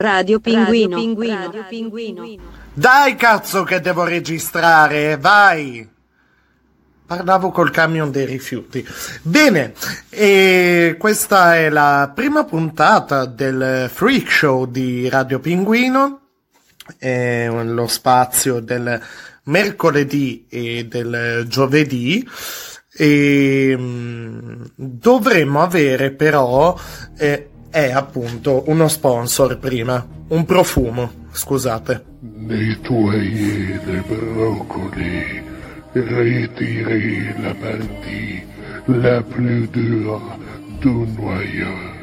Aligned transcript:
Radio 0.00 0.38
Pinguino. 0.38 0.94
Radio 0.94 0.96
Pinguino. 0.96 1.40
Radio 1.40 1.64
Pinguino. 1.68 2.24
Dai 2.72 3.16
cazzo 3.16 3.64
che 3.64 3.80
devo 3.80 4.04
registrare, 4.04 5.16
vai! 5.16 5.88
Parlavo 7.04 7.50
col 7.50 7.72
camion 7.72 8.12
dei 8.12 8.24
rifiuti. 8.24 8.86
Bene, 9.22 9.74
e 10.08 10.94
questa 10.96 11.56
è 11.56 11.68
la 11.68 12.12
prima 12.14 12.44
puntata 12.44 13.24
del 13.24 13.90
Freak 13.92 14.30
Show 14.30 14.66
di 14.66 15.08
Radio 15.08 15.40
Pinguino, 15.40 16.20
è 16.96 17.48
lo 17.50 17.88
spazio 17.88 18.60
del 18.60 19.02
mercoledì 19.46 20.46
e 20.48 20.86
del 20.86 21.44
giovedì. 21.48 22.24
E 22.92 23.74
mm, 23.76 24.62
dovremmo 24.76 25.60
avere 25.60 26.12
però 26.12 26.78
eh, 27.16 27.48
è 27.70 27.90
appunto 27.90 28.64
uno 28.66 28.88
sponsor 28.88 29.58
prima, 29.58 30.04
un 30.28 30.44
profumo, 30.44 31.10
scusate. 31.30 32.04
Nei 32.20 32.78
tuoi 32.80 33.78
broccoli 34.06 35.42
ritiri 35.92 37.34
la 37.42 37.54
partie 37.54 38.46
la 38.86 39.22
più 39.22 39.66
dure 39.70 40.20
du 40.80 41.06
noyau. 41.16 41.96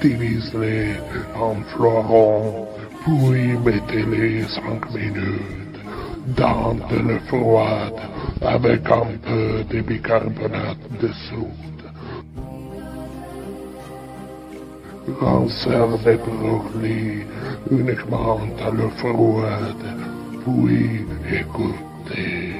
Divise-les 0.00 0.96
en 1.34 1.62
florons, 1.74 2.68
puis 3.02 3.58
mettez-les 3.64 4.44
cinq 4.48 4.90
minutes 4.94 5.78
dans 6.36 6.74
de 6.88 6.96
l'eau 6.96 7.20
froide 7.26 8.00
avec 8.42 8.88
un 8.90 9.18
peu 9.22 9.64
de 9.64 9.80
bicarbonate 9.80 10.78
de 11.00 11.10
soude. 15.10 15.18
conserve 15.18 16.00
les 16.06 16.16
brocolis 16.16 17.24
uniquement 17.70 18.40
à 18.64 18.70
l'eau 18.70 18.90
froide, 18.96 19.84
puis 20.42 21.06
écoutez. 21.30 22.54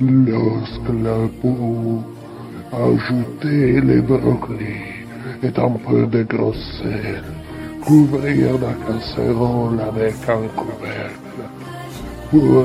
Lorsque 0.00 0.92
la 1.02 1.28
peau, 1.40 2.02
ajoutez 2.72 3.80
les 3.80 4.00
brocolis 4.00 4.96
et 5.42 5.58
un 5.58 5.70
peu 5.86 6.06
de 6.06 6.22
grosse 6.22 6.82
sel, 6.82 7.24
couvrir 7.82 8.52
la 8.60 8.74
casserole 8.86 9.80
avec 9.80 10.14
un 10.28 10.48
couvercle 10.54 11.25
pour 12.30 12.64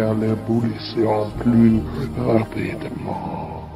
à 0.00 0.14
l'ébullition 0.14 1.30
plus 1.38 1.80
rapidement. 2.18 3.68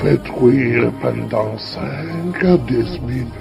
Faites 0.00 0.22
cuire 0.22 0.92
pendant 1.00 1.56
5 1.58 2.44
à 2.44 2.56
10 2.56 3.00
minutes. 3.02 3.32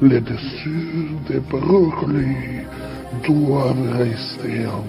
Les 0.00 0.20
dessus 0.20 1.10
des 1.28 1.40
brocolis 1.40 2.66
doivent 3.24 3.98
rester 3.98 4.66
en 4.66 4.82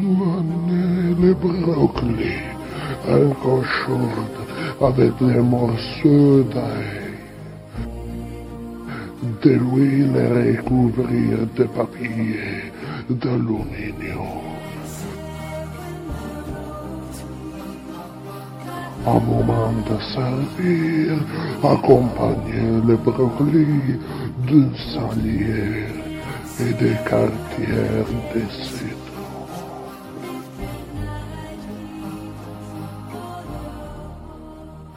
les 0.00 1.34
brocolis 1.34 2.58
encore 3.08 3.64
chaudes 3.64 4.40
avec 4.80 5.12
des 5.20 5.40
morceaux 5.40 6.42
d'ail. 6.54 7.08
De 9.42 9.50
l'huile 9.50 10.56
recouvrir 10.56 11.38
de 11.56 11.64
papier 11.64 12.72
d'aluminium. 13.08 14.48
Au 19.06 19.20
moment 19.20 19.72
de 19.88 19.96
servir, 20.14 21.18
accompagnez 21.62 22.80
le 22.86 22.96
brocoli 22.96 23.96
d'une 24.46 24.74
salière 24.92 25.94
et 26.60 26.72
des 26.74 26.96
quartiers 27.08 28.04
de 28.34 28.40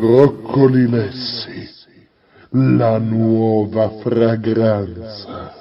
Roccolinessi, 0.02 1.70
la 2.50 2.98
nuova 2.98 3.88
fragranza. 4.02 5.54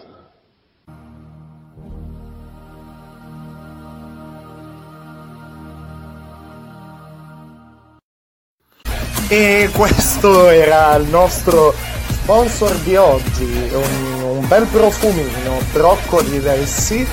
E 9.29 9.69
questo 9.75 10.49
era 10.49 10.95
il 10.95 11.07
nostro 11.09 11.75
sponsor 12.09 12.75
di 12.79 12.97
oggi, 12.97 13.45
un, 13.45 14.23
un 14.23 14.49
bel 14.49 14.67
profumino, 14.69 15.59
broccoli 15.71 16.41
lessi 16.41 17.07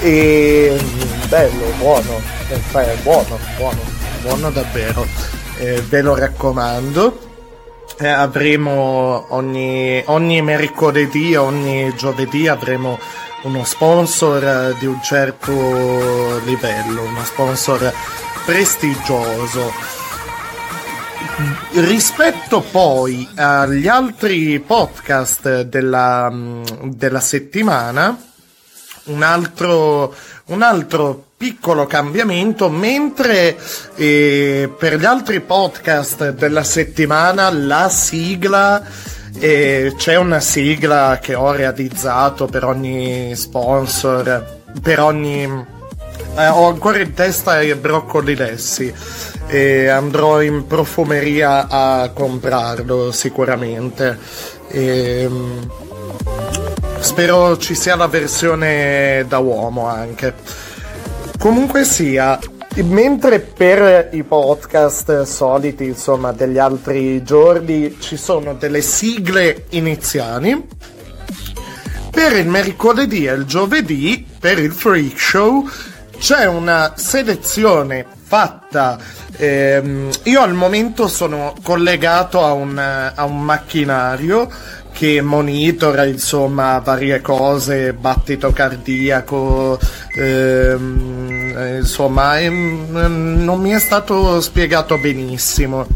e 0.00 0.76
mm, 0.82 1.28
bello, 1.28 1.70
buono, 1.78 2.20
è 2.48 2.96
buono, 3.04 3.38
buono, 3.56 3.80
buono 4.22 4.50
davvero, 4.50 5.06
eh, 5.58 5.82
ve 5.88 6.02
lo 6.02 6.14
raccomando. 6.14 7.24
Eh, 7.98 8.08
avremo 8.08 9.26
ogni, 9.30 10.02
ogni 10.06 10.42
mercoledì, 10.42 11.34
ogni 11.34 11.94
giovedì 11.96 12.46
avremo 12.46 12.98
uno 13.42 13.64
sponsor 13.64 14.44
eh, 14.44 14.76
di 14.78 14.86
un 14.86 15.00
certo 15.02 16.40
livello, 16.44 17.02
uno 17.02 17.24
sponsor 17.24 17.92
prestigioso. 18.44 19.72
Rispetto 21.72 22.60
poi 22.60 23.28
agli 23.34 23.88
altri 23.88 24.58
podcast 24.60 25.62
della, 25.62 26.32
della 26.82 27.20
settimana, 27.20 28.16
un 29.04 29.22
altro, 29.22 30.14
un 30.46 30.62
altro 30.62 31.24
piccolo 31.36 31.86
cambiamento, 31.86 32.68
mentre 32.68 33.56
eh, 33.96 34.70
per 34.78 34.98
gli 34.98 35.04
altri 35.04 35.40
podcast 35.40 36.30
della 36.30 36.62
settimana 36.62 37.50
la 37.50 37.88
sigla 37.88 38.82
eh, 39.38 39.92
c'è 39.96 40.16
una 40.16 40.40
sigla 40.40 41.18
che 41.20 41.34
ho 41.34 41.52
realizzato 41.52 42.46
per 42.46 42.64
ogni 42.64 43.34
sponsor, 43.34 44.60
per 44.80 45.00
ogni 45.00 45.42
eh, 46.36 46.48
ho 46.48 46.68
ancora 46.68 46.98
in 47.00 47.12
testa 47.12 47.60
i 47.60 47.74
broccoli 47.74 48.34
lessi 48.34 48.92
e 49.46 49.88
andrò 49.88 50.42
in 50.42 50.66
profumeria 50.66 51.66
a 51.68 52.10
comprarlo 52.10 53.10
sicuramente. 53.10 54.18
E, 54.68 55.26
mm, 55.28 55.58
spero 57.00 57.56
ci 57.58 57.74
sia 57.74 57.96
la 57.96 58.06
versione 58.06 59.24
da 59.28 59.38
uomo 59.38 59.86
anche. 59.86 60.34
Comunque 61.38 61.84
sia, 61.84 62.38
mentre 62.76 63.40
per 63.40 64.08
i 64.12 64.22
podcast 64.22 65.22
soliti, 65.22 65.84
insomma, 65.84 66.32
degli 66.32 66.58
altri 66.58 67.22
giorni 67.22 67.96
ci 68.00 68.16
sono 68.16 68.54
delle 68.54 68.80
sigle 68.80 69.66
iniziali. 69.70 70.66
Per 72.10 72.32
il 72.36 72.48
mercoledì 72.48 73.26
e 73.26 73.32
il 73.32 73.44
giovedì, 73.44 74.26
per 74.40 74.58
il 74.58 74.72
freak 74.72 75.18
show, 75.18 75.68
c'è 76.18 76.46
una 76.46 76.94
selezione 76.96 78.06
fatta. 78.26 78.98
Ehm, 79.36 80.10
io 80.24 80.40
al 80.40 80.54
momento 80.54 81.08
sono 81.08 81.54
collegato 81.62 82.42
a 82.42 82.52
un, 82.52 82.78
a 82.78 83.24
un 83.24 83.42
macchinario 83.42 84.50
che 84.96 85.20
monitora 85.20 86.06
insomma 86.06 86.78
varie 86.78 87.20
cose, 87.20 87.92
battito 87.92 88.50
cardiaco, 88.50 89.78
ehm, 90.16 91.76
insomma 91.80 92.40
ehm, 92.40 93.44
non 93.44 93.60
mi 93.60 93.72
è 93.72 93.78
stato 93.78 94.40
spiegato 94.40 94.96
benissimo 94.96 95.86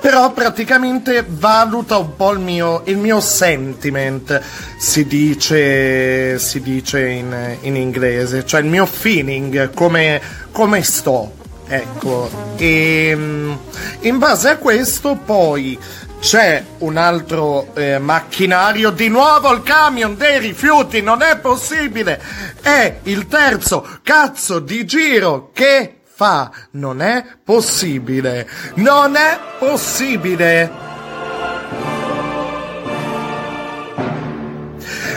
però 0.00 0.32
praticamente 0.32 1.24
valuta 1.26 1.98
un 1.98 2.14
po' 2.14 2.30
il 2.30 2.38
mio, 2.38 2.82
il 2.84 2.98
mio 2.98 3.20
sentiment, 3.20 4.40
si 4.78 5.04
dice, 5.06 6.38
si 6.38 6.62
dice 6.62 7.08
in, 7.08 7.56
in, 7.62 7.74
inglese, 7.74 8.46
cioè 8.46 8.60
il 8.60 8.68
mio 8.68 8.86
feeling, 8.86 9.74
come, 9.74 10.20
come 10.52 10.82
sto. 10.82 11.34
Ecco, 11.66 12.30
e 12.56 13.10
in 13.10 14.18
base 14.18 14.48
a 14.48 14.56
questo 14.56 15.18
poi 15.22 15.78
c'è 16.20 16.64
un 16.78 16.96
altro 16.96 17.74
eh, 17.74 17.98
macchinario, 17.98 18.90
di 18.90 19.08
nuovo 19.08 19.52
il 19.52 19.62
camion 19.62 20.16
dei 20.16 20.38
rifiuti, 20.38 21.00
non 21.00 21.22
è 21.22 21.38
possibile! 21.38 22.20
È 22.60 22.98
il 23.04 23.26
terzo 23.28 23.86
cazzo 24.02 24.58
di 24.58 24.84
giro 24.84 25.50
che 25.52 26.00
fa, 26.04 26.50
non 26.72 27.00
è 27.00 27.24
possibile, 27.44 28.48
non 28.74 29.14
è 29.14 29.38
possibile. 29.58 30.86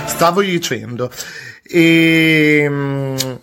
Stavo 0.06 0.42
dicendo, 0.42 1.09
e, 1.63 2.62
ehm, 2.63 3.39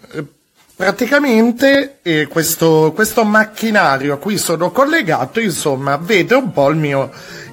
praticamente 0.76 1.98
eh, 2.02 2.28
questo, 2.28 2.92
questo 2.94 3.24
macchinario 3.24 4.14
a 4.14 4.18
cui 4.18 4.38
sono 4.38 4.70
collegato, 4.70 5.40
insomma, 5.40 5.96
vede 5.96 6.36
un 6.36 6.52
po' 6.52 6.68
il 6.68 6.76
mio, 6.76 7.10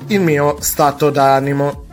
il 0.08 0.20
mio 0.22 0.58
stato 0.60 1.10
d'animo. 1.10 1.84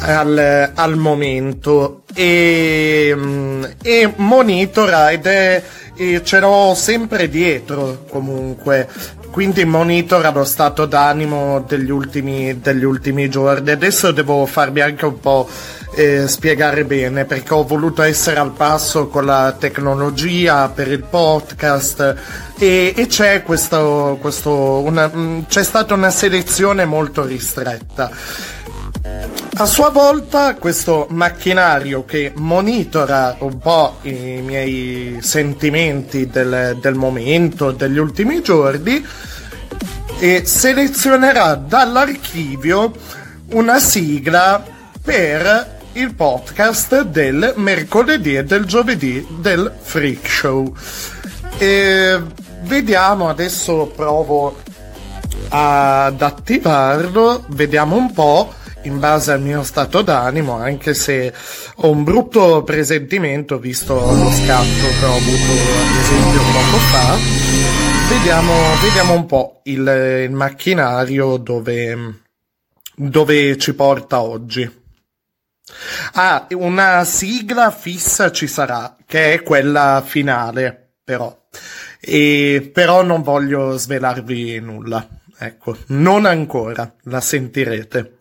Al, 0.00 0.72
al 0.74 0.96
momento. 0.96 2.02
E, 2.14 3.12
mm, 3.14 3.64
e 3.82 4.12
monitora 4.16 5.10
ed 5.10 5.26
è 5.26 5.62
e 5.94 6.22
ce 6.24 6.40
l'ho 6.40 6.74
sempre 6.74 7.28
dietro 7.28 8.04
comunque 8.08 8.88
quindi 9.32 9.64
monitora 9.64 10.30
lo 10.30 10.44
stato 10.44 10.84
d'animo 10.84 11.64
degli 11.66 11.90
ultimi, 11.90 12.60
degli 12.60 12.84
ultimi 12.84 13.30
giorni. 13.30 13.70
Adesso 13.70 14.12
devo 14.12 14.44
farmi 14.44 14.80
anche 14.80 15.06
un 15.06 15.18
po' 15.20 15.48
eh, 15.96 16.28
spiegare 16.28 16.84
bene 16.84 17.24
perché 17.24 17.54
ho 17.54 17.64
voluto 17.64 18.02
essere 18.02 18.38
al 18.38 18.52
passo 18.52 19.08
con 19.08 19.24
la 19.24 19.56
tecnologia 19.58 20.68
per 20.68 20.92
il 20.92 21.02
podcast. 21.02 22.14
E, 22.58 22.92
e 22.94 23.06
c'è, 23.06 23.42
questo, 23.42 24.18
questo 24.20 24.80
una, 24.80 25.10
mm, 25.12 25.40
c'è 25.48 25.64
stata 25.64 25.94
una 25.94 26.10
selezione 26.10 26.84
molto 26.84 27.24
ristretta 27.24 28.10
a 29.54 29.66
sua 29.66 29.90
volta 29.90 30.54
questo 30.56 31.06
macchinario 31.10 32.04
che 32.04 32.32
monitora 32.34 33.36
un 33.40 33.58
po' 33.58 33.98
i 34.02 34.40
miei 34.42 35.18
sentimenti 35.20 36.26
del, 36.26 36.78
del 36.80 36.94
momento, 36.94 37.70
degli 37.70 37.98
ultimi 37.98 38.42
giorni, 38.42 39.04
e 40.18 40.42
selezionerà 40.44 41.54
dall'archivio 41.54 42.92
una 43.50 43.78
sigla 43.78 44.64
per 45.02 45.80
il 45.92 46.14
podcast 46.14 47.02
del 47.02 47.52
mercoledì 47.56 48.36
e 48.36 48.44
del 48.44 48.64
giovedì 48.64 49.26
del 49.38 49.70
Freak 49.80 50.28
Show. 50.28 50.74
E 51.58 52.20
vediamo, 52.62 53.28
adesso 53.28 53.92
provo 53.94 54.56
ad 55.48 56.22
attivarlo, 56.22 57.44
vediamo 57.48 57.96
un 57.96 58.12
po' 58.12 58.54
in 58.82 58.98
base 58.98 59.32
al 59.32 59.40
mio 59.40 59.62
stato 59.62 60.02
d'animo, 60.02 60.52
anche 60.52 60.94
se 60.94 61.32
ho 61.76 61.90
un 61.90 62.04
brutto 62.04 62.62
presentimento 62.62 63.58
visto 63.58 63.94
lo 63.94 64.30
scatto 64.30 64.86
che 64.98 65.04
ho 65.04 65.14
avuto 65.14 65.52
ad 65.52 65.96
esempio 66.00 66.40
poco 66.52 66.78
fa. 66.90 67.16
Vediamo, 68.08 68.52
vediamo 68.82 69.14
un 69.14 69.26
po' 69.26 69.60
il, 69.64 70.24
il 70.26 70.30
macchinario 70.30 71.36
dove, 71.36 72.22
dove 72.94 73.56
ci 73.58 73.74
porta 73.74 74.20
oggi. 74.20 74.80
Ah, 76.14 76.46
una 76.50 77.04
sigla 77.04 77.70
fissa 77.70 78.30
ci 78.30 78.46
sarà, 78.46 78.96
che 79.06 79.34
è 79.34 79.42
quella 79.42 80.02
finale, 80.04 80.94
però. 81.02 81.34
E, 82.00 82.70
però 82.72 83.02
non 83.02 83.22
voglio 83.22 83.76
svelarvi 83.76 84.60
nulla. 84.60 85.06
Ecco, 85.38 85.76
non 85.88 86.26
ancora, 86.26 86.94
la 87.04 87.20
sentirete. 87.20 88.16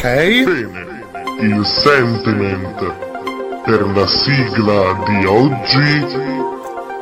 Ok. 0.00 0.06
Bene, 0.06 1.04
il 1.40 1.62
sentiment 1.66 2.94
per 3.66 3.86
la 3.94 4.06
sigla 4.06 4.96
di 5.04 5.26
oggi 5.26 6.06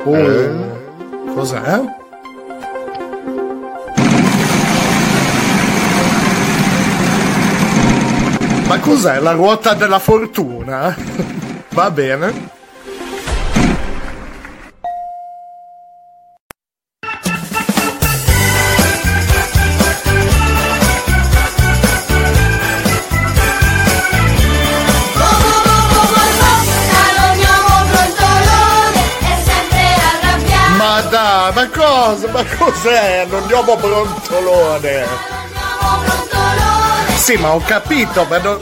oh. 0.02 0.14
è... 0.16 0.50
Cos'è? 1.32 1.80
Ma 8.66 8.80
cos'è 8.80 9.20
la 9.20 9.30
ruota 9.30 9.74
della 9.74 10.00
fortuna? 10.00 10.92
Va 11.70 11.90
bene. 11.92 12.57
Ma 31.52 31.68
cosa? 31.68 32.28
Ma 32.28 32.44
cos'è? 32.44 33.26
Non 33.28 33.42
andiamo 33.42 33.76
brontolone. 33.76 35.06
Sì, 37.16 37.36
ma 37.36 37.52
ho 37.54 37.60
capito, 37.60 38.24
ma 38.28 38.38
non... 38.38 38.58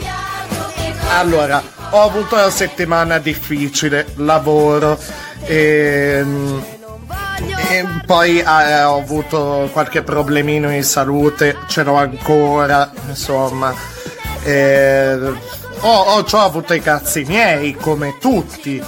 Allora, 1.09 1.61
ho 1.91 2.01
avuto 2.01 2.35
una 2.35 2.49
settimana 2.49 3.17
difficile, 3.17 4.07
lavoro 4.15 4.99
e, 5.43 6.25
e 7.69 7.85
poi 8.05 8.39
eh, 8.39 8.83
ho 8.83 8.97
avuto 8.97 9.69
qualche 9.71 10.01
problemino 10.01 10.71
in 10.71 10.83
salute, 10.83 11.57
ce 11.67 11.83
l'ho 11.83 11.95
ancora, 11.95 12.91
insomma. 13.07 13.73
E, 14.43 15.13
ho, 15.79 15.89
ho, 15.89 16.25
ho 16.29 16.39
avuto 16.39 16.73
i 16.73 16.81
cazzi 16.81 17.23
miei, 17.23 17.73
come 17.75 18.17
tutti. 18.19 18.83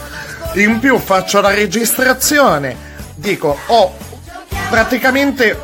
In 0.56 0.80
più 0.80 0.98
faccio 0.98 1.40
la 1.42 1.54
registrazione 1.54 2.89
dico, 3.20 3.58
ho 3.68 3.94
praticamente 4.70 5.58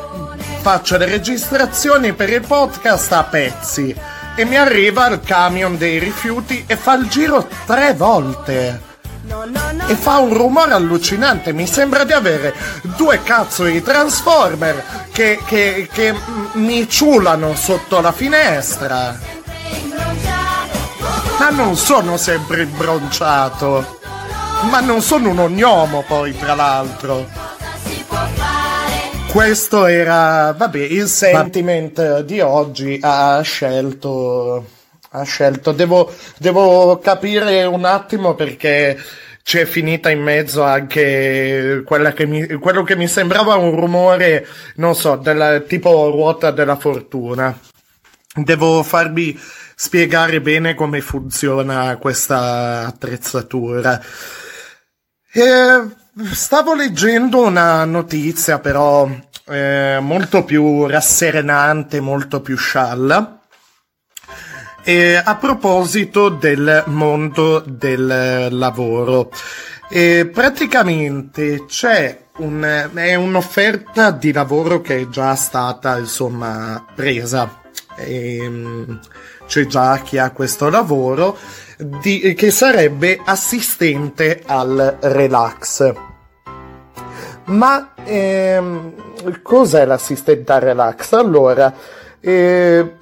faccio 0.61 0.97
le 0.97 1.05
registrazioni 1.05 2.13
per 2.13 2.29
il 2.31 2.41
podcast 2.41 3.11
a 3.11 3.23
pezzi 3.23 3.95
e 4.35 4.45
mi 4.45 4.57
arriva 4.57 5.07
il 5.07 5.21
camion 5.23 5.77
dei 5.77 5.99
rifiuti 5.99 6.63
e 6.67 6.75
fa 6.75 6.95
il 6.95 7.07
giro 7.07 7.47
tre 7.65 7.93
volte. 7.93 8.93
E 9.87 9.95
fa 9.95 10.17
un 10.17 10.33
rumore 10.33 10.73
allucinante, 10.73 11.53
mi 11.53 11.67
sembra 11.67 12.03
di 12.03 12.13
avere 12.13 12.53
due 12.97 13.21
cazzo 13.23 13.63
di 13.63 13.81
transformer 13.81 14.83
che, 15.11 15.39
che, 15.45 15.87
che 15.91 16.15
mi 16.53 16.87
ciulano 16.89 17.55
sotto 17.55 18.01
la 18.01 18.11
finestra. 18.11 19.17
Ma 21.39 21.49
non 21.49 21.75
sono 21.75 22.17
sempre 22.17 22.63
imbronciato. 22.63 23.99
Ma 24.69 24.79
non 24.79 25.01
sono 25.01 25.29
un 25.29 25.39
ognomo 25.39 26.03
poi, 26.07 26.35
tra 26.35 26.55
l'altro 26.55 27.44
questo 29.35 29.85
era, 29.85 30.53
vabbè, 30.57 30.77
il 30.77 31.07
sentiment 31.07 32.21
di 32.21 32.39
oggi 32.39 32.97
ha 33.01 33.41
scelto, 33.41 34.65
ha 35.09 35.23
scelto, 35.23 35.73
devo, 35.73 36.09
devo 36.37 36.99
capire 36.99 37.65
un 37.65 37.83
attimo 37.83 38.33
perché 38.33 38.97
ci 39.43 39.57
è 39.57 39.65
finita 39.65 40.09
in 40.09 40.21
mezzo 40.21 40.63
anche 40.63 41.83
che 41.85 42.25
mi, 42.25 42.47
quello 42.53 42.83
che 42.83 42.95
mi 42.95 43.09
sembrava 43.09 43.55
un 43.55 43.75
rumore, 43.75 44.47
non 44.75 44.95
so, 44.95 45.17
del 45.17 45.65
tipo 45.67 46.09
ruota 46.09 46.51
della 46.51 46.77
fortuna. 46.77 47.59
Devo 48.33 48.83
farvi 48.83 49.37
spiegare 49.75 50.39
bene 50.39 50.75
come 50.75 51.01
funziona 51.01 51.97
questa 51.97 52.85
attrezzatura. 52.85 54.01
E 55.33 56.03
Stavo 56.17 56.73
leggendo 56.73 57.45
una 57.45 57.83
notizia 57.83 58.59
però 58.59 59.05
eh, 59.47 59.97
molto 59.99 60.45
più 60.45 60.85
rasserenante, 60.87 61.99
molto 61.99 62.39
più 62.39 62.55
scialla. 62.55 63.41
E 64.81 65.21
a 65.21 65.35
proposito 65.35 66.29
del 66.29 66.83
mondo 66.85 67.59
del 67.59 68.47
lavoro, 68.49 69.29
e 69.89 70.29
praticamente 70.31 71.65
c'è 71.65 72.27
un, 72.37 72.89
è 72.93 73.15
un'offerta 73.15 74.11
di 74.11 74.31
lavoro 74.31 74.79
che 74.79 75.01
è 75.01 75.09
già 75.09 75.35
stata 75.35 75.97
insomma 75.97 76.85
presa. 76.95 77.61
E, 77.97 78.85
c'è 79.47 79.65
già 79.65 79.99
chi 79.99 80.17
ha 80.17 80.31
questo 80.31 80.69
lavoro 80.69 81.37
di, 81.77 82.33
che 82.35 82.51
sarebbe 82.51 83.19
assistente 83.23 84.41
al 84.45 84.97
relax. 85.01 85.93
Ma 87.45 87.93
ehm, 88.03 89.41
cos'è 89.41 89.85
l'assistente 89.85 90.51
al 90.51 90.61
relax? 90.61 91.13
Allora, 91.13 91.73
eh, 92.19 92.93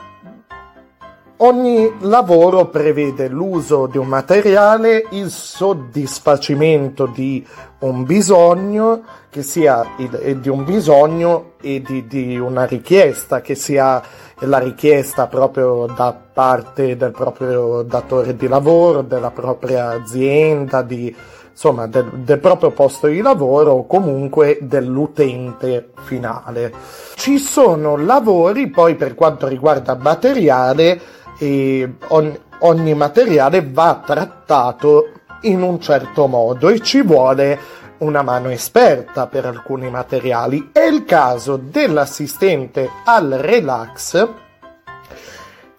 ogni 1.44 1.92
lavoro 2.00 2.68
prevede 2.68 3.28
l'uso 3.28 3.88
di 3.88 3.98
un 3.98 4.08
materiale, 4.08 5.06
il 5.12 5.30
soddisfacimento 5.30 7.06
di 7.06 7.46
un 7.80 8.04
bisogno, 8.06 9.04
che 9.30 9.44
sia 9.44 9.86
di 9.98 10.50
un 10.50 10.64
bisogno 10.64 11.54
e 11.62 11.82
di, 11.82 12.08
di 12.08 12.38
una 12.38 12.66
richiesta, 12.66 13.42
che 13.42 13.56
sia 13.56 14.02
la 14.40 14.58
richiesta 14.58 15.28
proprio 15.28 15.86
da 15.94 16.14
parte 16.34 16.96
del 16.96 17.12
proprio 17.12 17.82
datore 17.82 18.36
di 18.36 18.48
lavoro, 18.48 19.02
della 19.02 19.32
propria 19.32 19.90
azienda, 19.90 20.82
di 20.82 21.14
insomma, 21.52 21.88
del, 21.88 22.10
del, 22.24 22.40
proprio 22.40 22.72
posto 22.72 23.08
di 23.08 23.22
lavoro 23.22 23.72
o 23.72 23.86
comunque 23.86 24.60
dell'utente 24.62 25.90
finale. 26.04 26.74
Ci 27.16 27.38
sono 27.38 27.98
lavori 27.98 28.70
poi 28.70 28.96
per 28.96 29.14
quanto 29.14 29.48
riguarda 29.48 29.96
materiale 29.96 31.22
e 31.38 31.96
ogni, 32.08 32.40
ogni 32.60 32.94
materiale 32.94 33.68
va 33.68 34.02
trattato 34.06 35.10
in 35.42 35.62
un 35.62 35.80
certo 35.80 36.28
modo 36.28 36.70
e 36.70 36.80
ci 36.80 37.02
vuole 37.02 37.82
una 38.00 38.22
mano 38.22 38.50
esperta 38.50 39.28
per 39.28 39.46
alcuni 39.46 39.90
materiali. 39.90 40.70
È 40.72 40.82
il 40.82 41.06
caso 41.06 41.58
dell'assistente 41.58 42.90
al 43.06 43.30
relax 43.30 44.28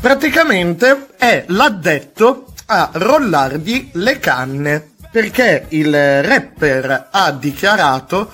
Praticamente 0.00 1.08
è 1.16 1.44
l'addetto 1.48 2.52
a 2.66 2.90
rollargli 2.92 3.90
le 3.94 4.18
canne 4.18 4.90
perché 5.10 5.66
il 5.68 6.22
rapper 6.22 7.08
ha 7.10 7.30
dichiarato 7.32 8.32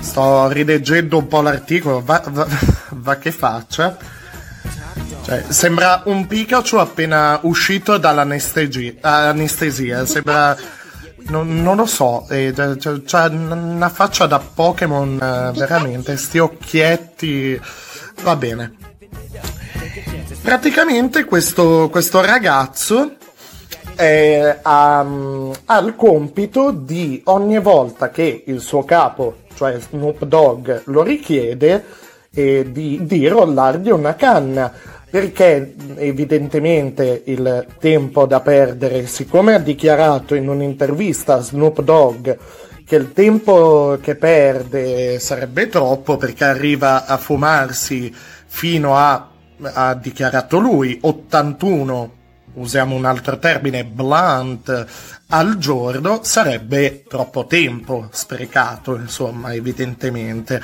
sto 0.00 0.48
rileggendo 0.48 1.18
un 1.18 1.26
po' 1.26 1.40
l'articolo 1.40 2.02
va, 2.02 2.22
va, 2.28 2.46
va 2.90 3.16
che 3.16 3.32
faccia 3.32 3.96
cioè, 5.26 5.44
sembra 5.48 6.02
un 6.04 6.28
Pikachu 6.28 6.76
appena 6.76 7.40
uscito 7.42 7.98
dall'anestesia 7.98 10.06
sembra 10.06 10.56
non, 11.28 11.62
non, 11.62 11.76
lo 11.76 11.86
so 11.86 12.26
eh, 12.30 12.52
c'ha 12.54 13.26
una 13.26 13.88
faccia 13.88 14.26
da 14.26 14.38
Pokémon 14.38 15.18
eh, 15.20 15.50
veramente 15.58 16.16
sti 16.16 16.38
occhietti 16.38 17.60
va 18.22 18.36
bene. 18.36 18.76
Praticamente 20.42 21.24
questo, 21.24 21.88
questo 21.90 22.20
ragazzo 22.20 23.16
eh, 23.96 24.58
ha, 24.62 25.06
ha, 25.64 25.78
il 25.78 25.96
compito 25.96 26.70
di 26.70 27.20
ogni 27.24 27.58
volta 27.58 28.10
che 28.10 28.44
il 28.46 28.60
suo 28.60 28.84
capo, 28.84 29.38
cioè 29.54 29.80
Snoop 29.80 30.24
Dogg, 30.24 30.82
lo 30.84 31.02
richiede, 31.02 31.84
eh, 32.32 32.70
di, 32.70 33.00
di 33.02 33.26
rollargli 33.26 33.90
una 33.90 34.14
canna 34.14 34.72
perché 35.16 35.74
evidentemente 35.94 37.22
il 37.24 37.66
tempo 37.78 38.26
da 38.26 38.40
perdere, 38.40 39.06
siccome 39.06 39.54
ha 39.54 39.58
dichiarato 39.58 40.34
in 40.34 40.46
un'intervista 40.46 41.36
a 41.36 41.40
Snoop 41.40 41.80
Dogg 41.80 42.36
che 42.84 42.96
il 42.96 43.14
tempo 43.14 43.98
che 44.02 44.16
perde 44.16 45.18
sarebbe 45.18 45.70
troppo 45.70 46.18
perché 46.18 46.44
arriva 46.44 47.06
a 47.06 47.16
fumarsi 47.16 48.14
fino 48.44 48.94
a 48.94 49.30
ha 49.62 49.94
dichiarato 49.94 50.58
lui, 50.58 50.98
81, 51.00 52.12
usiamo 52.52 52.94
un 52.94 53.06
altro 53.06 53.38
termine, 53.38 53.86
blunt 53.86 54.86
al 55.28 55.56
giorno, 55.56 56.20
sarebbe 56.24 57.04
troppo 57.08 57.46
tempo 57.46 58.08
sprecato, 58.12 58.94
insomma, 58.96 59.54
evidentemente. 59.54 60.60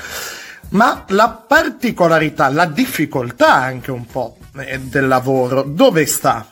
Ma 0.73 1.05
la 1.09 1.29
particolarità, 1.29 2.49
la 2.49 2.67
difficoltà 2.67 3.55
anche 3.55 3.91
un 3.91 4.07
po' 4.07 4.37
eh, 4.57 4.79
del 4.79 5.07
lavoro, 5.07 5.62
dove 5.62 6.07
sta? 6.07 6.47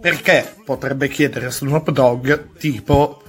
Perché 0.00 0.56
potrebbe 0.64 1.08
chiedere 1.08 1.50
Snoop 1.50 1.90
Dogg 1.90 2.56
tipo 2.58 3.22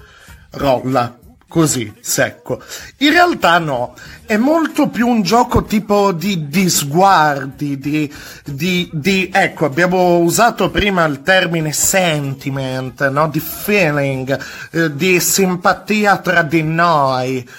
rolla 0.51 1.17
così, 1.49 1.91
secco. 1.99 2.61
In 2.97 3.09
realtà 3.09 3.57
no, 3.57 3.95
è 4.25 4.37
molto 4.37 4.87
più 4.87 5.07
un 5.07 5.21
gioco 5.21 5.63
tipo 5.63 6.13
di, 6.13 6.47
di 6.47 6.69
sguardi, 6.69 7.77
di, 7.77 8.13
di, 8.45 8.89
di, 8.93 9.29
ecco, 9.33 9.65
abbiamo 9.65 10.19
usato 10.19 10.69
prima 10.69 11.03
il 11.05 11.23
termine 11.23 11.73
sentiment, 11.73 13.09
no? 13.09 13.27
di 13.27 13.39
feeling, 13.39 14.39
eh, 14.71 14.95
di 14.95 15.19
simpatia 15.19 16.19
tra 16.19 16.43
di 16.43 16.63
noi. 16.63 17.49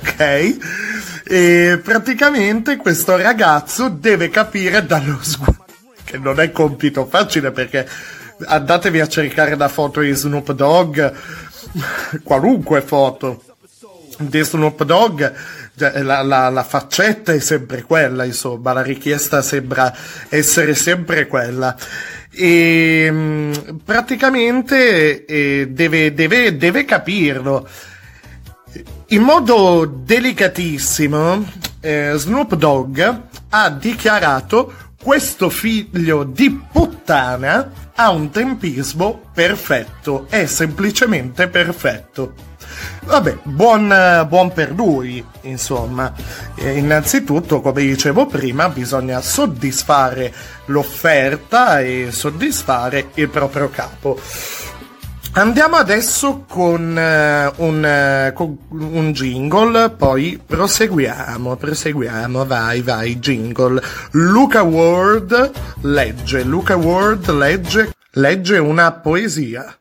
Ok? 0.00 0.56
E 1.24 1.80
praticamente 1.82 2.76
questo 2.76 3.16
ragazzo 3.16 3.88
deve 3.88 4.28
capire 4.30 4.86
dallo 4.86 5.18
sguardo, 5.22 5.64
che 6.04 6.18
non 6.18 6.38
è 6.40 6.52
compito 6.52 7.06
facile 7.06 7.50
perché 7.50 7.88
andatevi 8.44 9.00
a 9.00 9.08
cercare 9.08 9.56
la 9.56 9.68
foto 9.68 10.00
di 10.00 10.12
Snoop 10.12 10.52
Dogg. 10.52 11.12
Qualunque 12.22 12.80
foto 12.80 13.42
di 14.18 14.40
Snoop 14.40 14.84
Dogg 14.84 15.32
cioè, 15.78 16.02
la, 16.02 16.22
la, 16.22 16.48
la, 16.48 16.62
faccetta 16.62 17.32
è 17.32 17.38
sempre 17.38 17.82
quella 17.82 18.24
insomma 18.24 18.72
la 18.72 18.82
richiesta 18.82 19.42
sembra 19.42 19.94
essere 20.28 20.74
sempre 20.74 21.26
quella. 21.26 21.76
E 22.30 23.08
mm, 23.10 23.52
praticamente 23.84 25.24
eh, 25.24 25.68
deve, 25.70 26.14
deve, 26.14 26.56
deve 26.56 26.84
capirlo 26.84 27.68
in 29.08 29.22
modo 29.22 29.84
delicatissimo 29.84 31.44
eh, 31.80 32.12
Snoop 32.16 32.54
Dogg 32.56 33.00
ha 33.50 33.70
dichiarato 33.70 34.72
questo 35.00 35.48
figlio 35.50 36.24
di 36.24 36.50
puttana 36.72 37.70
ha 37.94 38.10
un 38.10 38.30
tempismo 38.30 39.22
perfetto, 39.32 40.26
è 40.28 40.46
semplicemente 40.46 41.48
perfetto. 41.48 42.34
Vabbè, 43.04 43.38
buon, 43.44 44.26
buon 44.28 44.52
per 44.52 44.72
lui, 44.72 45.24
insomma. 45.42 46.12
E 46.56 46.76
innanzitutto, 46.76 47.60
come 47.60 47.82
dicevo 47.82 48.26
prima, 48.26 48.68
bisogna 48.68 49.20
soddisfare 49.22 50.32
l'offerta 50.66 51.80
e 51.80 52.08
soddisfare 52.10 53.10
il 53.14 53.28
proprio 53.28 53.70
capo. 53.70 54.20
Andiamo 55.38 55.76
adesso 55.76 56.46
con, 56.48 56.96
uh, 56.96 57.62
un, 57.62 57.84
uh, 57.84 58.32
con, 58.32 58.56
un, 58.70 59.12
jingle, 59.12 59.90
poi 59.90 60.40
proseguiamo, 60.44 61.56
proseguiamo, 61.56 62.46
vai, 62.46 62.80
vai, 62.80 63.18
jingle. 63.18 63.82
Luca 64.12 64.62
Ward 64.62 65.52
legge, 65.82 66.42
Luca 66.42 66.76
Ward 66.76 67.28
legge, 67.28 67.92
legge 68.12 68.56
una 68.56 68.90
poesia. 68.92 69.78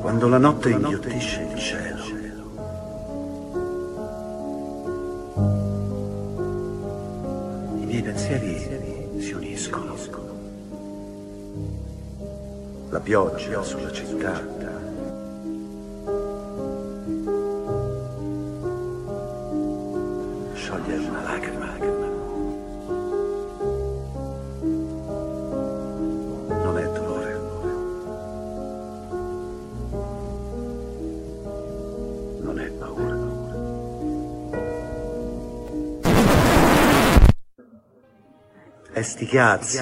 Quando 0.00 0.26
la 0.26 0.38
notte 0.38 0.70
inghiottisce 0.70 1.50
il 1.52 1.60
cielo 1.60 1.85
miei 7.86 8.02
pensieri 8.02 9.08
si 9.18 9.32
uniscono. 9.32 9.94
La 12.90 13.00
pioggia 13.00 13.62
sulla 13.62 13.90
città. 13.92 14.34
Scioglie 20.54 20.96
una 20.96 21.22
lacrima. 21.22 22.05
E 38.96 39.02
sti 39.02 39.26
cazzi. 39.26 39.78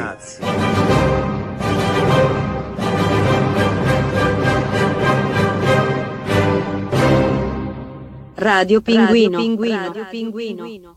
Radio 8.35 8.81
Pinguino. 8.81 9.39
Radio 9.39 10.07
Pinguino. 10.11 10.97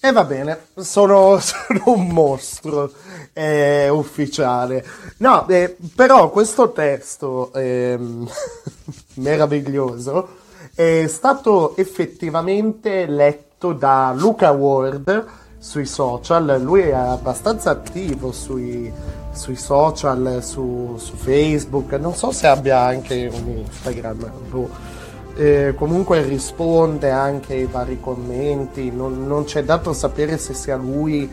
E 0.00 0.10
va 0.10 0.24
bene, 0.24 0.58
sono, 0.74 1.38
sono 1.38 1.82
un 1.84 2.08
mostro 2.08 2.92
è 3.32 3.86
ufficiale. 3.88 4.84
No, 5.18 5.46
eh, 5.46 5.76
però 5.94 6.30
questo 6.30 6.72
testo 6.72 7.52
eh, 7.52 7.96
meraviglioso 9.14 10.38
è 10.74 11.06
stato 11.06 11.76
effettivamente 11.76 13.06
letto 13.06 13.72
da 13.72 14.12
Luca 14.16 14.50
Ward 14.50 15.46
sui 15.58 15.86
social, 15.86 16.60
lui 16.62 16.82
è 16.82 16.92
abbastanza 16.92 17.70
attivo 17.70 18.30
sui, 18.30 18.92
sui 19.32 19.56
social, 19.56 20.38
su, 20.42 20.94
su, 20.96 21.14
Facebook, 21.16 21.92
non 21.94 22.14
so 22.14 22.30
se 22.30 22.46
abbia 22.46 22.80
anche 22.80 23.28
un 23.32 23.58
Instagram. 23.58 24.30
Boh. 24.48 24.96
Eh, 25.36 25.74
comunque 25.76 26.22
risponde 26.22 27.10
anche 27.10 27.54
ai 27.54 27.66
vari 27.66 28.00
commenti, 28.00 28.90
non, 28.90 29.26
non, 29.26 29.44
c'è 29.44 29.62
dato 29.62 29.92
sapere 29.92 30.36
se 30.36 30.52
sia 30.52 30.76
lui 30.76 31.30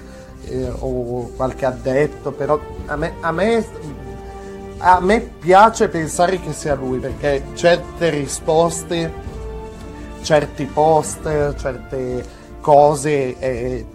eh, 0.47 0.71
o 0.79 1.31
qualche 1.35 1.65
addetto, 1.65 2.31
però 2.31 2.59
a 2.85 2.95
me, 2.95 3.13
a 3.21 3.31
me, 3.31 3.65
a 4.77 4.99
me 4.99 5.21
piace 5.21 5.87
pensare 5.87 6.39
che 6.39 6.53
sia 6.53 6.75
lui 6.75 6.99
perché 6.99 7.45
certe 7.55 8.09
risposte, 8.11 9.11
certi 10.21 10.65
post, 10.65 11.55
certe 11.55 12.23
cose 12.61 13.39
eh, 13.39 13.85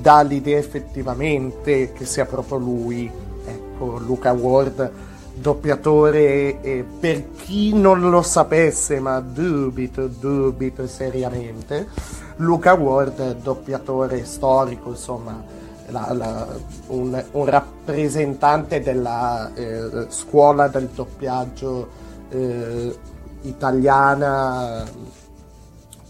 dà 0.00 0.22
l'idea 0.22 0.58
effettivamente 0.58 1.92
che 1.92 2.04
sia 2.04 2.26
proprio 2.26 2.58
lui. 2.58 3.10
Ecco, 3.44 3.98
Luca 3.98 4.32
Ward, 4.32 4.90
doppiatore, 5.34 6.60
eh, 6.60 6.84
per 7.00 7.30
chi 7.32 7.72
non 7.74 8.08
lo 8.10 8.22
sapesse, 8.22 9.00
ma 9.00 9.20
dubito, 9.20 10.06
dubito 10.06 10.86
seriamente, 10.86 11.88
Luca 12.36 12.74
Ward, 12.74 13.36
doppiatore 13.42 14.24
storico, 14.24 14.90
insomma, 14.90 15.42
la, 15.88 16.12
la, 16.12 16.48
un, 16.88 17.24
un, 17.32 17.44
rappresentante 17.46 18.80
della 18.80 19.52
eh, 19.54 20.06
scuola 20.08 20.68
del 20.68 20.88
doppiaggio 20.88 21.88
eh, 22.30 22.96
italiana 23.42 24.84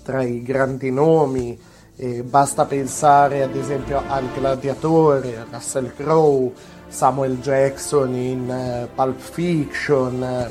tra 0.02 0.22
i 0.22 0.42
grandi 0.42 0.90
nomi 0.90 1.58
eh, 2.02 2.24
basta 2.24 2.64
pensare 2.64 3.44
ad 3.44 3.54
esempio 3.54 4.02
al 4.08 4.24
Gladiatore, 4.34 5.38
a 5.38 5.46
Russell 5.48 5.94
Crowe, 5.94 6.50
Samuel 6.88 7.38
Jackson 7.38 8.12
in 8.16 8.48
uh, 8.48 8.92
Pulp 8.92 9.20
Fiction, 9.20 10.50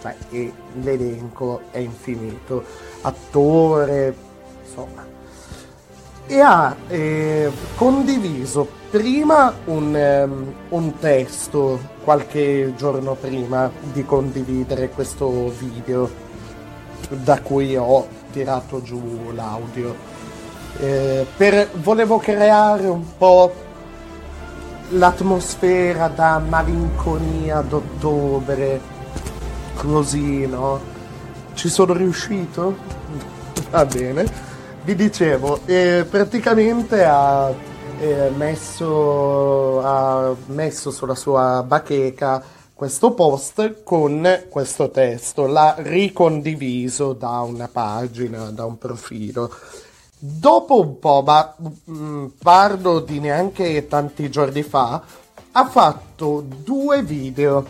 cioè, 0.00 0.16
e 0.30 0.52
l'elenco 0.82 1.60
è 1.70 1.78
infinito, 1.78 2.64
attore, 3.02 4.12
insomma. 4.66 5.06
E 6.26 6.40
ha 6.40 6.74
eh, 6.88 7.52
condiviso 7.76 8.68
prima 8.90 9.54
un, 9.66 9.94
um, 9.94 10.54
un 10.70 10.98
testo 10.98 11.78
qualche 12.02 12.74
giorno 12.76 13.14
prima 13.14 13.70
di 13.92 14.04
condividere 14.04 14.88
questo 14.88 15.48
video 15.56 16.10
da 17.08 17.40
cui 17.40 17.76
ho 17.76 18.16
tirato 18.32 18.82
giù 18.82 19.30
l'audio. 19.32 20.07
Eh, 20.80 21.26
per, 21.36 21.70
volevo 21.74 22.18
creare 22.18 22.86
un 22.86 23.16
po' 23.16 23.52
l'atmosfera 24.90 26.06
da 26.08 26.38
malinconia 26.38 27.60
d'ottobre, 27.62 28.80
così, 29.74 30.46
no? 30.46 30.80
Ci 31.54 31.68
sono 31.68 31.92
riuscito? 31.94 32.76
Va 33.70 33.84
bene. 33.84 34.46
Vi 34.84 34.94
dicevo, 34.94 35.60
eh, 35.66 36.06
praticamente 36.08 37.04
ha, 37.04 37.52
eh, 37.98 38.30
messo, 38.36 39.82
ha 39.82 40.34
messo 40.46 40.90
sulla 40.92 41.16
sua 41.16 41.64
bacheca 41.66 42.42
questo 42.72 43.10
post 43.10 43.82
con 43.82 44.44
questo 44.48 44.90
testo, 44.90 45.46
l'ha 45.46 45.74
ricondiviso 45.78 47.12
da 47.12 47.40
una 47.40 47.66
pagina, 47.66 48.50
da 48.50 48.64
un 48.64 48.78
profilo. 48.78 49.50
Dopo 50.20 50.80
un 50.80 50.98
po', 50.98 51.22
ma 51.24 51.54
mh, 51.56 51.92
mm, 51.92 52.26
parlo 52.42 52.98
di 52.98 53.20
neanche 53.20 53.86
tanti 53.86 54.28
giorni 54.28 54.62
fa, 54.62 55.00
ha 55.52 55.66
fatto 55.68 56.44
due 56.44 57.02
video 57.02 57.64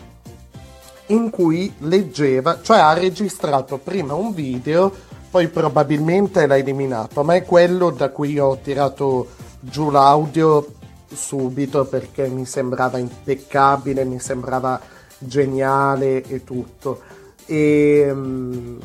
in 1.07 1.29
cui 1.29 1.71
leggeva, 1.79 2.59
cioè 2.61 2.79
ha 2.79 2.93
registrato 2.93 3.77
prima 3.77 4.15
un 4.15 4.33
video, 4.33 4.91
poi 5.29 5.47
probabilmente 5.47 6.47
l'ha 6.47 6.57
eliminato, 6.57 7.23
ma 7.23 7.35
è 7.35 7.43
quello 7.45 7.91
da 7.91 8.09
cui 8.09 8.39
ho 8.39 8.57
tirato 8.57 9.27
giù 9.59 9.91
l'audio 9.91 10.73
subito 11.07 11.85
perché 11.85 12.27
mi 12.27 12.45
sembrava 12.45 12.97
impeccabile, 12.97 14.05
mi 14.05 14.19
sembrava 14.19 14.79
geniale 15.19 16.23
e 16.23 16.43
tutto. 16.43 17.01
E, 17.45 18.09
mm, 18.11 18.77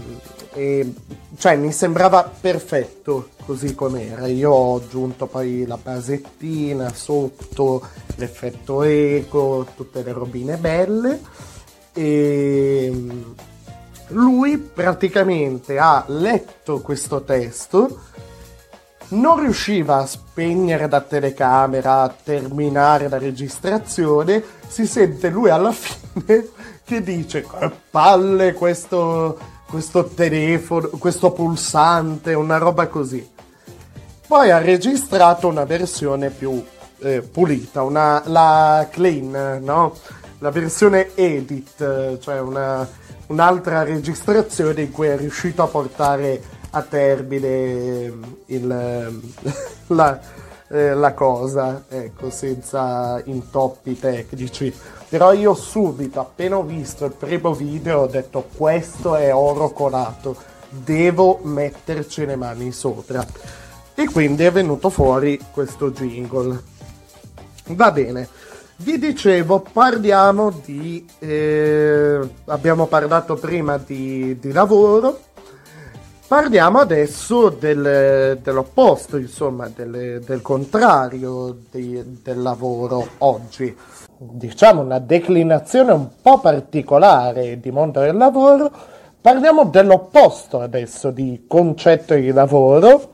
e, 0.55 0.95
cioè 1.37 1.57
mi 1.57 1.73
sembrava 1.73 2.23
perfetto 2.41 3.31
così 3.45 3.75
com'era. 3.75 4.27
Io 4.27 4.51
ho 4.51 4.77
aggiunto 4.77 5.27
poi 5.27 5.67
la 5.67 5.77
basettina 5.77 6.93
sotto, 6.95 7.87
l'effetto 8.17 8.83
eco, 8.83 9.67
tutte 9.77 10.03
le 10.03 10.13
robine 10.13 10.57
belle. 10.57 11.21
E 11.93 12.91
mm, 12.93 13.23
lui 14.09 14.59
praticamente 14.59 15.79
ha 15.79 16.05
letto 16.09 16.81
questo 16.81 17.23
testo 17.23 18.13
non 19.09 19.41
riusciva 19.41 19.99
a 19.99 20.07
spegnere 20.07 20.89
la 20.89 21.01
telecamera, 21.01 22.03
a 22.03 22.15
terminare 22.23 23.09
la 23.09 23.19
registrazione, 23.19 24.43
si 24.67 24.87
sente 24.87 25.29
lui 25.29 25.51
alla 25.51 25.73
fine 25.73 26.49
che 26.85 27.03
dice 27.03 27.47
palle 27.91 28.53
questo, 28.55 29.39
questo 29.75 30.05
telefono, 30.05 30.87
questo 31.01 31.33
pulsante, 31.33 32.33
una 32.33 32.59
roba 32.59 32.87
così. 32.87 33.29
Poi 34.25 34.53
ha 34.53 34.59
registrato 34.59 35.49
una 35.49 35.65
versione 35.65 36.31
più 36.31 36.65
eh, 37.01 37.23
pulita, 37.23 37.83
una, 37.83 38.23
la 38.27 38.87
clean, 38.89 39.61
no? 39.65 39.97
La 40.39 40.53
versione 40.53 41.17
edit, 41.17 42.19
cioè 42.21 42.39
una, 42.39 42.89
un'altra 43.27 43.83
registrazione 43.83 44.83
in 44.83 44.93
cui 44.93 45.09
è 45.09 45.17
riuscito 45.17 45.65
a 45.65 45.67
portare 45.67 46.41
a 46.71 46.83
termine 46.83 48.13
il, 48.47 49.21
la, 49.89 50.21
eh, 50.69 50.95
la 50.95 51.13
cosa, 51.15 51.83
ecco, 51.89 52.31
senza 52.31 53.21
intoppi 53.25 53.99
tecnici. 53.99 54.73
Però 55.15 55.33
io 55.33 55.55
subito, 55.55 56.19
appena 56.19 56.57
ho 56.57 56.65
visto 56.65 57.05
il 57.05 57.13
primo 57.13 57.55
video, 57.55 58.01
ho 58.01 58.07
detto 58.09 58.49
questo 58.57 59.15
è 59.15 59.33
oro 59.33 59.71
colato, 59.71 60.35
devo 60.69 61.39
metterci 61.45 62.27
le 62.27 62.35
mani 62.35 62.73
sopra. 62.73 63.25
E 63.95 64.07
quindi 64.07 64.43
è 64.43 64.51
venuto 64.51 64.91
fuori 64.91 65.39
questo 65.53 65.93
jingle. 65.93 66.61
Va 67.67 67.93
bene. 67.93 68.29
Vi 68.79 68.99
dicevo, 68.99 69.61
parliamo 69.61 70.51
di... 70.65 71.07
Eh, 71.21 72.19
abbiamo 72.47 72.87
parlato 72.87 73.37
prima 73.37 73.79
di, 73.79 74.37
di 74.41 74.51
lavoro, 74.51 75.21
Parliamo 76.27 76.79
adesso 76.79 77.51
del, 77.51 78.41
dell'opposto, 78.43 79.19
insomma, 79.19 79.69
del, 79.69 80.23
del 80.25 80.41
contrario 80.41 81.55
di, 81.71 82.03
del 82.23 82.41
lavoro 82.41 83.07
oggi. 83.19 83.77
Diciamo 84.33 84.81
una 84.81 84.99
declinazione 84.99 85.93
un 85.93 86.09
po' 86.21 86.41
particolare 86.41 87.61
di 87.61 87.71
mondo 87.71 88.01
del 88.01 88.17
lavoro. 88.17 88.71
Parliamo 89.21 89.65
dell'opposto 89.65 90.61
adesso 90.61 91.11
di 91.11 91.45
concetto 91.47 92.15
di 92.15 92.33
lavoro. 92.33 93.13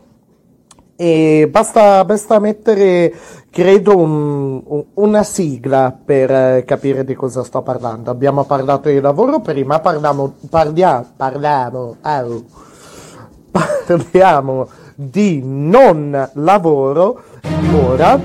E 0.96 1.48
basta, 1.50 2.04
basta 2.04 2.38
mettere, 2.38 3.12
credo, 3.50 3.96
un, 3.96 4.62
un, 4.64 4.84
una 4.94 5.22
sigla 5.22 5.96
per 6.04 6.64
capire 6.64 7.04
di 7.04 7.14
cosa 7.14 7.42
sto 7.42 7.62
parlando. 7.62 8.10
Abbiamo 8.10 8.44
parlato 8.44 8.88
di 8.88 9.00
lavoro 9.00 9.40
prima, 9.40 9.80
parliamo, 9.80 10.34
parliamo, 10.48 11.06
parliamo, 11.16 11.96
oh 12.02 12.44
parliamo 13.86 14.68
di 14.94 15.40
non 15.44 16.30
lavoro 16.34 17.22
ora 17.72 18.18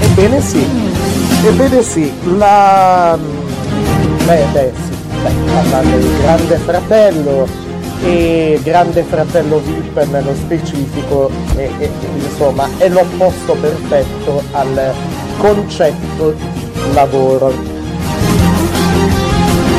ebbene 0.00 0.40
sì 0.40 0.97
ebbene 1.44 1.82
sì 1.82 2.12
la 2.36 3.18
beh, 4.26 4.44
beh 4.52 4.72
sì 4.74 4.96
beh, 5.22 5.32
parlando 5.52 5.96
di 5.98 6.16
grande 6.20 6.56
fratello 6.56 7.48
e 8.02 8.60
grande 8.62 9.02
fratello 9.02 9.58
VIP 9.58 10.04
nello 10.10 10.34
specifico 10.34 11.30
e, 11.56 11.70
e, 11.78 11.90
insomma 12.16 12.68
è 12.78 12.88
l'opposto 12.88 13.54
perfetto 13.54 14.42
al 14.52 14.94
concetto 15.38 16.32
di 16.32 16.92
lavoro 16.92 17.52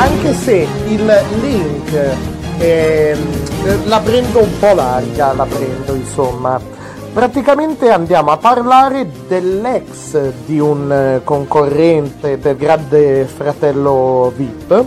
anche 0.00 0.34
se 0.34 0.66
il 0.86 1.24
link 1.40 2.28
eh, 2.60 3.16
la 3.84 4.00
prendo 4.00 4.42
un 4.42 4.58
po' 4.58 4.74
larga, 4.74 5.32
la 5.32 5.46
prendo 5.46 5.94
insomma. 5.94 6.60
Praticamente 7.12 7.90
andiamo 7.90 8.30
a 8.30 8.36
parlare 8.36 9.10
dell'ex 9.26 10.16
di 10.46 10.60
un 10.60 10.92
eh, 10.92 11.20
concorrente 11.24 12.38
del 12.38 12.56
grande 12.56 13.24
fratello 13.24 14.32
VIP, 14.36 14.70
eh, 14.70 14.84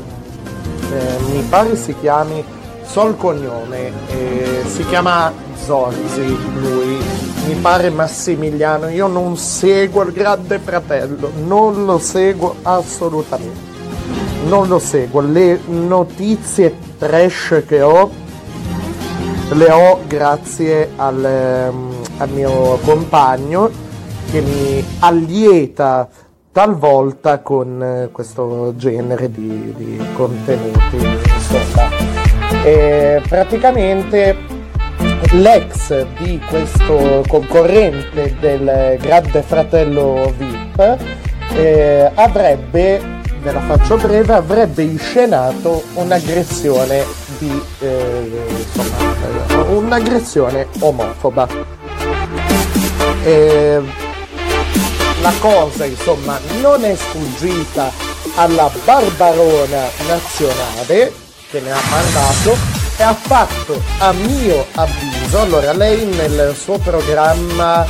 mi 1.33 1.41
pare 1.49 1.75
si 1.75 1.93
chiami 1.99 2.41
so 2.86 3.07
il 3.07 3.17
cognome, 3.17 3.91
eh, 4.07 4.63
si 4.67 4.86
chiama 4.86 5.33
Zorzi, 5.65 6.38
lui, 6.62 6.97
mi 7.45 7.55
pare 7.55 7.89
Massimiliano, 7.89 8.88
io 8.88 9.07
non 9.07 9.36
seguo 9.36 10.03
il 10.03 10.13
grande 10.13 10.59
fratello, 10.59 11.29
non 11.45 11.83
lo 11.83 11.99
seguo 11.99 12.55
assolutamente, 12.62 13.59
non 14.47 14.69
lo 14.69 14.79
seguo, 14.79 15.19
le 15.19 15.59
notizie 15.65 16.73
trash 16.97 17.63
che 17.67 17.81
ho 17.81 18.21
le 19.53 19.71
ho 19.71 19.99
grazie 20.07 20.91
al, 20.95 21.23
ehm, 21.23 21.92
al 22.17 22.30
mio 22.30 22.78
compagno 22.84 23.69
che 24.30 24.41
mi 24.41 24.84
allieta 24.99 26.08
talvolta 26.52 27.39
con 27.39 27.82
eh, 27.82 28.10
questo 28.12 28.73
genere 28.78 29.32
di, 29.32 29.73
di 29.76 30.06
contenuti. 30.13 30.97
Insomma. 30.97 31.89
E 32.63 33.21
praticamente 33.28 34.38
l'ex 35.32 36.06
di 36.19 36.39
questo 36.47 37.23
concorrente 37.28 38.36
del 38.39 38.97
Grande 39.02 39.41
Fratello 39.41 40.32
VIP 40.38 40.97
eh, 41.56 42.12
avrebbe, 42.13 43.02
ve 43.41 43.52
la 43.52 43.62
faccio 43.62 43.97
breve, 43.97 44.34
avrebbe 44.34 44.84
inscenato 44.84 45.84
un'aggressione 45.95 47.04
di 47.39 47.62
eh, 47.80 48.45
insomma, 48.49 49.63
un'aggressione 49.69 50.67
omofoba. 50.80 51.83
Eh, 53.23 53.81
la 55.21 55.33
cosa 55.39 55.86
insomma 55.86 56.38
non 56.59 56.83
è 56.83 56.93
sfuggita 56.93 57.89
alla 58.36 58.69
barbarona 58.83 59.88
nazionale 60.05 61.13
che 61.49 61.62
ne 61.62 61.71
ha 61.71 61.79
mandato 61.89 62.57
e 62.97 63.03
ha 63.03 63.13
fatto 63.13 63.81
a 63.99 64.12
mio 64.12 64.65
avviso 64.73 65.39
allora 65.39 65.71
lei 65.71 66.05
nel 66.05 66.53
suo 66.59 66.77
programma 66.79 67.86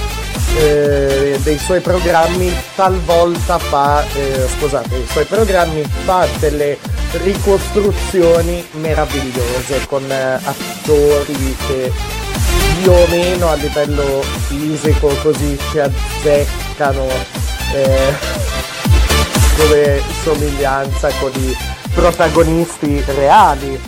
eh, 0.55 1.39
dei 1.41 1.57
suoi 1.57 1.79
programmi 1.79 2.53
talvolta 2.75 3.57
fa 3.57 4.03
eh, 4.13 4.47
scusate 4.57 4.97
i 4.97 5.07
suoi 5.09 5.25
programmi 5.25 5.83
fa 6.05 6.27
delle 6.37 6.77
ricostruzioni 7.23 8.63
meravigliose 8.73 9.87
con 9.87 10.03
eh, 10.11 10.39
attori 10.43 11.57
che 11.65 11.91
più 12.81 12.91
o 12.91 13.07
meno 13.07 13.49
a 13.49 13.55
livello 13.55 14.21
fisico 14.47 15.07
così 15.21 15.57
ci 15.71 15.79
azzeccano 15.79 17.07
eh, 17.73 18.13
come 19.57 20.01
somiglianza 20.21 21.09
con 21.19 21.31
i 21.35 21.55
protagonisti 21.93 23.03
reali 23.15 23.79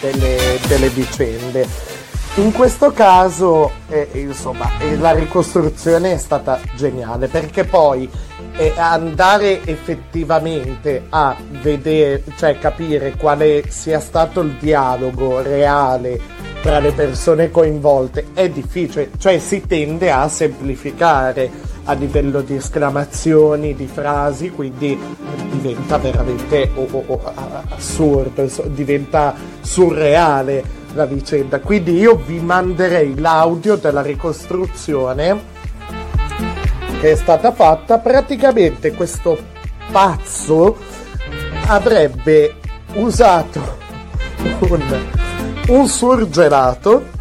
delle, 0.00 0.58
delle 0.66 0.88
vicende. 0.88 1.90
In 2.36 2.50
questo 2.52 2.92
caso, 2.92 3.70
eh, 3.88 4.08
insomma, 4.14 4.78
eh, 4.78 4.96
la 4.96 5.12
ricostruzione 5.12 6.12
è 6.12 6.16
stata 6.16 6.58
geniale 6.74 7.28
perché 7.28 7.64
poi 7.64 8.08
eh, 8.56 8.72
andare 8.76 9.62
effettivamente 9.66 11.06
a 11.10 11.36
vedere, 11.60 12.22
cioè 12.36 12.58
capire 12.58 13.16
quale 13.16 13.64
sia 13.68 14.00
stato 14.00 14.40
il 14.40 14.56
dialogo 14.58 15.42
reale 15.42 16.18
tra 16.62 16.78
le 16.78 16.92
persone 16.92 17.50
coinvolte 17.50 18.26
è 18.34 18.48
difficile, 18.48 19.10
cioè 19.18 19.38
si 19.40 19.66
tende 19.66 20.12
a 20.12 20.28
semplificare 20.28 21.50
a 21.84 21.92
livello 21.94 22.40
di 22.40 22.54
esclamazioni, 22.54 23.74
di 23.74 23.88
frasi, 23.88 24.50
quindi 24.50 24.96
diventa 25.50 25.98
veramente 25.98 26.70
oh, 26.76 26.86
oh, 26.88 27.04
oh, 27.06 27.32
assurdo, 27.70 28.48
diventa 28.66 29.34
surreale 29.60 30.62
la 30.94 31.04
vicenda. 31.04 31.58
Quindi 31.58 31.98
io 31.98 32.14
vi 32.14 32.38
manderei 32.38 33.18
l'audio 33.18 33.74
della 33.74 34.02
ricostruzione 34.02 35.40
che 37.00 37.10
è 37.10 37.16
stata 37.16 37.50
fatta. 37.50 37.98
Praticamente 37.98 38.92
questo 38.92 39.36
pazzo 39.90 40.76
avrebbe 41.66 42.54
usato 42.94 43.60
un 44.60 45.31
un 45.68 45.88
surgelato. 45.88 47.20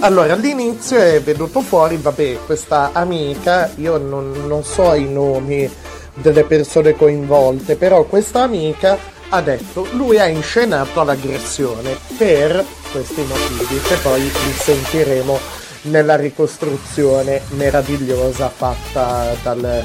Allora, 0.00 0.34
all'inizio 0.34 0.98
è 0.98 1.20
venuto 1.20 1.60
fuori, 1.60 1.96
vabbè, 1.96 2.38
questa 2.46 2.90
amica, 2.92 3.70
io 3.76 3.98
non, 3.98 4.46
non 4.46 4.62
so 4.62 4.94
i 4.94 5.10
nomi 5.10 5.68
delle 6.14 6.44
persone 6.44 6.94
coinvolte, 6.94 7.76
però 7.76 8.04
questa 8.04 8.42
amica 8.42 9.16
ha 9.30 9.40
detto 9.42 9.86
lui 9.92 10.18
ha 10.18 10.26
inscenato 10.26 11.02
l'aggressione 11.02 11.96
per 12.16 12.64
questi 12.90 13.20
motivi 13.22 13.78
che 13.82 13.96
poi 13.96 14.22
li 14.22 14.52
sentiremo 14.52 15.38
nella 15.82 16.16
ricostruzione 16.16 17.42
meravigliosa 17.50 18.48
fatta 18.48 19.34
dal, 19.42 19.84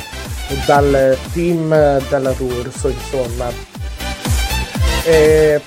dal 0.65 1.17
team 1.33 1.67
della 2.07 2.31
D'Urso 2.31 2.88
insomma 2.88 3.51
e 5.03 5.62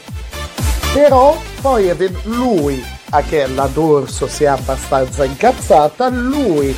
però 0.97 1.39
poi 1.61 1.95
lui 2.23 2.83
a 3.11 3.21
che 3.21 3.47
la 3.49 3.67
D'Urso 3.67 4.27
si 4.27 4.45
è 4.45 4.47
abbastanza 4.47 5.25
incazzata, 5.25 6.09
lui 6.09 6.75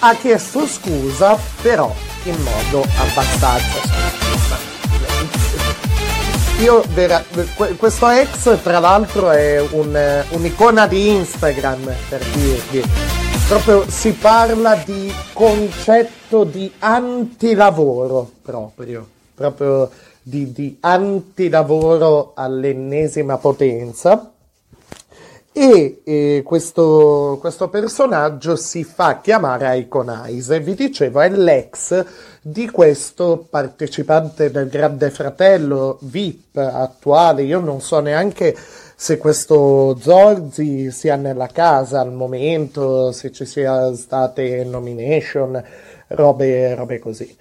ha 0.00 0.14
chiesto 0.14 0.66
scusa, 0.66 1.38
però 1.62 1.90
in 2.24 2.36
modo 2.42 2.86
abbastanza 2.98 4.10
io 6.58 6.84
vera, 6.92 7.24
questo 7.78 8.10
ex 8.10 8.60
tra 8.62 8.78
l'altro 8.78 9.30
è 9.30 9.58
un, 9.70 10.24
un'icona 10.28 10.86
di 10.86 11.08
Instagram 11.08 11.94
per 12.10 12.22
dirvi. 12.26 12.84
Proprio 13.48 13.88
si 13.88 14.12
parla 14.12 14.74
di 14.84 15.12
concetto 15.32 16.44
di 16.44 16.70
antilavoro 16.78 18.30
proprio 18.42 19.08
proprio 19.34 19.90
di, 20.22 20.52
di 20.52 20.76
antilavoro 20.80 22.32
all'ennesima 22.34 23.36
potenza. 23.38 24.32
E 25.54 26.00
eh, 26.04 26.42
questo, 26.42 27.36
questo, 27.38 27.68
personaggio 27.68 28.56
si 28.56 28.84
fa 28.84 29.20
chiamare 29.20 29.76
Iconize, 29.76 30.60
vi 30.60 30.74
dicevo 30.74 31.20
è 31.20 31.28
l'ex 31.28 32.02
di 32.40 32.70
questo 32.70 33.46
partecipante 33.50 34.50
del 34.50 34.70
Grande 34.70 35.10
Fratello 35.10 35.98
VIP 36.00 36.56
attuale, 36.56 37.42
io 37.42 37.60
non 37.60 37.82
so 37.82 38.00
neanche 38.00 38.56
se 38.96 39.18
questo 39.18 39.94
Zorzi 40.00 40.90
sia 40.90 41.16
nella 41.16 41.48
casa 41.48 42.00
al 42.00 42.12
momento, 42.12 43.12
se 43.12 43.30
ci 43.30 43.44
sia 43.44 43.94
state 43.94 44.64
nomination, 44.64 45.62
robe, 46.08 46.74
robe 46.74 46.98
così 46.98 47.36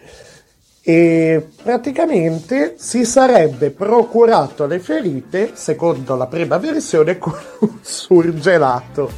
e 0.84 1.48
praticamente 1.62 2.76
si 2.78 3.06
sarebbe 3.06 3.70
procurato 3.70 4.66
le 4.66 4.80
ferite, 4.80 5.52
secondo 5.54 6.16
la 6.16 6.26
prima 6.28 6.58
versione, 6.58 7.18
con 7.18 7.36
un 7.60 7.78
surgelato. 7.82 9.12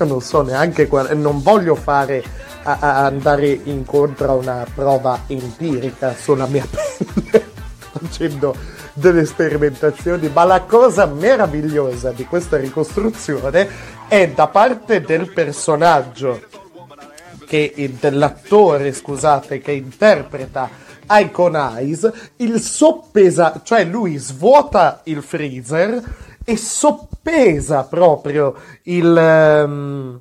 Io 0.00 0.04
non 0.04 0.20
so 0.20 0.42
neanche 0.42 0.86
quale, 0.88 1.14
non 1.14 1.42
voglio 1.42 1.74
fare 1.74 2.22
a, 2.62 2.78
a 2.80 3.04
andare 3.06 3.48
incontro 3.64 4.30
a 4.30 4.34
una 4.34 4.66
prova 4.74 5.22
empirica 5.26 6.14
sulla 6.14 6.46
mia 6.46 6.66
pelle 6.70 7.56
facendo 7.98 8.54
delle 8.92 9.24
sperimentazioni, 9.24 10.28
ma 10.32 10.44
la 10.44 10.62
cosa 10.62 11.06
meravigliosa 11.06 12.10
di 12.10 12.24
questa 12.24 12.56
ricostruzione 12.56 13.68
è 14.08 14.28
da 14.28 14.48
parte 14.48 15.00
del 15.00 15.32
personaggio 15.32 16.40
che, 17.48 17.96
dell'attore, 17.98 18.92
scusate, 18.92 19.58
che 19.60 19.72
interpreta 19.72 20.68
Icon 21.10 21.56
Eyes, 21.56 22.10
il 22.36 22.60
soppesa, 22.60 23.62
cioè 23.64 23.84
lui 23.84 24.18
svuota 24.18 25.00
il 25.04 25.22
freezer 25.22 26.00
e 26.44 26.56
soppesa 26.56 27.84
proprio 27.84 28.54
il... 28.84 29.64
Um, 29.66 30.20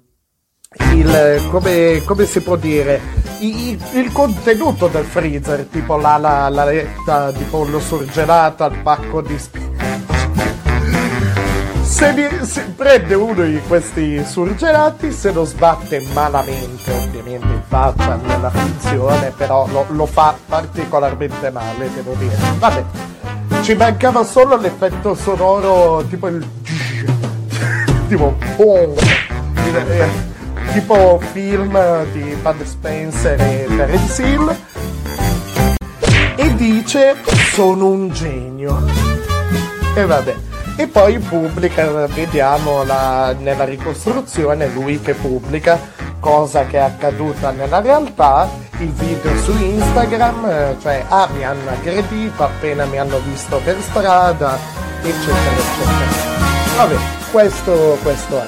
il 0.79 1.47
come, 1.49 2.03
come, 2.05 2.25
si 2.25 2.41
può 2.41 2.55
dire 2.55 2.99
il, 3.39 3.81
il, 3.93 4.11
contenuto 4.11 4.87
del 4.87 5.05
freezer 5.05 5.65
tipo 5.71 5.95
la, 5.95 6.17
la, 6.17 6.49
la 6.49 6.65
letta 6.65 7.31
di 7.31 7.43
pollo 7.45 7.79
surgelato 7.79 8.65
al 8.65 8.77
pacco 8.83 9.21
di 9.21 9.39
se, 11.97 12.13
mi, 12.13 12.45
se, 12.45 12.61
prende 12.75 13.15
uno 13.15 13.43
di 13.43 13.59
questi 13.67 14.23
surgelati, 14.23 15.11
se 15.11 15.31
lo 15.31 15.43
sbatte 15.45 16.05
malamente, 16.13 16.91
ovviamente 16.91 17.47
in 17.47 17.61
faccia 17.67 18.19
nella 18.23 18.51
finzione, 18.51 19.33
però 19.35 19.67
lo, 19.71 19.83
lo 19.89 20.05
fa 20.05 20.37
particolarmente 20.45 21.49
male, 21.49 21.89
devo 21.91 22.13
dire. 22.13 22.35
Vabbè, 22.59 22.83
ci 23.63 23.73
mancava 23.73 24.23
solo 24.23 24.57
l'effetto 24.57 25.15
sonoro, 25.15 26.03
tipo 26.07 26.27
il... 26.27 26.47
tipo... 28.07 28.37
Boom, 28.55 28.93
eh, 29.73 30.07
tipo 30.73 31.19
film 31.31 32.05
di 32.11 32.37
Bud 32.43 32.63
Spencer 32.63 33.41
e 33.41 33.65
Terence 33.75 34.21
Hill. 34.21 34.55
E 36.35 36.53
dice, 36.53 37.15
sono 37.53 37.87
un 37.87 38.09
genio. 38.09 38.85
E 39.95 40.05
vabbè. 40.05 40.56
E 40.77 40.87
poi 40.87 41.17
pubblica, 41.17 42.05
vediamo 42.05 42.83
la, 42.83 43.33
nella 43.37 43.63
ricostruzione 43.63 44.67
lui 44.67 45.01
che 45.01 45.15
pubblica 45.15 45.79
cosa 46.19 46.65
che 46.65 46.77
è 46.77 46.81
accaduta 46.81 47.49
nella 47.49 47.81
realtà, 47.81 48.47
il 48.79 48.91
video 48.91 49.35
su 49.37 49.51
Instagram, 49.51 50.79
cioè 50.79 51.03
ah 51.07 51.27
mi 51.33 51.43
hanno 51.43 51.69
aggredito 51.69 52.43
appena 52.43 52.85
mi 52.85 52.99
hanno 52.99 53.19
visto 53.19 53.59
per 53.63 53.79
strada, 53.81 54.55
eccetera 55.01 55.55
eccetera. 55.55 56.75
Vabbè, 56.77 56.95
questo, 57.31 57.97
questo 58.03 58.39
è. 58.39 58.45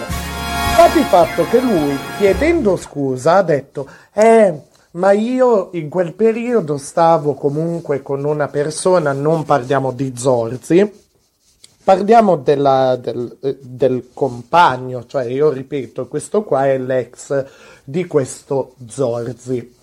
Fatti 0.76 1.00
il 1.00 1.06
fatto 1.06 1.48
che 1.50 1.60
lui 1.60 1.98
chiedendo 2.18 2.78
scusa 2.78 3.38
ha 3.38 3.42
detto 3.42 3.88
eh 4.14 4.68
ma 4.92 5.12
io 5.12 5.70
in 5.74 5.90
quel 5.90 6.14
periodo 6.14 6.78
stavo 6.78 7.34
comunque 7.34 8.02
con 8.02 8.24
una 8.24 8.48
persona, 8.48 9.14
non 9.14 9.44
parliamo 9.46 9.92
di 9.92 10.14
Zorzi, 10.16 11.09
Parliamo 11.90 12.36
della, 12.36 12.96
del, 12.98 13.36
del, 13.64 14.10
compagno, 14.14 15.08
cioè 15.08 15.24
io 15.24 15.50
ripeto, 15.50 16.08
questo 16.08 16.44
qua 16.44 16.68
è 16.68 16.78
l'ex 16.78 17.46
di 17.84 18.06
questo 18.06 18.76
Zorzi. 18.88 19.76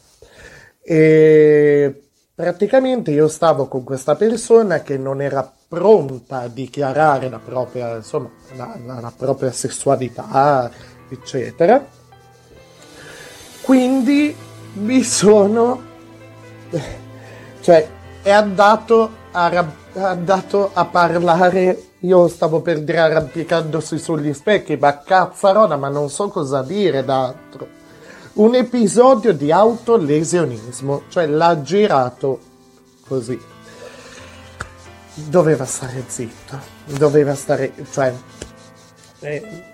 E 0.81 2.03
praticamente 2.33 3.11
io 3.11 3.27
stavo 3.27 3.67
con 3.67 3.83
questa 3.83 4.15
persona 4.15 4.83
che 4.83 4.97
non 4.97 5.21
era 5.21 5.53
pronta 5.67 6.43
a 6.43 6.47
dichiarare 6.47 7.29
la 7.29 7.41
propria, 7.41 7.97
insomma, 7.97 8.31
la, 8.55 8.79
la, 8.87 9.01
la 9.01 9.13
propria 9.17 9.51
sessualità, 9.51 10.71
eccetera. 11.09 11.85
Quindi 13.63 14.33
mi 14.75 15.03
sono... 15.03 15.83
cioè 17.61 17.89
è 18.23 18.31
andato 18.31 19.11
a, 19.33 19.51
è 19.93 19.99
andato 19.99 20.71
a 20.73 20.85
parlare 20.85 21.86
io 22.01 22.29
stavo 22.29 22.61
per 22.61 22.83
dire 22.83 22.99
arrampicandosi 22.99 23.99
sugli 23.99 24.33
specchi, 24.35 24.77
ma 24.77 24.99
cazzarola, 24.99 25.77
ma 25.77 25.89
non 25.89 26.11
so 26.11 26.29
cosa 26.29 26.63
dire 26.63 27.05
d'altro. 27.05 27.85
Un 28.35 28.55
episodio 28.55 29.33
di 29.33 29.51
autolesionismo, 29.51 31.05
cioè 31.09 31.27
l'ha 31.27 31.63
girato 31.63 32.39
così. 33.07 33.41
Doveva 35.15 35.65
stare 35.65 36.05
zitto, 36.07 36.61
doveva 36.85 37.35
stare, 37.35 37.73
cioè, 37.91 38.15
eh, 39.21 39.65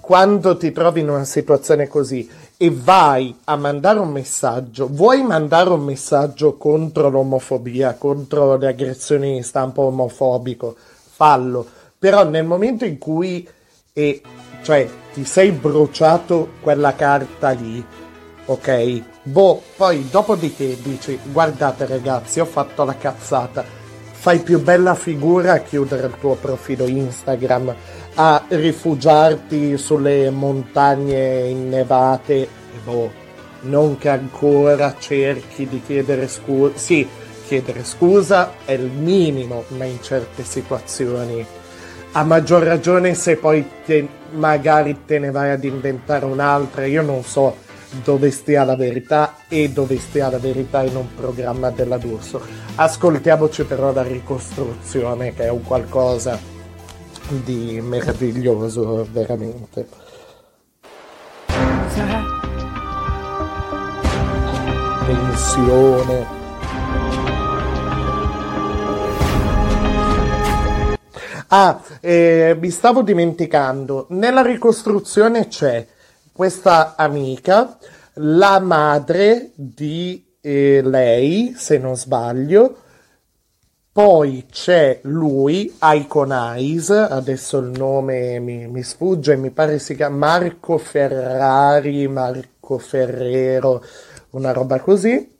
quando 0.00 0.56
ti 0.56 0.72
trovi 0.72 1.00
in 1.00 1.10
una 1.10 1.24
situazione 1.24 1.88
così 1.88 2.26
e 2.56 2.70
vai 2.70 3.36
a 3.44 3.56
mandare 3.56 3.98
un 3.98 4.08
messaggio, 4.08 4.88
vuoi 4.90 5.22
mandare 5.22 5.68
un 5.68 5.82
messaggio 5.82 6.56
contro 6.56 7.10
l'omofobia, 7.10 7.96
contro 7.96 8.56
le 8.56 8.68
aggressioni 8.68 9.36
in 9.36 9.44
stampo 9.44 9.82
omofobico, 9.82 10.74
fallo. 11.16 11.66
Però 11.98 12.28
nel 12.28 12.44
momento 12.44 12.84
in 12.84 12.98
cui 12.98 13.48
e, 13.92 14.20
cioè, 14.62 14.86
ti 15.14 15.24
sei 15.24 15.50
bruciato 15.52 16.50
quella 16.60 16.94
carta 16.94 17.50
lì, 17.50 17.82
ok? 18.44 19.02
Boh, 19.22 19.62
poi 19.74 20.06
dopodiché 20.10 20.76
dici, 20.82 21.18
guardate 21.32 21.86
ragazzi, 21.86 22.40
ho 22.40 22.44
fatto 22.44 22.84
la 22.84 22.96
cazzata, 22.96 23.64
fai 23.64 24.40
più 24.40 24.60
bella 24.60 24.94
figura 24.94 25.54
a 25.54 25.58
chiudere 25.60 26.08
il 26.08 26.16
tuo 26.20 26.34
profilo 26.34 26.84
Instagram, 26.84 27.74
a 28.16 28.44
rifugiarti 28.48 29.78
sulle 29.78 30.28
montagne 30.28 31.48
innevate, 31.48 32.34
e 32.42 32.48
boh, 32.84 33.10
non 33.62 33.96
che 33.96 34.10
ancora 34.10 34.94
cerchi 34.98 35.66
di 35.66 35.80
chiedere 35.80 36.28
scusa, 36.28 36.76
sì, 36.76 37.08
chiedere 37.46 37.84
scusa 37.84 38.52
è 38.64 38.72
il 38.72 38.90
minimo, 38.90 39.64
ma 39.68 39.84
in 39.84 40.02
certe 40.02 40.44
situazioni 40.44 41.46
a 42.12 42.24
maggior 42.24 42.62
ragione 42.62 43.14
se 43.14 43.36
poi 43.36 43.64
te, 43.84 44.08
magari 44.30 45.04
te 45.04 45.18
ne 45.18 45.30
vai 45.30 45.50
ad 45.50 45.64
inventare 45.64 46.24
un'altra, 46.24 46.86
io 46.86 47.02
non 47.02 47.22
so 47.22 47.56
dove 48.02 48.30
stia 48.30 48.64
la 48.64 48.74
verità 48.74 49.36
e 49.48 49.68
dove 49.68 49.98
stia 49.98 50.30
la 50.30 50.38
verità 50.38 50.82
in 50.82 50.96
un 50.96 51.14
programma 51.14 51.70
della 51.70 51.98
D'Urso. 51.98 52.40
Ascoltiamoci 52.74 53.64
però 53.64 53.92
la 53.92 54.02
ricostruzione 54.02 55.34
che 55.34 55.44
è 55.44 55.50
un 55.50 55.62
qualcosa 55.62 56.38
di 57.28 57.80
meraviglioso 57.82 59.06
veramente. 59.10 59.86
Tensione. 65.06 66.35
Ah, 71.48 71.80
eh, 72.00 72.56
mi 72.58 72.70
stavo 72.70 73.02
dimenticando, 73.02 74.06
nella 74.10 74.42
ricostruzione 74.42 75.46
c'è 75.46 75.86
questa 76.32 76.96
amica, 76.96 77.78
la 78.14 78.58
madre 78.58 79.52
di 79.54 80.26
eh, 80.40 80.80
lei, 80.82 81.54
se 81.56 81.78
non 81.78 81.96
sbaglio, 81.96 82.78
poi 83.92 84.46
c'è 84.50 84.98
lui, 85.04 85.72
Icon 85.80 86.32
Eyes, 86.32 86.90
adesso 86.90 87.58
il 87.58 87.68
nome 87.68 88.40
mi, 88.40 88.66
mi 88.66 88.82
sfugge, 88.82 89.36
mi 89.36 89.50
pare 89.50 89.78
si 89.78 89.94
chiama 89.94 90.16
Marco 90.16 90.78
Ferrari, 90.78 92.08
Marco 92.08 92.78
Ferrero, 92.78 93.84
una 94.30 94.50
roba 94.50 94.80
così. 94.80 95.34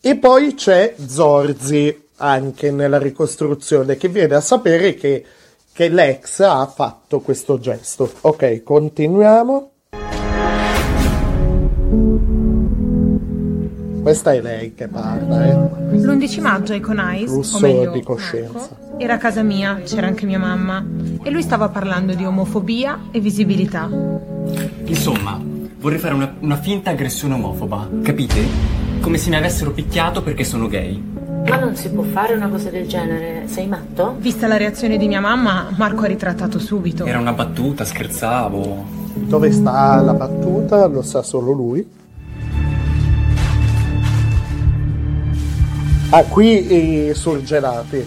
E 0.00 0.16
poi 0.16 0.54
c'è 0.54 0.94
Zorzi, 0.96 2.08
anche 2.20 2.70
nella 2.70 2.98
ricostruzione 2.98 3.96
che 3.96 4.08
viene 4.08 4.34
a 4.34 4.40
sapere 4.40 4.94
che, 4.94 5.24
che 5.72 5.88
l'ex 5.88 6.40
ha 6.40 6.66
fatto 6.66 7.20
questo 7.20 7.58
gesto. 7.58 8.10
Ok, 8.20 8.62
continuiamo. 8.62 9.70
Questa 14.02 14.32
è 14.32 14.40
lei 14.40 14.74
che 14.74 14.88
parla, 14.88 15.46
eh. 15.46 15.96
L'11 15.96 16.40
maggio 16.40 16.72
ai 16.72 16.80
Conais, 16.80 17.30
Flusso 17.30 17.56
o 17.56 17.60
meglio, 17.60 17.90
di 17.90 18.02
coscienza. 18.02 18.52
Marco, 18.52 18.98
era 18.98 19.14
a 19.14 19.18
casa 19.18 19.42
mia, 19.42 19.82
c'era 19.84 20.06
anche 20.06 20.24
mia 20.24 20.38
mamma, 20.38 20.84
e 21.22 21.30
lui 21.30 21.42
stava 21.42 21.68
parlando 21.68 22.14
di 22.14 22.24
omofobia 22.24 23.08
e 23.10 23.20
visibilità. 23.20 23.90
Insomma, 24.84 25.38
vorrei 25.78 25.98
fare 25.98 26.14
una, 26.14 26.34
una 26.40 26.56
finta 26.56 26.90
aggressione 26.90 27.34
omofoba, 27.34 27.88
capite? 28.02 28.40
Come 29.00 29.18
se 29.18 29.28
mi 29.28 29.36
avessero 29.36 29.70
picchiato 29.70 30.22
perché 30.22 30.44
sono 30.44 30.66
gay. 30.66 31.29
Ma 31.46 31.56
non 31.56 31.74
si 31.74 31.90
può 31.90 32.02
fare 32.02 32.34
una 32.34 32.48
cosa 32.48 32.70
del 32.70 32.86
genere? 32.86 33.44
Sei 33.46 33.66
matto? 33.66 34.16
Vista 34.18 34.46
la 34.46 34.56
reazione 34.56 34.96
di 34.96 35.08
mia 35.08 35.20
mamma, 35.20 35.68
Marco 35.76 36.04
ha 36.04 36.06
ritrattato 36.06 36.58
subito. 36.58 37.04
Era 37.04 37.18
una 37.18 37.32
battuta, 37.32 37.84
scherzavo. 37.84 38.98
Dove 39.14 39.50
sta 39.50 40.00
la 40.00 40.14
battuta 40.14 40.86
lo 40.86 41.02
sa 41.02 41.22
solo 41.22 41.52
lui. 41.52 41.98
Ah, 46.10 46.24
qui 46.24 47.08
i 47.08 47.14
surgelati. 47.14 48.04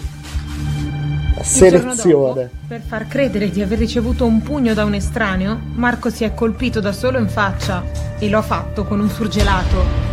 La 1.36 1.44
selezione. 1.44 2.42
Dopo, 2.44 2.50
per 2.68 2.82
far 2.82 3.08
credere 3.08 3.50
di 3.50 3.62
aver 3.62 3.78
ricevuto 3.78 4.26
un 4.26 4.42
pugno 4.42 4.74
da 4.74 4.86
un 4.86 4.94
estraneo, 4.94 5.60
Marco 5.76 6.10
si 6.10 6.24
è 6.24 6.34
colpito 6.34 6.80
da 6.80 6.92
solo 6.92 7.18
in 7.18 7.28
faccia 7.28 7.84
e 8.20 8.30
lo 8.30 8.38
ha 8.38 8.42
fatto 8.42 8.84
con 8.86 9.00
un 9.00 9.10
surgelato. 9.10 10.13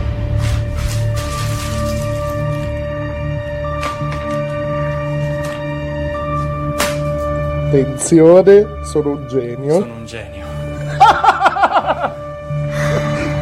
Attenzione, 7.71 8.67
sono 8.83 9.11
un 9.11 9.29
genio. 9.29 9.75
Sono 9.75 9.95
un 9.95 10.05
genio. 10.05 10.45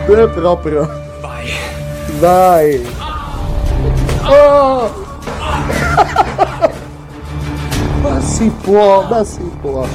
è 0.22 0.28
proprio. 0.28 0.86
Vai. 1.18 1.50
Vai. 2.18 2.86
Oh! 4.26 4.92
ma 8.02 8.20
si 8.20 8.52
può, 8.60 9.06
ma 9.08 9.24
si 9.24 9.50
può. 9.62 9.86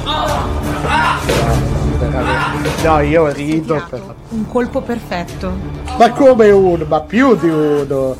No, 2.82 3.00
io 3.02 3.28
rido 3.28 3.84
per... 3.88 4.02
Un 4.30 4.48
colpo 4.48 4.80
perfetto. 4.80 5.52
Ma 5.96 6.10
come 6.10 6.50
uno? 6.50 6.84
Ma 6.88 7.00
più 7.02 7.36
di 7.36 7.48
uno. 7.48 8.16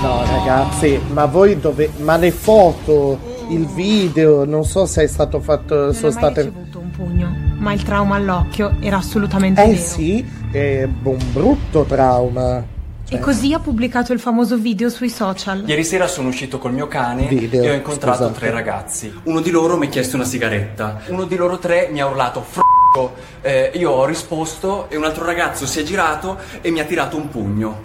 No 0.00 0.24
ragazzi, 0.24 0.98
ma 1.12 1.26
voi 1.26 1.60
dove... 1.60 1.90
Ma 1.98 2.16
le 2.16 2.30
foto 2.30 3.28
il 3.50 3.66
video, 3.66 4.44
non 4.44 4.64
so 4.64 4.86
se 4.86 5.02
è 5.02 5.06
stato 5.06 5.40
fatto. 5.40 5.74
Non 5.74 5.94
sono 5.94 6.10
state. 6.10 6.42
ricevuto 6.42 6.78
un 6.78 6.90
pugno, 6.90 7.34
ma 7.58 7.72
il 7.72 7.82
trauma 7.82 8.16
all'occhio 8.16 8.76
era 8.80 8.96
assolutamente 8.96 9.62
eh 9.62 9.68
vero. 9.68 9.80
sì, 9.80 10.24
è 10.50 10.88
un 11.02 11.18
brutto 11.32 11.84
trauma. 11.84 12.78
E 13.12 13.18
così 13.18 13.52
ha 13.52 13.58
pubblicato 13.58 14.12
il 14.12 14.20
famoso 14.20 14.56
video 14.56 14.88
sui 14.88 15.08
social. 15.10 15.64
Ieri 15.66 15.82
sera 15.82 16.06
sono 16.06 16.28
uscito 16.28 16.58
col 16.58 16.72
mio 16.72 16.86
cane 16.86 17.26
Video, 17.26 17.60
e 17.64 17.70
ho 17.70 17.74
incontrato 17.74 18.18
scusate. 18.18 18.38
tre 18.38 18.50
ragazzi. 18.52 19.12
Uno 19.24 19.40
di 19.40 19.50
loro 19.50 19.76
mi 19.76 19.86
ha 19.86 19.88
chiesto 19.88 20.14
una 20.14 20.24
sigaretta. 20.24 21.00
Uno 21.08 21.24
di 21.24 21.34
loro 21.34 21.58
tre 21.58 21.88
mi 21.90 22.00
ha 22.00 22.06
urlato 22.06 22.40
f***o. 22.40 23.12
Eh, 23.40 23.72
io 23.74 23.90
ho 23.90 24.04
risposto 24.04 24.88
e 24.88 24.96
un 24.96 25.02
altro 25.02 25.24
ragazzo 25.24 25.66
si 25.66 25.80
è 25.80 25.82
girato 25.82 26.38
e 26.60 26.70
mi 26.70 26.78
ha 26.78 26.84
tirato 26.84 27.16
un 27.16 27.28
pugno. 27.28 27.80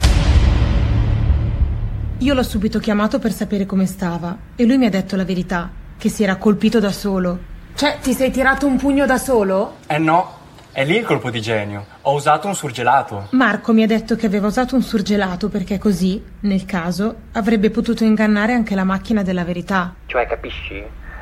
Io 2.19 2.33
l'ho 2.33 2.43
subito 2.43 2.79
chiamato 2.79 3.19
per 3.19 3.33
sapere 3.33 3.65
come 3.65 3.85
stava 3.85 4.37
e 4.55 4.63
lui 4.63 4.77
mi 4.77 4.85
ha 4.85 4.89
detto 4.89 5.17
la 5.17 5.25
verità, 5.25 5.69
che 5.97 6.07
si 6.07 6.23
era 6.23 6.37
colpito 6.37 6.79
da 6.79 6.91
solo. 6.91 7.37
Cioè, 7.75 7.97
ti 8.01 8.13
sei 8.13 8.31
tirato 8.31 8.65
un 8.65 8.77
pugno 8.77 9.05
da 9.05 9.17
solo? 9.17 9.75
Eh 9.85 9.97
no, 9.97 10.33
è 10.71 10.85
lì 10.85 10.95
il 10.95 11.03
colpo 11.03 11.29
di 11.29 11.41
genio. 11.41 11.85
Ho 12.03 12.13
usato 12.13 12.47
un 12.47 12.55
surgelato. 12.55 13.27
Marco 13.31 13.73
mi 13.73 13.83
ha 13.83 13.87
detto 13.87 14.15
che 14.15 14.27
aveva 14.27 14.47
usato 14.47 14.75
un 14.75 14.81
surgelato 14.81 15.49
perché 15.49 15.77
così, 15.77 16.23
nel 16.41 16.63
caso, 16.63 17.15
avrebbe 17.33 17.69
potuto 17.69 18.05
ingannare 18.05 18.53
anche 18.53 18.75
la 18.75 18.85
macchina 18.85 19.21
della 19.21 19.43
verità. 19.43 19.93
Cioè, 20.05 20.25
capisci? 20.25 20.81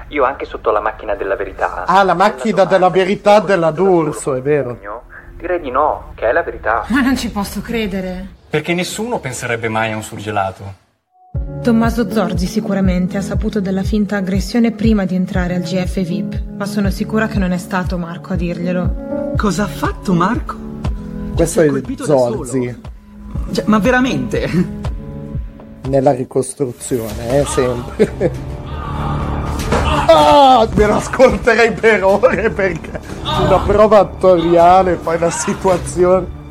Io 0.10 0.24
anche 0.24 0.46
sotto 0.46 0.70
la 0.70 0.80
macchina 0.80 1.16
della 1.16 1.36
verità. 1.36 1.86
Ah, 1.86 2.04
la 2.04 2.14
macchina 2.14 2.66
della 2.66 2.90
verità 2.90 3.40
della 3.40 3.72
D'Urso, 3.72 4.36
è 4.36 4.42
vero. 4.44 4.80
Direi 5.38 5.60
di 5.60 5.72
no, 5.72 6.12
che 6.14 6.30
è 6.30 6.32
la 6.32 6.44
verità. 6.44 6.86
Ma 6.90 7.02
non 7.02 7.18
ci 7.18 7.32
posso 7.32 7.62
credere. 7.62 8.28
Perché 8.48 8.76
nessuno 8.76 9.18
penserebbe 9.18 9.70
mai 9.70 9.92
a 9.92 9.96
un 9.96 10.04
surgelato. 10.04 10.82
Tommaso 11.64 12.12
Zorzi 12.12 12.46
sicuramente 12.46 13.18
ha 13.18 13.22
saputo 13.22 13.62
della 13.62 13.84
finta 13.84 14.18
aggressione 14.18 14.72
prima 14.72 15.06
di 15.06 15.16
entrare 15.16 15.56
al 15.56 15.62
GF 15.62 16.02
VIP, 16.02 16.44
ma 16.58 16.66
sono 16.66 16.90
sicura 16.90 17.28
che 17.28 17.40
non 17.40 17.54
è 17.54 17.58
stato 17.58 17.98
Marco 17.98 18.34
a 18.34 18.36
dirglielo. 18.36 19.34
Cosa 19.38 19.64
ha 19.64 19.68
fatto 19.68 20.14
Marco? 20.14 20.56
Questo 21.34 21.62
è 21.62 21.72
Zorzi. 22.04 22.80
Cioè, 23.52 23.64
ma 23.68 23.80
veramente? 23.80 24.50
Nella 25.88 26.12
ricostruzione, 26.12 27.40
eh, 27.40 27.46
sempre. 27.46 28.32
ah, 30.08 30.68
me 30.74 30.86
lo 30.86 30.96
ascolterei 30.96 31.72
per 31.72 32.04
ore 32.04 32.50
perché 32.50 33.00
una 33.24 33.60
prova 33.60 34.00
attoriale, 34.00 34.96
poi 34.96 35.18
la 35.18 35.32
situazione. 35.32 36.42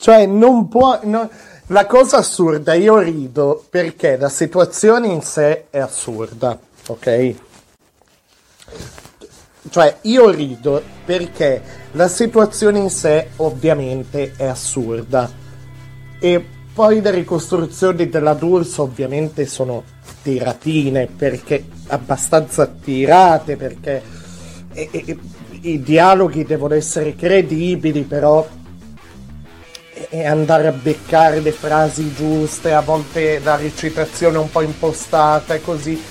Cioè, 0.00 0.24
non 0.26 0.68
può. 0.68 0.98
no- 1.04 1.28
La 1.66 1.86
cosa 1.86 2.16
assurda, 2.16 2.74
io 2.74 2.98
rido 2.98 3.64
perché 3.70 4.16
la 4.16 4.28
situazione 4.28 5.06
in 5.06 5.22
sé 5.22 5.66
è 5.70 5.78
assurda, 5.78 6.58
ok? 6.88 7.34
Cioè, 9.68 9.98
io 10.02 10.30
rido 10.30 10.82
perché 11.04 11.62
la 11.92 12.08
situazione 12.08 12.80
in 12.80 12.90
sé 12.90 13.28
ovviamente 13.36 14.32
è 14.36 14.46
assurda. 14.46 15.30
E 16.18 16.44
poi 16.74 17.00
le 17.00 17.10
ricostruzioni 17.12 18.08
della 18.08 18.34
D'Urso 18.34 18.82
ovviamente 18.82 19.46
sono 19.46 19.84
tiratine, 20.22 21.06
perché 21.06 21.64
abbastanza 21.88 22.66
tirate, 22.66 23.56
perché 23.56 24.02
e- 24.72 24.88
e- 24.92 25.18
i 25.62 25.80
dialoghi 25.82 26.42
devono 26.44 26.74
essere 26.74 27.14
credibili, 27.14 28.02
però 28.02 28.44
e 30.08 30.26
andare 30.26 30.68
a 30.68 30.72
beccare 30.72 31.40
le 31.40 31.52
frasi 31.52 32.14
giuste, 32.14 32.72
a 32.72 32.80
volte 32.80 33.40
la 33.40 33.56
recitazione 33.56 34.38
un 34.38 34.50
po' 34.50 34.62
impostata 34.62 35.54
e 35.54 35.60
così. 35.60 36.02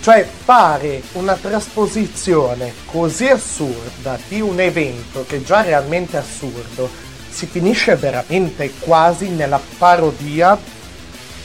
Cioè 0.00 0.26
fare 0.44 1.02
una 1.12 1.34
trasposizione 1.34 2.72
così 2.86 3.26
assurda 3.26 4.18
di 4.28 4.40
un 4.40 4.58
evento 4.60 5.24
che 5.26 5.42
già 5.42 5.62
è 5.62 5.66
realmente 5.66 6.16
assurdo 6.16 7.04
si 7.36 7.46
finisce 7.46 7.94
veramente 7.96 8.72
quasi 8.78 9.28
nella 9.28 9.60
parodia 9.78 10.58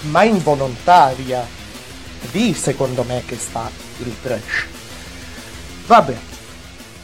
ma 0.03 0.23
involontaria 0.23 1.45
lì 2.31 2.53
secondo 2.53 3.03
me 3.03 3.23
che 3.25 3.37
sta 3.37 3.69
il 3.97 4.15
trash 4.21 4.65
vabbè 5.85 6.15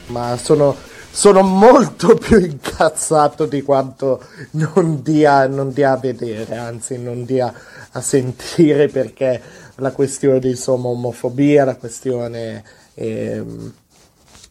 ma 0.07 0.37
sono, 0.37 0.75
sono 1.17 1.41
molto 1.41 2.13
più 2.13 2.37
incazzato 2.37 3.47
di 3.47 3.63
quanto 3.63 4.21
non 4.51 5.01
dia, 5.01 5.47
non 5.47 5.73
dia 5.73 5.93
a 5.93 5.97
vedere, 5.97 6.55
anzi 6.57 6.99
non 6.99 7.25
dia 7.25 7.51
a 7.89 8.01
sentire 8.01 8.87
perché 8.87 9.41
la 9.77 9.91
questione 9.93 10.47
insomma 10.47 10.89
omofobia, 10.89 11.65
la 11.65 11.75
questione... 11.75 12.63
ehm, 12.93 13.73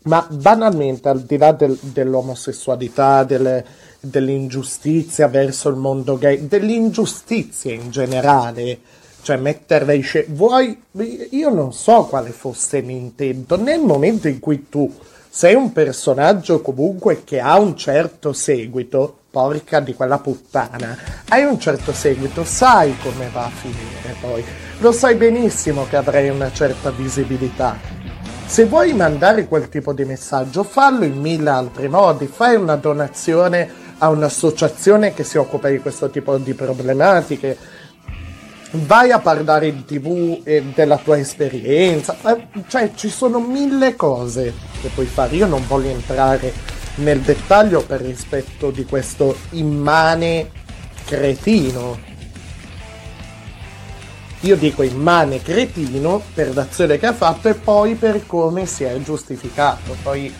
ma 0.03 0.27
banalmente, 0.29 1.09
al 1.09 1.21
di 1.21 1.37
là 1.37 1.53
del- 1.53 1.79
dell'omosessualità, 1.81 3.23
delle, 3.23 3.65
dell'ingiustizia 4.01 5.29
verso 5.29 5.69
il 5.69 5.77
mondo 5.77 6.19
gay, 6.19 6.49
dell'ingiustizia 6.49 7.73
in 7.73 7.91
generale, 7.93 8.81
cioè 9.23 9.37
metterla 9.37 9.93
in 9.93 10.03
scena, 10.03 10.27
vuoi, 10.35 10.83
io 11.31 11.49
non 11.49 11.73
so 11.73 12.07
quale 12.07 12.31
fosse 12.31 12.81
l'intento, 12.81 13.57
nel 13.57 13.83
momento 13.83 14.27
in 14.27 14.41
cui 14.41 14.67
tu 14.69 14.93
sei 15.37 15.55
un 15.55 15.70
personaggio 15.70 16.62
comunque 16.62 17.22
che 17.22 17.40
ha 17.40 17.59
un 17.59 17.77
certo 17.77 18.33
seguito, 18.33 19.18
porca 19.31 19.81
di 19.81 19.92
quella 19.92 20.18
puttana, 20.18 20.96
hai 21.29 21.44
un 21.44 21.61
certo 21.61 21.92
seguito, 21.92 22.42
sai 22.42 22.96
come 23.03 23.29
va 23.31 23.44
a 23.44 23.51
finire 23.51 24.16
poi, 24.18 24.42
lo 24.79 24.92
sai 24.92 25.14
benissimo 25.16 25.85
che 25.90 25.96
avrai 25.96 26.31
una 26.31 26.51
certa 26.53 26.90
visibilità. 26.90 27.77
Se 28.46 28.64
vuoi 28.64 28.94
mandare 28.94 29.46
quel 29.46 29.68
tipo 29.68 29.92
di 29.92 30.07
messaggio, 30.07 30.62
fallo 30.62 31.05
in 31.05 31.20
mille 31.20 31.51
altri 31.51 31.88
modi. 31.88 32.27
Fai 32.27 32.57
una 32.57 32.77
donazione 32.77 33.68
a 33.99 34.09
un'associazione 34.09 35.12
che 35.12 35.22
si 35.22 35.37
occupa 35.37 35.68
di 35.68 35.81
questo 35.81 36.09
tipo 36.09 36.38
di 36.38 36.55
problematiche. 36.55 37.59
Vai 38.85 39.11
a 39.11 39.19
parlare 39.19 39.69
in 39.69 39.85
tv 39.85 40.41
eh, 40.45 40.62
della 40.75 40.99
tua 40.99 41.19
esperienza. 41.19 42.17
Eh, 42.25 42.47
Cioè, 42.69 42.93
ci 42.95 43.09
sono 43.09 43.41
mille 43.41 43.97
cose 43.97 44.53
che 44.81 44.89
puoi 44.89 45.07
fare. 45.07 45.37
Io 45.37 45.47
non 45.47 45.65
voglio 45.67 45.89
entrare 45.89 46.53
nel 46.97 47.21
dettaglio 47.21 47.83
per 47.83 48.01
rispetto 48.01 48.71
di 48.71 48.85
questo 48.85 49.37
immane 49.51 50.51
cretino 51.05 52.15
io 54.41 54.57
dico 54.57 54.83
immane 54.83 55.43
cretino 55.43 56.23
per 56.35 56.55
l'azione 56.55 56.99
che 56.99 57.07
ha 57.07 57.12
fatto 57.15 57.49
e 57.49 57.55
poi 57.55 57.95
per 57.95 58.27
come 58.27 58.67
si 58.67 58.85
è 58.85 58.97
giustificato. 59.01 59.97
Poi 60.03 60.33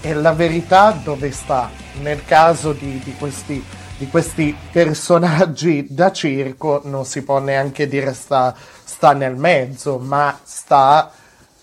eh, 0.00 0.14
la 0.14 0.32
verità 0.32 0.98
dove 1.02 1.30
sta? 1.32 1.70
Nel 2.00 2.24
caso 2.24 2.72
di, 2.72 3.00
di 3.04 3.14
questi, 3.18 3.62
di 3.98 4.08
questi 4.08 4.54
personaggi 4.72 5.86
da 5.88 6.12
circo 6.12 6.82
non 6.84 7.06
si 7.06 7.22
può 7.22 7.38
neanche 7.38 7.88
dire 7.88 8.12
sta, 8.12 8.54
sta 8.84 9.12
nel 9.12 9.36
mezzo, 9.36 9.98
ma 9.98 10.38
sta... 10.42 11.10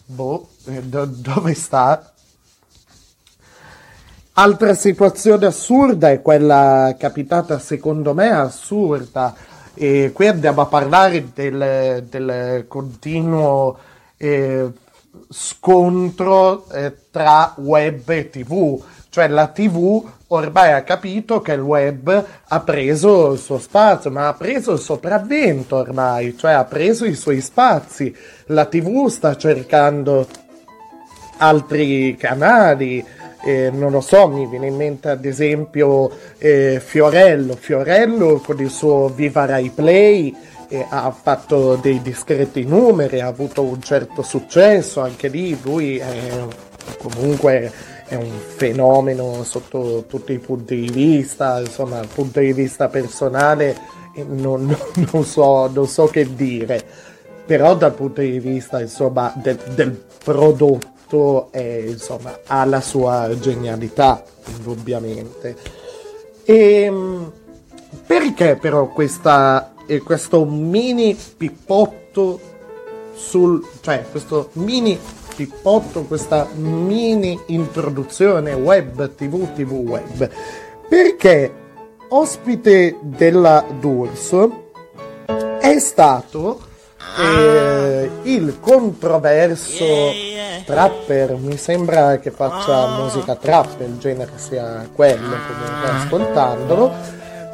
Boh, 0.05 0.49
eh, 0.65 0.81
do- 0.81 1.05
dove 1.05 1.53
sta? 1.53 2.11
Altra 4.33 4.73
situazione 4.73 5.45
assurda 5.45 6.09
è 6.09 6.21
quella 6.21 6.95
capitata 6.97 7.59
secondo 7.59 8.15
me 8.15 8.29
assurda. 8.31 9.35
E 9.75 10.11
qui 10.11 10.27
andiamo 10.27 10.61
a 10.61 10.65
parlare 10.65 11.31
del, 11.33 12.05
del 12.09 12.65
continuo 12.67 13.77
eh, 14.17 14.71
scontro 15.29 16.67
eh, 16.71 16.95
tra 17.11 17.53
web 17.57 18.09
e 18.09 18.29
tv. 18.29 18.83
Cioè 19.09 19.27
la 19.27 19.47
tv 19.47 20.03
ormai 20.35 20.71
ha 20.73 20.83
capito 20.83 21.41
che 21.41 21.53
il 21.53 21.61
web 21.61 22.25
ha 22.47 22.59
preso 22.61 23.33
il 23.33 23.39
suo 23.39 23.59
spazio, 23.59 24.09
ma 24.11 24.27
ha 24.27 24.33
preso 24.33 24.73
il 24.73 24.79
sopravvento 24.79 25.75
ormai, 25.75 26.35
cioè 26.37 26.53
ha 26.53 26.65
preso 26.65 27.05
i 27.05 27.15
suoi 27.15 27.41
spazi. 27.41 28.15
La 28.47 28.65
tv 28.65 29.07
sta 29.07 29.35
cercando 29.37 30.27
altri 31.37 32.15
canali, 32.17 33.03
eh, 33.45 33.69
non 33.71 33.91
lo 33.91 34.01
so, 34.01 34.27
mi 34.27 34.47
viene 34.47 34.67
in 34.67 34.75
mente 34.75 35.09
ad 35.09 35.25
esempio 35.25 36.09
eh, 36.37 36.81
Fiorello, 36.83 37.55
Fiorello 37.55 38.41
con 38.43 38.59
il 38.59 38.69
suo 38.69 39.09
Viva 39.09 39.45
Rai 39.45 39.69
Play 39.69 40.35
eh, 40.69 40.85
ha 40.89 41.11
fatto 41.11 41.75
dei 41.75 42.01
discreti 42.01 42.63
numeri, 42.63 43.19
ha 43.19 43.27
avuto 43.27 43.61
un 43.61 43.81
certo 43.81 44.23
successo, 44.23 45.01
anche 45.01 45.27
lì 45.27 45.57
lui 45.61 45.97
è 45.97 46.45
comunque 46.97 47.71
è 48.05 48.15
un 48.15 48.31
fenomeno 48.55 49.43
sotto 49.43 50.05
tutti 50.07 50.33
i 50.33 50.39
punti 50.39 50.75
di 50.75 50.89
vista, 50.89 51.59
insomma 51.59 51.95
dal 51.97 52.07
punto 52.07 52.39
di 52.39 52.53
vista 52.53 52.87
personale 52.87 53.77
eh, 54.15 54.23
non, 54.23 54.65
non- 54.95 55.07
non 55.11 55.25
so, 55.25 55.67
non 55.67 55.87
so 55.87 56.05
che 56.05 56.35
dire. 56.35 56.83
Però 57.45 57.75
dal 57.75 57.93
punto 57.93 58.21
di 58.21 58.39
vista 58.39 58.79
insomma 58.79 59.33
del, 59.35 59.57
del 59.75 60.01
prodotto 60.23 61.51
eh, 61.51 61.85
insomma 61.89 62.39
ha 62.47 62.63
la 62.65 62.81
sua 62.81 63.29
genialità 63.39 64.23
indubbiamente. 64.55 65.55
E 66.45 66.91
perché 68.05 68.55
però 68.55 68.87
questa 68.87 69.73
eh, 69.85 69.99
questo 69.99 70.45
mini 70.45 71.15
pippotto 71.15 72.39
sul 73.13 73.63
cioè 73.81 74.05
questo 74.09 74.49
mini 74.53 74.97
pippotto 75.35 76.03
questa 76.03 76.47
mini 76.55 77.39
introduzione 77.47 78.53
web 78.53 79.15
tv 79.15 79.53
tv 79.53 79.71
web. 79.71 80.29
Perché 80.87 81.53
ospite 82.09 82.97
della 83.01 83.65
D'Urso 83.79 84.71
è 85.59 85.79
stato 85.79 86.59
eh, 87.17 88.09
il 88.23 88.57
controverso 88.59 89.85
trapper. 90.65 91.35
Mi 91.37 91.57
sembra 91.57 92.17
che 92.17 92.31
faccia 92.31 92.99
musica 92.99 93.35
trap 93.35 93.79
il 93.81 93.97
genere 93.97 94.31
sia 94.35 94.87
quello 94.93 95.35
comunque 95.47 95.89
ascoltandolo. 95.89 96.93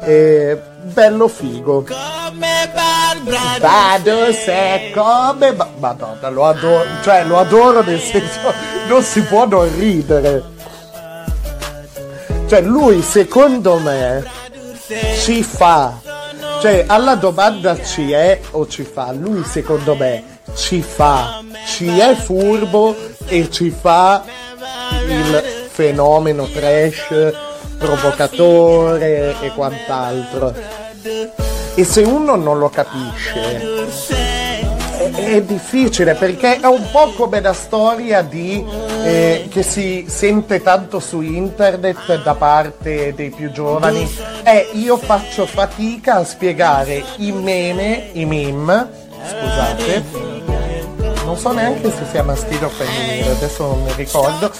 Eh, 0.02 0.60
bello 0.82 1.28
figo. 1.28 1.84
Vado 3.60 4.32
se 4.32 4.90
come 4.94 5.52
ma- 5.52 5.68
madonna 5.78 6.28
lo 6.30 6.46
adoro 6.46 6.84
cioè 7.02 7.24
lo 7.24 7.38
adoro 7.38 7.82
nel 7.82 8.00
senso 8.00 8.52
non 8.88 9.02
si 9.02 9.22
può 9.22 9.46
non 9.46 9.70
ridere. 9.78 10.42
Cioè 12.46 12.60
lui 12.62 13.02
secondo 13.02 13.78
me 13.78 14.24
ci 15.20 15.42
fa 15.42 15.98
cioè 16.60 16.84
alla 16.86 17.14
domanda 17.14 17.80
ci 17.82 18.12
è 18.12 18.40
o 18.50 18.66
ci 18.66 18.82
fa 18.82 19.12
lui 19.12 19.44
secondo 19.44 19.94
me 19.94 20.40
ci 20.54 20.82
fa 20.82 21.40
ci 21.66 21.98
è 21.98 22.14
furbo 22.14 22.96
e 23.26 23.50
ci 23.50 23.70
fa 23.70 24.24
il 25.06 25.42
fenomeno 25.70 26.46
trash 26.46 27.48
provocatore 27.80 29.34
e 29.40 29.50
quant'altro 29.54 30.54
e 31.74 31.84
se 31.84 32.02
uno 32.02 32.36
non 32.36 32.58
lo 32.58 32.68
capisce 32.68 33.88
è, 35.00 35.42
difficile 35.42 36.14
perché 36.14 36.60
è 36.60 36.66
un 36.66 36.86
po' 36.90 37.12
come 37.16 37.40
la 37.40 37.54
storia 37.54 38.20
di, 38.22 38.64
eh, 39.02 39.48
che 39.50 39.62
si 39.62 40.04
sente 40.08 40.60
tanto 40.62 41.00
su 41.00 41.22
internet 41.22 42.22
da 42.22 42.34
parte 42.34 43.14
dei 43.14 43.30
più 43.30 43.50
giovani. 43.50 44.08
È 44.42 44.68
io 44.74 44.96
faccio 44.98 45.46
fatica 45.46 46.16
a 46.16 46.24
spiegare 46.24 47.02
i 47.16 47.32
meme, 47.32 48.10
i 48.12 48.24
meme, 48.26 48.88
scusate, 49.26 50.59
non 51.30 51.38
so 51.38 51.52
neanche 51.52 51.92
se 51.92 52.04
sia 52.10 52.24
maschile 52.24 52.64
o 52.64 52.68
femminile, 52.68 53.30
adesso 53.30 53.64
non 53.64 53.84
mi 53.84 53.92
ricordo. 53.94 54.50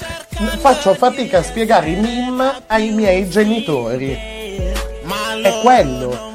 Faccio 0.59 0.93
fatica 0.93 1.39
a 1.39 1.43
spiegare 1.43 1.89
i 1.89 1.95
meme 1.95 2.61
ai 2.67 2.91
miei 2.91 3.29
genitori. 3.29 4.13
È 4.13 5.59
quello. 5.61 6.29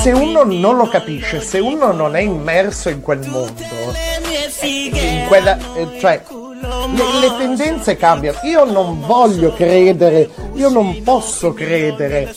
Se 0.00 0.10
uno 0.10 0.42
non 0.42 0.76
lo 0.76 0.88
capisce, 0.88 1.40
se 1.40 1.60
uno 1.60 1.92
non 1.92 2.16
è 2.16 2.20
immerso 2.20 2.88
in 2.88 3.00
quel 3.00 3.20
mondo, 3.28 3.62
in 4.62 5.24
quella, 5.28 5.56
eh, 5.76 5.88
cioè, 6.00 6.20
le, 6.30 7.20
le 7.20 7.36
tendenze 7.38 7.96
cambiano. 7.96 8.40
Io 8.42 8.64
non 8.64 9.00
voglio 9.06 9.52
credere, 9.52 10.28
io 10.54 10.68
non 10.68 11.00
posso 11.04 11.52
credere 11.52 12.34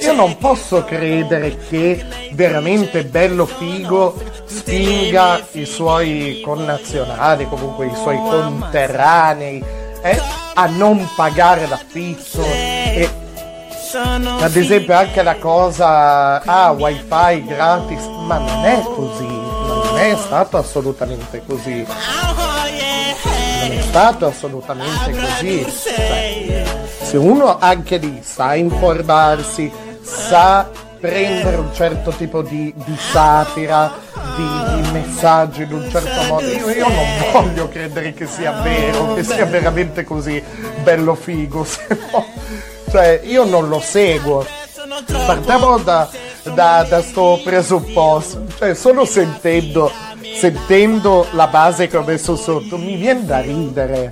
io 0.00 0.12
non 0.12 0.36
posso 0.38 0.84
credere 0.84 1.56
che 1.68 2.04
veramente 2.32 3.04
bello 3.04 3.46
figo 3.46 4.20
spinga 4.48 5.46
i 5.52 5.64
suoi 5.64 6.40
connazionali, 6.44 7.48
comunque 7.48 7.86
i 7.86 7.94
suoi 7.94 8.16
conterranei, 8.16 9.62
eh, 10.02 10.20
a 10.54 10.66
non 10.66 11.08
pagare 11.14 11.66
l'affitto. 11.66 12.42
E 12.42 13.08
ad 14.40 14.54
esempio 14.54 14.94
anche 14.94 15.22
la 15.22 15.36
cosa 15.36 16.42
ah 16.42 16.72
wifi 16.72 17.42
gratis 17.46 18.04
ma 18.26 18.36
non 18.36 18.64
è 18.66 18.82
così 18.82 19.48
non 19.68 19.98
è 19.98 20.16
stato 20.16 20.56
assolutamente 20.56 21.42
così. 21.46 21.84
Non 21.84 23.72
è 23.72 23.80
stato 23.82 24.26
assolutamente 24.26 25.10
così. 25.10 25.64
Cioè, 25.64 26.64
se 27.02 27.16
uno 27.16 27.58
anche 27.58 27.96
lì 27.96 28.20
sa 28.22 28.54
informarsi 28.54 29.70
sa 30.02 30.68
prendere 31.00 31.56
un 31.56 31.72
certo 31.72 32.10
tipo 32.10 32.42
di, 32.42 32.72
di 32.74 32.96
satira 32.96 33.92
di, 34.36 34.82
di, 34.82 34.90
messaggi 34.90 35.62
in 35.62 35.72
un 35.72 35.88
certo 35.90 36.22
modo 36.28 36.46
io, 36.46 36.70
io 36.70 36.88
non 36.88 37.06
voglio 37.32 37.68
credere 37.68 38.12
che 38.14 38.26
sia 38.26 38.52
vero 38.62 39.14
che 39.14 39.22
sia 39.22 39.44
veramente 39.46 40.04
così 40.04 40.42
bello 40.82 41.14
figo 41.14 41.66
no 42.12 42.26
cioè, 42.90 43.20
io 43.24 43.44
non 43.44 43.68
lo 43.68 43.80
seguo. 43.80 44.46
Partiamo 45.26 45.78
da, 45.78 46.08
da, 46.54 46.86
da 46.88 47.02
sto 47.02 47.40
presupposto. 47.44 48.46
Cioè, 48.56 48.74
solo 48.74 49.04
sentendo, 49.04 49.92
sentendo 50.38 51.26
la 51.32 51.48
base 51.48 51.86
che 51.86 51.98
ho 51.98 52.02
messo 52.02 52.34
sotto, 52.36 52.78
mi 52.78 52.96
viene 52.96 53.24
da 53.26 53.40
ridere. 53.40 54.10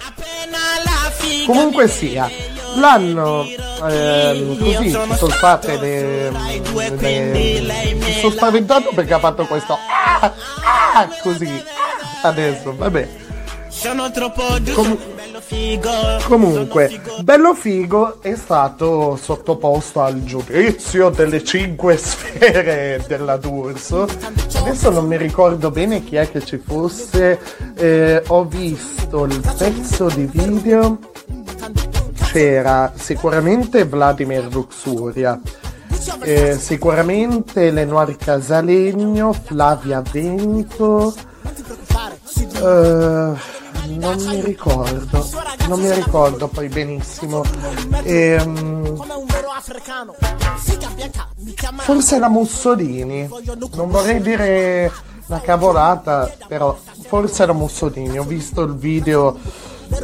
Comunque 1.46 1.88
sia, 1.88 2.28
l'hanno 2.76 3.44
ehm, 3.88 4.58
così 4.58 4.90
ci 4.90 5.16
sono 5.16 5.32
fatte 5.32 5.76
le, 5.78 6.30
le, 6.30 7.94
mi 7.94 8.12
sono 8.20 8.32
spaventato 8.32 8.90
perché 8.94 9.14
ha 9.14 9.18
fatto 9.18 9.44
questo 9.46 9.72
ah, 10.20 10.32
ah, 10.94 11.08
così 11.22 11.62
adesso 12.22 12.74
vabbè 12.76 13.08
Com- 14.72 14.98
Comunque, 16.26 17.00
Bello 17.20 17.54
Figo 17.54 18.20
è 18.20 18.34
stato 18.34 19.16
sottoposto 19.16 20.00
al 20.00 20.24
giudizio 20.24 21.10
delle 21.10 21.44
cinque 21.44 21.96
sfere 21.98 23.04
della 23.06 23.36
D'Urso. 23.36 24.08
Adesso 24.56 24.90
non 24.90 25.06
mi 25.06 25.16
ricordo 25.16 25.70
bene 25.70 26.02
chi 26.02 26.16
è 26.16 26.28
che 26.30 26.44
ci 26.44 26.56
fosse. 26.56 27.38
Eh, 27.76 28.22
ho 28.26 28.44
visto 28.44 29.24
il 29.24 29.40
pezzo 29.56 30.08
di 30.08 30.24
video. 30.24 30.98
C'era 32.36 32.92
sicuramente 32.94 33.86
Vladimir 33.86 34.52
Luxuria. 34.52 35.40
Eh, 36.20 36.58
sicuramente 36.58 37.70
Lenoir 37.70 38.14
Casalegno, 38.18 39.32
Flavia 39.32 40.02
Vento. 40.02 41.14
Uh, 42.60 43.34
non 43.88 44.22
mi 44.26 44.42
ricordo, 44.42 45.26
non 45.68 45.80
mi 45.80 45.90
ricordo 45.94 46.48
poi 46.48 46.68
benissimo. 46.68 47.42
Ehm, 48.02 49.02
forse 51.78 52.18
la 52.18 52.28
Mussolini, 52.28 53.30
non 53.76 53.88
vorrei 53.88 54.20
dire 54.20 54.92
una 55.28 55.40
cavolata, 55.40 56.30
però 56.46 56.76
forse 57.00 57.44
era 57.44 57.54
Mussolini. 57.54 58.18
Ho 58.18 58.24
visto 58.24 58.60
il 58.60 58.74
video 58.74 59.38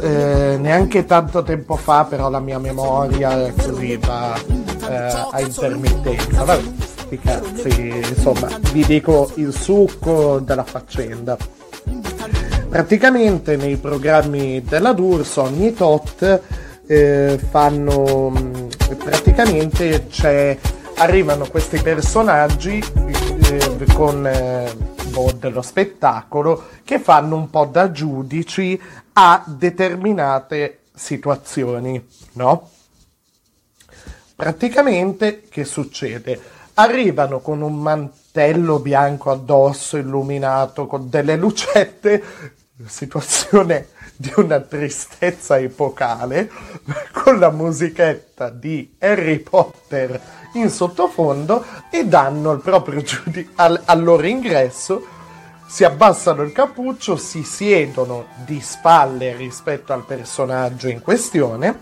eh, 0.01 0.57
neanche 0.59 1.05
tanto 1.05 1.43
tempo 1.43 1.75
fa, 1.75 2.05
però 2.05 2.29
la 2.29 2.39
mia 2.39 2.59
memoria 2.59 3.51
così 3.51 3.97
va 3.97 4.35
eh, 4.35 5.27
a 5.31 5.39
intermittenza. 5.39 6.43
Vabbè, 6.43 6.61
sti 7.13 7.19
cazzi, 7.19 8.03
insomma, 8.09 8.49
vi 8.71 8.85
dico 8.85 9.31
il 9.35 9.53
succo 9.53 10.39
della 10.39 10.63
faccenda. 10.63 11.37
Praticamente 12.69 13.55
nei 13.55 13.77
programmi 13.77 14.63
della 14.63 14.93
D'Urso 14.93 15.43
ogni 15.43 15.73
tot 15.73 16.41
eh, 16.87 17.39
fanno 17.49 18.31
mm, 18.31 18.67
praticamente 18.97 20.07
c'è, 20.07 20.57
arrivano 20.95 21.45
questi 21.45 21.79
personaggi 21.79 22.83
eh, 23.07 23.85
con 23.93 24.25
eh, 24.25 24.71
boh, 25.09 25.31
dello 25.39 25.61
spettacolo 25.61 26.63
che 26.83 26.99
fanno 26.99 27.35
un 27.35 27.49
po' 27.49 27.65
da 27.65 27.91
giudici 27.91 28.79
a 29.13 29.43
determinate 29.45 30.79
situazioni, 30.93 32.05
no? 32.33 32.69
Praticamente 34.35 35.43
che 35.49 35.63
succede? 35.63 36.39
Arrivano 36.75 37.39
con 37.39 37.61
un 37.61 37.75
mantello 37.75 38.79
bianco 38.79 39.31
addosso 39.31 39.97
illuminato 39.97 40.87
con 40.87 41.09
delle 41.09 41.35
lucette 41.35 42.23
situazione 42.87 43.89
di 44.15 44.31
una 44.37 44.59
tristezza 44.59 45.59
epocale 45.59 46.49
con 47.11 47.39
la 47.39 47.51
musichetta 47.51 48.49
di 48.49 48.95
Harry 48.99 49.39
Potter 49.39 50.19
in 50.53 50.69
sottofondo 50.69 51.63
e 51.89 52.05
danno 52.05 52.51
il 52.51 52.61
proprio 52.61 53.01
giudice 53.01 53.49
al, 53.55 53.81
al 53.85 54.03
loro 54.03 54.25
ingresso 54.25 55.07
si 55.73 55.83
abbassano 55.83 56.43
il 56.43 56.51
cappuccio, 56.51 57.15
si 57.15 57.41
siedono 57.41 58.27
di 58.45 58.61
spalle 58.61 59.35
rispetto 59.35 59.91
al 59.91 60.05
personaggio 60.05 60.87
in 60.87 61.01
questione, 61.01 61.79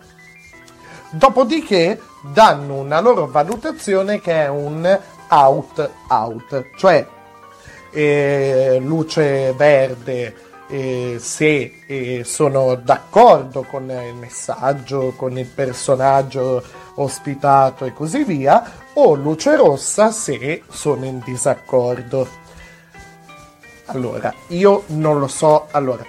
dopodiché 1.10 2.00
danno 2.22 2.76
una 2.76 3.02
loro 3.02 3.28
valutazione 3.28 4.22
che 4.22 4.46
è 4.46 4.48
un 4.48 4.98
out 5.28 5.90
out, 6.08 6.70
cioè 6.78 7.06
eh, 7.92 8.78
luce 8.82 9.52
verde 9.58 10.36
eh, 10.70 11.18
se 11.20 11.82
eh, 11.86 12.24
sono 12.24 12.76
d'accordo 12.76 13.64
con 13.64 13.90
il 13.90 14.16
messaggio, 14.16 15.12
con 15.18 15.38
il 15.38 15.48
personaggio 15.48 16.64
ospitato 16.96 17.84
e 17.84 17.92
così 17.92 18.24
via, 18.24 18.72
o 18.94 19.16
luce 19.16 19.58
rossa 19.58 20.12
se 20.12 20.64
sono 20.70 21.04
in 21.04 21.20
disaccordo. 21.26 22.40
Allora, 23.94 24.34
io 24.48 24.84
non 24.88 25.20
lo 25.20 25.28
so, 25.28 25.68
allora, 25.72 26.06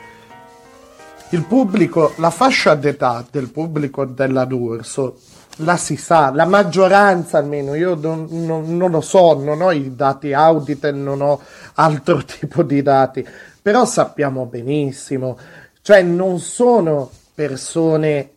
il 1.30 1.42
pubblico, 1.44 2.12
la 2.18 2.30
fascia 2.30 2.76
d'età 2.76 3.24
del 3.28 3.50
pubblico 3.50 4.04
della 4.04 4.44
D'Urso 4.44 5.18
la 5.56 5.76
si 5.76 5.96
sa, 5.96 6.30
la 6.32 6.46
maggioranza 6.46 7.38
almeno, 7.38 7.74
io 7.74 7.96
non, 7.96 8.26
non, 8.30 8.76
non, 8.76 8.90
lo 8.90 9.00
so, 9.00 9.34
non 9.34 9.60
ho 9.60 9.72
i 9.72 9.96
dati 9.96 10.32
audit, 10.32 10.90
non 10.90 11.20
ho 11.20 11.40
altro 11.74 12.22
tipo 12.24 12.62
di 12.62 12.82
dati, 12.82 13.26
però 13.60 13.84
sappiamo 13.84 14.46
benissimo, 14.46 15.36
cioè 15.82 16.02
non 16.02 16.38
sono 16.38 17.10
persone, 17.34 18.30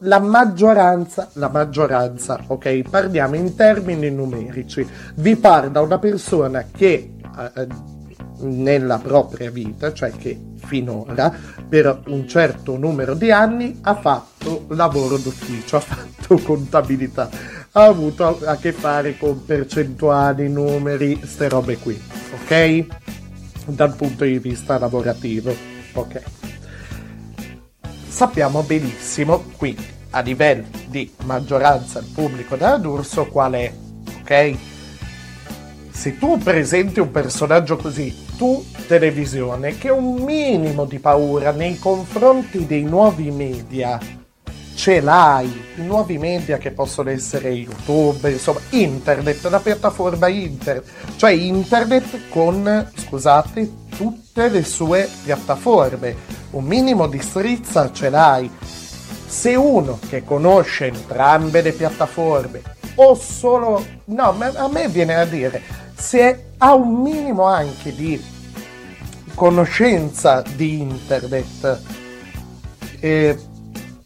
la 0.00 0.18
maggioranza, 0.18 1.30
la 1.34 1.48
maggioranza, 1.48 2.38
ok, 2.46 2.82
parliamo 2.90 3.36
in 3.36 3.54
termini 3.56 4.10
numerici, 4.10 4.86
vi 5.14 5.36
parla 5.36 5.80
una 5.80 5.98
persona 5.98 6.66
che... 6.70 7.14
Eh, 7.56 7.98
nella 8.40 8.98
propria 8.98 9.50
vita, 9.50 9.92
cioè 9.92 10.10
che 10.12 10.38
finora 10.56 11.32
per 11.68 12.02
un 12.06 12.28
certo 12.28 12.76
numero 12.76 13.14
di 13.14 13.30
anni 13.30 13.78
ha 13.82 13.94
fatto 13.94 14.66
lavoro 14.70 15.16
d'ufficio, 15.16 15.76
ha 15.76 15.80
fatto 15.80 16.38
contabilità, 16.38 17.28
ha 17.72 17.84
avuto 17.84 18.40
a 18.44 18.56
che 18.56 18.72
fare 18.72 19.16
con 19.16 19.44
percentuali, 19.44 20.48
numeri, 20.48 21.20
ste 21.24 21.48
robe 21.48 21.78
qui, 21.78 22.00
ok? 22.42 22.86
Dal 23.66 23.94
punto 23.94 24.24
di 24.24 24.38
vista 24.38 24.78
lavorativo, 24.78 25.54
ok? 25.94 26.22
Sappiamo 28.08 28.62
benissimo 28.62 29.44
qui 29.56 29.76
a 30.10 30.20
livello 30.20 30.66
di 30.88 31.10
maggioranza 31.24 32.00
del 32.00 32.10
pubblico 32.12 32.56
della 32.56 32.76
D'Urso 32.76 33.26
qual 33.26 33.52
è, 33.52 33.72
ok? 34.20 34.56
Se 35.90 36.18
tu 36.18 36.38
presenti 36.38 36.98
un 36.98 37.10
personaggio 37.10 37.76
così 37.76 38.28
tu 38.40 38.64
televisione 38.86 39.76
che 39.76 39.90
un 39.90 40.14
minimo 40.14 40.86
di 40.86 40.98
paura 40.98 41.50
nei 41.50 41.78
confronti 41.78 42.64
dei 42.64 42.84
nuovi 42.84 43.30
media 43.30 44.00
ce 44.74 45.02
l'hai, 45.02 45.46
i 45.76 45.82
nuovi 45.82 46.16
media 46.16 46.56
che 46.56 46.70
possono 46.70 47.10
essere 47.10 47.50
YouTube, 47.50 48.30
insomma, 48.30 48.60
internet, 48.70 49.44
la 49.44 49.60
piattaforma 49.60 50.28
internet, 50.28 50.90
cioè 51.16 51.32
internet 51.32 52.30
con, 52.30 52.90
scusate, 52.96 53.70
tutte 53.94 54.48
le 54.48 54.64
sue 54.64 55.06
piattaforme, 55.22 56.16
un 56.52 56.64
minimo 56.64 57.08
di 57.08 57.20
strizza 57.20 57.92
ce 57.92 58.08
l'hai. 58.08 58.50
Se 59.26 59.54
uno 59.54 59.98
che 60.08 60.24
conosce 60.24 60.86
entrambe 60.86 61.60
le 61.60 61.72
piattaforme 61.72 62.62
o 62.94 63.14
solo, 63.14 63.84
no, 64.06 64.34
a 64.38 64.68
me 64.68 64.88
viene 64.88 65.14
a 65.16 65.26
dire, 65.26 65.89
se 66.00 66.44
ha 66.56 66.74
un 66.74 67.02
minimo 67.02 67.44
anche 67.44 67.94
di 67.94 68.20
conoscenza 69.34 70.42
di 70.56 70.80
internet 70.80 71.80
eh, 73.00 73.38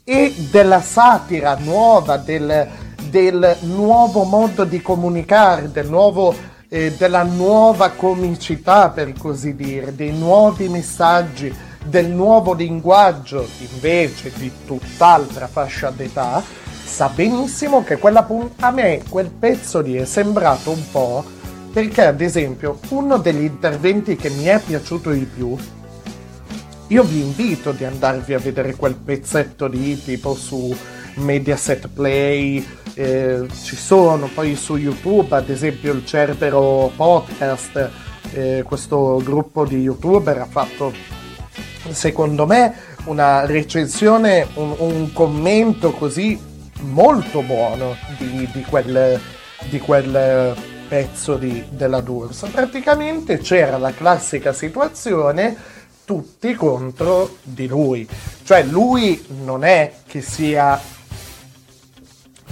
e 0.03 0.34
della 0.51 0.82
satira 0.82 1.57
nuova, 1.57 2.16
del, 2.16 2.68
del, 3.09 3.57
nuovo 3.61 4.24
modo 4.24 4.64
di 4.64 4.82
comunicare, 4.82 5.70
del 5.70 5.88
nuovo, 5.88 6.34
eh, 6.68 6.92
della 6.99 7.22
nuova 7.22 7.90
comicità 7.90 8.90
per 8.90 9.12
così 9.14 9.55
dire, 9.55 9.95
dei 9.95 10.12
nuovi 10.12 10.68
messaggi, 10.68 11.55
del 11.84 12.07
nuovo 12.07 12.55
linguaggio 12.55 13.47
invece 13.72 14.32
di 14.34 14.51
tutt'altra 14.66 15.47
fascia 15.47 15.90
d'età, 15.90 16.42
sa 16.84 17.09
benissimo 17.09 17.82
che 17.84 17.99
quella 17.99 18.26
a 18.61 18.70
me 18.70 19.03
quel 19.09 19.30
pezzo 19.30 19.80
lì 19.80 19.95
è 19.95 20.05
sembrato 20.05 20.70
un 20.70 20.90
po' 20.90 21.42
Perché, 21.75 22.07
ad 22.07 22.20
esempio, 22.20 22.79
uno 22.91 23.16
degli 23.16 23.43
interventi 23.43 24.14
che 24.14 24.31
mi 24.31 24.45
è 24.45 24.61
piaciuto 24.64 25.11
di 25.11 25.25
più, 25.25 25.57
io 26.87 27.03
vi 27.03 27.20
invito 27.20 27.72
di 27.72 27.85
andarvi 27.85 28.33
a 28.33 28.39
vedere 28.39 28.77
quel 28.77 28.95
pezzetto 28.95 29.66
lì, 29.66 30.01
tipo 30.01 30.37
su 30.37 30.72
Mediaset 31.14 31.89
Play, 31.89 32.64
eh, 32.95 33.49
ci 33.64 33.75
sono 33.75 34.31
poi 34.33 34.55
su 34.55 34.77
YouTube, 34.77 35.35
ad 35.35 35.51
esempio 35.51 35.93
il 35.95 36.07
Cerbero 36.07 36.93
Podcast, 36.95 37.91
eh, 38.35 38.62
questo 38.64 39.20
gruppo 39.25 39.66
di 39.66 39.79
youtuber 39.79 40.43
ha 40.43 40.47
fatto, 40.49 40.93
secondo 41.89 42.47
me, 42.47 42.72
una 43.07 43.47
recensione, 43.47 44.47
un, 44.55 44.77
un 44.79 45.12
commento 45.12 45.91
così 45.91 46.41
molto 46.83 47.43
buono 47.43 47.97
di, 48.16 48.49
di 48.53 48.62
quel, 48.62 49.20
di 49.70 49.81
quel 49.81 50.72
pezzo 50.87 51.37
di, 51.37 51.64
della 51.70 52.01
D'Urso. 52.01 52.47
Praticamente 52.49 53.39
c'era 53.39 53.78
la 53.78 53.93
classica 53.93 54.53
situazione 54.53 55.57
tutti 56.05 56.55
contro 56.55 57.39
di 57.43 57.66
lui. 57.66 58.09
Cioè 58.45 58.62
lui 58.62 59.24
non 59.43 59.64
è 59.64 59.93
che 60.07 60.20
sia... 60.20 60.80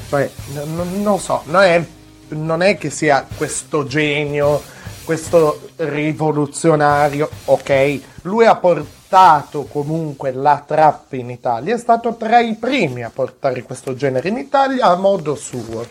Cioè, 0.09 0.31
n- 0.55 1.03
non 1.03 1.19
so, 1.19 1.43
non 1.47 1.63
è, 1.63 1.85
non 2.29 2.63
è 2.63 2.77
che 2.77 2.91
sia 2.91 3.27
questo 3.37 3.87
genio, 3.87 4.61
questo 5.05 5.71
rivoluzionario, 5.77 7.29
ok? 7.47 8.01
Lui 8.23 8.45
ha 8.47 8.57
portato 8.57 9.65
comunque 9.65 10.33
la 10.33 10.63
trap 10.67 11.13
in 11.15 11.31
Italia, 11.31 11.75
è 11.75 11.79
stato 11.79 12.15
tra 12.17 12.41
i 12.41 12.57
primi 12.57 13.03
a 13.03 13.11
portare 13.11 13.63
questo 13.63 13.95
genere 13.95 14.29
in 14.29 14.37
Italia 14.37 14.87
a 14.87 14.97
modo 14.97 15.35
suo, 15.35 15.87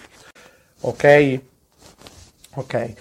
ok? 0.81 1.41
Ok, 2.55 2.93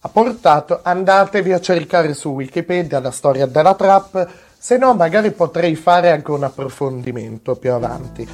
ha 0.00 0.08
portato, 0.10 0.80
andatevi 0.82 1.52
a 1.52 1.60
cercare 1.60 2.12
su 2.12 2.30
Wikipedia 2.30 3.00
la 3.00 3.10
storia 3.10 3.46
della 3.46 3.74
trap, 3.74 4.28
se 4.58 4.76
no 4.76 4.94
magari 4.94 5.30
potrei 5.30 5.74
fare 5.76 6.10
anche 6.10 6.30
un 6.30 6.44
approfondimento 6.44 7.56
più 7.56 7.72
avanti. 7.72 8.28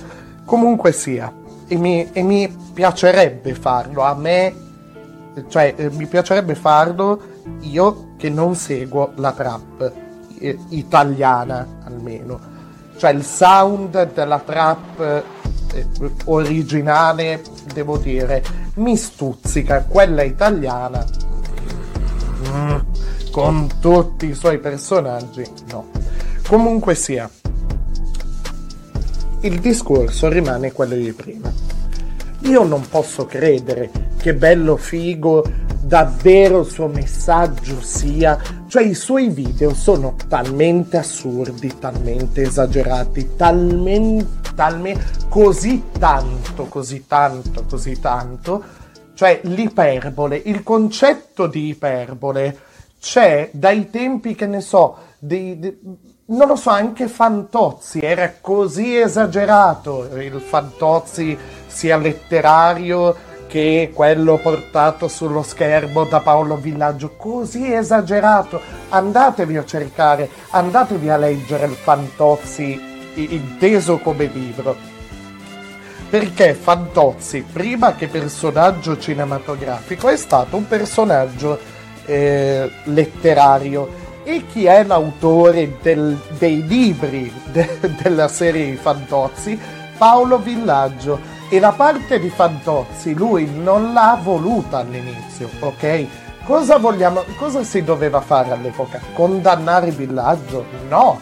Comunque 0.45 0.93
sia, 0.93 1.33
e 1.67 1.77
mi, 1.77 2.11
e 2.13 2.23
mi 2.23 2.55
piacerebbe 2.73 3.55
farlo, 3.55 4.03
a 4.03 4.15
me, 4.15 4.55
cioè 5.49 5.75
eh, 5.77 5.91
mi 5.91 6.07
piacerebbe 6.07 6.55
farlo 6.55 7.23
io 7.61 8.15
che 8.17 8.31
non 8.31 8.55
seguo 8.55 9.13
la 9.17 9.33
trap 9.33 9.93
eh, 10.39 10.59
italiana 10.71 11.67
almeno. 11.85 12.53
Cioè 12.97 13.11
il 13.11 13.25
sound 13.25 14.13
della 14.13 14.39
trap 14.39 15.23
originale, 16.27 17.43
devo 17.73 17.97
dire, 17.99 18.43
mi 18.75 18.97
stuzzica. 18.97 19.85
Quella 19.85 20.23
italiana, 20.23 21.05
mm, 22.49 22.77
con 23.31 23.69
tutti 23.81 24.27
i 24.27 24.35
suoi 24.35 24.59
personaggi, 24.59 25.45
no. 25.71 25.91
Comunque 26.47 26.95
sia, 26.95 27.29
il 29.41 29.61
discorso 29.61 30.29
rimane 30.29 30.73
quello 30.73 30.95
di 30.95 31.13
prima. 31.13 31.53
Io 32.45 32.63
non 32.63 32.87
posso 32.89 33.25
credere 33.25 33.91
che 34.19 34.35
bello 34.35 34.77
figo 34.77 35.45
davvero 35.81 36.61
il 36.61 36.67
suo 36.67 36.89
messaggio 36.89 37.81
sia, 37.81 38.39
cioè 38.69 38.83
i 38.83 38.95
suoi 38.95 39.29
video 39.29 39.75
sono 39.75 40.15
talmente 40.29 40.97
assurdi, 40.99 41.79
talmente 41.79 42.43
esagerati, 42.43 43.31
talmente, 43.37 44.53
talmente 44.55 45.05
così 45.29 45.85
tanto, 45.99 46.67
così 46.67 47.07
tanto, 47.07 47.65
così 47.69 47.99
tanto, 47.99 48.63
cioè 49.15 49.41
l'iperbole, 49.45 50.41
il 50.45 50.63
concetto 50.63 51.47
di 51.47 51.69
iperbole 51.69 52.59
c'è 53.01 53.51
dai 53.53 53.89
tempi 53.91 54.35
che 54.35 54.47
ne 54.47 54.61
so, 54.61 54.97
di, 55.19 55.59
di, 55.59 55.79
non 56.27 56.49
lo 56.49 56.57
so, 56.57 56.71
anche 56.71 57.09
Fantozzi 57.09 58.01
era 58.01 58.33
così 58.41 58.97
esagerato, 58.97 60.09
il 60.17 60.41
Fantozzi 60.41 61.37
sia 61.67 61.99
letterario 61.99 63.33
che 63.47 63.91
quello 63.95 64.39
portato 64.39 65.07
sullo 65.07 65.43
schermo 65.43 66.05
da 66.05 66.21
Paolo 66.21 66.57
Villaggio, 66.57 67.15
così 67.17 67.73
esagerato. 67.73 68.61
Andatevi 68.89 69.57
a 69.57 69.65
cercare, 69.65 70.29
andatevi 70.51 71.09
a 71.11 71.17
leggere 71.17 71.67
il 71.67 71.75
Fantozzi 71.75 72.81
inteso 73.15 73.99
come 73.99 74.25
libro. 74.25 74.75
Perché 76.09 76.55
Fantozzi, 76.55 77.43
prima 77.43 77.95
che 77.95 78.09
personaggio 78.09 78.99
cinematografico, 78.99 80.09
è 80.09 80.17
stato 80.17 80.57
un 80.57 80.67
personaggio 80.67 81.59
eh, 82.07 82.71
letterario. 82.85 84.03
E 84.27 84.47
chi 84.51 84.65
è 84.65 84.83
l'autore 84.85 85.77
del, 85.83 86.19
dei 86.39 86.67
libri 86.67 87.31
de, 87.53 87.79
della 88.03 88.27
serie 88.27 88.71
di 88.71 88.77
Fantozzi? 88.77 89.61
Paolo 89.99 90.39
Villaggio 90.39 91.21
e 91.51 91.61
la 91.61 91.73
parte 91.73 92.19
di 92.19 92.31
Fantozzi 92.31 93.13
lui 93.13 93.49
non 93.55 93.93
l'ha 93.93 94.19
voluta 94.23 94.79
all'inizio, 94.79 95.51
ok? 95.61 96.07
Cosa 96.45 96.79
vogliamo, 96.79 97.23
cosa 97.37 97.63
si 97.65 97.83
doveva 97.83 98.23
fare 98.23 98.51
all'epoca? 98.51 98.99
Condannare 99.13 99.89
il 99.89 99.95
villaggio? 99.95 100.65
No, 100.89 101.21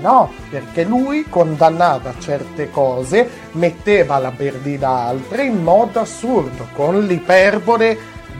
no, 0.00 0.32
perché 0.50 0.82
lui 0.82 1.26
condannava 1.28 2.14
certe 2.18 2.70
cose, 2.70 3.28
metteva 3.52 4.18
la 4.18 4.32
berdina 4.32 4.88
altre 4.88 5.44
in 5.44 5.62
modo 5.62 6.00
assurdo, 6.00 6.66
con 6.74 7.06
l'iperbole 7.06 7.98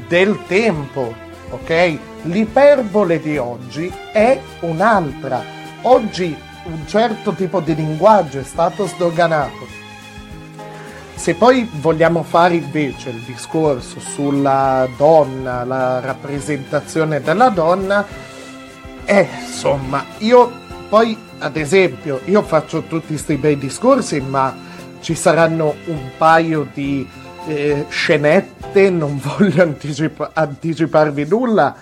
del 0.09 0.39
tempo, 0.47 1.15
ok? 1.51 1.99
L'iperbole 2.23 3.21
di 3.21 3.37
oggi 3.37 3.93
è 4.13 4.41
un'altra. 4.61 5.43
Oggi 5.83 6.37
un 6.65 6.87
certo 6.87 7.33
tipo 7.33 7.61
di 7.61 7.75
linguaggio 7.75 8.39
è 8.39 8.45
stato 8.45 8.87
sdoganato 8.87 9.79
se 11.21 11.35
poi 11.35 11.69
vogliamo 11.71 12.23
fare 12.23 12.55
invece 12.55 13.11
il 13.11 13.21
discorso 13.27 14.01
sulla 14.01 14.89
donna, 14.97 15.65
la 15.65 16.01
rappresentazione 16.01 17.21
della 17.21 17.51
donna, 17.51 18.07
eh, 19.05 19.29
insomma, 19.43 20.03
io 20.21 20.51
poi, 20.89 21.15
ad 21.41 21.57
esempio, 21.59 22.23
io 22.25 22.41
faccio 22.43 22.85
tutti 22.85 23.09
questi 23.09 23.37
bei 23.37 23.59
discorsi, 23.59 24.19
ma 24.21 24.57
ci 25.03 25.15
saranno 25.15 25.75
un 25.89 26.11
paio 26.17 26.67
di 26.73 27.07
eh, 27.51 27.87
scenette, 27.89 28.91
non 28.91 29.19
voglio 29.23 29.63
anticipa- 29.63 30.31
anticiparvi 30.33 31.27
nulla, 31.27 31.77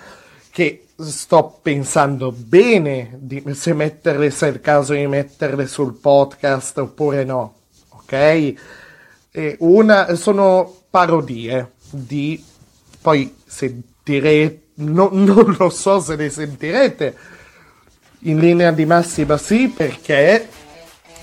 che 0.49 0.85
sto 0.97 1.59
pensando 1.61 2.31
bene 2.31 3.11
di 3.19 3.43
se 3.53 3.73
metterle, 3.73 4.31
se 4.31 4.47
è 4.47 4.49
il 4.49 4.61
caso 4.61 4.93
di 4.93 5.05
metterle 5.05 5.67
sul 5.67 5.93
podcast 5.93 6.79
oppure 6.79 7.23
no, 7.23 7.53
ok? 7.89 8.53
E 9.31 9.55
una, 9.59 10.15
sono 10.15 10.75
parodie 10.89 11.73
di, 11.91 12.43
poi 12.99 13.35
sentirete, 13.45 14.61
no, 14.75 15.09
non 15.13 15.55
lo 15.57 15.69
so 15.69 15.99
se 15.99 16.15
le 16.15 16.29
sentirete 16.31 17.15
in 18.23 18.39
linea 18.39 18.71
di 18.71 18.85
massima 18.85 19.37
sì 19.37 19.69
perché 19.69 20.49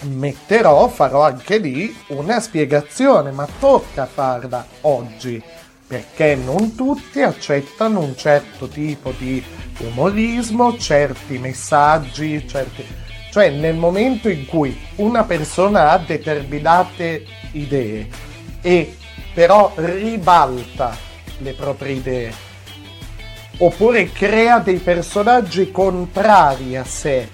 metterò, 0.03 0.89
farò 0.89 1.23
anche 1.23 1.59
lì 1.59 1.95
una 2.09 2.41
spiegazione, 2.41 3.31
ma 3.31 3.47
tocca 3.59 4.07
farla 4.07 4.67
oggi 4.83 5.43
perché 5.87 6.35
non 6.35 6.75
tutti 6.75 7.23
accettano 7.23 8.01
un 8.01 8.17
certo 8.17 8.67
tipo 8.67 9.13
di 9.17 9.43
umorismo, 9.79 10.77
certi 10.77 11.39
messaggi, 11.39 12.47
certi 12.49 12.85
cioè 13.31 13.51
nel 13.51 13.77
momento 13.77 14.31
in 14.31 14.47
cui 14.47 14.75
una 14.97 15.25
persona 15.25 15.91
ha 15.91 15.99
determinate 15.99 17.27
idee 17.53 18.09
e 18.63 18.97
però 19.35 19.71
ribalta 19.77 20.97
le 21.39 21.53
proprie 21.53 21.93
idee 21.93 22.33
oppure 23.59 24.11
crea 24.11 24.59
dei 24.59 24.79
personaggi 24.79 25.71
contrari 25.71 26.77
a 26.77 26.85
sé. 26.85 27.29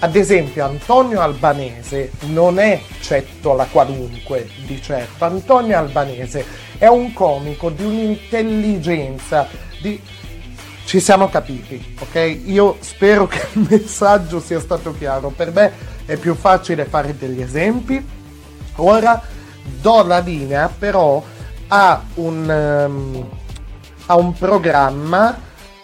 Ad 0.00 0.14
esempio 0.14 0.64
Antonio 0.64 1.20
Albanese 1.20 2.12
non 2.26 2.58
è 2.58 2.80
Cettola 3.00 3.64
qualunque 3.64 4.48
di 4.64 4.80
certo, 4.80 5.24
Antonio 5.24 5.76
Albanese 5.76 6.44
è 6.78 6.86
un 6.86 7.12
comico 7.12 7.70
di 7.70 7.84
un'intelligenza, 7.84 9.48
di 9.80 10.00
ci 10.88 11.00
siamo 11.00 11.28
capiti, 11.28 11.96
ok? 11.98 12.40
Io 12.46 12.78
spero 12.80 13.26
che 13.26 13.46
il 13.52 13.66
messaggio 13.68 14.40
sia 14.40 14.58
stato 14.58 14.96
chiaro. 14.96 15.28
Per 15.28 15.52
me 15.52 15.70
è 16.06 16.16
più 16.16 16.34
facile 16.34 16.86
fare 16.86 17.14
degli 17.14 17.42
esempi. 17.42 18.02
Ora 18.76 19.20
do 19.82 20.02
la 20.04 20.20
linea 20.20 20.68
però 20.68 21.22
a 21.66 22.02
un, 22.14 22.86
um, 22.88 23.28
a 24.06 24.16
un 24.16 24.32
programma 24.32 25.38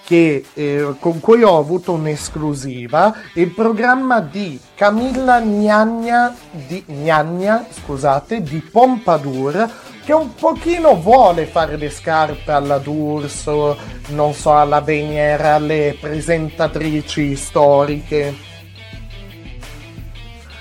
che, 0.04 0.44
eh, 0.52 0.94
con 0.98 1.20
cui 1.20 1.42
ho 1.42 1.56
avuto 1.58 1.92
un'esclusiva, 1.92 3.14
il 3.34 3.50
programma 3.50 4.20
di 4.20 4.60
Camilla 4.74 5.40
Gnagna 5.40 6.34
di, 6.50 6.84
Gnagna, 6.86 7.66
scusate, 7.70 8.42
di 8.42 8.58
Pompadour 8.58 9.70
che 10.04 10.12
un 10.12 10.34
pochino 10.34 11.00
vuole 11.00 11.46
fare 11.46 11.76
le 11.76 11.88
scarpe 11.88 12.52
alla 12.52 12.76
D'Urso, 12.76 13.76
non 14.08 14.34
so, 14.34 14.54
alla 14.54 14.82
Veniera, 14.82 15.54
alle 15.54 15.96
presentatrici 15.98 17.34
storiche. 17.34 18.34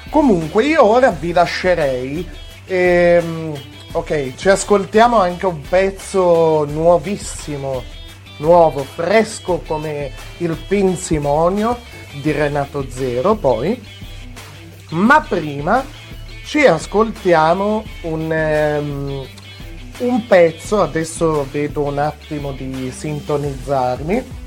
Comunque 0.10 0.64
io 0.64 0.86
ora 0.86 1.10
vi 1.10 1.34
lascerei. 1.34 2.26
Ehm, 2.68 3.54
ok, 3.92 4.36
ci 4.36 4.48
ascoltiamo 4.48 5.20
anche 5.20 5.46
un 5.46 5.60
pezzo 5.60 6.64
nuovissimo, 6.64 7.84
nuovo, 8.38 8.84
fresco 8.84 9.62
come 9.66 10.12
il 10.38 10.56
Pinsimonio 10.68 11.78
di 12.22 12.32
Renato 12.32 12.86
Zero 12.90 13.36
poi. 13.36 13.82
Ma 14.90 15.22
prima 15.22 15.84
ci 16.46 16.66
ascoltiamo 16.66 17.84
un, 18.02 18.78
um, 18.80 19.26
un 20.00 20.28
pezzo, 20.28 20.82
adesso 20.82 21.48
vedo 21.50 21.82
un 21.82 21.98
attimo 21.98 22.52
di 22.52 22.92
sintonizzarmi, 22.92 24.42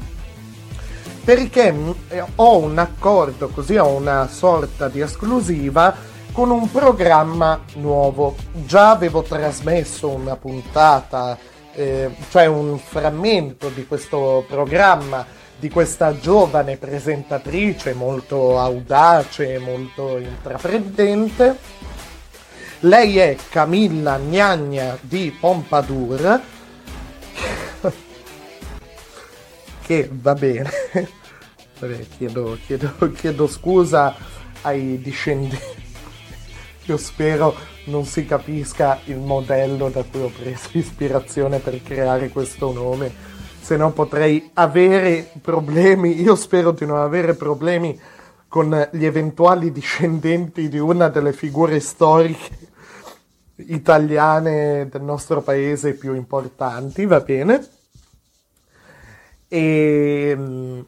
perché 1.24 1.74
eh, 2.08 2.24
ho 2.36 2.58
un 2.58 2.78
accordo, 2.78 3.48
così 3.48 3.76
ho 3.76 3.88
una 3.88 4.28
sorta 4.28 4.88
di 4.88 5.00
esclusiva 5.00 5.94
con 6.30 6.50
un 6.50 6.70
programma 6.70 7.62
nuovo. 7.76 8.36
Già 8.52 8.90
avevo 8.90 9.22
trasmesso 9.22 10.10
una 10.10 10.36
puntata, 10.36 11.36
eh, 11.76 12.10
cioè 12.30 12.46
un 12.46 12.78
frammento 12.78 13.68
di 13.68 13.86
questo 13.86 14.44
programma 14.48 15.44
di 15.58 15.70
questa 15.70 16.18
giovane 16.18 16.76
presentatrice 16.76 17.94
molto 17.94 18.58
audace, 18.58 19.58
molto 19.58 20.18
intraprendente. 20.18 21.56
Lei 22.80 23.18
è 23.18 23.36
Camilla 23.48 24.18
Gnagna 24.18 24.98
di 25.00 25.34
Pompadour, 25.38 26.40
che 29.82 30.10
va 30.12 30.34
bene, 30.34 30.70
Vabbè, 31.78 32.06
chiedo, 32.16 32.58
chiedo, 32.64 33.12
chiedo 33.12 33.46
scusa 33.46 34.14
ai 34.62 35.00
discendenti, 35.00 35.84
io 36.84 36.96
spero 36.98 37.54
non 37.86 38.04
si 38.04 38.24
capisca 38.24 39.00
il 39.06 39.18
modello 39.18 39.88
da 39.88 40.04
cui 40.04 40.22
ho 40.22 40.30
preso 40.30 40.68
ispirazione 40.72 41.58
per 41.58 41.82
creare 41.82 42.28
questo 42.28 42.72
nome 42.72 43.34
se 43.66 43.76
no 43.76 43.90
potrei 43.90 44.48
avere 44.54 45.28
problemi, 45.42 46.20
io 46.20 46.36
spero 46.36 46.70
di 46.70 46.86
non 46.86 46.98
avere 46.98 47.34
problemi 47.34 47.98
con 48.46 48.88
gli 48.92 49.04
eventuali 49.04 49.72
discendenti 49.72 50.68
di 50.68 50.78
una 50.78 51.08
delle 51.08 51.32
figure 51.32 51.80
storiche 51.80 52.56
italiane 53.56 54.88
del 54.88 55.02
nostro 55.02 55.42
paese 55.42 55.94
più 55.94 56.14
importanti, 56.14 57.06
va 57.06 57.18
bene? 57.18 57.68
E, 59.48 60.84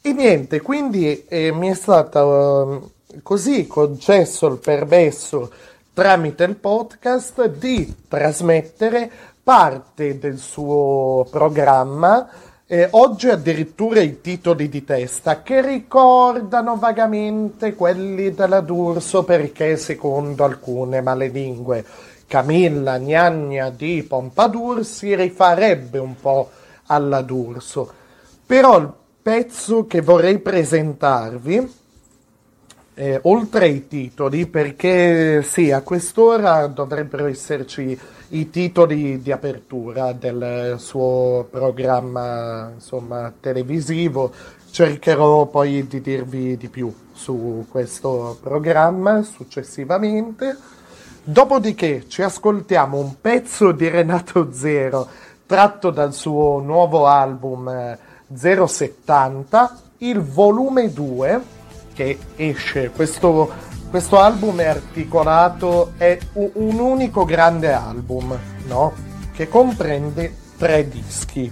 e 0.00 0.12
niente, 0.12 0.60
quindi 0.60 1.26
eh, 1.26 1.52
mi 1.52 1.68
è 1.68 1.74
stato 1.74 2.90
eh, 3.12 3.20
così 3.22 3.68
concesso 3.68 4.48
il 4.48 4.58
permesso 4.58 5.52
tramite 5.96 6.44
il 6.44 6.56
podcast 6.56 7.48
di 7.48 8.02
trasmettere 8.06 9.10
parte 9.42 10.18
del 10.18 10.36
suo 10.36 11.26
programma, 11.30 12.28
eh, 12.66 12.88
oggi 12.90 13.30
addirittura 13.30 14.00
i 14.00 14.20
titoli 14.20 14.68
di 14.68 14.84
testa 14.84 15.40
che 15.40 15.62
ricordano 15.62 16.76
vagamente 16.76 17.74
quelli 17.74 18.34
della 18.34 18.60
D'Urso 18.60 19.24
perché 19.24 19.78
secondo 19.78 20.44
alcune 20.44 21.00
malelingue 21.00 21.82
Camilla 22.26 22.98
Gnagna 22.98 23.70
di 23.70 24.04
Pompadour 24.06 24.84
si 24.84 25.14
rifarebbe 25.14 25.96
un 25.96 26.14
po' 26.20 26.50
alla 26.88 27.22
D'Urso. 27.22 27.90
Però 28.44 28.76
il 28.76 28.92
pezzo 29.22 29.86
che 29.86 30.02
vorrei 30.02 30.40
presentarvi, 30.40 31.84
eh, 32.98 33.20
oltre 33.24 33.66
ai 33.66 33.86
titoli, 33.88 34.46
perché 34.46 35.42
sì, 35.42 35.70
a 35.70 35.82
quest'ora 35.82 36.66
dovrebbero 36.66 37.26
esserci 37.26 37.98
i 38.30 38.48
titoli 38.48 39.20
di 39.20 39.30
apertura 39.30 40.12
del 40.12 40.76
suo 40.78 41.46
programma 41.50 42.70
insomma, 42.74 43.30
televisivo. 43.38 44.32
Cercherò 44.70 45.44
poi 45.44 45.86
di 45.86 46.00
dirvi 46.00 46.56
di 46.56 46.68
più 46.68 46.92
su 47.12 47.66
questo 47.68 48.38
programma 48.40 49.22
successivamente. 49.22 50.56
Dopodiché 51.22 52.08
ci 52.08 52.22
ascoltiamo 52.22 52.98
un 52.98 53.20
pezzo 53.20 53.72
di 53.72 53.88
Renato 53.88 54.52
Zero 54.52 55.06
tratto 55.44 55.90
dal 55.90 56.14
suo 56.14 56.60
nuovo 56.60 57.06
album 57.06 57.98
070, 58.34 59.70
eh, 59.98 60.08
il 60.08 60.20
volume 60.20 60.90
2 60.92 61.55
che 61.96 62.18
esce 62.36 62.90
questo 62.90 63.64
questo 63.88 64.18
album 64.18 64.58
è 64.58 64.66
articolato, 64.66 65.92
è 65.96 66.18
un 66.32 66.78
unico 66.78 67.24
grande 67.24 67.72
album, 67.72 68.36
no? 68.66 68.92
Che 69.32 69.48
comprende 69.48 70.34
tre 70.58 70.88
dischi 70.88 71.50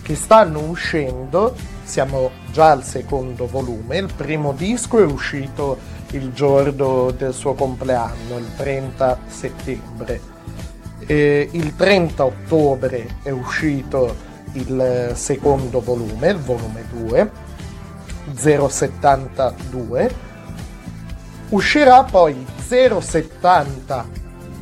che 0.00 0.14
stanno 0.14 0.60
uscendo, 0.60 1.54
siamo 1.82 2.30
già 2.52 2.70
al 2.70 2.84
secondo 2.84 3.46
volume, 3.46 3.98
il 3.98 4.10
primo 4.14 4.52
disco 4.52 4.98
è 4.98 5.04
uscito 5.04 5.76
il 6.12 6.32
giorno 6.32 7.10
del 7.10 7.34
suo 7.34 7.54
compleanno, 7.54 8.38
il 8.38 8.54
30 8.56 9.18
settembre. 9.26 10.20
E 11.06 11.48
il 11.50 11.74
30 11.74 12.24
ottobre 12.24 13.16
è 13.22 13.30
uscito 13.30 14.14
il 14.52 15.10
secondo 15.14 15.80
volume, 15.80 16.28
il 16.30 16.38
volume 16.38 16.84
2, 16.90 17.30
072 18.32 20.32
Uscirà 21.50 22.02
poi 22.04 22.46
070 22.66 24.06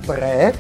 3 0.04 0.54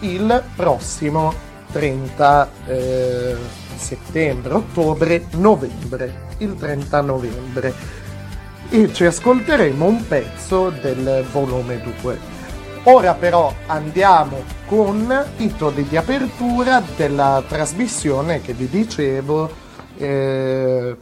il 0.00 0.42
prossimo 0.56 1.32
30 1.72 2.50
eh, 2.66 3.36
settembre, 3.76 4.54
ottobre, 4.54 5.26
novembre, 5.32 6.28
il 6.38 6.56
30 6.56 7.00
novembre. 7.02 7.72
E 8.68 8.92
ci 8.92 9.04
ascolteremo 9.04 9.84
un 9.84 10.06
pezzo 10.06 10.70
del 10.70 11.24
volume 11.30 11.80
2. 12.00 12.38
Ora 12.84 13.14
però 13.14 13.52
andiamo 13.66 14.42
con 14.66 15.24
i 15.36 15.48
titoli 15.48 15.86
di 15.86 15.96
apertura 15.96 16.82
della 16.96 17.42
trasmissione 17.46 18.40
che 18.40 18.54
vi 18.54 18.68
dicevo. 18.68 19.50
Eh, 19.98 20.96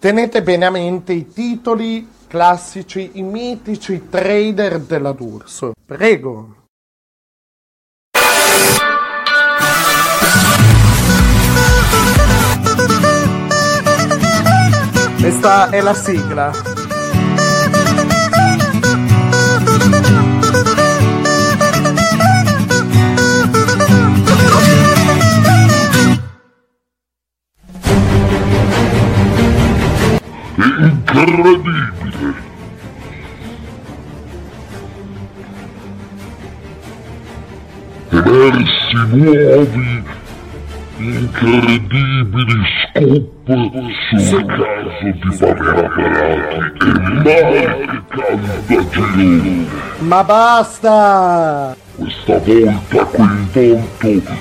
tenete 0.00 0.42
bene 0.42 0.64
a 0.64 0.70
mente 0.70 1.12
i 1.12 1.30
titoli 1.30 2.08
classici, 2.26 3.10
i 3.14 3.22
mitici 3.22 4.08
trader 4.08 4.80
della 4.80 5.12
D'Urso. 5.12 5.72
Prego. 5.84 6.56
Questa 15.20 15.68
è 15.68 15.80
la 15.82 15.94
sigla. 15.94 16.69
Incredibile! 30.60 31.92
Emersi 38.10 38.96
nuovi, 39.10 40.04
incredibili 40.98 42.58
scoop 42.92 43.46
sul 44.18 44.44
caso 44.44 45.00
di 45.02 45.36
Pamela 45.38 45.88
Parati 45.88 46.88
e 47.24 47.40
Mike 47.46 48.02
Caldagirone. 48.08 49.66
Ma 50.00 50.24
basta! 50.24 51.79
Questa 52.00 52.38
volta 52.38 53.04
coinvolto 53.04 53.60
il 53.60 53.82
prete 53.98 54.38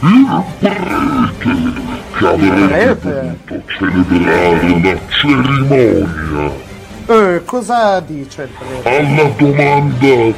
che 2.17 2.25
avrebbe 2.25 3.37
dovuto 3.45 3.61
celebrare 3.67 4.81
la 4.81 4.97
cerimonia. 5.09 6.67
Eh, 7.05 7.41
cosa 7.43 7.99
dice 7.99 8.43
il 8.43 8.49
prete? 8.57 8.97
Alla 8.97 9.29
domanda 9.37 9.97
del 9.99 10.33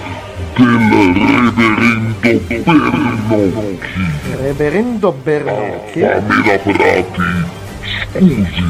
reverendo 1.51 2.31
Bernocchi. 3.27 4.05
Reverendo 4.41 5.11
Bernocchi? 5.11 5.99
Pamela 5.99 6.57
Prati, 6.57 7.21
scusi, 8.11 8.63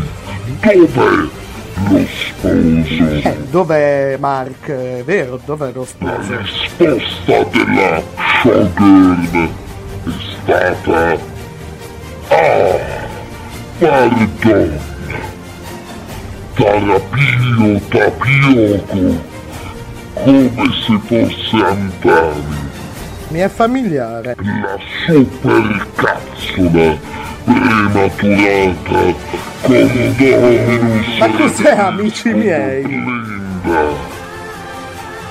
dov'è 0.59 1.39
lo 1.89 2.05
sposo? 2.07 3.27
Eh, 3.29 3.37
dov'è 3.49 4.17
Mark? 4.19 4.69
È 4.69 5.03
vero, 5.05 5.39
dov'è 5.43 5.71
lo 5.73 5.81
La 5.99 6.19
sposo? 6.21 6.37
risposta 6.37 7.43
della 7.51 8.01
showgirl 8.41 9.31
è 9.33 9.49
stata 10.43 11.17
Ah, 12.29 12.79
pardon 13.79 14.79
Tarapio 16.53 17.79
tapioco 17.89 19.29
come 20.13 20.51
se 20.85 20.99
fosse 21.05 21.55
Antani 21.65 22.69
Mi 23.29 23.39
è 23.39 23.47
familiare. 23.49 24.35
la 24.37 24.77
supercazzola 25.05 26.97
prematurata 27.43 29.15
con 29.61 30.15
Dominus 30.17 31.17
Ma 31.17 31.29
cos'è, 31.29 31.77
amici 31.77 32.33
miei? 32.33 32.83
Linda 32.83 34.09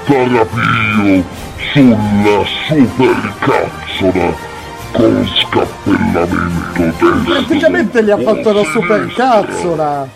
Tarapio 0.05 1.25
sulla 1.73 2.45
supercazzola 2.67 4.49
con 4.93 5.31
scappellamento 5.37 6.83
destro 6.83 7.23
Praticamente 7.25 8.05
gli 8.05 8.11
ha 8.11 8.19
fatto 8.19 8.53
la 8.53 8.65
supercazzola. 8.65 10.09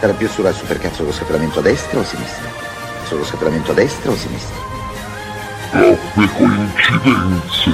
Era 0.00 0.12
più 0.14 0.28
sulla 0.28 0.52
supercazzo 0.52 1.04
lo 1.04 1.12
scappellamento 1.12 1.58
a 1.58 1.62
destra 1.62 1.98
o 1.98 2.02
a 2.02 2.04
sinistra? 2.04 2.48
Sullo 3.04 3.24
scappellamento 3.24 3.70
a 3.72 3.74
destra 3.74 4.10
o 4.10 4.14
a 4.14 4.16
sinistra? 4.16 4.72
troppe 5.72 6.28
coincidenze 6.36 7.70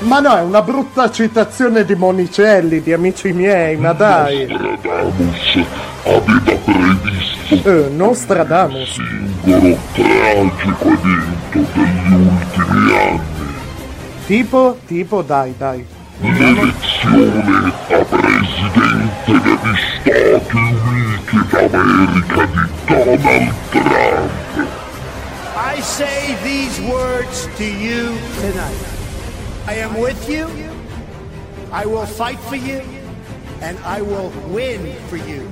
Ma 0.00 0.18
no, 0.20 0.34
è 0.36 0.40
una 0.40 0.62
brutta 0.62 1.10
citazione 1.10 1.84
di 1.84 1.94
Monicelli, 1.94 2.80
di 2.82 2.92
amici 2.92 3.32
miei, 3.32 3.76
ma 3.76 3.92
dai. 3.92 4.46
Nostradamus 4.46 5.66
aveva 6.04 6.56
previsto 6.64 7.68
Eh, 7.68 7.88
Nostradamus. 7.94 8.88
singolo 8.94 9.76
tragico 9.92 10.88
evento 10.88 11.66
degli 11.74 12.12
ultimi 12.12 12.96
anni 12.96 13.20
Tipo, 14.26 14.78
tipo, 14.86 15.22
dai, 15.22 15.54
dai. 15.58 15.84
l'elezione 16.20 17.72
a 17.88 18.04
presidente 18.04 19.26
degli 19.26 19.76
Stati 20.00 20.56
Uniti 20.56 21.38
d'America 21.50 22.46
di 22.46 22.62
Donald 22.86 23.52
Trump 23.70 24.32
I 25.76 25.80
say 25.82 26.34
these 26.42 26.80
words 26.82 27.48
to 27.56 27.64
you 27.64 28.12
tonight. 28.40 28.99
I 29.66 29.74
am 29.74 29.98
with 30.00 30.28
you. 30.28 30.46
I 31.72 31.86
will 31.86 32.06
fight 32.06 32.38
for 32.40 32.56
you. 32.56 32.80
And 33.62 33.78
I 33.84 34.00
will 34.02 34.30
win 34.48 34.94
for 35.08 35.16
you. 35.16 35.46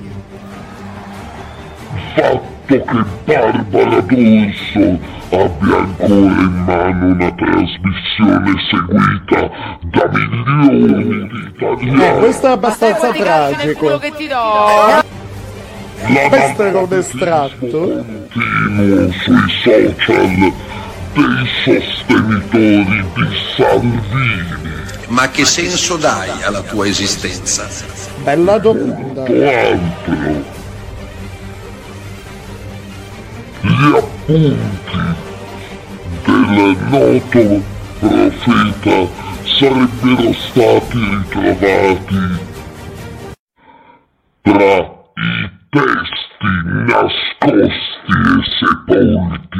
fatto 2.15 2.41
che 2.65 2.83
Barbara 3.25 4.01
D'Urso 4.01 4.99
abbia 5.31 5.77
ancora 5.77 6.13
in 6.13 6.63
mano 6.65 7.05
una 7.13 7.31
trasmissione 7.33 8.51
seguita 8.69 9.49
da 9.91 10.09
milioni 10.11 11.27
di 11.27 11.45
Eh, 11.45 11.47
italiani. 11.47 12.19
questo 12.19 12.47
è 12.47 12.51
abbastanza 12.51 13.11
tragico. 13.11 13.97
che 13.99 14.11
ti 14.15 14.27
do. 14.27 15.07
Questo 16.29 16.63
era 16.63 16.79
un 16.79 16.93
estratto. 16.93 18.03
continuo 18.33 19.11
sui 19.11 19.49
social 19.63 20.53
dei 21.13 21.47
sostenitori 21.63 23.05
di 23.13 23.27
Salvini. 23.55 24.69
Ma 25.07 25.29
che 25.29 25.45
senso 25.45 25.97
dai 25.97 26.43
alla 26.43 26.61
tua 26.61 26.87
esistenza? 26.87 27.67
Bella 28.23 28.57
domanda. 28.59 29.23
altro. 29.23 30.57
Gli 33.61 33.95
appunti 33.95 35.17
del 36.25 36.77
noto 36.89 37.61
profeta 37.99 39.07
sarebbero 39.43 40.33
stati 40.33 40.99
ritrovati 40.99 42.47
tra 44.41 44.73
i 45.15 45.49
testi 45.69 46.49
nascosti 46.87 47.88
e 48.09 48.41
sepolti 48.59 49.59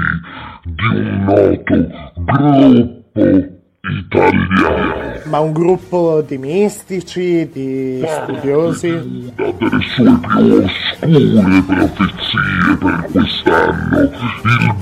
di 0.64 0.86
un 0.96 1.24
noto 1.24 1.76
gruppo 2.16 3.58
italiano. 3.82 5.20
Ma 5.26 5.40
un 5.40 5.52
gruppo 5.52 6.22
di 6.28 6.38
mistici, 6.38 7.50
di 7.52 8.04
studiosi? 8.06 8.88
una 8.88 9.32
delle 9.58 9.82
sue 9.96 10.20
più 10.28 10.48
oscure 10.64 11.64
profezie 11.66 12.78
per 12.80 13.08
quest'anno, 13.12 14.00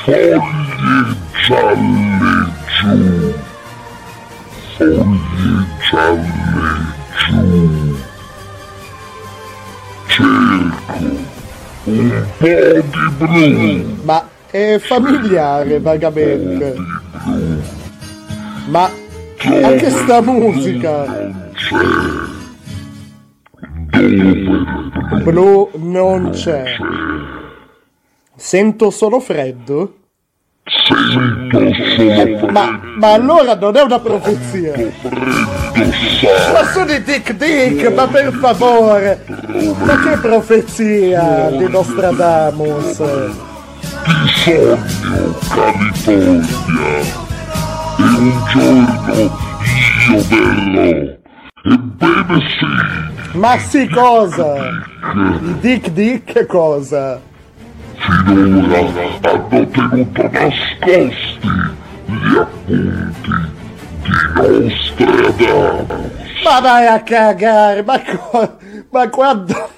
cielo 0.04 0.42
grigio 0.64 1.26
su 1.34 1.56
foglie 1.56 2.14
gialle 2.78 3.34
giù 4.76 4.94
foglie 5.88 6.22
gialle 7.20 7.66
giù 10.08 10.72
cerco 11.82 11.82
un 11.84 12.22
po' 12.38 12.46
di 12.46 13.08
blu 13.18 14.00
Ma 14.04 14.28
è 14.50 14.78
familiare 14.78 15.78
vagamente. 15.78 16.74
Ma 18.66 18.90
anche 19.62 19.90
sta 19.90 20.22
musica. 20.22 21.47
Blu 25.22 25.70
non 25.74 26.30
c'è. 26.30 26.76
Sento 28.36 28.90
solo 28.90 29.18
freddo? 29.18 29.94
Sento 30.64 31.58
solo 31.58 31.72
freddo. 31.72 32.46
Ma, 32.50 32.80
ma 32.98 33.12
allora 33.12 33.56
non 33.56 33.76
è 33.76 33.82
una 33.82 33.98
profezia. 33.98 34.74
Ma 36.52 36.64
sono 36.72 36.92
i 36.92 37.02
Dick 37.02 37.32
Dick, 37.32 37.92
ma 37.92 38.06
per 38.06 38.32
favore! 38.32 39.24
Ma 39.26 40.00
che 40.00 40.18
profezia 40.20 41.50
di 41.50 41.68
Nostradamus! 41.68 43.02
Ti 44.44 44.54
sogno, 45.42 45.98
California. 46.04 46.86
E 47.98 48.04
un 48.04 48.42
giorno 48.52 49.12
io 50.08 50.22
verrò. 50.28 51.17
Ebbene 51.70 52.40
sì. 52.58 53.36
Ma 53.36 53.58
sì 53.58 53.86
cosa? 53.88 54.54
I 55.14 55.58
Dick 55.60 55.90
Dick 55.90 56.46
cosa? 56.46 57.20
Finora 57.96 58.78
hanno 59.20 59.68
tenuto 59.68 60.30
nascosti 60.32 61.38
gli 62.06 62.36
appunti 62.36 62.80
di 64.02 64.12
Nostradamus. 64.34 65.96
Ma 66.42 66.60
vai 66.60 66.86
a 66.86 67.02
cagare, 67.02 67.82
ma, 67.82 68.00
co- 68.00 68.56
ma 68.90 69.08
quando... 69.10 69.70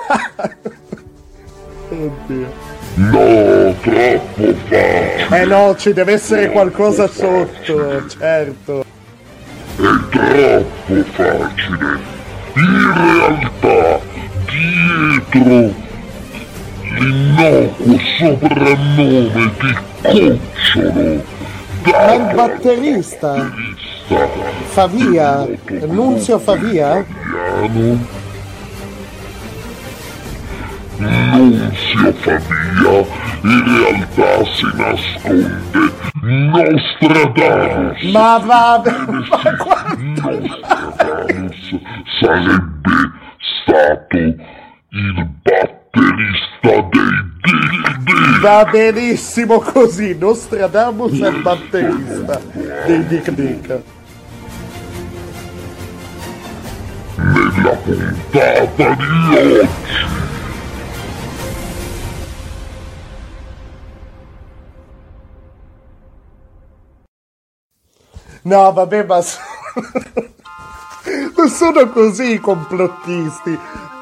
Oddio. 1.89 2.69
No, 2.95 3.75
troppo 3.81 4.55
facile. 4.69 5.41
Eh 5.41 5.45
no, 5.47 5.75
ci 5.77 5.93
deve 5.93 6.13
essere 6.13 6.51
qualcosa 6.51 7.09
sotto, 7.09 8.07
certo. 8.07 8.85
È 9.81 9.89
troppo 10.11 11.05
facile. 11.15 11.99
In 12.53 12.93
realtà, 12.93 14.01
dietro 14.45 15.75
l'innocuo 16.99 17.99
soprannome 18.19 19.31
di 19.33 19.77
Cucciolo 20.03 21.25
Ma 21.85 22.13
il 22.13 22.35
batterista? 22.35 23.51
Favia? 24.67 25.49
Nunzio 25.87 26.39
Favia? 26.39 27.03
Piano. 31.01 31.49
Nunzio 31.49 32.13
Favia 32.13 33.05
in 33.43 33.63
realtà 33.65 34.45
si 34.53 34.67
nasconde 34.77 35.93
Nostradamus. 36.23 38.03
Ma 38.13 38.39
va... 38.39 38.83
Ma 38.85 39.57
quanto... 39.57 40.31
Nostradamus 40.31 41.79
sarebbe 42.21 42.97
stato 43.63 44.17
il 44.19 45.29
batterista 45.43 46.73
dei 46.91 47.13
Dick. 47.41 48.41
Va 48.41 48.69
benissimo 48.71 49.59
così, 49.61 50.17
Nostradamus 50.19 51.19
è 51.19 51.29
il 51.29 51.41
batterista 51.41 52.41
dei 52.87 53.07
Dick 53.07 53.31
Dick. 53.31 53.83
Nella 57.17 57.77
puntata 57.77 58.95
di 58.95 59.37
oggi. 59.37 59.69
No, 68.43 68.73
vabbè, 68.73 69.05
ma... 69.05 69.21
Non 71.37 71.49
sono 71.49 71.89
così 71.89 72.35
i 72.35 72.39
complottisti. 72.39 73.59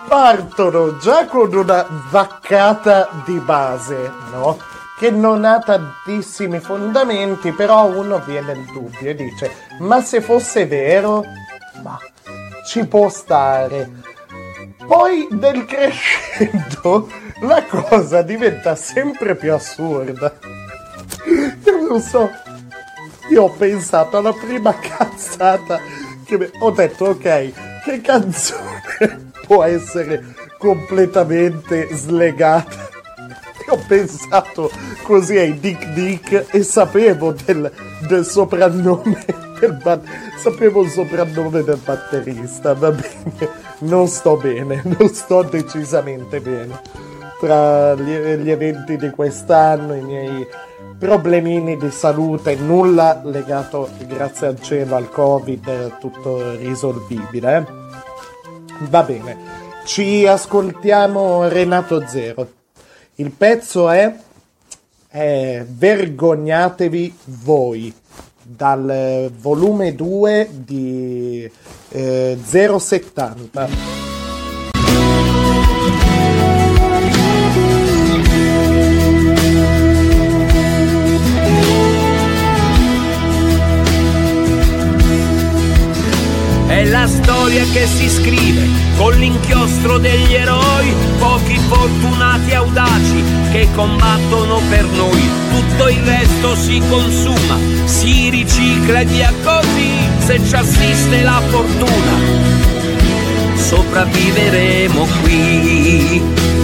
Partono 0.09 0.97
già 0.99 1.27
con 1.27 1.55
una 1.55 1.87
vaccata 2.11 3.09
di 3.25 3.39
base, 3.39 4.11
no? 4.33 4.59
Che 4.99 5.11
non 5.11 5.45
ha 5.45 5.61
tantissimi 5.61 6.59
fondamenti, 6.59 7.53
però 7.53 7.87
uno 7.87 8.19
viene 8.25 8.53
il 8.53 8.65
dubbio 8.73 9.11
e 9.11 9.15
dice: 9.15 9.53
Ma 9.79 10.03
se 10.03 10.21
fosse 10.21 10.67
vero, 10.67 11.25
ma 11.83 11.99
ci 12.67 12.85
può 12.87 13.09
stare. 13.09 13.91
Poi 14.87 15.29
nel 15.31 15.65
crescendo 15.67 17.09
la 17.43 17.63
cosa 17.65 18.23
diventa 18.23 18.75
sempre 18.75 19.37
più 19.37 19.55
assurda. 19.55 20.33
Io 21.65 21.87
non 21.89 22.01
so, 22.01 22.31
io 23.31 23.43
ho 23.45 23.51
pensato 23.51 24.17
alla 24.19 24.33
prima 24.33 24.75
cazzata 24.79 25.81
che 26.25 26.39
mi- 26.39 26.51
ho 26.61 26.71
detto 26.71 27.07
ok, 27.07 27.53
che 27.85 28.01
canzone 28.03 28.83
può 29.47 29.63
essere 29.65 30.35
completamente 30.59 31.89
slegata? 31.93 32.87
E 33.69 33.71
ho 33.71 33.79
pensato 33.87 34.71
così 35.03 35.37
ai 35.37 35.59
Dick 35.59 35.89
Dick 35.93 36.47
e 36.55 36.63
sapevo 36.63 37.33
del, 37.45 37.71
del 38.09 38.25
soprannome 38.25 39.25
del 39.61 39.79
bat- 39.83 40.07
sapevo 40.39 40.83
il 40.85 40.91
soprannome 40.91 41.63
del 41.65 41.79
batterista, 41.85 42.73
va 42.75 42.91
bene, 42.93 43.51
non 43.81 44.07
sto 44.07 44.37
bene, 44.37 44.81
non 44.85 45.09
sto 45.13 45.43
decisamente 45.43 46.41
bene. 46.41 46.81
Tra 47.41 47.95
gli, 47.95 48.11
gli 48.43 48.51
eventi 48.51 48.97
di 48.97 49.11
quest'anno, 49.11 49.95
i 49.95 50.03
miei 50.03 50.47
problemini 50.99 51.77
di 51.77 51.91
salute, 51.91 52.57
nulla 52.57 53.21
legato, 53.25 53.89
grazie 54.07 54.49
al 54.49 54.61
cielo, 54.61 54.97
al 54.97 55.09
Covid, 55.09 55.99
tutto 55.99 56.57
risolvibile. 56.57 57.67
Va 58.91 59.03
bene, 59.03 59.37
ci 59.85 60.27
ascoltiamo 60.27 61.49
Renato 61.49 62.07
Zero. 62.07 62.49
Il 63.17 63.31
pezzo 63.31 63.89
è, 63.91 64.15
è 65.09 65.65
Vergognatevi 65.69 67.19
voi, 67.25 67.95
dal 68.43 69.31
volume 69.41 69.95
2 69.95 70.49
di 70.53 71.51
eh, 71.91 72.39
070. 72.43 74.08
È 86.79 86.85
la 86.85 87.09
storia 87.09 87.65
che 87.73 87.89
si 87.89 88.09
scrive 88.09 88.69
con 88.97 89.13
l'inchiostro 89.15 89.99
degli 89.99 90.33
eroi, 90.33 90.95
pochi 91.19 91.59
fortunati 91.67 92.55
audaci 92.55 93.21
che 93.51 93.67
combattono 93.75 94.61
per 94.69 94.85
noi. 94.85 95.21
Tutto 95.51 95.89
il 95.89 96.01
resto 96.05 96.55
si 96.55 96.81
consuma, 96.89 97.59
si 97.85 98.31
ricicla 98.31 99.01
e 99.01 99.05
via 99.07 99.35
così, 99.43 99.91
se 100.19 100.41
ci 100.47 100.55
assiste 100.55 101.23
la 101.23 101.43
fortuna. 101.49 102.13
Sopravviveremo 103.57 105.09
qui. 105.23 106.58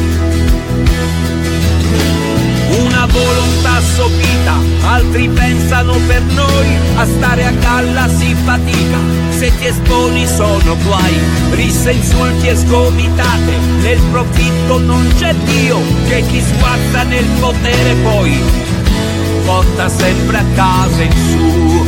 Volontà 3.07 3.81
sopita, 3.95 4.55
altri 4.89 5.29
pensano 5.29 5.95
per 6.07 6.23
noi, 6.23 6.67
a 6.97 7.07
stare 7.07 7.45
a 7.45 7.51
galla 7.53 8.09
si 8.09 8.35
fatica, 8.45 8.99
se 9.31 9.53
ti 9.57 9.67
esponi 9.67 10.27
sono 10.27 10.77
guai, 10.83 11.15
risse, 11.53 11.93
insulti 11.93 12.49
e 12.49 12.57
sgomitate, 12.57 13.57
nel 13.83 14.01
profitto 14.11 14.79
non 14.79 15.07
c'è 15.17 15.33
Dio, 15.35 15.79
che 16.09 16.25
chi 16.27 16.41
sguazza 16.41 17.03
nel 17.05 17.27
potere 17.39 17.95
poi 18.03 18.43
porta 19.45 19.89
sempre 19.89 20.39
a 20.39 20.45
casa 20.55 21.03
in 21.03 21.13
su. 21.13 21.87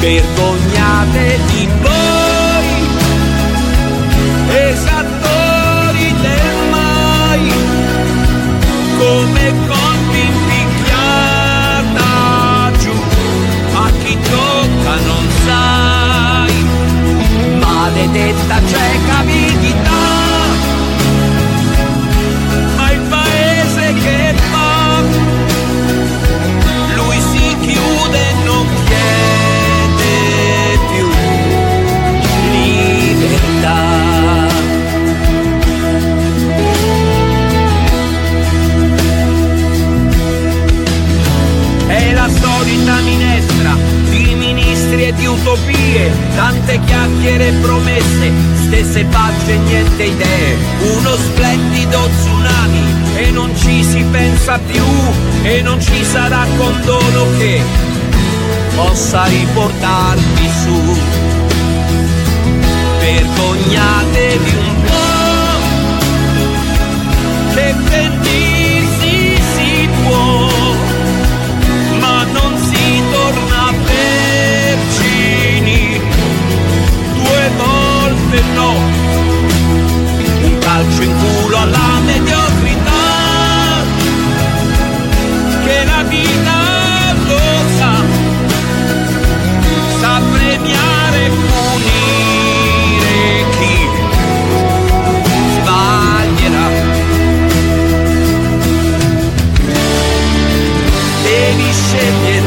Vergognate 0.00 1.38
di 1.46 1.68
voi, 1.80 2.29
come 9.00 9.42
in 10.12 10.34
picchiata 10.48 12.08
giù. 12.78 12.92
A 13.72 13.90
chi 14.02 14.14
tocca 14.20 14.94
non 15.08 15.24
sai. 15.44 16.54
Maledetta 17.58 18.56
cieca 18.66 19.18
avidità 19.18 19.59
di 45.12 45.26
utopie, 45.26 46.10
tante 46.34 46.80
chiacchiere 46.84 47.48
e 47.48 47.52
promesse, 47.52 48.32
stesse 48.66 49.04
pagine 49.04 49.52
e 49.52 49.58
niente 49.58 50.02
idee, 50.04 50.56
uno 50.96 51.16
splendido 51.16 52.08
tsunami 52.18 52.82
e 53.16 53.30
non 53.30 53.50
ci 53.56 53.82
si 53.82 54.04
pensa 54.10 54.58
più 54.58 54.84
e 55.42 55.62
non 55.62 55.80
ci 55.80 56.04
sarà 56.04 56.46
condono 56.56 57.26
che 57.38 57.62
possa 58.74 59.24
riportarvi 59.24 60.48
su. 60.62 60.98
Vergognatevi 63.00 64.54
un 64.56 64.79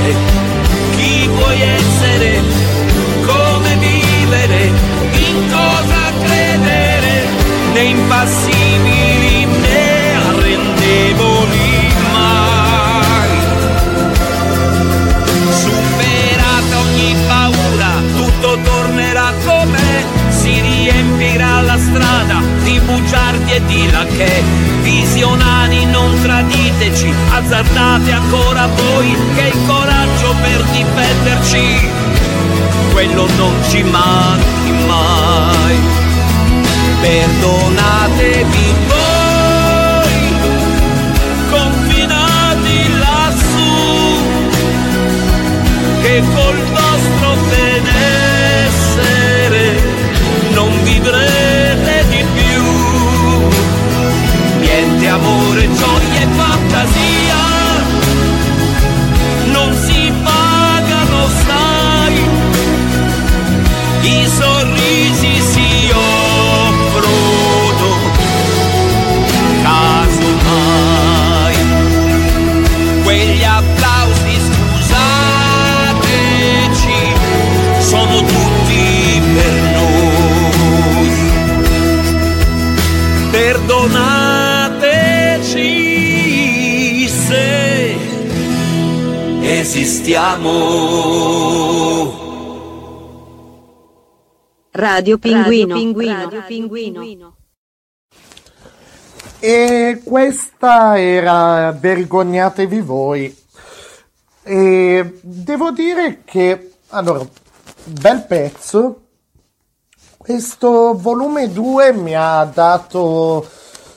scegliere 0.04 0.16
chi 0.96 1.28
vuoi 1.28 1.62
essere, 1.62 2.63
bugiardi 22.86 23.52
e 23.52 23.66
di 23.66 23.92
lacchè. 23.92 24.42
Visionari 24.82 25.86
non 25.86 26.20
traditeci, 26.22 27.14
azzardate 27.32 28.12
ancora 28.12 28.68
voi 28.68 29.16
che 29.36 29.48
il 29.48 29.66
coraggio 29.66 30.36
per 30.42 30.64
difenderci, 30.72 31.90
quello 32.92 33.28
non 33.38 33.54
ci 33.70 33.84
manchi 33.84 34.72
mai. 34.88 35.80
Perdonatevi 37.02 38.74
voi, 38.88 40.36
confinati 41.50 42.98
lassù, 42.98 44.22
che 46.02 46.24
col 46.34 46.63
Radio 94.94 95.18
Pinguino. 95.18 95.74
Radio 95.74 96.44
E 99.40 100.02
questa 100.04 101.00
era 101.00 101.72
Vergognatevi 101.72 102.80
voi. 102.80 103.36
E 104.44 105.20
devo 105.24 105.72
dire 105.72 106.22
che, 106.24 106.74
allora, 106.90 107.26
bel 107.86 108.24
pezzo. 108.28 109.02
Questo 110.16 110.96
volume 110.96 111.52
2 111.52 111.92
mi 111.94 112.14
ha 112.16 112.44
dato 112.46 113.50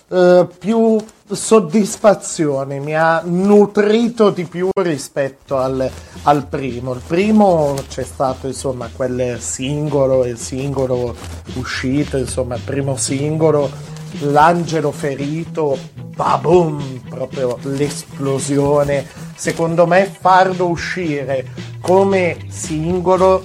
eh, 0.09 0.49
più 0.59 0.97
soddisfazione, 1.31 2.79
mi 2.79 2.97
ha 2.97 3.23
nutrito 3.25 4.31
di 4.31 4.45
più 4.45 4.69
rispetto 4.75 5.57
al, 5.57 5.91
al 6.23 6.47
primo. 6.47 6.93
Il 6.93 7.03
primo 7.07 7.75
c'è 7.89 8.05
stato 8.05 8.47
insomma 8.47 8.89
quel 8.95 9.41
singolo, 9.41 10.25
il 10.25 10.39
singolo 10.39 11.15
uscito, 11.55 12.17
insomma 12.17 12.55
il 12.55 12.63
primo 12.63 12.97
singolo, 12.97 13.69
l'angelo 14.21 14.93
ferito, 14.93 15.77
babum, 16.15 17.01
proprio 17.09 17.59
l'esplosione. 17.63 19.07
Secondo 19.35 19.87
me 19.87 20.07
farlo 20.07 20.69
uscire 20.69 21.47
come 21.81 22.39
singolo 22.49 23.45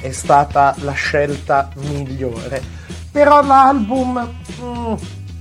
è 0.00 0.12
stata 0.12 0.74
la 0.80 0.92
scelta 0.92 1.70
migliore. 1.76 2.62
Però 3.10 3.42
l'album, 3.42 4.34
mm, 4.60 4.92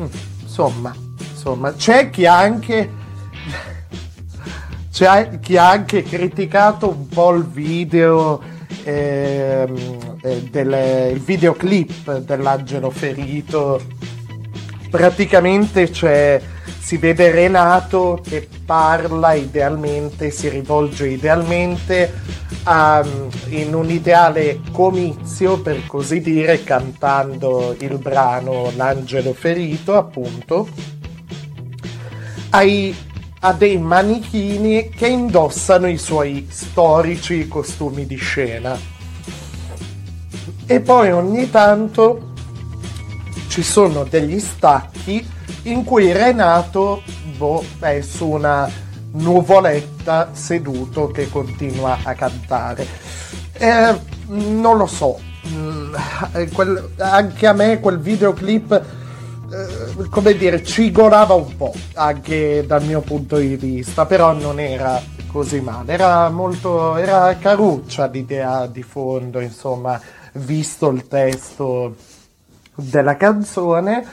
mm, 0.01 0.05
insomma, 0.41 0.95
insomma, 1.43 1.73
c'è 1.73 2.09
chi 2.09 2.25
anche 2.25 2.89
c'è 4.89 5.39
chi 5.41 5.57
ha 5.57 5.69
anche 5.69 6.03
criticato 6.03 6.89
un 6.89 7.07
po' 7.09 7.33
il 7.33 7.43
video 7.43 8.41
ehm, 8.85 10.17
eh, 10.21 10.41
del 10.49 11.11
il 11.13 11.19
videoclip 11.19 12.19
dell'angelo 12.19 12.89
ferito. 12.89 13.81
Praticamente 14.89 15.89
c'è 15.89 16.41
si 16.79 16.97
vede 16.97 17.31
Renato 17.31 18.21
che 18.23 18.47
parla 18.65 19.33
idealmente 19.33 20.31
si 20.31 20.47
rivolge 20.49 21.07
idealmente 21.07 22.13
a, 22.63 23.03
in 23.47 23.73
un 23.73 23.89
ideale 23.89 24.59
comizio 24.71 25.59
per 25.61 25.85
così 25.87 26.21
dire 26.21 26.63
cantando 26.63 27.75
il 27.79 27.97
brano 27.97 28.71
l'angelo 28.75 29.33
ferito 29.33 29.95
appunto 29.95 30.67
ai 32.53 32.95
a 33.45 33.51
dei 33.51 33.77
manichini 33.77 34.89
che 34.89 35.07
indossano 35.07 35.87
i 35.87 35.97
suoi 35.97 36.47
storici 36.49 37.47
costumi 37.49 38.05
di 38.05 38.15
scena. 38.15 38.79
E 40.65 40.79
poi 40.79 41.11
ogni 41.11 41.49
tanto 41.49 42.31
ci 43.49 43.61
sono 43.61 44.05
degli 44.05 44.39
stacchi 44.39 45.27
in 45.63 45.83
cui 45.83 46.13
Renato 46.13 47.03
boh, 47.35 47.63
è 47.79 47.99
su 47.99 48.29
una 48.29 48.69
nuvoletta 49.11 50.29
seduto 50.31 51.07
che 51.07 51.29
continua 51.29 51.97
a 52.01 52.13
cantare. 52.13 52.87
Eh, 53.57 53.99
non 54.27 54.77
lo 54.77 54.87
so, 54.87 55.19
mm, 55.49 55.93
anche 56.97 57.45
a 57.45 57.53
me 57.53 57.81
quel 57.81 57.99
videoclip 57.99 59.02
eh, 59.51 60.09
come 60.09 60.35
dire, 60.35 60.63
cigolava 60.63 61.33
un 61.33 61.55
po' 61.55 61.73
anche 61.95 62.63
dal 62.65 62.83
mio 62.83 63.01
punto 63.01 63.37
di 63.37 63.55
vista, 63.55 64.05
però 64.05 64.33
non 64.33 64.59
era 64.59 65.01
così 65.31 65.59
male, 65.61 65.93
era 65.93 66.29
molto, 66.29 66.95
era 66.95 67.35
caruccia 67.37 68.07
l'idea 68.07 68.67
di 68.67 68.83
fondo, 68.83 69.39
insomma, 69.39 69.99
visto 70.33 70.89
il 70.89 71.07
testo 71.07 71.95
della 72.75 73.17
canzone, 73.17 74.05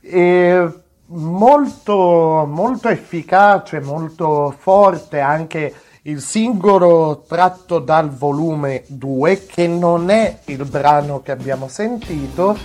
e 0.00 0.72
molto, 1.06 2.46
molto 2.48 2.88
efficace, 2.88 3.80
molto 3.80 4.54
forte 4.58 5.20
anche 5.20 5.74
il 6.02 6.20
singolo 6.20 7.24
tratto 7.28 7.78
dal 7.78 8.10
volume 8.10 8.84
2, 8.86 9.46
che 9.46 9.66
non 9.66 10.10
è 10.10 10.38
il 10.46 10.64
brano 10.64 11.20
che 11.22 11.32
abbiamo 11.32 11.68
sentito, 11.68 12.56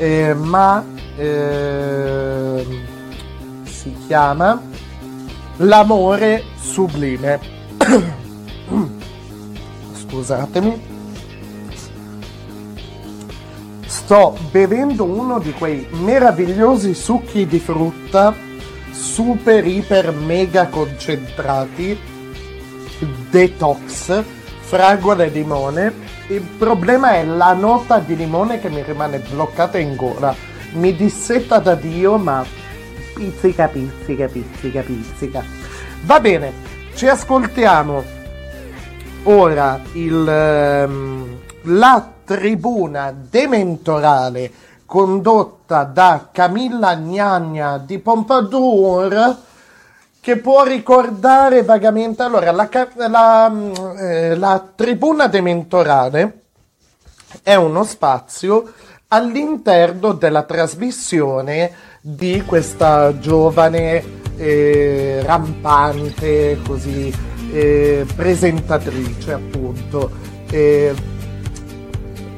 eh, 0.00 0.32
ma 0.32 0.82
eh, 1.14 2.64
si 3.64 3.94
chiama 4.06 4.58
L'amore 5.56 6.42
sublime. 6.58 7.38
Scusatemi. 9.92 10.88
Sto 13.84 14.38
bevendo 14.50 15.04
uno 15.04 15.38
di 15.38 15.52
quei 15.52 15.86
meravigliosi 15.90 16.94
succhi 16.94 17.46
di 17.46 17.58
frutta 17.58 18.34
super 18.90 19.66
iper 19.66 20.12
mega 20.12 20.68
concentrati 20.68 21.98
detox 23.30 24.22
fragola 24.60 25.24
e 25.24 25.28
limone 25.28 26.09
il 26.30 26.42
problema 26.42 27.14
è 27.14 27.24
la 27.24 27.52
nota 27.54 27.98
di 27.98 28.14
limone 28.14 28.60
che 28.60 28.70
mi 28.70 28.82
rimane 28.82 29.18
bloccata 29.18 29.78
in 29.78 29.96
gola. 29.96 30.32
Mi 30.72 30.94
dissetta 30.94 31.58
da 31.58 31.74
dio 31.74 32.16
ma 32.18 32.44
pizzica 33.14 33.66
pizzica 33.66 34.28
pizzica 34.28 34.80
pizzica. 34.82 35.44
Va 36.04 36.20
bene 36.20 36.52
ci 36.94 37.08
ascoltiamo. 37.08 38.18
Ora 39.24 39.80
il 39.92 40.28
ehm, 40.28 41.38
la 41.62 42.08
tribuna 42.24 43.12
dementorale 43.12 44.52
condotta 44.86 45.82
da 45.82 46.28
Camilla 46.30 46.94
Gnagna 46.94 47.76
di 47.78 47.98
Pompadour 47.98 49.36
che 50.20 50.36
può 50.36 50.64
ricordare 50.64 51.62
vagamente. 51.62 52.22
Allora 52.22 52.52
la, 52.52 52.68
la, 53.08 53.48
mm, 53.50 53.72
eh, 53.98 54.36
la 54.36 54.72
tribuna 54.74 55.26
dementorale 55.26 56.42
è 57.42 57.54
uno 57.54 57.84
spazio 57.84 58.72
all'interno 59.08 60.12
della 60.12 60.42
trasmissione 60.42 61.72
di 62.00 62.42
questa 62.44 63.18
giovane 63.18 64.18
eh, 64.36 65.20
rampante 65.24 66.58
così 66.66 67.12
eh, 67.52 68.06
presentatrice 68.14 69.32
appunto. 69.32 70.10
Eh, 70.50 70.94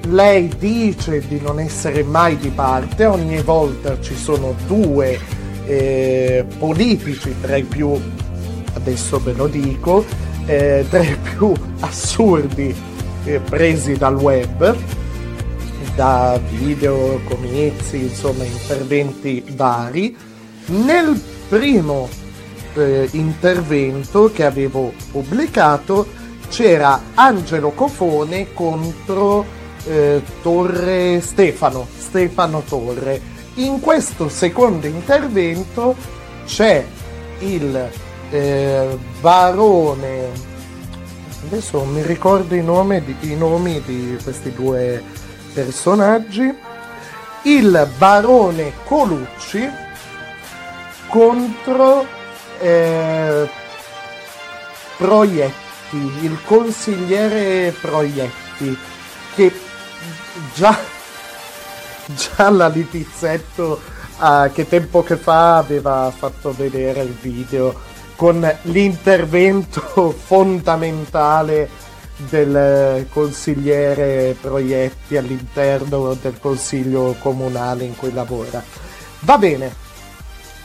lei 0.09 0.49
dice 0.59 1.20
di 1.26 1.41
non 1.41 1.61
essere 1.61 2.03
mai 2.03 2.37
di 2.37 2.49
parte, 2.49 3.05
ogni 3.05 3.41
volta 3.41 4.01
ci 4.01 4.16
sono 4.16 4.55
due 4.66 5.41
eh, 5.66 6.44
politici 6.58 7.34
tra 7.40 7.56
i 7.56 7.64
più, 7.64 7.98
adesso 8.74 9.20
ve 9.22 9.32
lo 9.32 9.46
dico, 9.46 10.04
eh, 10.46 10.84
tra 10.88 11.02
i 11.02 11.16
più 11.16 11.52
assurdi 11.80 12.74
eh, 13.24 13.40
presi 13.40 13.96
dal 13.96 14.16
web, 14.16 14.76
da 15.94 16.40
video, 16.50 17.20
comizi, 17.24 18.02
insomma 18.04 18.44
interventi 18.44 19.44
vari. 19.54 20.16
Nel 20.66 21.20
primo 21.48 22.08
eh, 22.74 23.08
intervento 23.12 24.30
che 24.32 24.44
avevo 24.44 24.92
pubblicato 25.10 26.06
c'era 26.48 27.00
Angelo 27.14 27.70
Cofone 27.70 28.52
contro 28.52 29.44
eh, 29.84 30.22
Torre 30.42 31.20
Stefano, 31.20 31.86
Stefano 31.98 32.62
Torre. 32.66 33.32
In 33.55 33.80
questo 33.80 34.30
secondo 34.30 34.86
intervento 34.86 35.94
c'è 36.46 36.84
il 37.40 37.90
eh, 38.30 38.98
barone, 39.20 40.30
adesso 41.46 41.78
non 41.78 41.92
mi 41.92 42.03
ricordo 42.03 42.55
i 42.55 42.62
di, 43.05 43.32
i 43.32 43.36
nomi 43.36 43.82
di 43.82 44.16
questi 44.22 44.53
due 44.53 45.03
personaggi, 45.53 46.50
il 47.42 47.88
barone 47.98 48.72
Colucci 48.84 49.68
contro 51.09 52.07
eh, 52.59 53.48
Proietti, 54.96 56.12
il 56.22 56.38
consigliere 56.46 57.74
Proietti, 57.78 58.78
che 59.34 59.53
già, 60.55 60.74
già 62.14 62.50
la 62.50 62.68
Litizzetto 62.68 63.80
uh, 64.18 64.50
che 64.52 64.68
tempo 64.68 65.02
che 65.02 65.16
fa 65.16 65.58
aveva 65.58 66.12
fatto 66.16 66.52
vedere 66.52 67.02
il 67.02 67.16
video 67.20 67.74
con 68.16 68.48
l'intervento 68.62 70.12
fondamentale 70.16 71.68
del 72.16 73.06
consigliere 73.10 74.36
Proietti 74.40 75.16
all'interno 75.16 76.14
del 76.14 76.38
consiglio 76.38 77.16
comunale 77.18 77.84
in 77.84 77.96
cui 77.96 78.12
lavora. 78.12 78.62
Va 79.20 79.38
bene, 79.38 79.74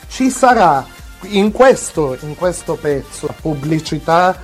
ci 0.07 0.29
sarà 0.29 0.85
in 1.21 1.51
questo, 1.51 2.15
in 2.21 2.35
questo 2.35 2.75
pezzo 2.75 3.33
pubblicità 3.41 4.39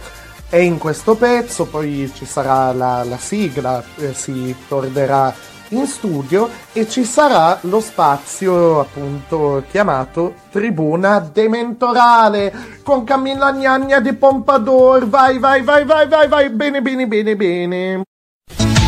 è 0.53 0.57
in 0.57 0.77
questo 0.77 1.15
pezzo, 1.15 1.65
poi 1.65 2.11
ci 2.13 2.25
sarà 2.25 2.71
la, 2.73 3.03
la 3.03 3.17
sigla, 3.17 3.83
eh, 3.97 4.13
si 4.13 4.55
tornerà 4.67 5.33
in 5.74 5.88
studio 5.88 6.49
e 6.71 6.88
ci 6.88 7.03
sarà 7.03 7.57
lo 7.61 7.80
spazio 7.80 8.80
appunto 8.80 9.63
chiamato 9.69 10.36
Tribuna 10.51 11.19
Dementorale 11.19 12.53
con 12.84 13.03
Camilla 13.03 13.51
Gnagna 13.51 13.99
di 13.99 14.13
Pompadour. 14.13 15.07
Vai, 15.07 15.39
vai, 15.39 15.61
vai, 15.61 15.86
vai, 15.86 16.07
vai, 16.07 16.28
vai, 16.28 16.49
bene, 16.49 16.82
bene, 16.82 17.07
bene, 17.07 17.36
bene. 17.36 18.01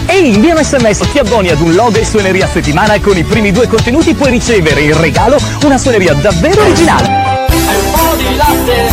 Ehi, 0.08 0.36
invia 0.36 0.56
un 0.56 0.64
sms, 0.64 1.12
ti 1.12 1.20
abboni 1.20 1.50
ad 1.50 1.60
un 1.60 1.74
lode 1.74 2.02
e 2.02 2.06
suoneria 2.06 2.46
a 2.46 2.48
settimana 2.48 2.94
e 2.94 3.02
con 3.02 3.18
i 3.18 3.24
primi 3.24 3.52
due 3.52 3.68
contenuti 3.68 4.14
puoi 4.14 4.30
ricevere 4.30 4.82
in 4.82 5.00
regalo 5.00 5.38
una 5.64 5.78
suoneria 5.78 6.14
davvero 6.14 6.62
originale. 6.62 7.08
Un 7.50 7.92
po' 7.92 8.16
di 8.16 8.36
latte, 8.36 8.90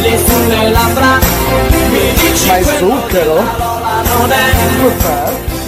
le 0.00 0.18
sulle 0.26 0.70
labbra, 0.70 1.18
mi 1.90 2.12
dici 2.14 2.46
Ma 2.48 2.56
è 2.56 2.62
zucchero? 2.62 3.68
non 4.16 4.32
è, 4.32 4.52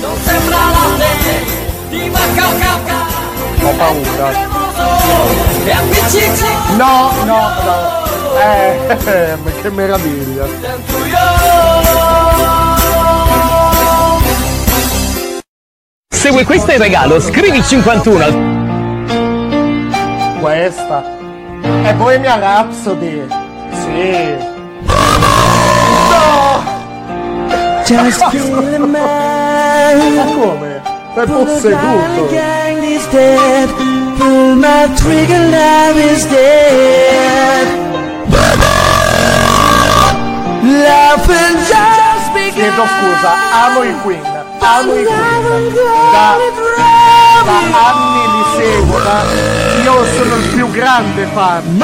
non 0.01 0.17
sembra 0.25 0.57
latte, 0.57 1.10
Ho 3.62 3.72
paura. 3.76 4.30
e 5.64 5.74
No, 6.76 7.12
no, 7.24 7.41
no. 7.64 8.01
Eh, 8.38 9.36
che 9.62 9.70
meraviglia. 9.70 10.47
Se 16.09 16.30
vuoi 16.30 16.45
questo 16.45 16.72
in 16.72 16.78
regalo, 16.78 17.20
scrivi 17.20 17.62
51 17.62 18.24
al 18.24 18.34
Questa 20.41 21.03
è 21.82 21.95
Bohemia 21.95 22.38
Rhapsody. 22.38 23.26
Sì. 23.72 24.36
No! 26.11 26.62
Just 27.84 28.28
kill 28.30 28.86
man. 28.86 30.14
Ma 30.14 30.24
come? 30.24 31.00
È 31.21 31.27
posseduto. 31.27 32.29
Chiedo 42.53 42.85
scusa, 42.87 43.33
amo 43.64 43.83
i 43.83 43.95
Queen. 44.03 44.23
Amo 44.61 44.95
i 44.95 45.05
Queen. 45.05 45.75
Da, 46.11 46.37
da 47.45 47.59
anni 47.91 48.23
li 48.33 48.45
seguo. 48.57 48.99
da- 49.01 49.25
io 49.83 50.05
sono 50.17 50.37
il 50.37 50.49
più 50.55 50.71
grande 50.71 51.26
fan. 51.34 51.76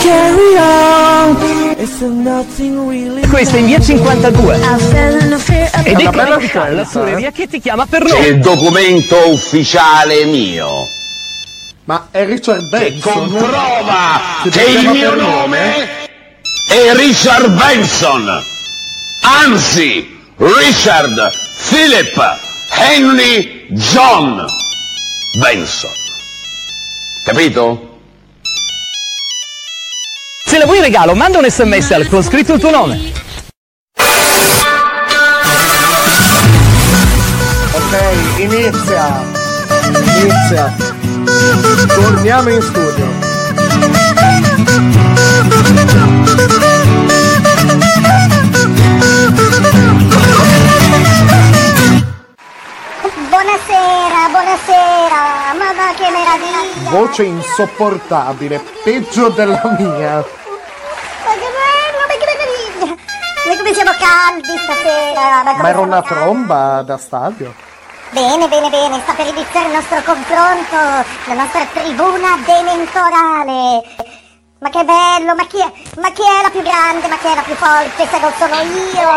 Carry 0.00 0.56
on. 0.56 1.53
Questa 1.96 3.56
è 3.56 3.60
in 3.60 3.66
via 3.66 3.78
52. 3.80 4.56
I 4.56 4.80
fell 4.80 5.20
in 5.26 5.32
a 5.32 5.38
fear 5.38 5.70
of 5.72 5.86
Ed 5.86 6.00
è 6.00 6.10
bella 6.10 6.70
la 6.70 6.84
suoneria 6.84 7.30
che 7.30 7.46
ti 7.46 7.60
chiama 7.60 7.86
per 7.86 8.02
C'è 8.02 8.18
noi. 8.18 8.26
il 8.30 8.40
documento 8.40 9.16
ufficiale 9.28 10.24
mio 10.24 10.88
Ma 11.84 12.08
è 12.10 12.24
Richard 12.24 12.68
Benson. 12.68 13.12
comprova 13.12 14.20
Che 14.42 14.50
che 14.50 14.64
il 14.64 14.88
mio 14.88 15.14
nome 15.14 15.86
è 16.68 16.94
Richard 16.96 17.50
Benson. 17.50 18.42
Anzi, 19.44 20.18
Richard 20.36 21.30
Philip 21.68 22.38
Henry 22.70 23.66
John 23.70 24.44
Benson. 25.38 25.92
Capito? 27.24 27.93
Se 30.64 30.70
vuoi 30.70 30.80
regalo, 30.80 31.14
manda 31.14 31.36
un 31.36 31.44
sms 31.46 31.90
al 31.90 32.08
con 32.08 32.22
scritto 32.22 32.54
il 32.54 32.58
tuo 32.58 32.70
nome. 32.70 33.12
Ok, 37.72 38.38
inizia. 38.38 39.22
Inizia. 40.22 40.74
Torniamo 41.86 42.48
in 42.48 42.62
studio. 42.62 43.06
Buonasera, 53.28 54.28
buonasera, 54.30 55.52
mamma 55.58 55.92
che 55.94 56.08
meraviglia! 56.10 56.88
Voce 56.88 57.22
insopportabile, 57.24 58.62
peggio 58.82 59.28
della 59.28 59.60
mia. 59.78 60.24
Ma 61.24 61.32
che 61.32 61.48
bello, 61.56 62.04
ma 62.06 62.06
che 62.06 62.24
Ma 63.46 63.56
come 63.56 63.74
siamo 63.74 63.90
caldi 63.98 64.56
stasera! 64.56 65.42
Ma 65.42 65.52
come 65.52 65.68
era 65.68 65.80
una 65.80 66.02
caldi. 66.02 66.22
tromba 66.22 66.82
da 66.82 66.96
stadio. 66.96 67.54
Bene, 68.10 68.48
bene, 68.48 68.70
bene, 68.70 69.00
sta 69.00 69.12
per 69.12 69.26
iniziare 69.26 69.66
il 69.66 69.74
nostro 69.74 70.00
confronto, 70.02 70.76
la 71.26 71.34
nostra 71.34 71.66
tribuna 71.66 72.38
dementorale. 72.44 73.82
Ma 74.60 74.70
che 74.70 74.82
bello, 74.84 75.34
ma 75.34 75.44
chi, 75.46 75.58
è, 75.58 75.72
ma 76.00 76.10
chi 76.12 76.22
è 76.22 76.42
la 76.42 76.48
più 76.48 76.62
grande, 76.62 77.06
ma 77.08 77.18
chi 77.18 77.26
è 77.26 77.34
la 77.34 77.42
più 77.42 77.54
forte 77.54 78.06
se 78.06 78.18
non 78.18 78.32
sono 78.38 78.54
io? 78.62 79.08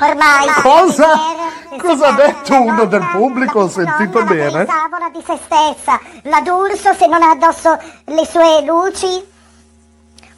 Ormai... 0.00 0.46
Cosa? 0.62 1.18
Cosa 1.78 2.06
ha 2.06 2.12
detto 2.12 2.54
uno 2.54 2.84
del 2.84 3.08
pubblico? 3.10 3.60
Ho 3.60 3.68
sentito 3.68 4.22
bene? 4.22 4.50
La 4.50 4.64
tavola 4.66 5.08
di 5.12 5.22
se 5.26 5.36
stessa, 5.42 5.98
la 6.22 6.40
D'Urso 6.42 6.94
se 6.94 7.06
non 7.08 7.22
ha 7.22 7.30
addosso 7.30 7.76
le 8.04 8.24
sue 8.24 8.62
luci 8.62 9.34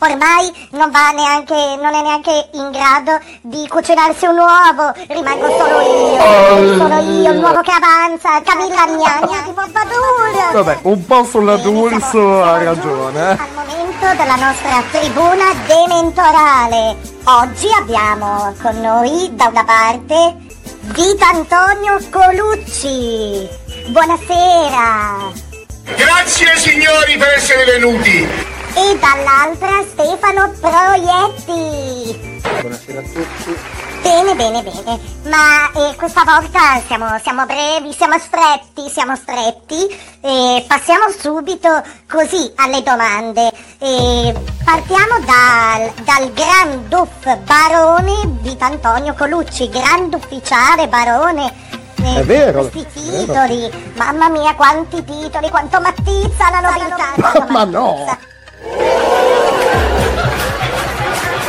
Ormai 0.00 0.68
non 0.72 0.90
va 0.92 1.10
neanche, 1.10 1.54
non 1.80 1.92
è 1.92 2.02
neanche 2.02 2.48
in 2.52 2.70
grado 2.70 3.18
di 3.42 3.66
cucinarsi 3.66 4.26
un 4.26 4.38
uovo, 4.38 4.92
rimango 5.08 5.48
solo 5.58 5.80
io, 5.80 6.76
sono 6.78 7.00
io 7.00 7.32
il 7.32 7.38
nuovo 7.40 7.60
che 7.62 7.72
avanza, 7.72 8.40
Camilla 8.42 8.86
Gnagna 8.86 9.40
di 9.44 9.50
Bobbadur. 9.58 10.52
Vabbè, 10.52 10.78
un 10.82 11.04
po' 11.04 11.24
sulla 11.24 11.56
D'Urso 11.56 12.42
ha 12.44 12.62
ragione. 12.62 13.18
eh. 13.18 13.30
Al 13.32 13.48
momento 13.54 14.22
della 14.22 14.36
nostra 14.36 14.82
tribuna 14.92 15.44
dementorale. 15.66 16.96
Oggi 17.24 17.68
abbiamo 17.76 18.54
con 18.62 18.80
noi 18.80 19.34
da 19.34 19.46
una 19.48 19.64
parte 19.64 20.36
Vita 20.80 21.28
Antonio 21.28 21.98
Colucci. 22.10 23.48
Buonasera. 23.88 25.47
Grazie 25.96 26.56
signori 26.58 27.16
per 27.16 27.34
essere 27.36 27.64
venuti. 27.64 28.20
E 28.20 28.98
dall'altra 28.98 29.82
Stefano 29.88 30.52
Proietti. 30.60 32.40
Buonasera 32.60 32.98
a 32.98 33.02
tutti. 33.02 33.56
Bene, 34.02 34.34
bene, 34.34 34.62
bene. 34.62 35.00
Ma 35.24 35.70
eh, 35.72 35.96
questa 35.96 36.24
volta 36.24 36.80
siamo, 36.86 37.18
siamo 37.22 37.46
brevi, 37.46 37.92
siamo 37.94 38.18
stretti, 38.18 38.90
siamo 38.92 39.16
stretti. 39.16 39.86
E 40.20 40.64
passiamo 40.68 41.08
subito 41.18 41.82
così 42.06 42.52
alle 42.56 42.82
domande. 42.82 43.50
E 43.78 44.34
partiamo 44.64 45.18
dal, 45.24 45.92
dal 46.04 46.82
Duff 46.86 47.34
Barone 47.44 48.38
Vita 48.42 48.66
Antonio 48.66 49.14
Colucci, 49.14 49.68
Grand 49.70 50.12
Ufficiale 50.12 50.86
Barone. 50.86 51.77
È 52.00 52.24
vero, 52.24 52.68
Questi 52.68 52.80
è 52.80 53.10
vero. 53.10 53.44
titoli, 53.46 53.92
mamma 53.96 54.28
mia 54.28 54.54
quanti 54.54 55.04
titoli, 55.04 55.50
quanto 55.50 55.80
mattizza 55.80 56.50
la 56.50 56.60
nobiltà. 56.60 57.44
Ma 57.48 57.64
no! 57.64 58.16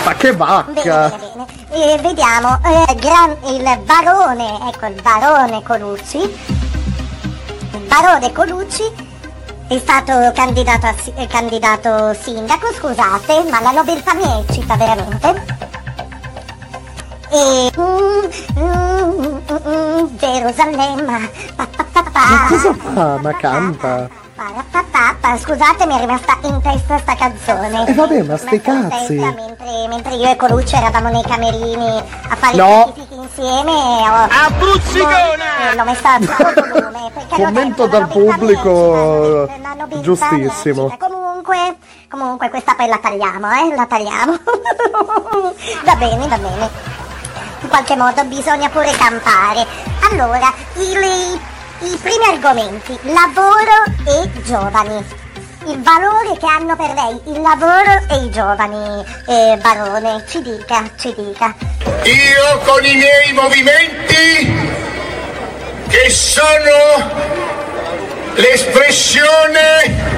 Ma 0.05 0.13
che 0.15 0.31
vacca! 0.35 1.09
bene, 1.09 1.45
bene. 1.69 1.93
Eh, 1.93 1.97
vediamo, 2.01 2.59
eh, 2.63 2.95
gran- 2.95 3.37
il 3.45 3.79
barone, 3.83 4.57
ecco 4.69 4.87
il 4.87 5.01
barone 5.01 5.61
Colucci. 5.61 6.17
Il 6.17 7.85
barone 7.87 8.31
Colucci 8.31 8.83
è 9.67 9.77
stato 9.77 10.31
candidato, 10.33 10.87
a 10.87 10.95
eh, 11.15 11.27
candidato 11.27 12.15
sindaco, 12.19 12.73
scusate, 12.73 13.43
ma 13.51 13.61
la 13.61 13.71
nobiltà 13.71 14.15
mi 14.15 14.23
eccita 14.47 14.75
veramente. 14.75 15.68
E... 17.31 17.71
Mm, 17.77 18.25
mm, 18.57 19.39
mm, 19.47 19.59
mm, 19.67 20.17
Gerusalemme. 20.17 21.29
Pa, 21.55 21.67
pa, 21.75 21.83
pa, 21.91 22.03
pa. 22.03 22.25
Ma 22.29 22.47
cosa 22.47 22.73
fa? 22.73 23.17
Ma 23.21 23.33
canta? 23.33 24.09
Scusate, 25.37 25.85
mi 25.85 25.95
è 25.95 25.99
rimasta 25.99 26.37
in 26.41 26.59
testa 26.61 26.97
sta 26.97 27.15
canzone. 27.15 27.85
E 27.85 27.93
vabbè, 27.93 28.23
ma 28.23 28.35
sti 28.35 28.55
in 28.55 28.61
cazzi. 28.61 29.13
Mentre, 29.13 29.87
mentre 29.87 30.15
io 30.15 30.29
e 30.29 30.35
Colucci 30.35 30.75
eravamo 30.75 31.09
nei 31.09 31.21
camerini 31.21 32.03
a 32.29 32.35
fare 32.35 32.55
No. 32.57 32.93
i 32.95 33.15
insieme. 33.15 33.71
Ho, 33.71 34.27
a 34.27 34.49
Buzzicona! 34.57 35.75
L'ho 35.75 35.83
messa 35.83 36.13
a 36.13 36.19
tutto 36.19 36.67
volume. 36.67 37.11
Commento 37.29 37.85
dal 37.85 38.07
pubblico 38.07 39.47
nobiltà 39.77 40.01
giustissimo. 40.01 40.97
Comunque, 40.97 41.77
comunque 42.09 42.49
questa 42.49 42.73
poi 42.73 42.87
la 42.87 42.97
tagliamo, 42.97 43.47
eh? 43.51 43.75
La 43.75 43.85
tagliamo. 43.85 44.33
va 45.85 45.95
bene, 45.95 46.27
va 46.27 46.37
bene. 46.37 46.69
Qualche 47.69 47.95
modo 47.95 48.23
bisogna 48.25 48.67
pure 48.69 48.91
campare. 48.91 49.65
Allora, 50.09 50.51
i, 50.75 50.89
i 51.85 51.97
primi 52.01 52.25
argomenti, 52.27 52.97
lavoro 53.03 53.83
e 54.05 54.41
giovani. 54.41 55.05
Il 55.65 55.79
valore 55.81 56.35
che 56.39 56.47
hanno 56.47 56.75
per 56.75 56.93
lei 56.93 57.21
il 57.25 57.41
lavoro 57.41 58.01
e 58.09 58.25
i 58.25 58.31
giovani, 58.31 59.05
eh, 59.27 59.57
Barone, 59.61 60.25
ci 60.27 60.41
dica, 60.41 60.89
ci 60.97 61.13
dica. 61.15 61.53
Io 62.03 62.57
con 62.65 62.83
i 62.83 62.95
miei 62.95 63.33
movimenti 63.33 64.51
che 65.89 66.09
sono 66.09 67.11
l'espressione 68.33 70.17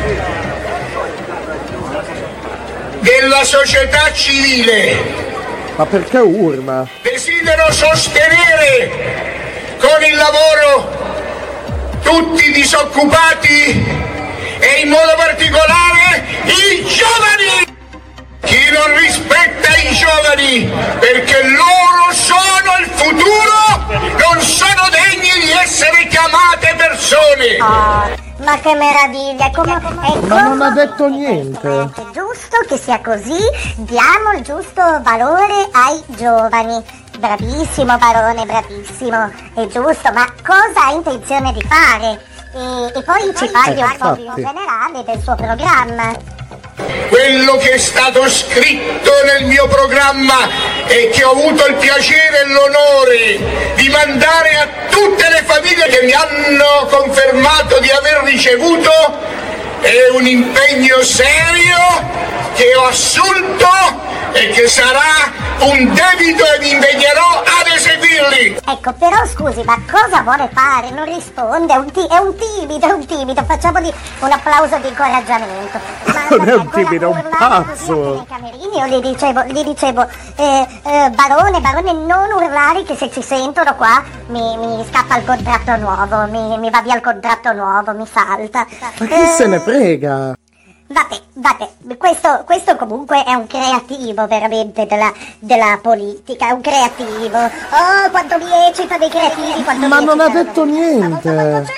della 3.00 3.44
società 3.44 4.14
civile 4.14 5.41
Ma 5.76 5.86
perché 5.86 6.18
urma? 6.18 6.88
desidero 7.02 7.72
sostenere 7.72 8.92
con 9.80 10.04
il 10.04 10.16
lavoro 10.16 11.00
tutti 12.04 12.50
i 12.50 12.52
disoccupati 12.52 14.00
e 14.60 14.82
in 14.82 14.90
modo 14.90 15.14
particolare 15.16 16.24
i 16.46 16.86
giovani. 16.86 17.70
Chi 18.44 18.70
non 18.72 18.98
rispetta 18.98 19.76
i 19.78 19.96
giovani 19.96 20.72
perché 21.00 21.42
loro 21.44 22.12
sono 22.12 22.78
il 22.80 22.90
futuro 22.94 23.86
non 24.18 24.42
sono 24.42 24.90
degni 24.90 25.46
di 25.46 25.52
essere 25.52 26.08
chiamate 26.08 26.76
persone. 26.76 28.31
Ma 28.44 28.58
che 28.60 28.74
meraviglia, 28.76 29.52
come, 29.52 29.76
è 29.78 30.20
Ma 30.28 30.42
non 30.44 30.62
ha 30.62 30.70
come- 30.70 30.74
detto 30.74 31.08
niente. 31.08 31.82
È 31.82 32.02
giusto 32.12 32.58
che 32.68 32.78
sia 32.78 33.00
così, 33.02 33.38
diamo 33.76 34.32
il 34.36 34.44
giusto 34.44 34.82
valore 35.02 35.70
ai 35.72 36.02
giovani. 36.08 36.84
Bravissimo 37.20 37.98
Barone, 37.98 38.46
bravissimo, 38.46 39.32
è 39.54 39.68
giusto, 39.68 40.12
ma 40.12 40.26
cosa 40.44 40.88
ha 40.88 40.92
intenzione 40.92 41.54
di 41.54 41.62
fare? 41.62 42.20
E, 42.54 42.98
e 42.98 43.04
poi 43.04 43.34
ci 43.36 43.48
parli 43.50 43.82
un 43.82 43.96
po' 43.98 44.14
più 44.14 44.24
in 44.24 44.34
generale 44.36 45.04
del 45.06 45.22
suo 45.22 45.36
programma. 45.36 46.40
Quello 47.10 47.58
che 47.58 47.72
è 47.72 47.78
stato 47.78 48.28
scritto 48.30 49.12
nel 49.26 49.46
mio 49.46 49.68
programma 49.68 50.50
e 50.88 51.10
che 51.10 51.24
ho 51.24 51.32
avuto 51.32 51.66
il 51.68 51.76
piacere 51.76 52.42
e 52.42 52.46
l'onore 52.46 53.74
di 53.76 53.90
mandare 53.90 54.56
a 54.56 54.68
tutte 54.90 55.30
le 55.30 55.44
famiglie 55.46 55.88
che 55.88 56.02
mi 56.04 56.14
hanno 56.14 56.88
confermato 56.90 57.80
di 57.80 57.90
aver 57.90 58.22
ricevuto 58.24 58.92
è 59.82 60.10
un 60.12 60.26
impegno 60.26 61.02
serio 61.02 61.78
che 62.56 62.76
ho 62.76 62.86
assunto 62.86 64.11
e 64.34 64.50
che 64.50 64.68
sarà 64.68 65.30
un 65.62 65.94
debito 65.94 66.44
e 66.44 66.60
mi 66.60 66.72
impegnerò 66.72 67.42
ad 67.42 67.68
eseguirli. 67.76 68.60
Ecco, 68.66 68.94
però 68.94 69.26
scusi, 69.28 69.62
ma 69.64 69.78
cosa 69.90 70.22
vuole 70.22 70.50
fare? 70.54 70.90
Non 70.92 71.06
risponde, 71.06 71.74
è 71.74 71.78
un, 71.78 71.92
ti- 71.92 72.08
è 72.08 72.18
un 72.18 72.36
timido, 72.36 72.88
è 72.88 72.92
un 72.92 73.06
timido, 73.06 73.44
facciamogli 73.44 73.92
un 74.20 74.32
applauso 74.32 74.78
di 74.78 74.88
incoraggiamento. 74.88 75.80
Ma 76.06 76.20
Non 76.38 76.48
è 76.48 76.54
un 76.56 76.70
timido, 76.70 77.12
è 77.12 77.16
un 77.16 77.30
pazzo. 77.38 78.26
camerini, 78.28 78.78
io 78.78 78.86
gli 78.88 79.02
dicevo, 79.02 79.44
gli 79.44 79.64
dicevo, 79.64 80.08
eh, 80.38 80.68
eh, 80.84 81.10
barone, 81.12 81.60
barone, 81.60 81.92
non 81.94 82.32
urlare 82.32 82.84
che 82.84 82.96
se 82.96 83.12
ci 83.12 83.22
sentono 83.22 83.76
qua 83.76 84.02
mi, 84.28 84.56
mi 84.58 84.86
scappa 84.90 85.18
il 85.18 85.26
contratto 85.26 85.76
nuovo, 85.76 86.26
mi, 86.30 86.58
mi 86.58 86.70
va 86.70 86.82
via 86.82 86.96
il 86.96 87.02
contratto 87.02 87.52
nuovo, 87.54 87.92
mi 87.94 88.08
salta. 88.12 88.66
Ma 89.00 89.06
chi 89.06 89.14
Eh, 89.14 89.26
se 89.28 89.46
ne 89.48 89.60
frega? 89.60 90.34
Vabbè, 90.92 91.22
vabbè, 91.34 91.98
questo, 91.98 92.44
questo 92.46 92.76
comunque 92.76 93.24
è 93.24 93.34
un 93.34 93.48
creativo 93.48 94.28
veramente 94.28 94.86
della, 94.86 95.12
della 95.40 95.80
politica, 95.82 96.50
è 96.50 96.52
un 96.52 96.60
creativo. 96.62 97.38
Oh, 97.38 98.10
quanto 98.12 98.38
mi 98.38 98.52
eccita 98.68 98.98
dei 98.98 99.10
creativi, 99.10 99.64
quanto 99.64 99.88
Ma 99.88 100.00
mi 100.00 100.06
non 100.06 100.20
ha 100.20 100.28
detto 100.28 100.66
niente. 100.66 101.30
Centro, 101.30 101.72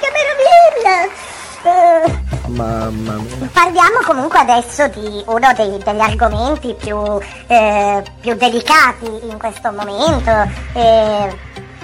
che 0.00 0.10
meraviglia! 0.10 1.28
Eh, 1.62 2.28
Mamma 2.48 3.12
mia. 3.12 3.48
Parliamo 3.52 3.98
comunque 4.04 4.40
adesso 4.40 4.88
di 4.88 5.22
uno 5.26 5.52
dei- 5.54 5.78
degli 5.78 6.00
argomenti 6.00 6.74
più, 6.74 6.98
eh, 7.46 8.02
più 8.20 8.34
delicati 8.34 9.06
in 9.28 9.38
questo 9.38 9.70
momento, 9.70 10.50
eh, 10.72 11.38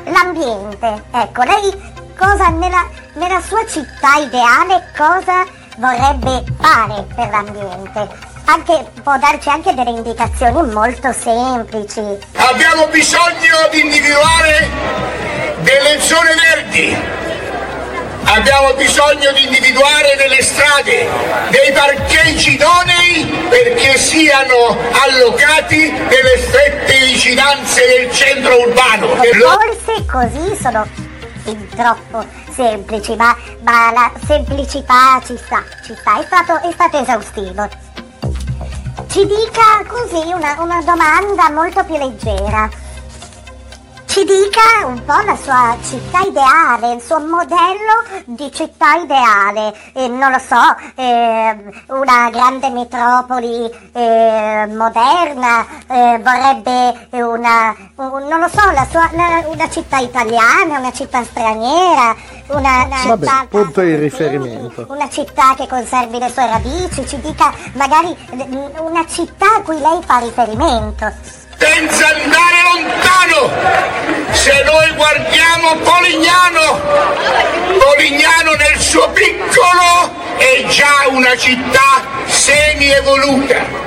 l'ambiente. 0.06 1.04
Ecco, 1.12 1.42
lei 1.44 1.94
cosa 2.18 2.48
nella, 2.48 2.84
nella 3.14 3.40
sua 3.42 3.64
città 3.66 4.16
ideale 4.16 4.90
cosa 4.96 5.44
vorrebbe 5.76 6.44
fare 6.60 7.06
per 7.14 7.28
l'ambiente? 7.28 8.08
Anche, 8.44 8.86
può 9.02 9.16
darci 9.18 9.48
anche 9.48 9.74
delle 9.74 9.90
indicazioni 9.90 10.70
molto 10.72 11.12
semplici. 11.12 12.00
Abbiamo 12.36 12.86
bisogno 12.88 13.68
di 13.72 13.80
individuare 13.80 14.68
delle 15.60 16.00
zone 16.00 16.30
verdi. 16.34 16.96
Abbiamo 18.28 18.74
bisogno 18.74 19.32
di 19.32 19.44
individuare 19.44 20.16
delle 20.16 20.42
strade, 20.42 21.08
dei 21.50 21.72
parcheggi 21.72 22.54
idonei 22.54 23.24
perché 23.48 23.96
siano 23.98 24.76
allocati 24.90 25.90
nelle 25.90 26.42
strette 26.48 26.98
vicinanze 27.06 27.86
del 27.86 28.12
centro 28.12 28.60
urbano. 28.60 29.06
Forse 29.14 30.04
così 30.06 30.56
sono 30.60 30.86
fin 31.44 31.68
troppo 31.68 32.45
semplici, 32.56 33.14
ma, 33.14 33.36
ma 33.60 33.92
la 33.92 34.10
semplicità 34.26 35.20
ci 35.22 35.36
sta, 35.36 35.62
ci 35.84 35.94
sta, 35.94 36.18
è 36.18 36.24
stato, 36.24 36.56
è 36.66 36.72
stato 36.72 36.96
esaustivo. 36.96 37.68
Ci 39.08 39.26
dica 39.26 39.84
così 39.86 40.32
una, 40.32 40.56
una 40.60 40.82
domanda 40.82 41.50
molto 41.50 41.84
più 41.84 41.96
leggera. 41.96 42.68
Ci 44.16 44.24
dica 44.24 44.86
un 44.86 45.04
po' 45.04 45.20
la 45.26 45.36
sua 45.36 45.76
città 45.82 46.20
ideale, 46.20 46.94
il 46.94 47.02
suo 47.02 47.20
modello 47.20 48.02
di 48.24 48.50
città 48.50 48.94
ideale. 48.94 49.74
Eh, 49.92 50.08
non 50.08 50.30
lo 50.30 50.38
so, 50.38 50.56
eh, 50.94 51.54
una 51.88 52.30
grande 52.30 52.70
metropoli 52.70 53.70
eh, 53.92 54.66
moderna, 54.74 55.66
eh, 55.86 56.18
vorrebbe 56.24 57.08
una, 57.10 57.76
un- 57.96 58.26
non 58.26 58.40
lo 58.40 58.48
so, 58.48 58.70
la 58.70 58.86
sua, 58.90 59.06
una, 59.12 59.42
una 59.48 59.68
città 59.68 59.98
italiana, 59.98 60.78
una 60.78 60.92
città 60.92 61.22
straniera, 61.22 62.16
una, 62.46 62.84
una 62.86 62.96
Vabbè, 63.08 63.26
città 63.26 63.46
punto 63.50 63.80
di 63.82 63.96
riferimento. 63.96 64.86
una 64.88 65.10
città 65.10 65.52
che 65.54 65.66
conservi 65.68 66.18
le 66.18 66.30
sue 66.30 66.46
radici, 66.46 67.06
ci 67.06 67.20
dica 67.20 67.52
magari 67.74 68.16
eh, 68.30 68.80
una 68.80 69.04
città 69.06 69.56
a 69.58 69.60
cui 69.60 69.78
lei 69.78 70.00
fa 70.02 70.16
riferimento. 70.20 71.44
Senza 71.58 72.06
andare 72.06 72.56
lontano. 72.72 73.50
Se 74.32 74.62
noi 74.64 74.90
guardiamo 74.94 75.76
Polignano, 75.76 76.80
Polignano 77.78 78.52
nel 78.52 78.78
suo 78.78 79.08
piccolo 79.10 80.14
è 80.36 80.64
già 80.68 81.08
una 81.08 81.36
città 81.36 82.02
semi-evoluta. 82.26 83.84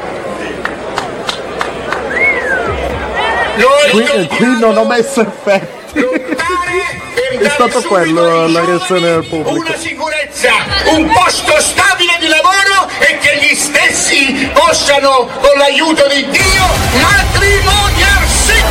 Noi 3.55 3.89
Qui, 3.89 4.03
eh, 4.05 4.27
qui 4.27 4.59
non 4.59 4.77
ho 4.77 4.85
messo 4.85 5.21
effetti. 5.21 6.37
È 7.39 7.49
stato 7.49 7.81
quello 7.83 8.47
la 8.47 8.65
reazione 8.65 9.01
del 9.01 9.25
pubblico. 9.25 9.59
una 9.59 9.77
sicurezza, 9.77 10.49
un 10.85 11.07
posto 11.11 11.59
stabile 11.61 12.17
di 12.19 12.27
lavoro 12.27 12.89
e 12.99 13.17
che 13.19 13.37
gli 13.37 13.55
stessi 13.55 14.49
possano, 14.53 15.29
con 15.39 15.57
l'aiuto 15.57 16.07
di 16.07 16.27
Dio, 16.29 16.65
matrimoniarsi. 16.99 18.63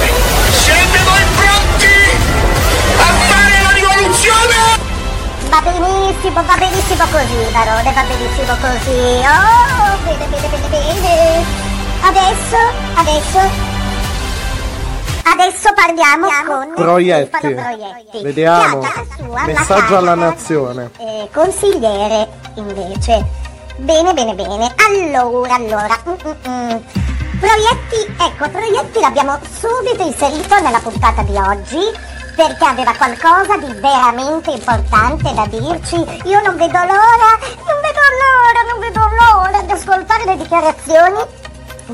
Siete 0.51 0.99
voi 1.05 1.23
pronti 1.37 1.95
a 2.99 3.13
fare 3.31 3.63
la 3.63 3.71
rivoluzione? 3.71 4.57
Va 5.49 5.63
benissimo, 5.63 6.43
va 6.43 6.57
benissimo 6.59 7.05
così, 7.11 7.51
Barone, 7.53 7.93
va 7.93 8.03
benissimo 8.03 8.57
così. 8.61 9.23
Oh, 9.23 9.97
bene, 10.05 10.27
bene, 10.27 10.49
bene, 10.49 10.69
bene. 10.69 11.45
Adesso, 12.01 12.57
adesso, 12.95 13.78
adesso 15.33 15.73
parliamo 15.75 16.29
con 16.47 16.73
Proietti. 16.75 17.39
Proietti. 17.39 18.23
Vediamo. 18.23 18.83
sua 19.17 19.45
Messaggio 19.47 19.97
alla 19.97 20.15
nazione. 20.15 20.91
eh, 20.99 21.29
consigliere, 21.33 22.29
invece. 22.55 23.25
Bene, 23.77 24.13
bene, 24.13 24.35
bene. 24.35 24.75
Allora, 24.87 25.55
allora. 25.55 25.99
mm, 26.09 26.13
mm, 26.13 26.71
mm. 26.71 26.77
Proietti, 27.39 28.15
ecco, 28.21 28.49
Proietti 28.51 29.01
l'abbiamo 29.01 29.39
subito 29.59 30.03
inserito 30.03 30.59
nella 30.61 30.81
puntata 30.81 31.23
di 31.23 31.37
oggi 31.37 31.79
perché 32.35 32.65
aveva 32.65 32.93
qualcosa 32.95 33.57
di 33.59 33.73
veramente 33.81 34.51
importante 34.51 35.33
da 35.35 35.47
dirci. 35.47 35.97
Io 36.25 36.41
non 36.43 36.57
vedo 36.57 36.79
l'ora, 36.79 37.31
non 37.67 37.79
vedo 37.83 38.03
l'ora, 38.21 38.63
non 38.71 38.81
vedo 38.81 39.01
l'ora 39.01 39.63
di 39.63 39.73
ascoltare 39.73 40.25
le 40.25 40.37
dichiarazioni 40.37 41.47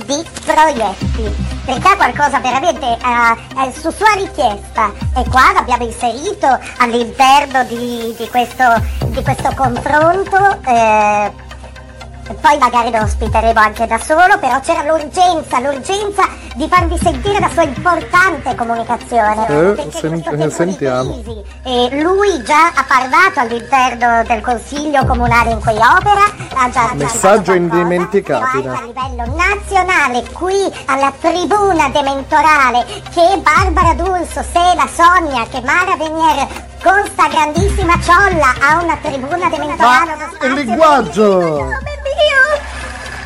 di 0.04 0.24
Proietti. 0.44 1.52
Perché 1.64 1.88
ha 1.88 1.96
qualcosa 1.96 2.40
veramente 2.40 2.86
eh, 2.86 3.66
eh, 3.66 3.72
su 3.72 3.90
sua 3.90 4.12
richiesta 4.16 4.92
e 5.16 5.24
qua 5.30 5.52
l'abbiamo 5.54 5.84
inserito 5.84 6.58
all'interno 6.78 7.64
di, 7.64 8.14
di 8.16 8.28
questo, 8.28 8.64
di 9.06 9.22
questo 9.22 9.50
confronto. 9.54 11.42
Eh, 12.28 12.34
poi 12.34 12.58
magari 12.58 12.90
lo 12.90 13.02
ospiteremo 13.02 13.58
anche 13.60 13.86
da 13.86 13.98
solo, 13.98 14.38
però 14.38 14.60
c'era 14.60 14.82
l'urgenza, 14.82 15.60
l'urgenza 15.60 16.26
di 16.54 16.68
farvi 16.68 16.96
sentire 16.98 17.40
la 17.40 17.48
sua 17.48 17.62
importante 17.64 18.54
comunicazione. 18.54 19.46
Eh, 19.48 19.90
sen- 19.90 20.50
sentiamo. 20.50 21.22
eh, 21.64 22.00
lui 22.00 22.42
già 22.44 22.68
ha 22.74 22.84
parlato 22.86 23.40
all'interno 23.40 24.22
del 24.24 24.40
consiglio 24.40 25.04
comunale 25.04 25.50
in 25.50 25.60
cui 25.60 25.74
opera, 25.74 26.22
ha 26.54 26.70
già 26.70 26.90
Messaggio 26.94 27.52
indimenticabile. 27.52 28.68
a 28.68 28.82
livello 28.82 29.36
nazionale 29.36 30.24
qui 30.32 30.72
alla 30.86 31.12
tribuna 31.18 31.88
dementorale 31.88 32.84
che 33.12 33.38
Barbara 33.42 33.94
D'Urso, 33.94 34.42
Sela, 34.42 34.86
Sonia, 34.92 35.46
che 35.50 35.60
Mara 35.60 35.96
Venier 35.96 36.46
con 36.84 37.02
sta 37.06 37.28
grandissima 37.28 37.98
ciolla 38.02 38.54
ha 38.60 38.82
una 38.82 38.94
tribuna 38.98 39.48
dementorale. 39.48 40.12
uno 40.12 40.28
spazio 40.28 40.46
Il 40.46 40.52
linguaggio! 40.52 41.38
Oddio! 41.62 41.82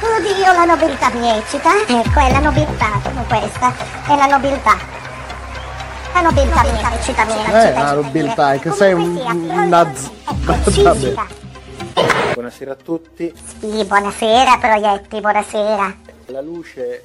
Oddio, 0.01 0.53
la 0.53 0.65
nobiltà 0.65 1.11
mi 1.11 1.29
eccita. 1.29 1.71
Ecco, 1.89 2.21
è 2.21 2.31
la 2.31 2.39
nobiltà, 2.39 3.01
come 3.03 3.25
questa. 3.27 3.75
È 4.07 4.15
la 4.15 4.27
nobiltà. 4.27 4.77
La 6.15 6.21
nobiltà 6.21 6.63
mi 6.63 6.95
eccita, 6.95 7.25
mi 7.25 7.33
eccita. 7.33 7.69
Eh, 7.69 7.73
la 7.73 7.93
nobiltà, 7.95 8.53
è 8.53 8.61
che 8.61 8.71
sei 8.71 8.93
un, 8.93 9.69
naz... 9.69 10.09
Vabbè. 10.81 11.15
Buonasera 12.35 12.73
a 12.73 12.77
tutti. 12.77 13.35
Sì, 13.59 13.85
buonasera, 13.85 14.59
proietti, 14.59 15.21
buonasera. 15.21 15.97
Alla 16.29 16.41
luce 16.41 17.03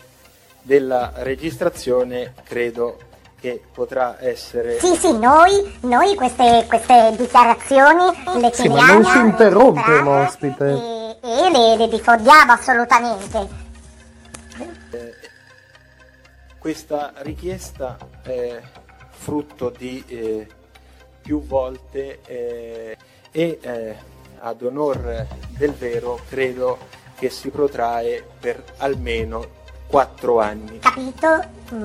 della 0.61 1.13
registrazione 1.15 2.35
credo 2.43 2.99
che 3.43 3.61
potrà 3.73 4.15
essere 4.21 4.79
Sì, 4.79 4.95
sì, 4.95 5.11
noi, 5.19 5.77
noi 5.81 6.15
queste, 6.15 6.63
queste 6.65 7.13
dichiarazioni 7.17 8.05
le 8.39 8.53
Sì, 8.53 8.69
ma 8.69 8.75
teniamo 8.77 8.93
non 8.93 9.03
si 9.03 9.17
interrompe 9.17 9.91
un 9.91 10.07
ospite. 10.07 10.65
e, 10.69 11.17
e 11.21 11.49
le, 11.51 11.75
le 11.75 11.87
diffondiamo 11.89 12.53
assolutamente. 12.53 13.47
eh, 14.91 15.13
questa 16.57 17.11
richiesta 17.17 17.97
è 18.21 18.61
frutto 19.09 19.69
di 19.77 20.01
eh, 20.07 20.47
più 21.21 21.45
volte 21.45 22.21
eh, 22.25 22.97
e 23.29 23.59
eh, 23.61 23.95
ad 24.39 24.61
onor 24.61 25.27
del 25.49 25.73
vero 25.73 26.17
credo 26.29 26.77
che 27.19 27.29
si 27.29 27.49
protrae 27.49 28.25
per 28.39 28.63
almeno 28.77 29.61
quattro 29.93 30.39
anni. 30.39 30.79
Capito? 30.79 31.27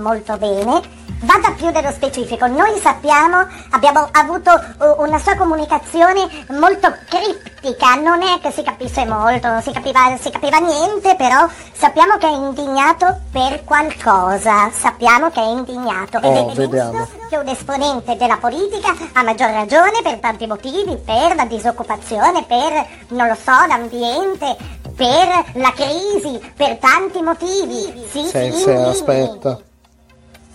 Molto 0.01 0.39
bene. 0.39 0.81
Vada 1.21 1.51
più 1.51 1.69
nello 1.69 1.91
specifico. 1.91 2.47
Noi 2.47 2.79
sappiamo, 2.79 3.47
abbiamo 3.71 4.09
avuto 4.13 4.51
uh, 4.51 5.03
una 5.03 5.19
sua 5.19 5.35
comunicazione 5.35 6.27
molto 6.51 6.95
criptica, 7.07 7.97
non 7.97 8.23
è 8.23 8.39
che 8.41 8.51
si 8.51 8.63
capisse 8.63 9.05
molto, 9.05 9.49
non 9.49 9.61
si 9.61 9.73
capiva, 9.73 10.17
si 10.19 10.31
capiva 10.31 10.59
niente, 10.59 11.17
però 11.17 11.49
sappiamo 11.73 12.17
che 12.17 12.29
è 12.29 12.33
indignato 12.33 13.21
per 13.31 13.65
qualcosa. 13.65 14.71
Sappiamo 14.71 15.29
che 15.31 15.41
è 15.41 15.47
indignato. 15.47 16.19
Oh, 16.23 16.51
Ed 16.51 16.59
è 16.59 16.69
giusto 16.69 17.09
che 17.29 17.37
un 17.37 17.49
esponente 17.49 18.17
della 18.17 18.39
politica 18.39 18.95
ha 19.13 19.23
maggior 19.23 19.51
ragione 19.51 20.01
per 20.03 20.19
tanti 20.19 20.47
motivi, 20.47 20.97
per 20.97 21.35
la 21.35 21.45
disoccupazione, 21.45 22.45
per, 22.45 22.87
non 23.09 23.27
lo 23.27 23.35
so, 23.35 23.67
l'ambiente, 23.67 24.57
per 24.99 25.53
la 25.55 25.73
crisi, 25.73 26.41
per 26.57 26.77
tanti 26.79 27.23
motivi. 27.23 28.05
Sì, 28.09 28.25
Sì, 28.25 28.51
sì, 28.51 28.53
sì, 28.53 28.71
aspetta. 28.71 29.61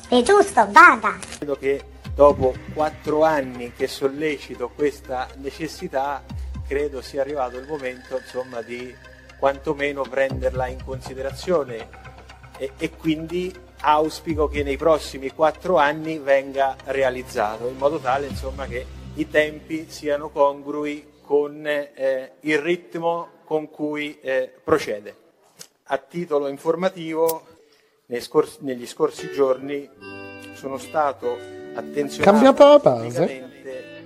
È 0.10 0.22
giusto, 0.22 0.68
vada. 0.70 1.18
Credo 1.38 1.56
che 1.56 1.82
dopo 2.14 2.54
quattro 2.74 3.24
anni 3.24 3.72
che 3.72 3.88
sollecito 3.88 4.70
questa 4.76 5.30
necessità, 5.38 6.22
credo 6.68 7.02
sia 7.02 7.22
arrivato 7.22 7.58
il 7.58 7.66
momento 7.66 8.18
insomma, 8.18 8.62
di 8.62 8.94
quantomeno 9.40 10.02
prenderla 10.02 10.68
in 10.68 10.84
considerazione 10.84 11.88
e, 12.58 12.74
e 12.78 12.90
quindi 12.92 13.54
auspico 13.80 14.50
che 14.50 14.62
nei 14.64 14.78
prossimi 14.78 15.32
quattro 15.32 15.78
anni 15.78 16.18
venga 16.18 16.76
realizzato 16.86 17.70
in 17.70 17.78
modo 17.78 17.98
tale 17.98 18.28
insomma, 18.28 18.66
che 18.66 18.86
i 19.14 19.30
tempi 19.30 19.86
siano 19.90 20.30
congrui 20.30 21.12
con 21.22 21.66
eh, 21.66 22.34
il 22.42 22.58
ritmo 22.60 23.30
con 23.54 23.70
cui 23.70 24.18
eh, 24.22 24.52
procede. 24.64 25.16
A 25.84 25.98
titolo 26.00 26.48
informativo, 26.48 27.46
nei 28.08 28.20
scors- 28.20 28.58
negli 28.62 28.88
scorsi 28.88 29.32
giorni 29.32 29.88
sono 30.56 30.80
stato 30.80 31.38
attenzionato 31.76 32.32
Cambiata 32.32 32.68
la 32.68 32.80
base? 32.80 33.52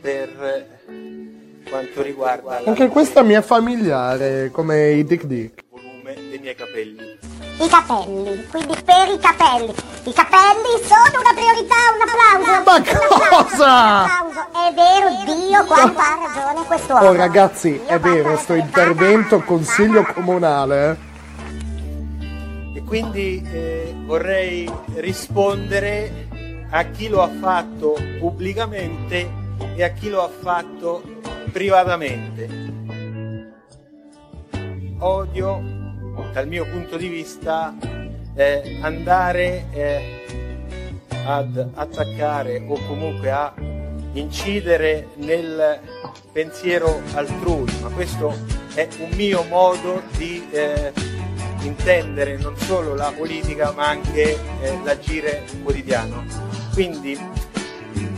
per 0.02 0.44
eh, 0.90 1.64
quanto 1.70 2.02
riguarda 2.02 2.62
Anche 2.66 2.90
questa 2.90 3.24
mi 3.24 3.36
è 3.36 3.42
familiare, 3.42 4.50
come 4.52 4.92
i 4.92 5.06
Dick 5.06 5.24
Dick. 5.24 5.64
volume 5.70 6.14
dei 6.14 6.40
miei 6.40 6.56
capelli. 6.56 7.18
I 7.60 7.68
capelli, 7.70 8.46
quindi 8.52 8.76
per 8.86 9.10
i 9.10 9.18
capelli. 9.20 9.74
I 10.04 10.14
capelli 10.14 10.78
sono 10.84 11.22
una 11.22 11.34
priorità, 11.34 11.76
un 11.94 12.02
applauso. 12.06 12.64
Ma 12.64 12.76
Un 12.76 13.28
cosa? 13.30 14.04
applauso. 14.04 14.46
È 14.54 14.74
vero, 14.74 15.34
Dio 15.34 15.66
quanto 15.66 16.00
ha 16.00 16.18
ragione 16.22 16.66
quest'uomo. 16.68 17.08
Oh 17.08 17.14
ragazzi, 17.16 17.82
è 17.86 18.00
vero, 18.00 18.38
sto 18.38 18.54
intervento 18.54 19.42
consiglio 19.42 20.04
comunale. 20.14 20.90
eh. 20.92 22.78
E 22.78 22.84
quindi 22.84 23.42
eh, 23.52 23.96
vorrei 24.06 24.72
rispondere 24.96 26.28
a 26.70 26.84
chi 26.84 27.08
lo 27.10 27.24
ha 27.24 27.30
fatto 27.42 27.96
pubblicamente 28.20 29.30
e 29.76 29.84
a 29.84 29.90
chi 29.90 30.10
lo 30.10 30.24
ha 30.24 30.30
fatto 30.30 31.02
privatamente. 31.52 32.66
Odio, 35.00 35.62
dal 36.38 36.48
mio 36.48 36.68
punto 36.70 36.98
di 36.98 37.08
vista, 37.08 37.76
eh, 38.36 38.78
andare 38.84 39.66
eh, 39.72 40.24
ad 41.26 41.72
attaccare 41.74 42.64
o 42.64 42.80
comunque 42.86 43.32
a 43.32 43.52
incidere 44.14 45.08
nel 45.16 45.80
pensiero 46.32 47.02
altrui, 47.16 47.74
ma 47.82 47.90
questo 47.90 48.38
è 48.76 48.88
un 49.00 49.10
mio 49.16 49.46
modo 49.50 50.04
di 50.16 50.48
eh, 50.52 50.94
intendere 51.62 52.38
non 52.38 52.56
solo 52.56 52.94
la 52.94 53.12
politica 53.18 53.72
ma 53.72 53.88
anche 53.88 54.38
eh, 54.62 54.80
l'agire 54.84 55.44
quotidiano. 55.64 56.24
Quindi 56.72 57.20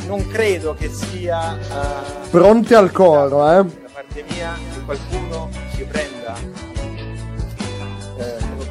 non 0.07 0.27
credo 0.27 0.73
che 0.73 0.89
sia 0.89 1.57
eh, 1.57 2.29
Pronti 2.29 2.73
al 2.73 2.91
coro, 2.91 3.49
eh? 3.49 3.63
da 3.63 3.89
parte 3.93 4.25
mia 4.29 4.57
che 4.73 4.83
qualcuno 4.83 5.49
si 5.73 5.83
prenda, 5.85 6.18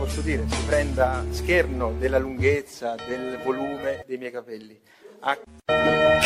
posso 0.09 0.22
dire, 0.22 0.44
si 0.48 0.62
prenda 0.64 1.22
scherno 1.30 1.93
della 1.98 2.16
lunghezza, 2.18 2.94
del 3.06 3.39
volume 3.44 4.02
dei 4.06 4.16
miei 4.16 4.30
capelli. 4.30 4.80
A- 5.20 5.36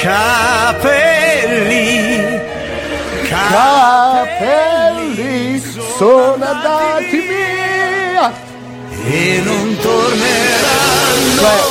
Capelli, 0.01 1.41
Capelli 3.29 4.79
sono 5.59 6.45
andati 6.45 7.19
via 7.21 8.33
e 9.05 9.41
non 9.45 9.77
torneranno 9.81 11.41
Cioè, 11.41 11.65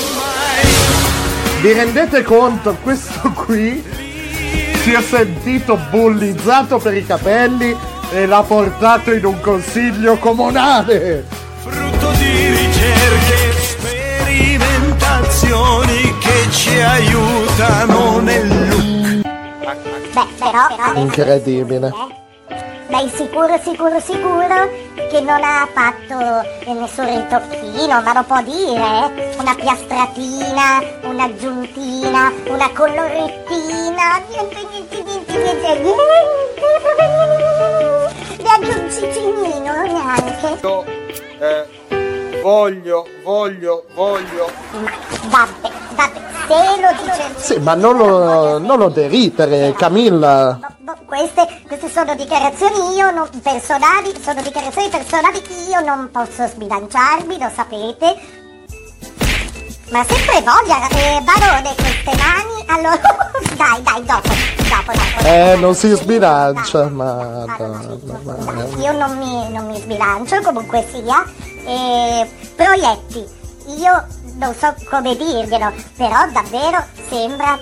vi 1.62 1.72
rendete 1.72 2.24
conto? 2.24 2.76
Questo 2.84 3.32
qui 3.32 3.82
si 4.84 4.92
è 4.92 5.02
sentito 5.02 5.78
bullizzato 5.90 6.78
per 6.78 6.94
i 6.94 7.06
capelli 7.06 7.74
e 8.12 8.26
l'ha 8.26 8.44
portato 8.44 9.14
in 9.14 9.24
un 9.26 9.40
consiglio 9.40 10.18
comunale. 10.18 11.41
Di 12.82 12.90
ricerche, 13.10 13.62
sperimentazioni 13.62 16.18
che 16.18 16.50
ci 16.50 16.80
aiutano 16.80 18.18
nel 18.20 18.48
look. 18.70 19.22
Beh, 20.14 20.28
però, 20.40 20.66
però 20.68 20.94
Incredibile. 20.96 21.94
Dai 22.88 23.08
sicuro, 23.16 23.58
sicuro, 23.64 24.00
sicuro 24.02 24.70
che 25.10 25.22
non 25.22 25.42
ha 25.44 25.66
fatto 25.72 26.42
eh, 26.66 26.74
nessun 26.74 27.06
ritocchino, 27.06 28.02
ma 28.02 28.14
lo 28.14 28.24
può 28.24 28.42
dire, 28.42 28.82
eh? 28.82 29.36
Una 29.38 29.54
piastratina, 29.56 30.82
un'aggiuntina, 31.04 32.32
una 32.48 32.70
colorettina, 32.74 34.20
niente, 34.28 34.58
niente, 34.72 35.04
niente, 35.04 35.38
niente, 35.38 35.80
niente, 35.80 35.96
neanche 38.44 38.74
un 38.78 38.90
cicinino, 38.92 39.74
neanche. 39.84 40.60
Eh, 41.40 41.66
voglio, 42.42 43.06
voglio, 43.24 43.86
voglio 43.94 44.50
Vabbè, 45.30 45.70
vabbè, 45.96 46.22
se 46.48 46.82
lo 46.82 46.92
dice 47.04 47.28
il 47.28 47.36
Sì, 47.38 47.60
ma 47.60 47.74
non 47.76 47.98
lo, 47.98 48.58
non 48.60 48.78
lo 48.78 48.90
deritere, 48.90 49.74
Camilla. 49.74 50.60
Queste, 51.06 51.46
queste 51.68 51.90
sono 51.90 52.16
dichiarazioni 52.16 52.96
io 52.96 53.12
non, 53.12 53.30
personali, 53.42 54.14
sono 54.22 54.42
dichiarazioni 54.42 54.90
personali, 54.90 55.42
io 55.70 55.82
non 55.82 56.10
posso 56.12 56.48
sbilanciarmi, 56.48 57.38
lo 57.38 57.50
sapete. 57.54 58.41
Ma 59.92 60.06
sempre 60.06 60.42
voglia, 60.42 60.88
eh, 60.88 61.22
barone, 61.22 61.76
queste 61.76 62.16
mani, 62.16 62.64
allora, 62.68 63.02
dai, 63.58 63.82
dai, 63.84 64.06
dopo, 64.06 64.30
dopo, 64.30 64.92
dopo. 64.94 65.28
Eh, 65.28 65.56
non 65.58 65.76
si 65.76 65.90
sbilancia, 65.96 66.88
ma... 66.88 67.46
Io 68.78 68.92
non 68.94 69.18
mi, 69.18 69.52
non 69.52 69.68
mi 69.68 69.80
sbilancio, 69.82 70.42
comunque 70.42 70.88
sia. 70.90 71.26
E, 71.66 72.30
proietti, 72.56 73.28
io 73.78 74.08
non 74.38 74.56
so 74.56 74.74
come 74.90 75.16
dirglielo, 75.18 75.74
però 75.98 76.26
davvero 76.32 76.86
sembra 77.10 77.60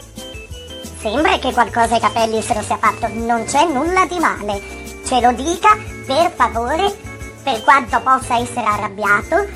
Sembra 1.02 1.38
che 1.38 1.54
qualcosa 1.54 1.94
ai 1.94 2.02
capelli 2.02 2.42
se 2.42 2.54
lo 2.54 2.62
sia 2.62 2.76
fatto, 2.76 3.08
non 3.08 3.46
c'è 3.46 3.64
nulla 3.64 4.06
di 4.06 4.20
male. 4.20 4.62
Ce 5.06 5.22
lo 5.22 5.32
dica, 5.32 5.70
per 6.06 6.30
favore, 6.36 6.94
per 7.42 7.64
quanto 7.64 8.02
possa 8.02 8.38
essere 8.38 8.66
arrabbiato. 8.66 9.48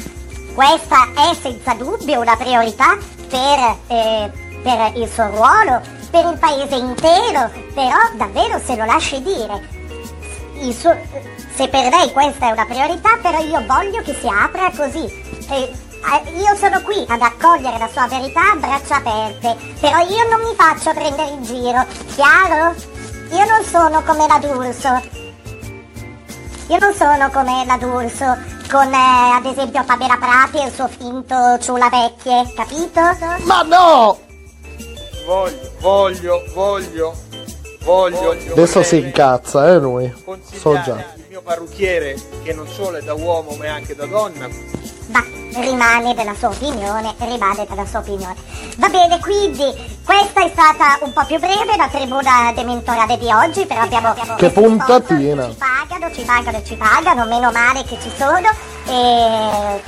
Questa 0.53 1.07
è 1.15 1.34
senza 1.34 1.73
dubbio 1.73 2.21
una 2.21 2.35
priorità 2.35 2.95
per, 3.27 3.77
eh, 3.88 4.31
per 4.61 4.91
il 4.95 5.09
suo 5.09 5.27
ruolo, 5.30 5.81
per 6.11 6.25
il 6.25 6.38
paese 6.38 6.75
intero, 6.75 7.49
però 7.73 7.97
davvero 8.15 8.59
se 8.63 8.75
lo 8.75 8.85
lasci 8.85 9.21
dire. 9.23 9.81
Suo- 10.71 10.95
se 11.55 11.67
per 11.67 11.89
lei 11.89 12.11
questa 12.11 12.49
è 12.49 12.51
una 12.51 12.65
priorità, 12.65 13.17
però 13.19 13.39
io 13.39 13.65
voglio 13.65 14.01
che 14.03 14.13
si 14.13 14.27
apra 14.27 14.71
così. 14.77 15.05
Eh, 15.49 15.71
eh, 16.03 16.31
io 16.38 16.55
sono 16.55 16.81
qui 16.81 17.03
ad 17.07 17.21
accogliere 17.21 17.80
la 17.80 17.89
sua 17.91 18.05
verità 18.07 18.51
a 18.51 18.55
braccia 18.55 18.97
aperte, 18.97 19.57
però 19.80 19.97
io 19.99 20.30
non 20.30 20.47
mi 20.47 20.53
faccio 20.55 20.93
prendere 20.93 21.30
in 21.30 21.43
giro, 21.43 21.84
chiaro? 22.13 22.75
Io 23.31 23.45
non 23.45 23.63
sono 23.65 24.03
come 24.03 24.27
la 24.27 24.38
D'Urso. 24.38 25.23
Io 26.68 26.77
non 26.80 26.94
sono 26.94 27.30
come 27.30 27.65
la 27.65 27.77
D'Urso, 27.77 28.38
con 28.72 28.94
eh, 28.94 29.35
ad 29.35 29.45
esempio 29.45 29.84
Fabiola 29.84 30.18
Prati 30.18 30.57
e 30.57 30.68
il 30.68 30.73
suo 30.73 30.88
finto 30.88 31.57
ciula 31.60 31.90
vecchie, 31.90 32.52
capito? 32.56 33.02
Ma 33.45 33.61
no! 33.64 34.31
voglio, 35.26 35.72
voglio, 35.80 36.44
voglio, 36.53 37.15
voglio. 37.84 38.52
Adesso 38.52 38.84
si 38.84 38.98
incazza, 38.98 39.69
eh, 39.69 39.80
lui. 39.80 40.14
So 40.52 40.73
già. 40.73 40.81
consigliare 40.81 41.14
il 41.15 41.26
mio 41.30 41.41
parrucchiere, 41.41 42.15
che 42.44 42.53
non 42.53 42.68
solo 42.68 42.98
è 42.98 43.02
da 43.02 43.14
uomo 43.14 43.56
ma 43.56 43.65
è 43.65 43.69
anche 43.69 43.95
da 43.95 44.06
donna, 44.06 44.48
Ma 45.07 45.23
rimane 45.55 46.13
della 46.13 46.34
sua 46.35 46.49
opinione, 46.49 47.13
rimane 47.19 47.65
della 47.67 47.85
sua 47.85 47.99
opinione. 47.99 48.35
Va 48.77 48.89
bene, 48.89 49.19
quindi 49.19 49.63
questa 50.03 50.43
è 50.43 50.49
stata 50.49 50.97
un 51.01 51.13
po' 51.13 51.25
più 51.25 51.39
breve 51.39 51.75
la 51.77 51.88
tribuna 51.88 52.51
dementorale 52.53 53.17
di 53.17 53.31
oggi, 53.31 53.65
però 53.65 53.81
abbiamo... 53.81 54.09
abbiamo 54.09 54.35
Che 54.35 54.49
puntatina. 54.49 55.49
Ci 55.49 55.57
pagano, 55.57 56.13
ci 56.13 56.21
pagano 56.23 56.63
ci 56.63 56.75
pagano, 56.75 57.25
meno 57.25 57.51
male 57.51 57.84
che 57.84 57.97
ci 58.01 58.11
sono. 58.17 58.49
E 58.85 59.81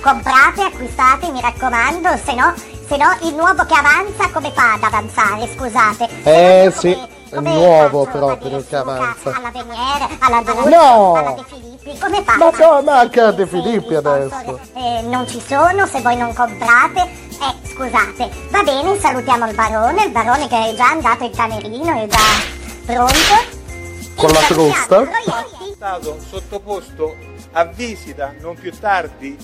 comprate, 0.00 0.62
acquistate, 0.62 1.30
mi 1.30 1.40
raccomando, 1.40 2.08
se 2.22 2.34
no, 2.34 2.52
se 2.88 2.96
no 2.96 3.16
il 3.22 3.34
nuovo 3.34 3.64
che 3.64 3.74
avanza 3.74 4.28
come 4.32 4.50
fa 4.50 4.74
ad 4.74 4.82
avanzare, 4.82 5.48
scusate? 5.54 6.08
Eh 6.24 6.72
sì, 6.76 6.96
è 7.32 7.40
nuovo 7.40 8.04
proprio 8.04 8.64
che 8.68 8.76
avanza. 8.76 9.32
Alla 9.34 9.50
Veniere, 9.50 10.08
alla 10.18 10.42
Dulce, 10.42 10.68
No! 10.68 11.14
alla 11.14 11.32
De 11.32 11.44
Filippi, 11.48 11.98
come 11.98 12.22
fa? 12.22 12.36
Ma 12.36 12.50
no, 12.50 12.82
ma 12.82 12.98
anche 12.98 13.20
a 13.20 13.30
De 13.32 13.46
Filippi 13.46 13.94
adesso. 13.94 14.60
Eh, 14.74 15.00
non 15.02 15.26
ci 15.26 15.40
sono, 15.40 15.86
se 15.86 16.00
voi 16.02 16.16
non 16.16 16.34
comprate. 16.34 17.00
Eh, 17.00 17.68
scusate, 17.68 18.30
va 18.50 18.62
bene, 18.62 18.98
salutiamo 18.98 19.48
il 19.48 19.54
barone, 19.54 20.04
il 20.04 20.10
barone 20.10 20.46
che 20.46 20.70
è 20.70 20.74
già 20.74 20.90
andato 20.90 21.24
in 21.24 21.32
camerino, 21.32 22.02
è 22.02 22.06
già 22.06 22.18
pronto. 22.84 23.60
Con 24.14 24.30
la 24.30 24.40
frusta? 24.40 25.00
il 25.00 25.08
proietti. 25.08 25.70
è 25.70 25.74
stato 25.74 26.18
sottoposto 26.28 27.16
a 27.52 27.64
visita 27.64 28.34
non 28.40 28.54
più 28.54 28.72
tardi 28.78 29.36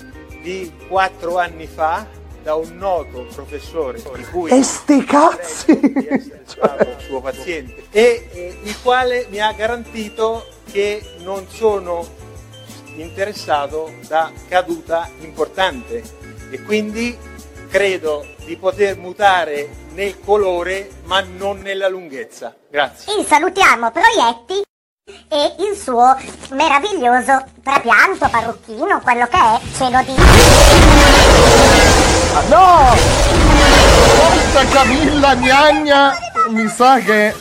di 0.43 0.73
quattro 0.89 1.39
anni 1.39 1.66
fa 1.66 2.06
da 2.43 2.55
un 2.55 2.77
noto 2.77 3.27
professore 3.35 4.02
di 4.15 4.24
cui 4.24 4.51
E 4.51 4.62
sti 4.62 5.05
cazzi! 5.05 5.78
di 5.78 6.06
essere 6.09 6.43
stato 6.47 6.98
suo 6.98 7.20
paziente 7.20 7.85
e 7.90 8.28
eh, 8.32 8.59
il 8.62 8.77
quale 8.82 9.27
mi 9.31 9.40
ha 9.40 9.52
garantito 9.52 10.47
che 10.70 11.02
non 11.19 11.47
sono 11.48 12.06
interessato 12.97 13.93
da 14.06 14.31
caduta 14.48 15.09
importante 15.20 16.02
e 16.51 16.62
quindi 16.62 17.16
credo 17.69 18.24
di 18.44 18.56
poter 18.56 18.97
mutare 18.97 19.69
nel 19.93 20.19
colore 20.20 20.90
ma 21.05 21.20
non 21.20 21.60
nella 21.60 21.89
lunghezza. 21.89 22.55
Grazie. 22.70 23.19
E 23.20 23.24
salutiamo 23.24 23.90
Proietti 23.90 24.62
e 25.28 25.55
il 25.59 25.76
suo 25.76 26.16
meraviglioso 26.51 27.44
trapianto 27.62 28.28
parrucchino, 28.28 29.01
quello 29.01 29.26
che 29.26 29.36
è, 29.36 29.60
ce 29.76 29.90
lo 29.90 30.02
dico. 30.02 30.22
Ah, 32.35 32.43
no! 32.48 32.97
Forza 34.16 34.64
Camilla 34.66 35.35
Gnagna! 35.35 36.18
Mi 36.51 36.68
sa 36.68 36.98
che... 36.98 37.35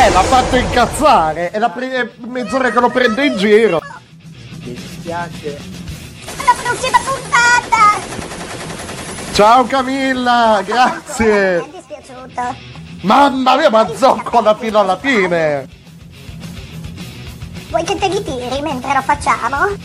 Eh, 0.00 0.10
l'ha 0.10 0.22
fatto 0.22 0.56
incazzare! 0.56 1.50
È 1.50 1.58
la 1.58 1.70
pre- 1.70 2.14
mezz'ora 2.26 2.70
che 2.70 2.80
lo 2.80 2.90
prende 2.90 3.24
in 3.26 3.36
giro! 3.36 3.80
Mi 4.64 4.74
dispiace. 4.74 5.58
La 6.44 6.54
prossima 6.62 6.98
puntata! 6.98 8.17
Ciao 9.38 9.62
Camilla! 9.66 10.60
Grazie! 10.64 11.60
Mi 11.60 11.68
è 11.68 11.70
dispiaciuto. 11.70 12.56
Mamma 13.02 13.56
mia, 13.56 13.70
ma 13.70 13.86
zoccola 13.94 14.56
fino 14.56 14.80
alla 14.80 14.96
fine! 14.98 15.68
Vuoi 17.68 17.84
che 17.84 17.94
te 17.94 18.08
li 18.08 18.20
tiri 18.24 18.60
mentre 18.62 18.94
lo 18.94 19.00
facciamo? 19.00 19.58
No! 19.58 19.76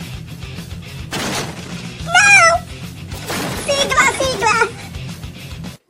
Sigla! 3.64 4.68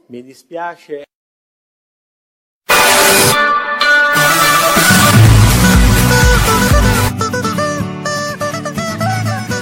mi 0.08 0.22
dispiace. 0.22 1.04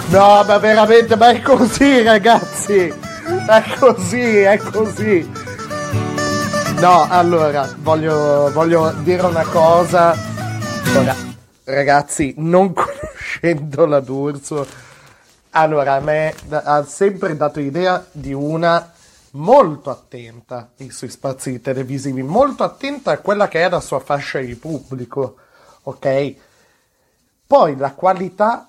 No, 0.09 0.43
ma 0.45 0.59
veramente, 0.59 1.15
ma 1.15 1.29
è 1.29 1.41
così, 1.41 2.03
ragazzi. 2.03 3.02
È 3.47 3.77
così, 3.79 4.39
è 4.39 4.57
così. 4.59 5.31
No, 6.81 7.07
allora, 7.09 7.73
voglio, 7.79 8.51
voglio 8.53 8.93
dire 9.03 9.27
una 9.27 9.45
cosa. 9.45 10.17
Ora, 10.97 11.15
ragazzi, 11.65 12.35
non 12.39 12.73
conoscendo 12.73 13.87
la 13.87 14.01
D'Urso, 14.01 14.67
allora, 15.51 15.95
a 15.95 16.01
me 16.01 16.35
ha 16.51 16.85
sempre 16.85 17.37
dato 17.37 17.61
idea 17.61 18.05
di 18.11 18.33
una 18.33 18.93
molto 19.33 19.91
attenta 19.91 20.71
ai 20.79 20.91
suoi 20.91 21.11
spazi 21.11 21.61
televisivi, 21.61 22.23
molto 22.23 22.65
attenta 22.65 23.13
a 23.13 23.19
quella 23.19 23.49
che 23.49 23.63
è 23.63 23.69
la 23.69 23.81
sua 23.81 24.01
fascia 24.01 24.41
di 24.41 24.55
pubblico, 24.55 25.37
ok? 25.83 26.35
Poi 27.47 27.77
la 27.77 27.93
qualità 27.93 28.69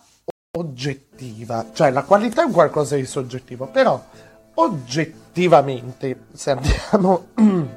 oggettiva, 0.55 1.67
cioè 1.73 1.89
la 1.89 2.03
qualità 2.03 2.43
è 2.43 2.45
un 2.45 2.51
qualcosa 2.51 2.95
di 2.95 3.05
soggettivo, 3.05 3.67
però 3.67 4.01
oggettivamente, 4.55 6.25
se 6.33 6.51
andiamo, 6.51 7.27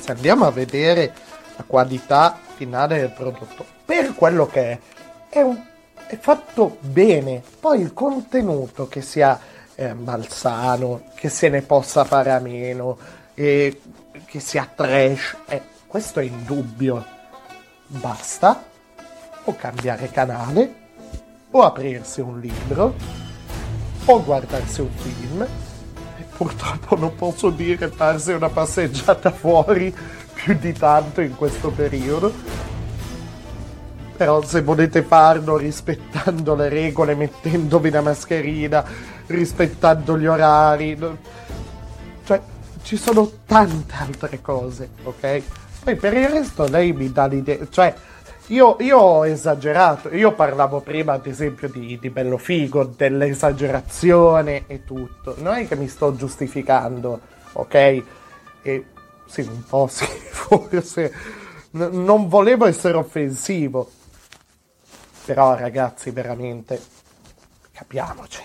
se 0.00 0.10
andiamo 0.10 0.46
a 0.46 0.50
vedere 0.50 1.12
la 1.56 1.64
qualità 1.66 2.38
finale 2.54 2.98
del 2.98 3.10
prodotto, 3.10 3.64
per 3.84 4.14
quello 4.14 4.46
che 4.46 4.70
è, 4.70 4.78
è, 5.28 5.40
un, 5.40 5.58
è 6.06 6.16
fatto 6.18 6.78
bene. 6.80 7.42
Poi 7.58 7.80
il 7.80 7.92
contenuto 7.92 8.88
che 8.88 9.02
sia 9.02 9.38
eh, 9.74 9.94
malsano, 9.94 11.04
che 11.14 11.28
se 11.28 11.48
ne 11.48 11.62
possa 11.62 12.04
fare 12.04 12.30
a 12.30 12.38
meno, 12.38 12.96
eh, 13.34 13.80
che 14.26 14.40
sia 14.40 14.68
trash, 14.72 15.36
eh, 15.48 15.62
questo 15.86 16.20
è 16.20 16.24
indubbio. 16.24 17.18
Basta 17.86 18.62
o 19.44 19.56
cambiare 19.56 20.10
canale 20.10 20.74
o 21.50 21.62
aprirsi 21.62 22.20
un 22.20 22.38
libro 22.38 22.94
o 24.04 24.22
guardarsi 24.22 24.80
un 24.80 24.90
film 24.90 25.46
purtroppo 26.40 26.96
non 26.96 27.14
posso 27.16 27.50
dire 27.50 27.88
farsi 27.88 28.32
una 28.32 28.48
passeggiata 28.48 29.28
fuori 29.30 29.94
più 30.32 30.56
di 30.58 30.72
tanto 30.72 31.20
in 31.20 31.36
questo 31.36 31.68
periodo. 31.68 32.32
Però 34.16 34.42
se 34.42 34.62
volete 34.62 35.02
farlo 35.02 35.58
rispettando 35.58 36.54
le 36.54 36.70
regole 36.70 37.14
mettendovi 37.14 37.90
la 37.90 38.00
mascherina 38.00 38.82
rispettando 39.26 40.18
gli 40.18 40.26
orari 40.26 40.98
cioè 42.24 42.40
ci 42.82 42.96
sono 42.96 43.30
tante 43.44 43.94
altre 43.98 44.40
cose 44.40 44.88
ok? 45.04 45.42
Poi 45.84 45.96
per 45.96 46.14
il 46.14 46.28
resto 46.28 46.66
lei 46.68 46.92
mi 46.92 47.12
dà 47.12 47.26
l'idea 47.26 47.58
cioè 47.68 47.94
io, 48.50 48.76
io 48.80 48.98
ho 48.98 49.26
esagerato, 49.26 50.12
io 50.14 50.32
parlavo 50.32 50.80
prima 50.80 51.12
ad 51.12 51.26
esempio 51.26 51.68
di, 51.68 51.98
di 52.00 52.10
bello 52.10 52.36
figo, 52.36 52.84
dell'esagerazione 52.84 54.64
e 54.66 54.84
tutto, 54.84 55.36
non 55.38 55.54
è 55.54 55.68
che 55.68 55.76
mi 55.76 55.86
sto 55.86 56.16
giustificando, 56.16 57.20
ok? 57.52 58.02
E 58.62 58.84
sì, 59.26 59.42
un 59.42 59.64
po' 59.64 59.86
sì, 59.90 60.04
forse. 60.04 61.14
N- 61.72 62.02
non 62.04 62.28
volevo 62.28 62.66
essere 62.66 62.96
offensivo, 62.96 63.88
però 65.24 65.54
ragazzi 65.54 66.10
veramente 66.10 66.80
capiamoci, 67.72 68.42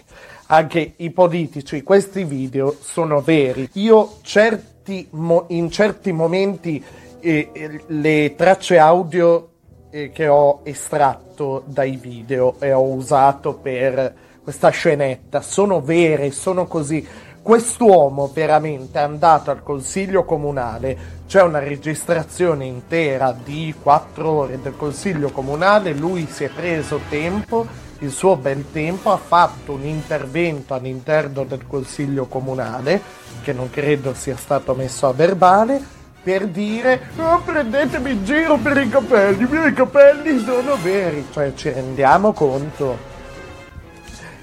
anche 0.48 0.94
i 0.98 1.10
politici, 1.10 1.82
questi 1.82 2.24
video 2.26 2.78
sono 2.80 3.22
veri, 3.22 3.68
io 3.74 4.20
certi 4.22 5.08
mo- 5.12 5.46
in 5.50 5.72
certi 5.72 6.12
momenti 6.12 6.84
eh, 7.20 7.50
eh, 7.52 7.84
le 7.88 8.36
tracce 8.36 8.78
audio 8.78 9.50
eh, 9.96 10.12
che 10.12 10.28
ho 10.28 10.60
estratto 10.64 11.64
dai 11.66 11.96
video 11.96 12.56
e 12.60 12.74
ho 12.74 12.84
usato 12.84 13.54
per 13.54 14.14
questa 14.44 14.68
scenetta. 14.68 15.40
Sono 15.40 15.80
vere, 15.80 16.32
sono 16.32 16.66
così. 16.66 17.08
Quest'uomo 17.42 18.30
veramente 18.34 19.00
è 19.00 19.04
andato 19.04 19.52
al 19.52 19.64
consiglio 19.64 20.26
comunale, 20.26 20.98
c'è 21.28 21.44
una 21.44 21.60
registrazione 21.60 22.66
intera 22.66 23.32
di 23.32 23.74
quattro 23.82 24.32
ore 24.32 24.60
del 24.60 24.76
consiglio 24.76 25.30
comunale, 25.30 25.94
lui 25.94 26.28
si 26.28 26.44
è 26.44 26.50
preso 26.50 27.00
tempo, 27.08 27.66
il 28.00 28.10
suo 28.10 28.36
bel 28.36 28.66
tempo, 28.72 29.12
ha 29.12 29.18
fatto 29.18 29.74
un 29.74 29.86
intervento 29.86 30.74
all'interno 30.74 31.44
del 31.44 31.68
consiglio 31.68 32.26
comunale, 32.26 33.00
che 33.44 33.54
non 33.54 33.70
credo 33.70 34.16
sia 34.16 34.36
stato 34.36 34.74
messo 34.74 35.08
a 35.08 35.14
verbale, 35.14 35.80
per 36.26 36.48
dire 36.48 37.10
oh, 37.18 37.40
prendetemi 37.46 38.10
in 38.10 38.26
giro 38.26 38.58
per 38.58 38.78
i 38.78 38.90
capelli, 38.90 39.44
i 39.44 39.48
miei 39.48 39.74
capelli 39.74 40.40
sono 40.40 40.76
veri, 40.82 41.24
cioè 41.32 41.54
ci 41.54 41.70
rendiamo 41.70 42.34
conto. 42.34 42.98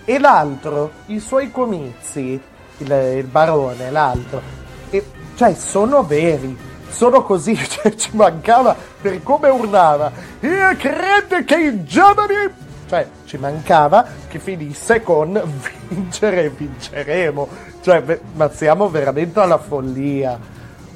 E 0.04 0.18
l'altro, 0.20 0.92
i 1.06 1.18
suoi 1.18 1.50
comizi, 1.50 2.40
il, 2.78 2.92
il 3.16 3.24
barone, 3.24 3.90
l'altro, 3.90 4.40
e, 4.90 5.04
cioè 5.34 5.54
sono 5.54 6.04
veri, 6.04 6.56
sono 6.88 7.24
così, 7.24 7.56
cioè 7.66 7.92
ci 7.96 8.10
mancava 8.12 8.76
per 9.00 9.20
come 9.24 9.48
urlava, 9.48 10.12
e 10.38 10.76
crede 10.78 11.42
che 11.44 11.56
i 11.56 11.84
giovani... 11.84 12.60
Cioè, 12.86 13.08
ci 13.24 13.38
mancava 13.38 14.06
che 14.28 14.38
finisse 14.38 15.02
con 15.02 15.40
vincere 15.88 16.44
e 16.44 16.48
vinceremo. 16.50 17.48
Cioè, 17.80 18.20
ma 18.34 18.50
siamo 18.52 18.88
veramente 18.88 19.40
alla 19.40 19.56
follia. 19.56 20.38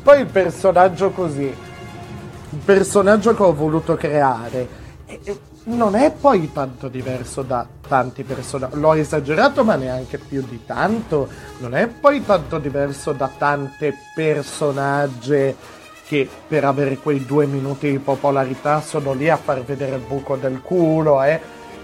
Poi 0.06 0.20
il 0.20 0.26
personaggio 0.26 1.10
così, 1.10 1.42
il 1.42 2.58
personaggio 2.64 3.34
che 3.34 3.42
ho 3.42 3.52
voluto 3.52 3.96
creare, 3.96 4.68
non 5.64 5.96
è 5.96 6.12
poi 6.12 6.52
tanto 6.52 6.86
diverso 6.86 7.42
da 7.42 7.66
tanti 7.88 8.22
personaggi. 8.22 8.78
L'ho 8.78 8.92
esagerato, 8.92 9.64
ma 9.64 9.74
neanche 9.74 10.18
più 10.18 10.46
di 10.48 10.64
tanto. 10.64 11.28
Non 11.58 11.74
è 11.74 11.88
poi 11.88 12.24
tanto 12.24 12.60
diverso 12.60 13.10
da 13.14 13.28
tante 13.36 13.94
personaggi 14.14 15.56
che 16.06 16.28
per 16.46 16.64
avere 16.64 16.98
quei 16.98 17.26
due 17.26 17.46
minuti 17.46 17.90
di 17.90 17.98
popolarità 17.98 18.80
sono 18.82 19.12
lì 19.12 19.28
a 19.28 19.36
far 19.36 19.64
vedere 19.64 19.96
il 19.96 20.04
buco 20.06 20.36
del 20.36 20.62
culo, 20.62 21.20
eh. 21.24 21.40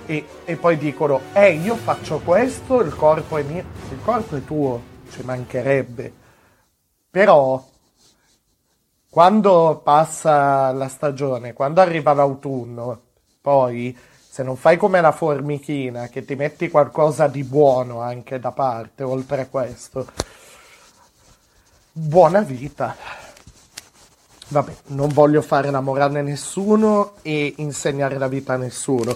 E, 0.06 0.24
e 0.44 0.54
poi 0.54 0.78
dicono, 0.78 1.22
eh, 1.32 1.54
io 1.54 1.74
faccio 1.74 2.20
questo, 2.24 2.82
il 2.82 2.94
corpo 2.94 3.36
è 3.36 3.42
mio. 3.42 3.64
Il 3.90 3.98
corpo 4.00 4.36
è 4.36 4.44
tuo, 4.44 4.80
ci 5.10 5.22
mancherebbe. 5.24 6.12
Però 7.10 7.70
quando 9.12 9.82
passa 9.84 10.72
la 10.72 10.88
stagione, 10.88 11.52
quando 11.52 11.82
arriva 11.82 12.14
l'autunno, 12.14 12.98
poi 13.42 13.94
se 14.26 14.42
non 14.42 14.56
fai 14.56 14.78
come 14.78 15.02
la 15.02 15.12
formichina, 15.12 16.08
che 16.08 16.24
ti 16.24 16.34
metti 16.34 16.70
qualcosa 16.70 17.26
di 17.26 17.44
buono 17.44 18.00
anche 18.00 18.40
da 18.40 18.52
parte, 18.52 19.02
oltre 19.02 19.42
a 19.42 19.46
questo, 19.48 20.06
buona 21.92 22.40
vita. 22.40 22.96
Vabbè, 24.48 24.72
non 24.86 25.08
voglio 25.08 25.42
fare 25.42 25.68
innamorare 25.68 26.22
nessuno 26.22 27.16
e 27.20 27.52
insegnare 27.58 28.16
la 28.16 28.28
vita 28.28 28.54
a 28.54 28.56
nessuno. 28.56 29.14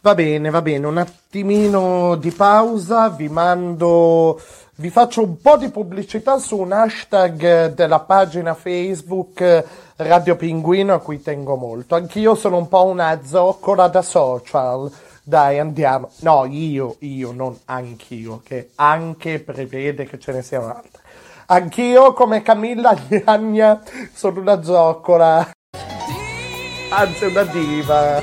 Va 0.00 0.16
bene, 0.16 0.50
va 0.50 0.62
bene, 0.62 0.84
un 0.84 0.98
attimino 0.98 2.16
di 2.16 2.32
pausa, 2.32 3.08
vi 3.10 3.28
mando 3.28 4.40
vi 4.80 4.90
faccio 4.90 5.24
un 5.24 5.40
po' 5.40 5.56
di 5.56 5.70
pubblicità 5.70 6.38
su 6.38 6.56
un 6.56 6.70
hashtag 6.70 7.74
della 7.74 7.98
pagina 7.98 8.54
Facebook 8.54 9.64
Radio 9.96 10.36
Pinguino 10.36 10.94
a 10.94 11.00
cui 11.00 11.20
tengo 11.20 11.56
molto. 11.56 11.96
Anch'io 11.96 12.36
sono 12.36 12.58
un 12.58 12.68
po' 12.68 12.84
una 12.86 13.20
zoccola 13.24 13.88
da 13.88 14.02
social. 14.02 14.88
Dai, 15.24 15.58
andiamo. 15.58 16.10
No, 16.20 16.44
io, 16.44 16.94
io, 17.00 17.32
non 17.32 17.58
anch'io, 17.64 18.40
che 18.44 18.70
anche 18.76 19.40
prevede 19.40 20.06
che 20.06 20.20
ce 20.20 20.30
ne 20.30 20.42
sia 20.42 20.60
un'altra. 20.60 21.02
Anch'io, 21.46 22.12
come 22.12 22.42
Camilla 22.42 22.94
Gnagna, 22.94 23.82
sono 24.12 24.40
una 24.40 24.62
zoccola. 24.62 25.50
Anzi, 26.90 27.24
una 27.24 27.42
diva. 27.42 28.22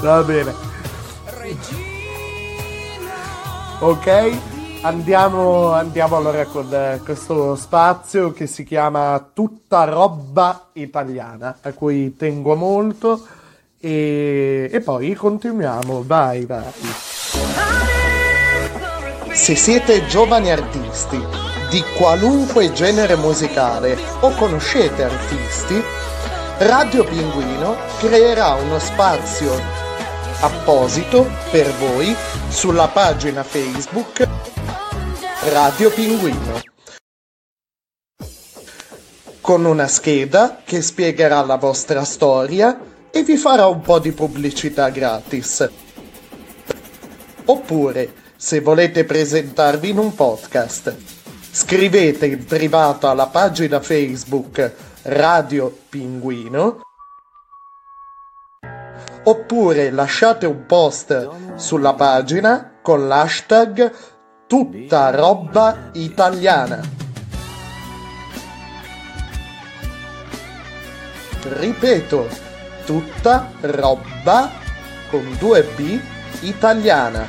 Va 0.00 0.22
bene. 0.22 1.83
Ok, 3.86 4.38
andiamo, 4.80 5.72
andiamo 5.72 6.16
allora 6.16 6.46
con 6.46 6.72
eh, 6.72 7.02
questo 7.04 7.54
spazio 7.54 8.32
che 8.32 8.46
si 8.46 8.64
chiama 8.64 9.28
Tutta 9.34 9.84
roba 9.84 10.70
italiana, 10.72 11.58
a 11.60 11.70
cui 11.74 12.16
tengo 12.16 12.54
molto. 12.54 13.26
E, 13.78 14.70
e 14.72 14.80
poi 14.80 15.12
continuiamo, 15.12 16.02
vai, 16.02 16.46
vai. 16.46 16.72
Se 19.34 19.54
siete 19.54 20.06
giovani 20.06 20.50
artisti 20.50 21.22
di 21.68 21.84
qualunque 21.98 22.72
genere 22.72 23.16
musicale 23.16 23.98
o 24.20 24.30
conoscete 24.30 25.04
artisti, 25.04 25.78
Radio 26.56 27.04
Pinguino 27.04 27.76
creerà 27.98 28.54
uno 28.54 28.78
spazio 28.78 29.83
apposito 30.44 31.26
per 31.50 31.72
voi 31.76 32.14
sulla 32.50 32.88
pagina 32.88 33.42
Facebook 33.42 34.28
Radio 35.44 35.90
Pinguino. 35.90 36.60
Con 39.40 39.64
una 39.64 39.88
scheda 39.88 40.60
che 40.62 40.82
spiegherà 40.82 41.42
la 41.46 41.56
vostra 41.56 42.04
storia 42.04 42.78
e 43.10 43.22
vi 43.22 43.38
farà 43.38 43.68
un 43.68 43.80
po' 43.80 43.98
di 43.98 44.12
pubblicità 44.12 44.90
gratis. 44.90 45.66
Oppure, 47.46 48.12
se 48.36 48.60
volete 48.60 49.04
presentarvi 49.04 49.88
in 49.88 49.96
un 49.96 50.14
podcast, 50.14 50.94
scrivete 51.50 52.26
in 52.26 52.44
privato 52.44 53.08
alla 53.08 53.28
pagina 53.28 53.80
Facebook 53.80 54.72
Radio 55.04 55.74
Pinguino 55.88 56.80
oppure 59.24 59.90
lasciate 59.90 60.46
un 60.46 60.66
post 60.66 61.56
sulla 61.56 61.94
pagina 61.94 62.78
con 62.82 63.08
l'hashtag 63.08 63.92
tutta 64.46 65.10
roba 65.10 65.90
italiana. 65.92 66.80
Ripeto, 71.42 72.28
tutta 72.84 73.50
roba 73.60 74.50
con 75.10 75.36
due 75.38 75.62
B 75.74 76.00
italiana. 76.40 77.26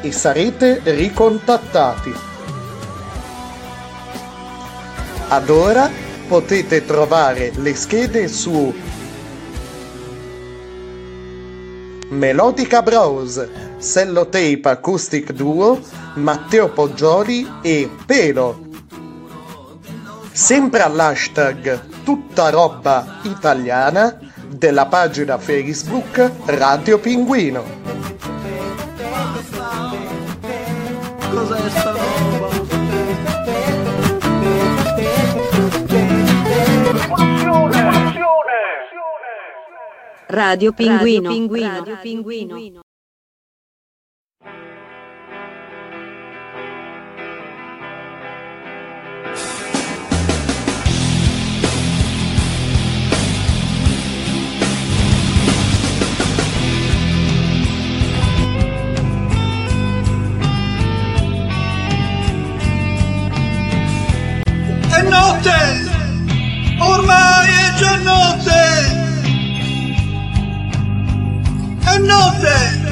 E 0.00 0.12
sarete 0.12 0.80
ricontattati. 0.84 2.14
Ad 5.28 5.48
ora 5.48 5.90
potete 6.28 6.84
trovare 6.84 7.52
le 7.56 7.74
schede 7.74 8.28
su 8.28 8.74
Melodica 12.08 12.82
Bros, 12.82 13.44
Sellotape 13.78 14.62
Acoustic 14.64 15.32
Duo, 15.32 15.80
Matteo 16.14 16.68
Poggioli 16.68 17.50
e 17.62 17.90
Pelo. 18.06 18.64
Sempre 20.30 20.82
all'hashtag 20.82 22.04
tutta 22.04 22.50
roba 22.50 23.18
italiana 23.22 24.18
della 24.48 24.86
pagina 24.86 25.36
Facebook 25.38 26.30
Radio 26.44 26.98
Pinguino. 26.98 27.64
Cos'è 31.30 31.70
sta 31.70 31.90
roba? 31.90 31.95
Radio 40.28 40.72
Pinguino. 40.72 41.30
Radio 41.30 41.98
Pinguino. 42.02 42.80
È 64.90 65.02
notte! 65.02 65.54
Ormai 66.80 67.46
è 67.46 67.74
già 67.76 67.96
notte! 68.02 68.75
Notte! 71.98 72.84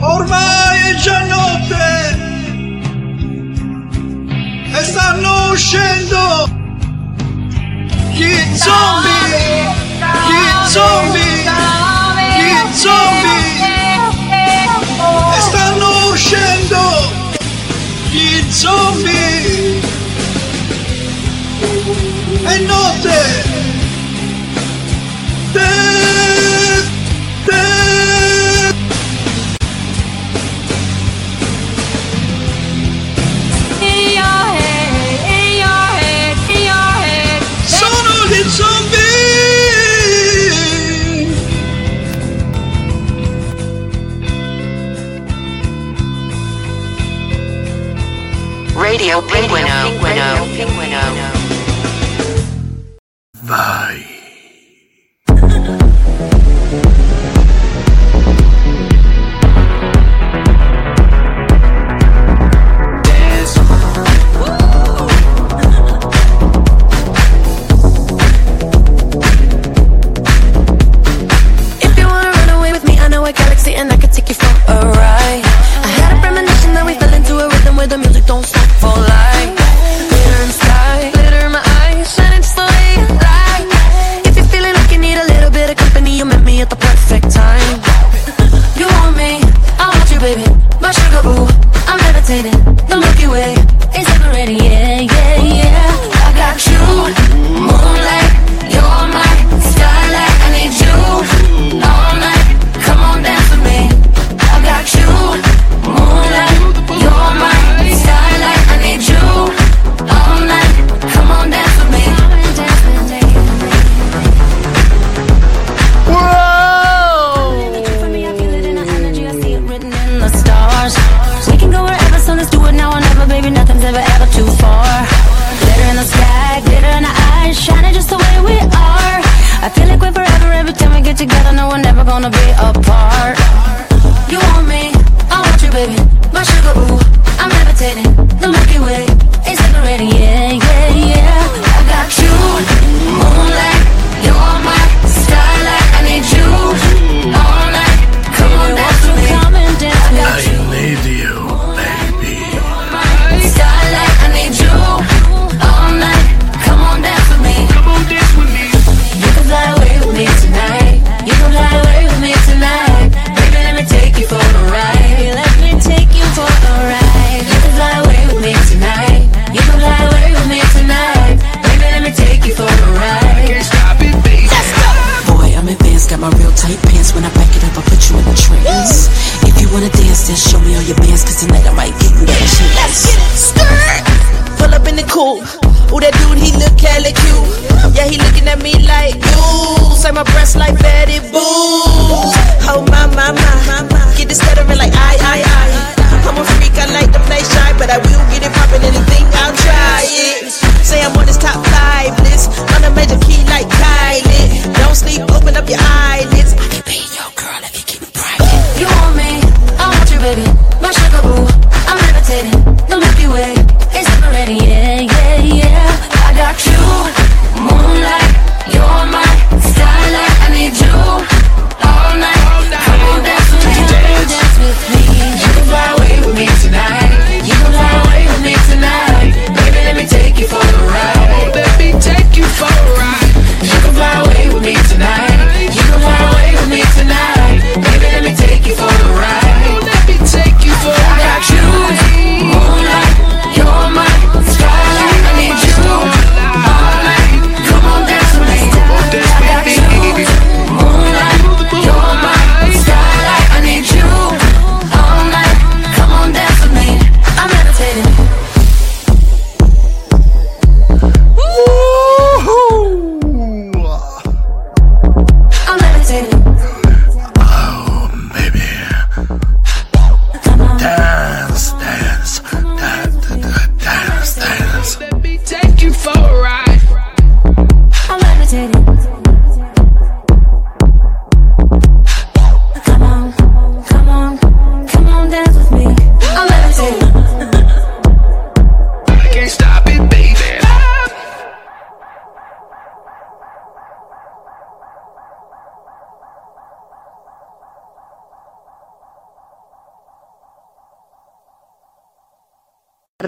Ormai 0.00 0.78
è 0.90 0.94
già 0.96 1.24
notte! 1.24 2.18
E 4.72 4.84
stanno 4.84 5.50
uscendo 5.50 6.48
gli 8.10 8.34
zombie! 8.56 9.74
Gli 10.28 10.68
zombie! 10.68 11.50
Gli 12.36 12.74
zombie! 12.74 13.70
E 15.36 15.40
stanno 15.40 16.10
uscendo 16.10 16.80
gli 18.10 18.50
zombie! 18.50 19.80
È 22.44 22.58
notte! 22.58 23.41
Radio 49.12 49.28
Pinguino. 49.28 49.68
Pinguino. 50.00 50.46
Pinguino. 50.56 51.02
Vai. 53.42 53.91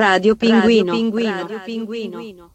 Radio 0.05 0.37
Pinguino. 0.37 0.93
Radio 0.93 1.61
Pinguino. 1.65 2.53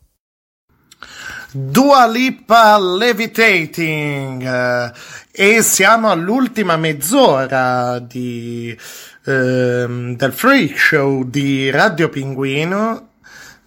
Dua 1.51 2.05
Lipa 2.05 2.77
Levitating 2.77 4.43
eh, 4.45 4.91
e 5.31 5.61
siamo 5.63 6.11
all'ultima 6.11 6.77
mezz'ora 6.77 7.97
di, 7.97 8.77
ehm, 9.25 10.15
del 10.15 10.31
freak 10.31 10.77
show 10.77 11.23
di 11.23 11.71
Radio 11.71 12.09
Pinguino. 12.09 13.13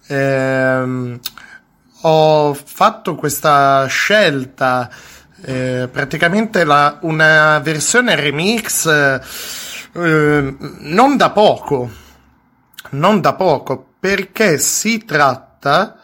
Ehm, 0.07 1.19
ho 2.05 2.53
fatto 2.53 3.15
questa 3.15 3.85
scelta 3.87 4.89
eh, 5.41 5.89
praticamente 5.91 6.63
la- 6.63 6.99
una 7.01 7.59
versione 7.59 8.15
remix 8.15 8.85
eh, 8.85 9.19
eh, 9.95 10.55
non 10.79 11.17
da 11.17 11.31
poco 11.31 12.01
non 12.93 13.21
da 13.21 13.33
poco 13.33 13.93
perché 13.99 14.57
si 14.57 15.05
tratta 15.05 15.99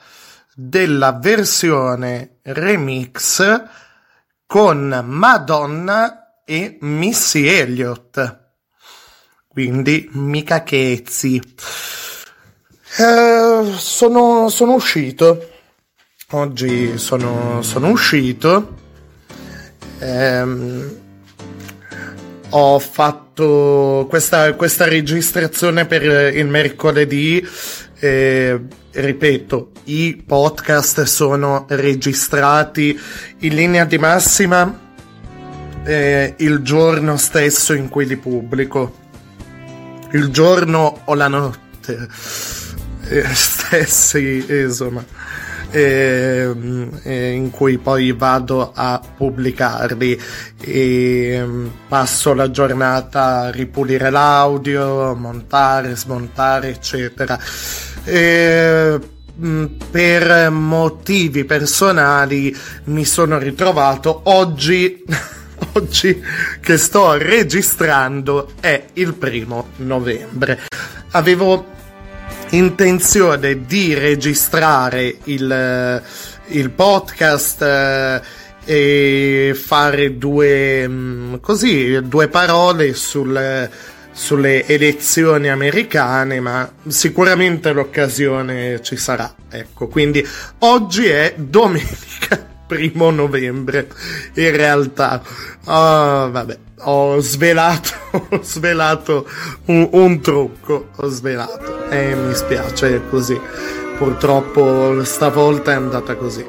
della 0.53 1.13
versione 1.13 2.39
remix 2.43 3.63
con 4.45 5.01
Madonna 5.05 6.41
e 6.45 6.77
Missy 6.81 7.47
Elliott. 7.47 8.47
Quindi 9.47 10.09
mica 10.13 10.63
chezzi. 10.63 11.41
Eh, 12.97 13.73
sono, 13.75 14.49
sono 14.49 14.73
uscito. 14.73 15.49
Oggi 16.31 16.97
sono, 16.97 17.61
sono 17.61 17.89
uscito. 17.89 18.77
Ehm, 19.99 20.98
ho 22.49 22.79
fatto 22.79 24.05
questa, 24.09 24.53
questa 24.53 24.87
registrazione 24.87 25.85
per 25.85 26.35
il 26.35 26.47
mercoledì. 26.47 27.45
eh, 27.99 28.59
ripeto, 28.91 29.71
i 29.85 30.23
podcast 30.25 31.03
sono 31.03 31.65
registrati 31.69 32.97
in 33.39 33.55
linea 33.55 33.85
di 33.85 33.97
massima 33.97 34.87
eh, 35.83 36.33
il 36.37 36.59
giorno 36.59 37.17
stesso 37.17 37.73
in 37.73 37.89
cui 37.89 38.05
li 38.05 38.17
pubblico. 38.17 39.07
Il 40.11 40.29
giorno 40.29 41.01
o 41.05 41.13
la 41.13 41.27
notte 41.27 42.07
eh, 43.09 43.23
stessi, 43.33 44.45
insomma, 44.47 45.03
eh, 45.71 46.51
in 47.33 47.49
cui 47.51 47.77
poi 47.77 48.11
vado 48.11 48.71
a 48.73 49.01
pubblicarli 49.15 50.19
e 50.61 51.41
mm, 51.43 51.67
passo 51.87 52.33
la 52.33 52.49
giornata 52.51 53.41
a 53.41 53.51
ripulire 53.51 54.09
l'audio, 54.09 55.15
montare, 55.15 55.95
smontare, 55.95 56.69
eccetera. 56.69 57.39
E, 58.03 58.99
mm, 59.39 59.65
per 59.91 60.49
motivi 60.49 61.45
personali 61.45 62.55
mi 62.85 63.05
sono 63.05 63.37
ritrovato 63.37 64.21
oggi 64.25 65.03
oggi 65.73 66.21
che 66.61 66.77
sto 66.77 67.13
registrando 67.17 68.51
è 68.59 68.85
il 68.93 69.13
primo 69.13 69.69
novembre. 69.77 70.61
Avevo 71.11 71.77
intenzione 72.51 73.65
di 73.65 73.93
registrare 73.93 75.17
il, 75.25 76.03
il 76.47 76.69
podcast 76.71 77.61
eh, 77.61 78.21
e 78.65 79.53
fare 79.55 80.17
due, 80.17 80.87
mm, 80.87 81.35
così, 81.41 81.99
due 82.03 82.27
parole 82.27 82.93
sul, 82.93 83.69
sulle 84.11 84.65
elezioni 84.65 85.49
americane, 85.49 86.39
ma 86.39 86.71
sicuramente 86.87 87.71
l'occasione 87.71 88.81
ci 88.81 88.97
sarà. 88.97 89.33
Ecco, 89.49 89.87
quindi 89.87 90.25
oggi 90.59 91.05
è 91.07 91.33
domenica 91.37 92.48
primo 92.69 93.09
novembre 93.09 93.87
in 94.35 94.55
realtà. 94.55 95.21
Ah, 95.65 96.29
vabbè 96.31 96.57
ho 96.81 97.19
svelato 97.19 97.89
ho 98.29 98.41
svelato 98.41 99.27
un, 99.65 99.89
un 99.91 100.21
trucco 100.21 100.89
ho 100.95 101.07
svelato. 101.07 101.89
E 101.89 102.13
mi 102.13 102.35
spiace 102.35 103.01
così. 103.09 103.39
Purtroppo 103.97 105.03
stavolta 105.03 105.71
è 105.71 105.75
andata 105.75 106.15
così. 106.15 106.45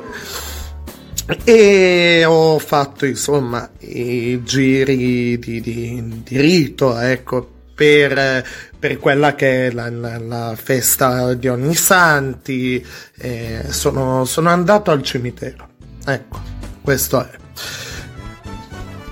E 1.45 2.25
ho 2.27 2.59
fatto 2.59 3.07
insomma 3.07 3.69
i 3.79 4.43
giri 4.45 5.39
di, 5.39 5.61
di, 5.61 6.23
di 6.25 6.41
rito 6.41 6.99
ecco 6.99 7.49
per, 7.75 8.45
per 8.79 8.99
quella 8.99 9.35
che 9.37 9.69
è 9.69 9.71
la, 9.71 9.89
la- 9.91 10.19
la 10.19 10.55
festa 10.61 11.33
di 11.35 11.49
Ognissanti 11.49 12.85
eh, 13.17 13.65
sono, 13.69 14.25
sono 14.25 14.49
andato 14.51 14.91
al 14.91 15.03
cimitero 15.03 15.70
ecco 16.05 16.39
questo 16.83 17.25
è. 17.25 17.39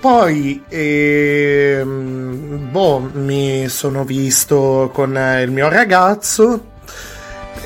Poi, 0.00 0.62
ehm, 0.68 2.70
boh, 2.70 3.10
mi 3.12 3.68
sono 3.68 4.04
visto 4.04 4.90
con 4.92 5.16
eh, 5.16 5.42
il 5.42 5.50
mio 5.50 5.68
ragazzo, 5.68 6.76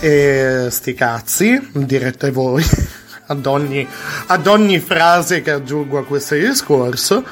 e 0.01 0.67
sti 0.71 0.95
cazzi, 0.95 1.71
direte 1.73 2.31
voi, 2.31 2.65
ad 3.29 3.47
ogni, 3.47 3.87
ad 4.27 4.47
ogni 4.47 4.81
frase 4.81 5.43
che 5.43 5.51
aggiungo 5.51 5.99
a 5.99 6.05
questo 6.05 6.35
discorso, 6.35 7.23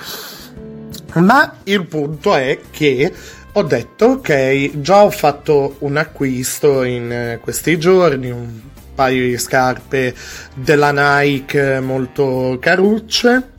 ma 1.15 1.57
il 1.65 1.87
punto 1.87 2.35
è 2.35 2.61
che 2.71 3.13
ho 3.53 3.63
detto, 3.63 4.05
ok, 4.05 4.81
già 4.81 5.03
ho 5.03 5.11
fatto 5.11 5.77
un 5.81 5.97
acquisto 5.97 6.85
in 6.85 7.11
eh, 7.11 7.39
questi 7.43 7.79
giorni, 7.79 8.31
un 8.31 8.61
paio 9.01 9.29
di 9.29 9.39
scarpe 9.39 10.15
della 10.53 10.93
Nike 10.93 11.81
molto 11.81 12.59
carucce, 12.61 13.53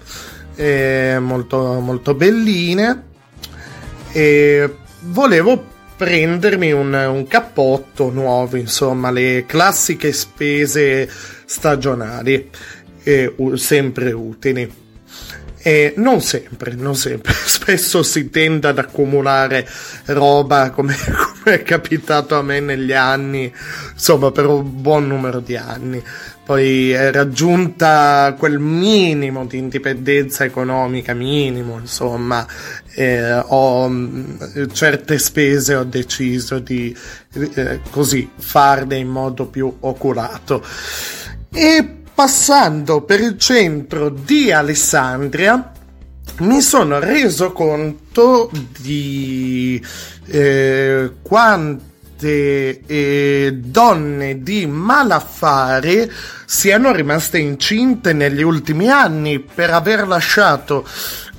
eh, 0.56 1.18
molto, 1.20 1.80
molto 1.80 2.14
belline 2.14 3.04
e 4.12 4.76
volevo 5.00 5.66
prendermi 5.98 6.72
un, 6.72 6.94
un 6.94 7.26
cappotto 7.26 8.12
nuovo, 8.12 8.56
insomma, 8.56 9.10
le 9.10 9.46
classiche 9.48 10.14
spese 10.14 11.10
stagionali, 11.46 12.48
eh, 13.02 13.34
sempre 13.56 14.12
utili. 14.12 14.81
E 15.64 15.94
non 15.98 16.22
sempre, 16.22 16.74
non 16.74 16.96
sempre, 16.96 17.34
spesso 17.46 18.02
si 18.02 18.32
tende 18.32 18.68
ad 18.68 18.80
accumulare 18.80 19.68
roba 20.06 20.72
come, 20.72 20.96
come 21.44 21.56
è 21.56 21.62
capitato 21.62 22.36
a 22.36 22.42
me 22.42 22.60
negli 22.60 22.94
anni, 22.94 23.54
insomma 23.94 24.32
per 24.32 24.48
un 24.48 24.82
buon 24.82 25.08
numero 25.08 25.40
di 25.40 25.56
anni. 25.56 26.04
Poi 26.44 26.90
è 26.92 27.12
raggiunta 27.12 28.36
quel 28.38 28.58
minimo 28.58 29.46
di 29.46 29.60
indipendenza 29.60 30.44
economica, 30.44 31.14
minimo, 31.14 31.78
insomma, 31.78 32.46
eh, 32.96 33.34
ho 33.36 33.88
mh, 33.88 34.72
certe 34.74 35.20
spese 35.20 35.76
ho 35.76 35.84
deciso 35.84 36.58
di 36.58 36.94
eh, 37.54 37.80
così 37.92 38.28
farle 38.36 38.98
in 38.98 39.08
modo 39.08 39.46
più 39.46 39.74
oculato. 39.82 40.66
E 41.54 42.01
passando 42.22 43.02
per 43.02 43.20
il 43.20 43.36
centro 43.40 44.10
di 44.10 44.52
Alessandria 44.52 45.72
mi 46.42 46.62
sono 46.62 47.00
reso 47.00 47.52
conto 47.52 48.52
di 48.78 49.84
eh, 50.28 51.14
quante 51.24 52.84
eh, 52.86 53.54
donne 53.56 54.44
di 54.44 54.68
malaffare 54.68 56.12
siano 56.46 56.92
rimaste 56.92 57.40
incinte 57.40 58.14
negli 58.14 58.44
ultimi 58.44 58.88
anni 58.88 59.40
per 59.40 59.72
aver 59.72 60.08
lasciato 60.08 60.88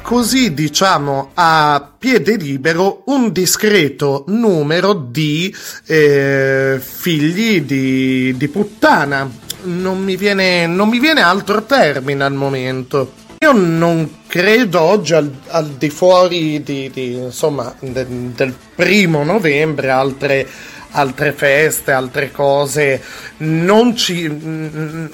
così 0.02 0.52
diciamo 0.52 1.30
a 1.34 1.92
piede 1.96 2.34
libero 2.34 3.04
un 3.06 3.30
discreto 3.30 4.24
numero 4.26 4.94
di 4.94 5.54
eh, 5.86 6.80
figli 6.82 7.62
di, 7.62 8.36
di 8.36 8.48
puttana 8.48 9.50
non 9.62 10.02
mi, 10.02 10.16
viene, 10.16 10.66
non 10.66 10.88
mi 10.88 10.98
viene 10.98 11.20
altro 11.22 11.62
termine 11.64 12.24
al 12.24 12.34
momento. 12.34 13.14
Io 13.38 13.52
non 13.52 14.20
credo 14.28 14.80
oggi 14.80 15.14
al, 15.14 15.30
al 15.48 15.70
di 15.70 15.90
fuori 15.90 16.62
di, 16.62 16.90
di, 16.92 17.14
insomma, 17.14 17.74
de, 17.80 18.06
del 18.08 18.54
primo 18.74 19.24
novembre 19.24 19.90
altre, 19.90 20.48
altre 20.92 21.32
feste, 21.32 21.90
altre 21.90 22.30
cose 22.30 23.02
non, 23.38 23.96
ci, 23.96 24.28
non, 24.28 25.08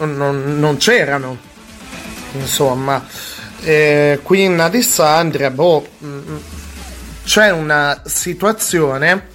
non 0.59 0.77
c'erano. 0.77 1.39
Insomma, 2.33 3.03
eh, 3.62 4.20
qui 4.23 4.45
in 4.45 4.61
Alessandria, 4.61 5.51
boh, 5.51 5.87
c'è 7.25 7.51
una 7.51 8.03
situazione 8.05 9.27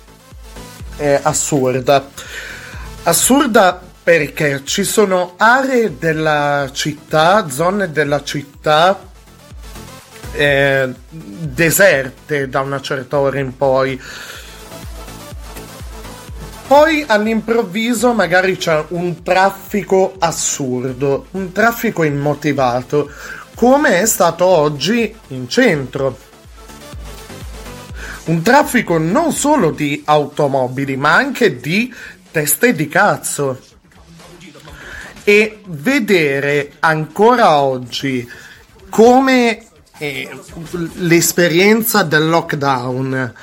eh, 0.97 1.19
assurda. 1.21 2.09
Assurda 3.03 3.81
perché 4.03 4.63
ci 4.65 4.83
sono 4.83 5.35
aree 5.37 5.97
della 5.97 6.69
città, 6.73 7.47
zone 7.49 7.89
della 7.91 8.21
città 8.21 8.99
eh, 10.33 10.93
deserte 11.09 12.49
da 12.49 12.59
una 12.59 12.81
certa 12.81 13.19
ora 13.19 13.39
in 13.39 13.55
poi. 13.55 13.99
Poi 16.67 17.03
all'improvviso 17.07 18.13
magari 18.13 18.57
c'è 18.57 18.83
un 18.89 19.23
traffico 19.23 20.15
assurdo, 20.19 21.27
un 21.31 21.53
traffico 21.53 22.03
immotivato, 22.03 23.09
come 23.55 24.01
è 24.01 24.05
stato 24.05 24.45
oggi 24.45 25.15
in 25.27 25.47
centro. 25.47 26.17
Un 28.25 28.41
traffico 28.41 28.97
non 28.97 29.31
solo 29.31 29.71
di 29.71 30.01
automobili, 30.05 30.95
ma 30.95 31.13
anche 31.13 31.57
di 31.57 31.93
teste 32.31 32.73
di 32.73 32.87
cazzo 32.87 33.59
e 35.23 35.59
vedere 35.67 36.73
ancora 36.79 37.59
oggi 37.59 38.27
come 38.89 39.65
eh, 39.97 40.29
l'esperienza 40.95 42.03
del 42.03 42.27
lockdown 42.27 43.33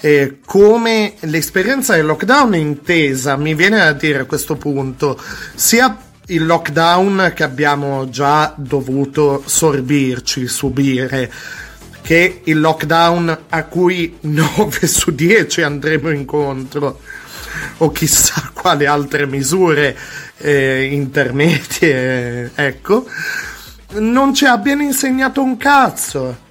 eh, 0.00 0.38
come 0.44 1.14
l'esperienza 1.20 1.94
del 1.94 2.06
lockdown 2.06 2.54
intesa 2.54 3.36
mi 3.36 3.54
viene 3.54 3.80
a 3.80 3.92
dire 3.92 4.20
a 4.20 4.24
questo 4.24 4.56
punto 4.56 5.18
sia 5.54 5.96
il 6.26 6.44
lockdown 6.44 7.32
che 7.34 7.42
abbiamo 7.44 8.08
già 8.08 8.52
dovuto 8.56 9.42
sorbirci 9.44 10.46
subire 10.46 11.30
che 12.02 12.40
il 12.44 12.60
lockdown 12.60 13.38
a 13.48 13.64
cui 13.64 14.18
9 14.20 14.86
su 14.86 15.12
10 15.12 15.62
andremo 15.62 16.10
incontro 16.10 17.00
o 17.78 17.90
chissà 17.90 18.50
quali 18.54 18.86
altre 18.86 19.26
misure 19.26 19.96
eh, 20.38 20.84
intermedie, 20.92 22.50
ecco, 22.54 23.06
non 23.94 24.34
ci 24.34 24.44
abbiano 24.44 24.82
insegnato 24.82 25.42
un 25.42 25.56
cazzo. 25.56 26.50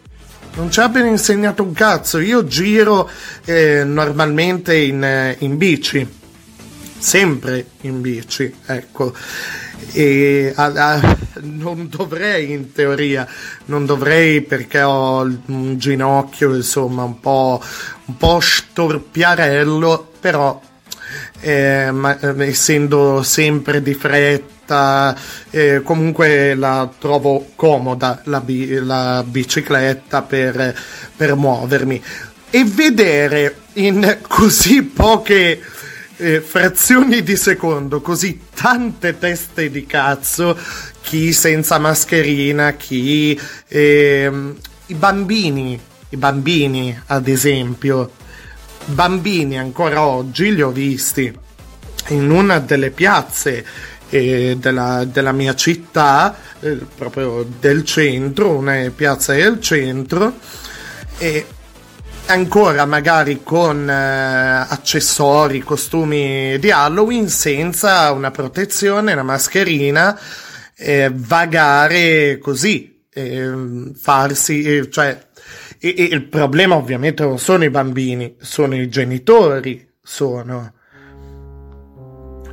Non 0.54 0.70
ci 0.70 0.82
abbiano 0.82 1.08
insegnato 1.08 1.64
un 1.64 1.72
cazzo. 1.72 2.20
Io 2.20 2.46
giro 2.46 3.10
eh, 3.46 3.84
normalmente 3.86 4.76
in, 4.76 5.36
in 5.40 5.58
bici, 5.58 6.06
sempre 6.98 7.68
in 7.82 8.02
bici, 8.02 8.54
ecco. 8.66 9.14
E 9.94 10.54
a, 10.56 10.66
a, 10.66 11.18
non 11.42 11.90
dovrei 11.90 12.52
in 12.52 12.72
teoria, 12.72 13.28
non 13.66 13.86
dovrei 13.86 14.42
perché 14.42 14.82
ho 14.82 15.22
un 15.22 15.78
ginocchio 15.78 16.54
insomma 16.54 17.04
un 17.04 17.20
po', 17.20 17.62
un 18.06 18.18
po 18.18 18.40
storpiarello, 18.40 20.12
però 20.20 20.62
eh, 21.40 21.90
ma, 21.92 22.18
eh, 22.20 22.48
essendo 22.48 23.24
sempre 23.24 23.82
di 23.82 23.94
fretta, 23.94 25.16
eh, 25.50 25.82
comunque 25.84 26.56
la 26.56 26.90
trovo 26.98 27.48
comoda 27.56 28.22
la, 28.26 28.40
bi- 28.40 28.74
la 28.76 29.24
bicicletta 29.26 30.22
per, 30.22 30.76
per, 31.16 31.36
muovermi. 31.36 32.02
E 32.50 32.66
vedere 32.66 33.56
in 33.74 34.18
così 34.28 34.84
poche 34.84 35.62
eh, 36.18 36.42
frazioni 36.42 37.24
di 37.24 37.36
secondo, 37.36 38.02
così 38.02 38.40
tante 38.54 39.18
teste 39.18 39.72
di 39.72 39.86
cazzo, 39.86 40.58
chi 41.02 41.34
senza 41.34 41.80
mascherina, 41.80 42.74
chi 42.74 43.40
ehm, 43.68 44.56
i 44.88 44.94
bambini, 44.94 45.80
i 46.10 46.18
bambini 46.18 47.02
ad 47.08 47.28
esempio, 47.28 48.12
bambini 48.86 49.58
ancora 49.58 50.02
oggi 50.02 50.54
li 50.54 50.62
ho 50.62 50.72
visti 50.72 51.34
in 52.10 52.30
una 52.30 52.60
delle 52.60 52.92
piazze 52.92 53.66
eh, 54.10 54.58
della, 54.60 55.06
della, 55.06 55.32
mia 55.32 55.56
città, 55.56 56.36
eh, 56.60 56.78
proprio 56.96 57.48
del 57.60 57.84
centro, 57.86 58.50
una 58.50 58.92
piazza 58.94 59.34
del 59.34 59.62
centro, 59.62 60.34
e 61.18 61.46
ancora 62.26 62.86
magari 62.86 63.42
con 63.44 63.90
eh, 63.90 64.66
accessori, 64.68 65.62
costumi 65.62 66.60
di 66.60 66.72
Halloween 66.72 67.30
senza 67.30 68.12
una 68.12 68.32
protezione, 68.32 69.14
una 69.14 69.24
mascherina, 69.24 70.20
eh, 70.76 71.10
vagare 71.14 72.38
così, 72.40 73.04
ehm, 73.14 73.94
farsi, 73.94 74.64
eh, 74.64 74.90
cioè 74.90 75.30
e, 75.84 75.96
e, 75.98 76.04
il 76.04 76.28
problema 76.28 76.76
ovviamente 76.76 77.24
non 77.24 77.40
sono 77.40 77.64
i 77.64 77.72
bambini, 77.72 78.36
sono 78.40 78.76
i 78.76 78.88
genitori, 78.88 79.94
sono. 80.00 80.74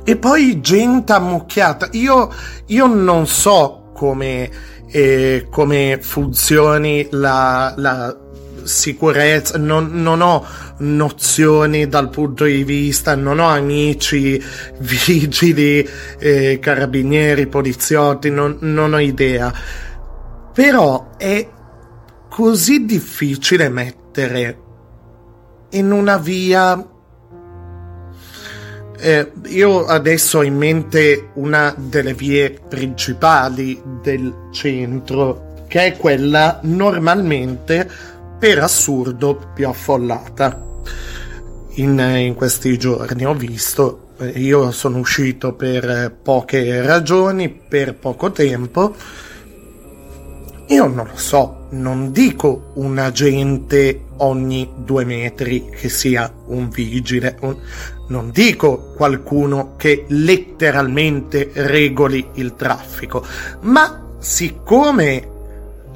E 0.03 0.17
poi 0.17 0.59
gente 0.61 1.13
ammucchiata. 1.13 1.89
Io, 1.91 2.33
io 2.65 2.87
non 2.87 3.27
so 3.27 3.91
come, 3.93 4.49
eh, 4.87 5.45
come 5.51 5.99
funzioni 6.01 7.07
la, 7.11 7.71
la 7.77 8.17
sicurezza, 8.63 9.59
non, 9.59 10.01
non, 10.01 10.21
ho 10.21 10.43
nozioni 10.79 11.87
dal 11.87 12.09
punto 12.09 12.45
di 12.45 12.63
vista, 12.63 13.13
non 13.13 13.37
ho 13.37 13.47
amici, 13.47 14.41
vigili, 14.79 15.87
eh, 16.17 16.57
carabinieri, 16.59 17.45
poliziotti, 17.45 18.31
non, 18.31 18.57
non 18.61 18.93
ho 18.93 18.99
idea. 18.99 19.53
Però 20.51 21.11
è 21.15 21.57
così 22.29 22.85
difficile 22.85 23.69
mettere 23.69 24.57
in 25.71 25.91
una 25.91 26.17
via 26.17 26.87
eh, 29.01 29.31
io 29.45 29.85
adesso 29.85 30.39
ho 30.39 30.43
in 30.43 30.57
mente 30.57 31.29
una 31.35 31.73
delle 31.77 32.13
vie 32.13 32.59
principali 32.67 33.81
del 34.01 34.49
centro, 34.51 35.65
che 35.67 35.85
è 35.85 35.97
quella 35.97 36.59
normalmente 36.63 37.89
per 38.37 38.59
assurdo 38.59 39.51
più 39.53 39.67
affollata. 39.67 40.67
In, 41.75 41.97
in 41.99 42.33
questi 42.33 42.77
giorni 42.77 43.25
ho 43.25 43.33
visto 43.33 44.07
io 44.35 44.71
sono 44.71 44.97
uscito 44.97 45.53
per 45.53 45.89
eh, 45.89 46.11
poche 46.11 46.81
ragioni, 46.81 47.49
per 47.49 47.95
poco 47.95 48.31
tempo. 48.31 48.93
Io 50.71 50.85
non 50.85 51.07
lo 51.07 51.17
so, 51.17 51.65
non 51.71 52.11
dico 52.11 52.71
un 52.75 52.99
agente 52.99 54.05
ogni 54.17 54.69
due 54.77 55.03
metri 55.03 55.67
che 55.75 55.89
sia 55.89 56.31
un 56.45 56.69
vigile, 56.69 57.37
un- 57.41 57.57
non 58.09 58.29
dico 58.29 58.93
qualcuno 58.95 59.73
che 59.77 60.05
letteralmente 60.09 61.49
regoli 61.53 62.23
il 62.35 62.55
traffico, 62.55 63.25
ma 63.61 64.11
siccome 64.19 65.27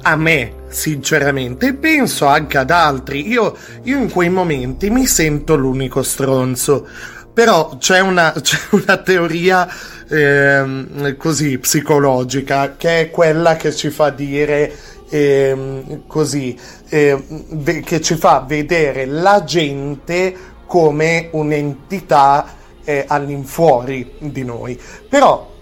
a 0.02 0.16
me, 0.16 0.52
sinceramente, 0.68 1.74
penso 1.74 2.26
anche 2.26 2.58
ad 2.58 2.70
altri, 2.70 3.28
io, 3.28 3.56
io 3.84 3.96
in 3.98 4.10
quei 4.10 4.28
momenti 4.28 4.90
mi 4.90 5.06
sento 5.06 5.54
l'unico 5.54 6.02
stronzo. 6.02 6.86
Però 7.34 7.76
c'è 7.78 8.00
una, 8.00 8.32
c'è 8.40 8.58
una 8.70 8.96
teoria 8.98 9.68
ehm, 10.08 11.16
così 11.16 11.58
psicologica 11.58 12.76
che 12.76 13.00
è 13.00 13.10
quella 13.10 13.56
che 13.56 13.74
ci 13.74 13.90
fa 13.90 14.10
dire 14.10 14.72
ehm, 15.08 16.06
così, 16.06 16.56
ve- 16.88 17.80
che 17.80 18.00
ci 18.00 18.14
fa 18.14 18.44
vedere 18.46 19.04
la 19.06 19.42
gente 19.44 20.52
come 20.66 21.28
un'entità 21.32 22.54
eh, 22.84 23.04
all'infuori 23.06 24.12
di 24.18 24.44
noi. 24.44 24.80
Però 25.08 25.52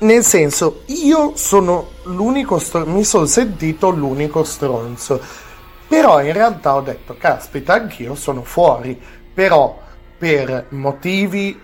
nel 0.00 0.24
senso, 0.24 0.82
io 0.86 1.32
sono 1.34 1.90
l'unico 2.04 2.58
str- 2.58 2.86
mi 2.86 3.04
sono 3.04 3.26
sentito 3.26 3.90
l'unico 3.90 4.44
stronzo. 4.44 5.20
Però 5.88 6.22
in 6.22 6.32
realtà 6.32 6.76
ho 6.76 6.80
detto, 6.80 7.16
caspita, 7.18 7.74
anch'io 7.74 8.14
sono 8.14 8.42
fuori. 8.42 9.00
Però 9.34 9.82
per 10.24 10.68
motivi 10.70 11.60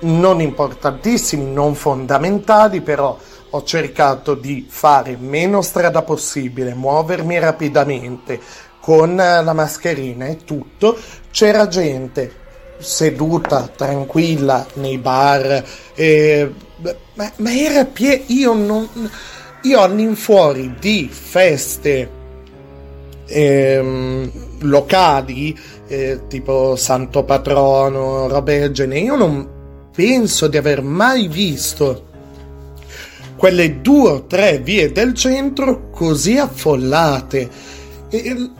non 0.00 0.42
importantissimi, 0.42 1.50
non 1.50 1.74
fondamentali, 1.74 2.82
però 2.82 3.16
ho 3.48 3.62
cercato 3.64 4.34
di 4.34 4.66
fare 4.68 5.16
meno 5.18 5.62
strada 5.62 6.02
possibile, 6.02 6.74
muovermi 6.74 7.38
rapidamente 7.38 8.38
con 8.78 9.16
la 9.16 9.54
mascherina 9.54 10.26
e 10.26 10.44
tutto. 10.44 10.98
C'era 11.30 11.66
gente 11.66 12.30
seduta 12.76 13.70
tranquilla 13.74 14.66
nei 14.74 14.98
bar, 14.98 15.64
eh, 15.94 16.52
ma, 17.14 17.32
ma 17.36 17.54
era 17.54 17.86
pieno. 17.86 18.22
Io 18.26 18.52
non. 18.52 19.10
Io 19.62 19.80
all'infuori 19.80 20.74
di 20.78 21.08
feste 21.10 22.18
ehm, 23.26 24.30
locali, 24.60 25.58
eh, 25.90 26.20
tipo 26.28 26.76
Santo 26.76 27.24
Patrono, 27.24 28.28
robe 28.28 28.60
del 28.60 28.70
genere, 28.70 29.00
io 29.00 29.16
non 29.16 29.48
penso 29.92 30.46
di 30.46 30.56
aver 30.56 30.82
mai 30.82 31.26
visto 31.26 32.06
quelle 33.34 33.80
due 33.80 34.10
o 34.10 34.26
tre 34.26 34.58
vie 34.58 34.92
del 34.92 35.14
centro 35.14 35.90
così 35.90 36.38
affollate. 36.38 37.50
E, 38.08 38.50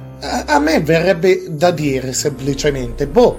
a, 0.47 0.59
me 0.59 0.81
verrebbe 0.81 1.44
da 1.51 1.70
dire 1.70 2.12
semplicemente, 2.12 3.07
boh, 3.07 3.39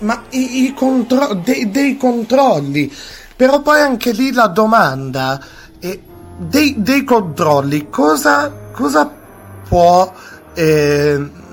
ma 0.00 0.24
i, 0.30 0.64
i 0.64 0.74
contro- 0.74 1.40
dei, 1.42 1.70
dei 1.70 1.96
controlli, 1.96 2.92
però 3.34 3.62
poi 3.62 3.80
anche 3.80 4.12
lì 4.12 4.30
la 4.30 4.46
domanda 4.46 5.42
è 5.78 5.98
dei, 6.36 6.74
dei 6.76 7.02
controlli, 7.02 7.88
cosa, 7.88 8.52
cosa 8.72 9.10
può 9.66 10.12
eh, 10.52 11.46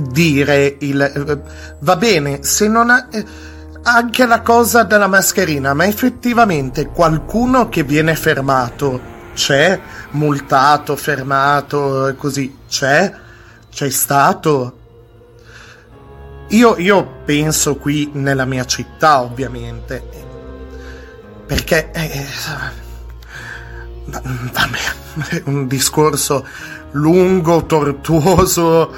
dire 0.00 0.76
il... 0.80 1.00
eh, 1.00 1.38
va 1.80 1.96
bene, 1.96 2.42
se 2.42 2.68
non 2.68 2.90
ha... 2.90 3.08
eh, 3.10 3.24
anche 3.82 4.26
la 4.26 4.42
cosa 4.42 4.82
della 4.82 5.06
mascherina, 5.06 5.72
ma 5.74 5.86
effettivamente 5.86 6.88
qualcuno 6.88 7.68
che 7.68 7.82
viene 7.82 8.14
fermato 8.14 9.18
c'è, 9.34 9.80
multato, 10.10 10.96
fermato, 10.96 12.08
e 12.08 12.16
così 12.16 12.58
c'è, 12.68 13.12
c'è 13.70 13.90
stato. 13.90 14.76
Io, 16.48 16.76
io 16.78 17.20
penso 17.24 17.76
qui 17.76 18.10
nella 18.14 18.44
mia 18.44 18.64
città, 18.64 19.22
ovviamente, 19.22 20.02
perché 21.46 21.90
eh, 21.92 22.26
va- 24.06 24.22
vabbè, 24.22 24.78
è 25.36 25.42
un 25.44 25.66
discorso 25.66 26.46
lungo, 26.92 27.64
tortuoso 27.66 28.92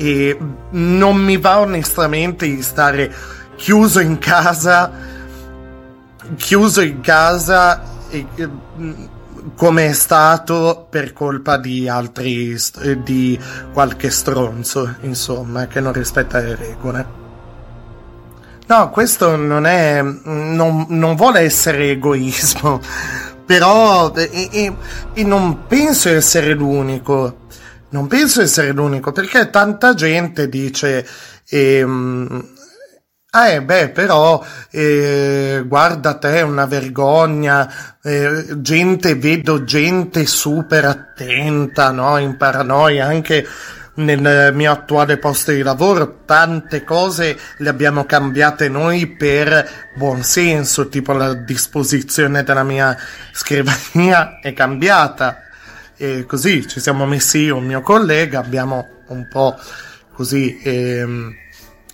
e 0.00 0.38
non 0.70 1.16
mi 1.18 1.36
va 1.36 1.58
onestamente 1.58 2.46
di 2.46 2.62
stare 2.62 3.12
chiuso 3.54 4.00
in 4.00 4.18
casa, 4.18 4.90
chiuso 6.36 6.80
in 6.80 7.00
casa 7.02 7.82
e, 8.08 8.26
e, 8.34 8.46
mh, 8.46 9.08
come 9.54 9.88
è 9.88 9.92
stato 9.92 10.86
per 10.88 11.12
colpa 11.12 11.58
di 11.58 11.86
altri, 11.86 12.58
eh, 12.80 13.02
di 13.02 13.38
qualche 13.74 14.08
stronzo, 14.08 14.94
insomma, 15.02 15.66
che 15.66 15.80
non 15.80 15.92
rispetta 15.92 16.40
le 16.40 16.56
regole. 16.56 17.06
No, 18.68 18.88
questo 18.88 19.36
non 19.36 19.66
è, 19.66 20.00
non, 20.00 20.86
non 20.88 21.14
vuole 21.14 21.40
essere 21.40 21.90
egoismo, 21.90 22.80
però, 23.44 24.14
e, 24.14 24.48
e- 24.50 24.76
e 25.12 25.24
non 25.24 25.66
penso 25.66 26.08
essere 26.08 26.54
l'unico. 26.54 27.48
Non 27.90 28.06
penso 28.06 28.40
essere 28.40 28.72
l'unico, 28.72 29.12
perché 29.12 29.50
tanta 29.50 29.94
gente 29.94 30.48
dice, 30.48 31.06
ehm, 31.48 32.58
Ah, 33.32 33.46
eh, 33.50 33.62
beh, 33.62 33.90
però, 33.90 34.44
eh, 34.72 35.62
guarda 35.64 36.14
te, 36.18 36.38
è 36.38 36.40
una 36.40 36.66
vergogna, 36.66 37.96
eh, 38.02 38.44
gente, 38.56 39.14
vedo 39.14 39.62
gente 39.62 40.26
super 40.26 40.84
attenta, 40.84 41.92
no, 41.92 42.18
in 42.18 42.36
paranoia, 42.36 43.06
anche 43.06 43.46
nel 43.94 44.52
mio 44.52 44.72
attuale 44.72 45.18
posto 45.18 45.52
di 45.52 45.62
lavoro, 45.62 46.24
tante 46.24 46.82
cose 46.82 47.38
le 47.58 47.68
abbiamo 47.68 48.04
cambiate 48.04 48.68
noi 48.68 49.06
per 49.06 49.92
buonsenso, 49.94 50.88
tipo 50.88 51.12
la 51.12 51.32
disposizione 51.34 52.42
della 52.42 52.64
mia 52.64 52.96
scrivania 53.32 54.40
è 54.40 54.52
cambiata, 54.52 55.49
e 56.00 56.24
così 56.26 56.66
ci 56.66 56.80
siamo 56.80 57.04
messi 57.04 57.40
io 57.40 57.56
e 57.56 57.58
un 57.58 57.66
mio 57.66 57.82
collega, 57.82 58.38
abbiamo 58.38 58.86
un 59.08 59.28
po' 59.28 59.54
così, 60.14 60.58
ehm, 60.62 61.34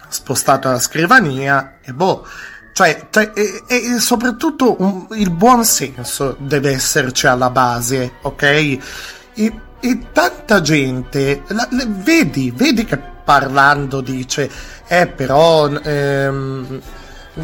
spostato 0.08 0.70
la 0.70 0.78
scrivania 0.78 1.78
e 1.82 1.92
boh, 1.92 2.24
cioè, 2.72 3.08
cioè, 3.10 3.32
e, 3.34 3.62
e 3.66 3.98
soprattutto 3.98 4.80
un- 4.80 5.06
il 5.16 5.30
buon 5.30 5.64
senso 5.64 6.36
deve 6.38 6.70
esserci 6.70 7.26
alla 7.26 7.50
base, 7.50 8.12
ok? 8.22 8.42
E, 8.42 8.80
e 9.80 9.98
tanta 10.12 10.60
gente, 10.60 11.42
la- 11.48 11.66
le- 11.72 11.86
vedi, 11.88 12.52
vedi 12.54 12.84
che 12.84 12.98
parlando 13.24 14.00
dice, 14.00 14.48
eh 14.86 15.08
però 15.08 15.68
ehm, 15.68 16.80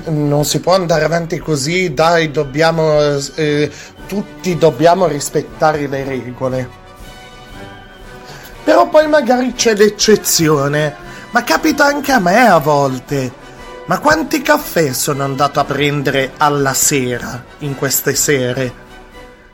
non 0.06 0.44
si 0.44 0.60
può 0.60 0.74
andare 0.74 1.04
avanti 1.04 1.38
così, 1.38 1.92
dai, 1.92 2.30
dobbiamo, 2.30 2.98
eh, 3.34 3.70
tutti 4.06 4.56
dobbiamo 4.56 5.06
rispettare 5.06 5.86
le 5.86 6.04
regole. 6.04 6.70
Però 8.64 8.88
poi 8.88 9.08
magari 9.08 9.52
c'è 9.52 9.74
l'eccezione. 9.74 10.94
Ma 11.30 11.42
capita 11.44 11.86
anche 11.86 12.12
a 12.12 12.18
me 12.18 12.46
a 12.46 12.58
volte. 12.58 13.32
Ma 13.86 13.98
quanti 13.98 14.42
caffè 14.42 14.92
sono 14.92 15.24
andato 15.24 15.58
a 15.58 15.64
prendere 15.64 16.32
alla 16.36 16.72
sera 16.72 17.42
in 17.58 17.74
queste 17.74 18.14
sere? 18.14 18.80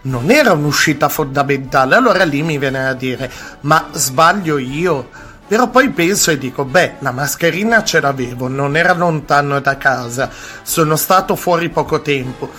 Non 0.03 0.31
era 0.31 0.53
un'uscita 0.53 1.09
fondamentale, 1.09 1.97
allora 1.97 2.25
lì 2.25 2.43
mi 2.43 2.59
viene 2.59 2.87
a 2.87 2.93
dire, 2.93 3.31
ma 3.63 3.89
sbaglio 3.93 4.59
io? 4.59 5.09
Però 5.49 5.69
poi 5.69 5.89
penso 5.91 6.31
e 6.31 6.37
dico, 6.37 6.65
beh, 6.65 6.97
la 6.99 7.11
mascherina 7.11 7.83
ce 7.83 8.01
l'avevo, 8.01 8.49
non 8.49 8.77
era 8.77 8.93
lontano 8.93 9.61
da 9.61 9.79
casa, 9.79 10.31
sono 10.63 10.97
stato 10.97 11.35
fuori 11.35 11.71
poco 11.71 12.03
tempo. 12.03 12.51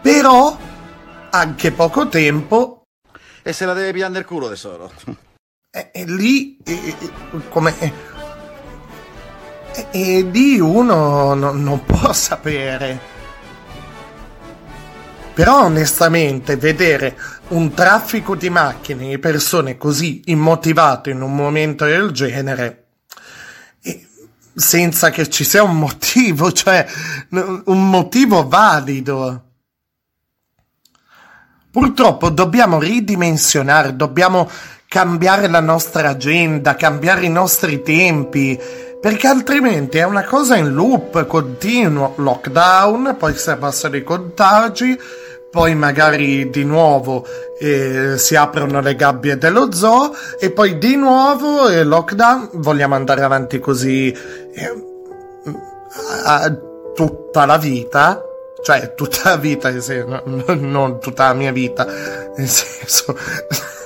Però, 0.00 0.56
anche 1.34 1.72
poco 1.72 2.08
tempo, 2.08 2.84
E 3.42 3.52
se 3.52 3.64
la 3.64 3.72
deve 3.72 3.92
pigliare 3.92 4.12
nel 4.12 4.24
culo 4.24 4.48
tesoro. 4.48 4.90
e, 5.70 5.90
e 5.92 6.04
lì, 6.06 6.56
e- 6.64 6.94
come... 7.48 7.74
E, 9.74 9.86
e 9.90 10.22
lì 10.22 10.60
uno 10.60 11.32
no- 11.34 11.52
non 11.52 11.84
può 11.84 12.12
sapere. 12.14 13.10
Però 15.34 15.64
onestamente 15.64 16.56
vedere 16.56 17.16
un 17.48 17.72
traffico 17.72 18.36
di 18.36 18.50
macchine 18.50 19.12
e 19.12 19.18
persone 19.18 19.78
così 19.78 20.20
immotivato 20.26 21.08
in 21.08 21.22
un 21.22 21.34
momento 21.34 21.86
del 21.86 22.10
genere, 22.10 22.78
senza 24.54 25.08
che 25.08 25.30
ci 25.30 25.44
sia 25.44 25.62
un 25.62 25.78
motivo, 25.78 26.52
cioè 26.52 26.86
un 27.30 27.88
motivo 27.88 28.46
valido. 28.46 29.51
Purtroppo 31.72 32.28
dobbiamo 32.28 32.78
ridimensionare, 32.78 33.96
dobbiamo 33.96 34.46
cambiare 34.86 35.48
la 35.48 35.60
nostra 35.60 36.10
agenda, 36.10 36.74
cambiare 36.74 37.24
i 37.24 37.30
nostri 37.30 37.80
tempi, 37.80 38.60
perché 39.00 39.26
altrimenti 39.26 39.96
è 39.96 40.04
una 40.04 40.24
cosa 40.24 40.54
in 40.56 40.74
loop 40.74 41.24
continuo, 41.26 42.12
lockdown, 42.16 43.16
poi 43.18 43.34
si 43.34 43.56
passano 43.56 43.96
i 43.96 44.02
contagi, 44.02 44.98
poi 45.50 45.74
magari 45.74 46.50
di 46.50 46.62
nuovo 46.62 47.26
eh, 47.58 48.18
si 48.18 48.36
aprono 48.36 48.82
le 48.82 48.94
gabbie 48.94 49.38
dello 49.38 49.72
zoo 49.72 50.14
e 50.38 50.50
poi 50.50 50.76
di 50.76 50.94
nuovo 50.96 51.70
eh, 51.70 51.84
lockdown, 51.84 52.50
vogliamo 52.56 52.94
andare 52.94 53.22
avanti 53.22 53.58
così 53.58 54.12
eh, 54.12 54.72
a- 56.24 56.54
tutta 56.94 57.46
la 57.46 57.56
vita, 57.56 58.22
cioè 58.62 58.94
tutta 58.94 59.30
la 59.30 59.36
vita, 59.36 59.78
sì, 59.80 60.02
no- 60.06 60.22
no- 60.24 60.54
non 60.54 61.00
tutta 61.00 61.28
la 61.28 61.34
mia 61.34 61.52
vita, 61.52 61.84
nel 62.36 62.48
senso... 62.48 63.16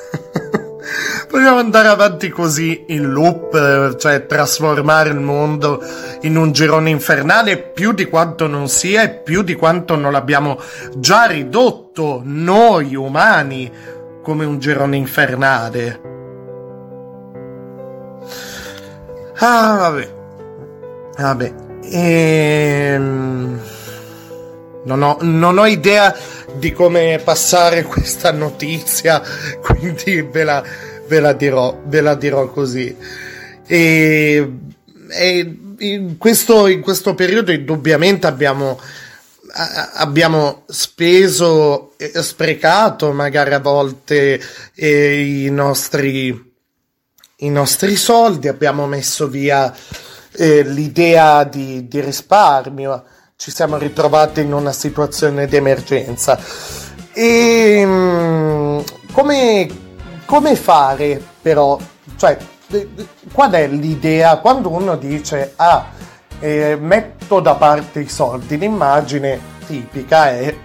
Vogliamo 1.28 1.58
andare 1.58 1.88
avanti 1.88 2.28
così 2.30 2.84
in 2.88 3.10
loop, 3.10 3.96
cioè 3.96 4.26
trasformare 4.26 5.10
il 5.10 5.18
mondo 5.18 5.82
in 6.22 6.36
un 6.36 6.52
girone 6.52 6.88
infernale 6.90 7.58
più 7.58 7.92
di 7.92 8.06
quanto 8.06 8.46
non 8.46 8.68
sia 8.68 9.02
e 9.02 9.10
più 9.10 9.42
di 9.42 9.54
quanto 9.54 9.96
non 9.96 10.12
l'abbiamo 10.12 10.58
già 10.96 11.26
ridotto 11.26 12.22
noi 12.24 12.94
umani 12.94 13.70
come 14.22 14.44
un 14.44 14.58
girone 14.58 14.96
infernale. 14.96 16.00
Ah, 19.38 19.76
vabbè. 19.76 20.14
Vabbè. 21.18 21.54
Ehm... 21.90 23.60
Non 24.86 25.02
ho, 25.02 25.18
non 25.20 25.58
ho 25.58 25.66
idea 25.66 26.16
di 26.54 26.72
come 26.72 27.20
passare 27.22 27.82
questa 27.84 28.30
notizia, 28.30 29.20
quindi 29.60 30.22
ve 30.22 30.44
la, 30.44 30.62
ve 31.08 31.20
la 31.20 31.32
dirò, 31.32 31.82
ve 31.86 32.00
la 32.00 32.14
dirò 32.14 32.48
così. 32.48 32.96
E, 33.66 34.52
e 35.08 35.58
in, 35.78 36.16
questo, 36.18 36.68
in 36.68 36.82
questo 36.82 37.14
periodo 37.14 37.50
indubbiamente 37.50 38.28
abbiamo, 38.28 38.80
abbiamo 39.94 40.62
speso 40.66 41.94
e 41.96 42.10
sprecato 42.22 43.10
magari 43.12 43.54
a 43.54 43.60
volte 43.60 44.40
eh, 44.72 45.44
i 45.46 45.50
nostri, 45.50 46.54
i 47.38 47.50
nostri 47.50 47.96
soldi, 47.96 48.46
abbiamo 48.46 48.86
messo 48.86 49.26
via 49.26 49.74
eh, 50.30 50.62
l'idea 50.62 51.42
di, 51.42 51.88
di 51.88 52.00
risparmio, 52.00 53.04
ci 53.36 53.50
siamo 53.50 53.76
ritrovati 53.76 54.40
in 54.40 54.52
una 54.52 54.72
situazione 54.72 55.46
di 55.46 55.56
emergenza. 55.56 56.38
E 57.12 57.82
mm, 57.84 58.78
come, 59.12 59.68
come 60.24 60.56
fare 60.56 61.22
però? 61.42 61.78
Cioè, 62.16 62.36
qual 63.32 63.52
è 63.52 63.68
l'idea 63.68 64.38
quando 64.38 64.70
uno 64.70 64.96
dice 64.96 65.52
ah, 65.56 65.90
eh, 66.40 66.76
metto 66.80 67.40
da 67.40 67.54
parte 67.54 68.00
i 68.00 68.08
soldi? 68.08 68.56
L'immagine 68.58 69.38
tipica 69.66 70.30
è 70.30 70.56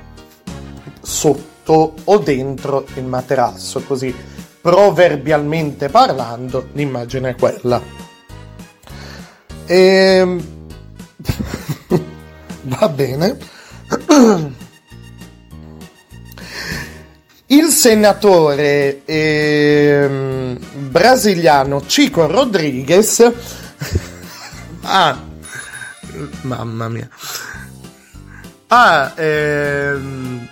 sotto 1.02 1.94
o 2.06 2.18
dentro 2.20 2.86
il 2.96 3.04
materasso, 3.04 3.84
così 3.84 4.16
proverbialmente 4.62 5.90
parlando, 5.90 6.70
l'immagine 6.74 7.32
è 7.32 7.36
quella. 7.36 7.82
Ehm, 9.66 10.61
va 12.64 12.90
bene. 12.90 13.38
Il 17.48 17.66
senatore 17.66 19.04
ehm, 19.04 20.58
brasiliano 20.90 21.82
Chico 21.82 22.26
Rodriguez 22.26 23.30
ha, 24.84 25.20
mamma 26.44 26.88
mia, 26.88 27.10
ha 28.68 29.14
ehm, 29.16 30.48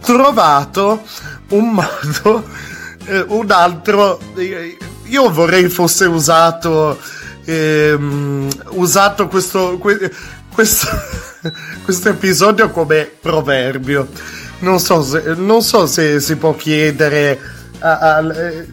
trovato 0.00 1.02
un 1.48 1.72
modo, 1.72 2.48
eh, 3.04 3.24
un 3.28 3.50
altro, 3.50 4.18
eh, 4.34 4.78
io 5.04 5.30
vorrei 5.30 5.68
fosse 5.68 6.06
usato, 6.06 6.98
ehm, 7.44 8.48
usato 8.70 9.28
questo, 9.28 9.78
que- 9.78 10.10
questo, 10.56 10.88
questo 11.84 12.08
episodio 12.08 12.70
come 12.70 13.08
proverbio. 13.20 14.08
Non 14.60 14.80
so 14.80 15.02
se, 15.02 15.34
non 15.36 15.60
so 15.62 15.86
se 15.86 16.18
si 16.18 16.36
può 16.36 16.54
chiedere 16.56 17.38
a- 17.80 17.98
a- 18.16 18.34
eh, 18.34 18.66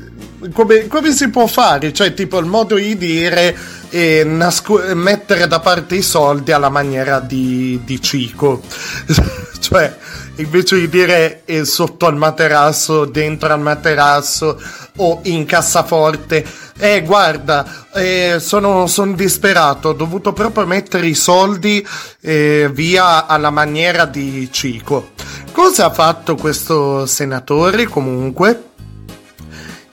come, 0.54 0.88
come 0.88 1.12
si 1.12 1.30
può 1.30 1.46
fare, 1.46 1.92
cioè 1.92 2.14
tipo 2.14 2.38
il 2.40 2.46
modo 2.46 2.76
di 2.76 2.98
dire 2.98 3.54
e 3.90 4.24
nasco- 4.26 4.82
mettere 4.96 5.46
da 5.48 5.60
parte 5.60 5.96
i 5.96 6.02
soldi 6.02 6.54
alla 6.54 6.70
maniera 6.70 7.20
di, 7.20 7.82
di 7.84 8.02
Cico. 8.02 8.62
cioè, 9.60 9.94
invece 10.38 10.80
di 10.80 10.90
dire 10.90 11.44
eh, 11.46 11.66
sotto 11.66 12.06
al 12.08 12.16
materasso, 12.16 13.06
dentro 13.06 13.54
al 13.54 13.60
materasso 13.60 14.60
o 14.98 15.20
in 15.24 15.46
cassaforte, 15.46 16.46
eh 16.78 17.02
guarda, 17.04 17.88
eh, 17.94 18.38
sono, 18.40 18.88
sono 18.88 19.14
disperato, 19.14 19.90
ho 19.90 19.94
dovuto 19.94 20.34
proprio 20.34 20.66
mettere 20.66 21.08
i 21.08 21.14
soldi 21.14 21.86
eh, 22.22 22.70
via 22.74 23.28
alla 23.28 23.52
maniera 23.52 24.06
di 24.06 24.50
Cico. 24.52 25.12
Cosa 25.52 25.86
ha 25.86 25.92
fatto 25.92 26.36
questo 26.36 27.06
senatore 27.06 27.86
comunque? 27.86 28.72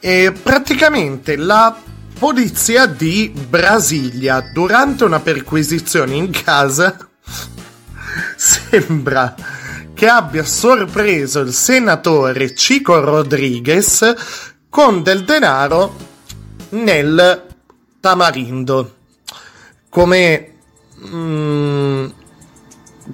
E 0.00 0.32
praticamente 0.42 1.36
la 1.36 1.76
polizia 2.18 2.86
di 2.86 3.32
Brasilia 3.48 4.40
durante 4.52 5.04
una 5.04 5.20
perquisizione 5.20 6.14
in 6.14 6.30
casa 6.30 6.96
sembra 8.36 9.34
che 10.00 10.08
abbia 10.08 10.44
sorpreso 10.44 11.40
il 11.40 11.52
senatore 11.52 12.54
Chico 12.54 13.00
Rodriguez 13.00 14.14
con 14.70 15.02
del 15.02 15.24
denaro 15.24 15.94
nel 16.70 17.44
tamarindo. 18.00 18.94
Come, 19.90 20.52
mm, 21.06 22.06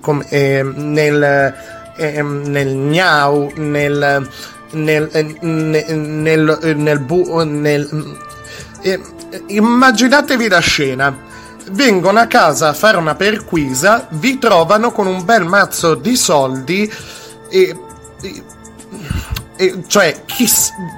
come 0.01 0.29
eh, 0.29 0.63
nel 0.63 1.55
eh, 1.97 2.23
nel 2.23 2.77
gnau 2.77 3.51
nel 3.57 4.29
nel 4.71 5.09
eh, 5.13 5.37
nel 5.41 6.59
nel, 6.77 7.01
bu- 7.01 7.43
nel 7.43 8.17
eh, 8.83 9.01
immaginatevi 9.49 10.47
la 10.47 10.61
scena 10.61 11.19
vengono 11.71 12.21
a 12.21 12.27
casa 12.27 12.69
a 12.69 12.73
fare 12.75 12.97
una 12.97 13.15
perquisa, 13.15 14.07
vi 14.11 14.39
trovano 14.39 14.93
con 14.93 15.07
un 15.07 15.25
bel 15.25 15.45
mazzo 15.45 15.95
di 15.95 16.17
soldi 16.17 16.91
e, 17.49 17.77
e- 18.21 18.43
e- 19.57 19.85
cioè, 19.87 20.23
chi 20.27 20.49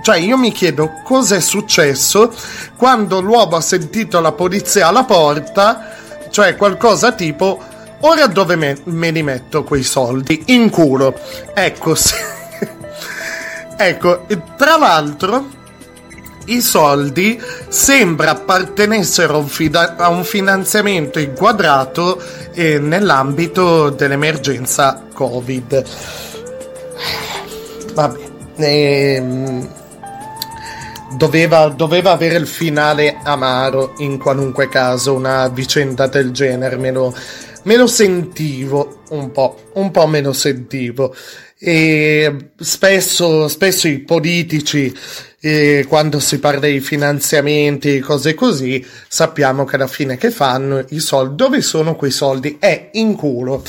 cioè 0.02 0.16
io 0.16 0.36
mi 0.36 0.52
chiedo 0.52 1.00
cosa 1.04 1.36
è 1.36 1.40
successo 1.40 2.32
quando 2.76 3.20
l'uomo 3.20 3.56
ha 3.56 3.60
sentito 3.60 4.20
la 4.20 4.32
polizia 4.32 4.88
alla 4.88 5.04
porta, 5.04 5.96
cioè 6.30 6.56
qualcosa 6.56 7.12
tipo 7.12 7.62
ora 8.00 8.26
dove 8.26 8.56
me, 8.56 8.78
me 8.84 9.10
li 9.10 9.22
metto 9.22 9.64
quei 9.64 9.82
soldi? 9.82 10.42
In 10.46 10.70
culo. 10.70 11.18
Ecco, 11.54 11.94
sì. 11.96 12.14
ecco, 13.76 14.26
tra 14.56 14.76
l'altro 14.76 15.56
i 16.48 16.60
soldi 16.60 17.40
sembra 17.68 18.30
appartenessero 18.30 19.48
a 19.96 20.08
un, 20.08 20.24
finanziamento 20.24 21.18
inquadrato 21.18 22.22
eh, 22.52 22.78
nell'ambito 22.78 23.90
dell'emergenza 23.90 25.04
Covid. 25.12 25.84
Vabbè, 27.94 28.18
ehm, 28.56 29.68
doveva, 31.16 31.68
doveva 31.68 32.12
avere 32.12 32.36
il 32.36 32.46
finale 32.46 33.18
amaro 33.22 33.94
in 33.98 34.18
qualunque 34.18 34.68
caso 34.68 35.14
una 35.14 35.48
vicenda 35.48 36.06
del 36.06 36.30
genere, 36.30 36.76
me 36.76 36.90
lo, 36.90 37.14
me 37.64 37.76
lo 37.76 37.86
sentivo 37.86 39.02
un 39.10 39.30
po', 39.30 39.70
un 39.74 39.90
po' 39.90 40.06
me 40.06 40.20
lo 40.20 40.32
sentivo. 40.32 41.14
E 41.60 42.50
spesso, 42.56 43.48
spesso 43.48 43.88
i 43.88 43.98
politici, 43.98 44.94
eh, 45.40 45.86
quando 45.88 46.18
si 46.18 46.38
parla 46.38 46.66
di 46.66 46.80
finanziamenti, 46.80 48.00
cose 48.00 48.34
così, 48.34 48.84
sappiamo 49.06 49.64
che 49.64 49.76
alla 49.76 49.86
fine 49.86 50.16
che 50.16 50.30
fanno 50.30 50.84
i 50.88 50.98
soldi, 50.98 51.36
dove 51.36 51.60
sono 51.60 51.94
quei 51.94 52.10
soldi? 52.10 52.56
È 52.58 52.90
in 52.94 53.14
culo. 53.14 53.62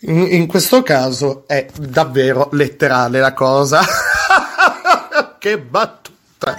In, 0.00 0.26
in 0.30 0.46
questo 0.46 0.82
caso 0.82 1.44
è 1.46 1.66
davvero 1.76 2.48
letterale 2.52 3.20
la 3.20 3.32
cosa. 3.32 3.82
che 5.38 5.58
battuta! 5.58 6.56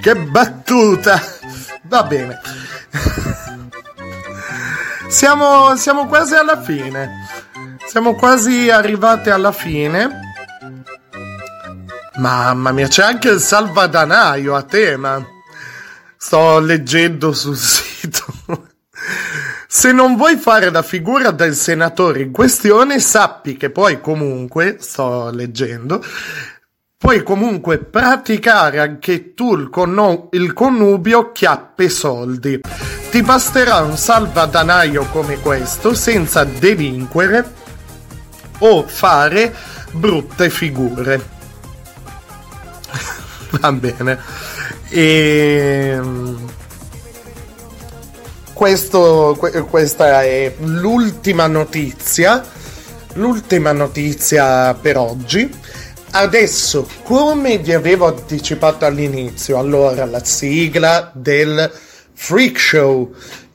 Che 0.00 0.16
battuta! 0.16 1.22
Va 1.82 2.02
bene. 2.02 2.40
Siamo, 5.08 5.76
siamo 5.76 6.06
quasi 6.06 6.34
alla 6.34 6.60
fine. 6.60 7.26
Siamo 7.86 8.14
quasi 8.14 8.70
arrivati 8.70 9.30
alla 9.30 9.52
fine. 9.52 10.25
Mamma 12.18 12.72
mia, 12.72 12.88
c'è 12.88 13.02
anche 13.02 13.28
il 13.28 13.40
salvadanaio 13.40 14.54
a 14.54 14.62
tema. 14.62 15.22
Sto 16.16 16.58
leggendo 16.60 17.32
sul 17.32 17.56
sito. 17.58 18.24
Se 19.68 19.92
non 19.92 20.16
vuoi 20.16 20.36
fare 20.36 20.70
la 20.70 20.82
figura 20.82 21.30
del 21.30 21.54
senatore 21.54 22.22
in 22.22 22.32
questione, 22.32 23.00
sappi 23.00 23.58
che 23.58 23.70
poi 23.70 24.00
comunque, 24.00 24.78
sto 24.80 25.30
leggendo, 25.30 26.02
puoi 26.96 27.22
comunque 27.22 27.78
praticare 27.78 28.80
anche 28.80 29.34
tu 29.34 29.54
il, 29.54 29.68
conno- 29.68 30.28
il 30.32 30.54
connubio 30.54 31.32
chiappe 31.32 31.90
soldi. 31.90 32.60
Ti 33.10 33.22
basterà 33.22 33.80
un 33.82 33.98
salvadanaio 33.98 35.04
come 35.12 35.38
questo 35.40 35.92
senza 35.92 36.44
delinquere 36.44 37.52
o 38.60 38.86
fare 38.86 39.54
brutte 39.92 40.48
figure. 40.48 41.35
Va 43.60 43.72
bene. 43.72 44.18
E... 44.88 46.00
Questo, 48.52 49.36
questa 49.68 50.22
è 50.22 50.54
l'ultima 50.60 51.46
notizia, 51.46 52.42
l'ultima 53.12 53.72
notizia 53.72 54.72
per 54.72 54.96
oggi. 54.96 55.52
Adesso, 56.12 56.88
come 57.02 57.58
vi 57.58 57.74
avevo 57.74 58.06
anticipato 58.06 58.86
all'inizio, 58.86 59.58
allora 59.58 60.06
la 60.06 60.24
sigla 60.24 61.10
del 61.14 61.70
Freak 62.14 62.58
Show, 62.58 63.14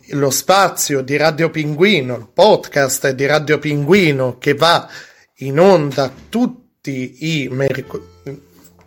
lo 0.10 0.30
spazio 0.30 1.02
di 1.02 1.18
Radio 1.18 1.50
Pinguino, 1.50 2.16
il 2.16 2.28
podcast 2.32 3.10
di 3.10 3.26
Radio 3.26 3.58
Pinguino 3.58 4.38
che 4.38 4.54
va 4.54 4.88
in 5.38 5.60
onda 5.60 6.12
tutti 6.30 7.42
i 7.42 7.48
mercoledì 7.50 8.11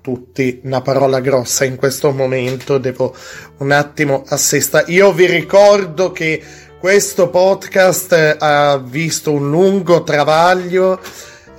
tutti 0.05 0.61
una 0.65 0.83
parola 0.83 1.19
grossa 1.21 1.65
in 1.65 1.77
questo 1.77 2.13
momento, 2.13 2.77
devo 2.77 3.17
un 3.61 3.71
attimo 3.71 4.23
assestare. 4.29 4.93
Io 4.93 5.15
vi 5.15 5.25
ricordo 5.25 6.13
che 6.13 6.43
questo 6.79 7.31
podcast 7.31 8.37
ha 8.39 8.77
visto 8.77 9.33
un 9.33 9.49
lungo 9.49 10.03
travaglio 10.03 11.01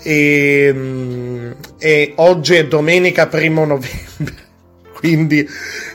e, 0.04 0.72
mm, 0.72 1.52
e 1.80 2.14
oggi 2.18 2.54
è 2.54 2.68
domenica 2.68 3.26
primo 3.26 3.66
novembre, 3.66 4.36
quindi 4.94 5.50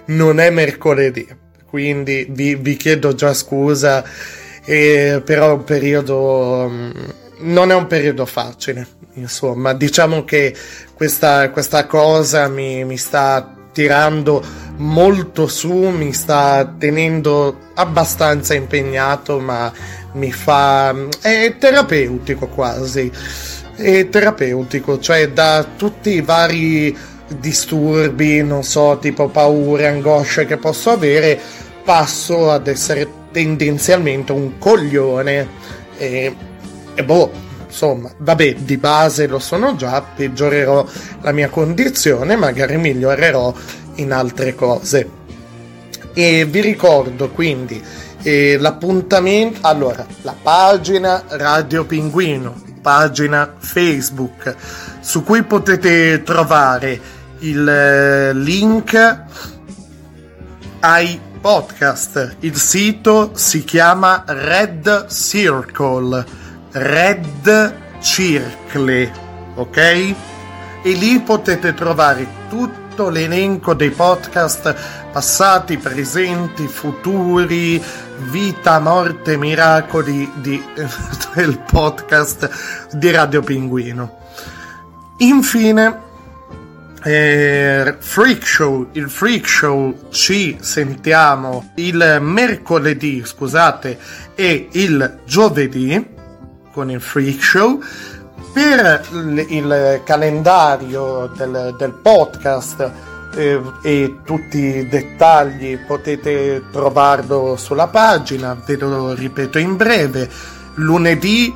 non 0.07 0.41
è 0.41 0.51
mercoledì. 0.51 1.29
Quindi 1.67 2.27
vi, 2.31 2.57
vi 2.57 2.75
chiedo 2.75 3.15
già 3.15 3.33
scusa, 3.33 4.03
eh, 4.65 5.23
però 5.25 5.51
è 5.51 5.53
un 5.53 5.63
periodo 5.63 6.67
mm, 6.69 6.91
non 7.41 7.71
è 7.71 7.75
un 7.75 7.87
periodo 7.87 8.27
facile, 8.27 8.87
insomma, 9.15 9.73
diciamo 9.73 10.25
che 10.25 10.55
questa, 11.01 11.49
questa 11.49 11.87
cosa 11.87 12.47
mi, 12.49 12.85
mi 12.85 12.99
sta 12.99 13.55
tirando 13.73 14.45
molto 14.77 15.47
su, 15.47 15.73
mi 15.73 16.13
sta 16.13 16.75
tenendo 16.79 17.71
abbastanza 17.73 18.53
impegnato, 18.53 19.41
ma 19.41 19.73
mi 20.13 20.31
fa... 20.31 20.95
è 21.23 21.57
terapeutico 21.59 22.49
quasi, 22.49 23.11
è 23.77 24.11
terapeutico, 24.11 24.99
cioè 24.99 25.31
da 25.31 25.67
tutti 25.75 26.11
i 26.11 26.21
vari 26.21 26.95
disturbi, 27.29 28.43
non 28.43 28.63
so, 28.63 28.99
tipo 29.01 29.29
paure, 29.29 29.87
angosce 29.87 30.45
che 30.45 30.59
posso 30.59 30.91
avere, 30.91 31.41
passo 31.83 32.51
ad 32.51 32.67
essere 32.67 33.09
tendenzialmente 33.33 34.33
un 34.33 34.59
coglione 34.59 35.49
e, 35.97 36.37
e 36.93 37.05
boh, 37.05 37.49
insomma, 37.71 38.11
vabbè, 38.19 38.57
di 38.57 38.77
base 38.77 39.29
lo 39.29 39.39
sono 39.39 39.77
già, 39.77 40.03
peggiorerò 40.03 40.85
la 41.23 41.33
mia 41.33 41.49
condizione, 41.49 42.35
magari 42.35 42.77
migliorerò 42.77 43.55
in 43.97 44.13
altre 44.13 44.55
cose. 44.57 45.19
E 46.13 46.45
vi 46.45 46.61
ricordo 46.61 47.31
quindi 47.31 47.81
eh, 48.23 48.59
l'appuntamento, 48.59 49.61
allora, 49.63 50.05
la 50.23 50.35
pagina 50.41 51.23
Radio 51.29 51.85
Pinguino, 51.85 52.61
pagina 52.83 53.55
Facebook, 53.57 54.55
su 55.01 55.23
cui 55.23 55.45
potete 55.45 56.23
trovare 56.25 57.01
il 57.39 57.67
eh, 57.69 58.35
link 58.35 59.23
ai 60.81 61.21
podcast. 61.41 62.37
Il 62.41 62.57
sito 62.57 63.31
si 63.35 63.65
chiama 63.65 64.25
Red 64.27 65.07
Circle, 65.09 66.40
Red 66.73 67.75
Circle, 68.01 69.13
ok? 69.57 69.77
E 69.77 70.93
lì 70.93 71.21
potete 71.21 71.75
trovare 71.75 72.27
tutto 72.49 73.09
l'elenco 73.09 73.75
dei 73.75 73.91
podcast 73.91 74.75
passati, 75.11 75.79
presenti, 75.79 76.69
futuri, 76.69 77.83
vita, 78.31 78.79
morte, 78.79 79.37
miracoli 79.37 80.31
di, 80.37 80.63
del 81.35 81.59
podcast 81.59 82.89
di 82.93 83.11
Radio 83.11 83.43
Pinguino. 83.43 84.19
Infine, 85.19 86.01
eh, 87.03 87.97
Freak 87.99 88.47
Show, 88.47 88.91
il 88.93 89.11
Freak 89.11 89.49
Show 89.49 90.09
ci 90.11 90.57
sentiamo 90.61 91.73
il 91.75 92.19
mercoledì, 92.21 93.25
scusate, 93.25 93.99
e 94.37 94.69
il 94.71 95.19
giovedì 95.25 96.19
con 96.73 96.91
il 96.91 97.01
Freak 97.01 97.43
Show. 97.43 97.81
Per 98.53 99.07
il, 99.13 99.47
il 99.49 100.01
calendario 100.05 101.31
del, 101.37 101.75
del 101.79 101.93
podcast 101.93 102.91
eh, 103.37 103.61
e 103.83 104.17
tutti 104.25 104.59
i 104.59 104.89
dettagli 104.89 105.79
potete 105.87 106.65
trovarlo 106.73 107.57
sulla 107.57 107.87
pagina, 107.87 108.61
ve 108.67 108.77
lo 108.77 109.13
ripeto 109.13 109.59
in 109.59 109.77
breve. 109.77 110.29
Lunedì 110.75 111.55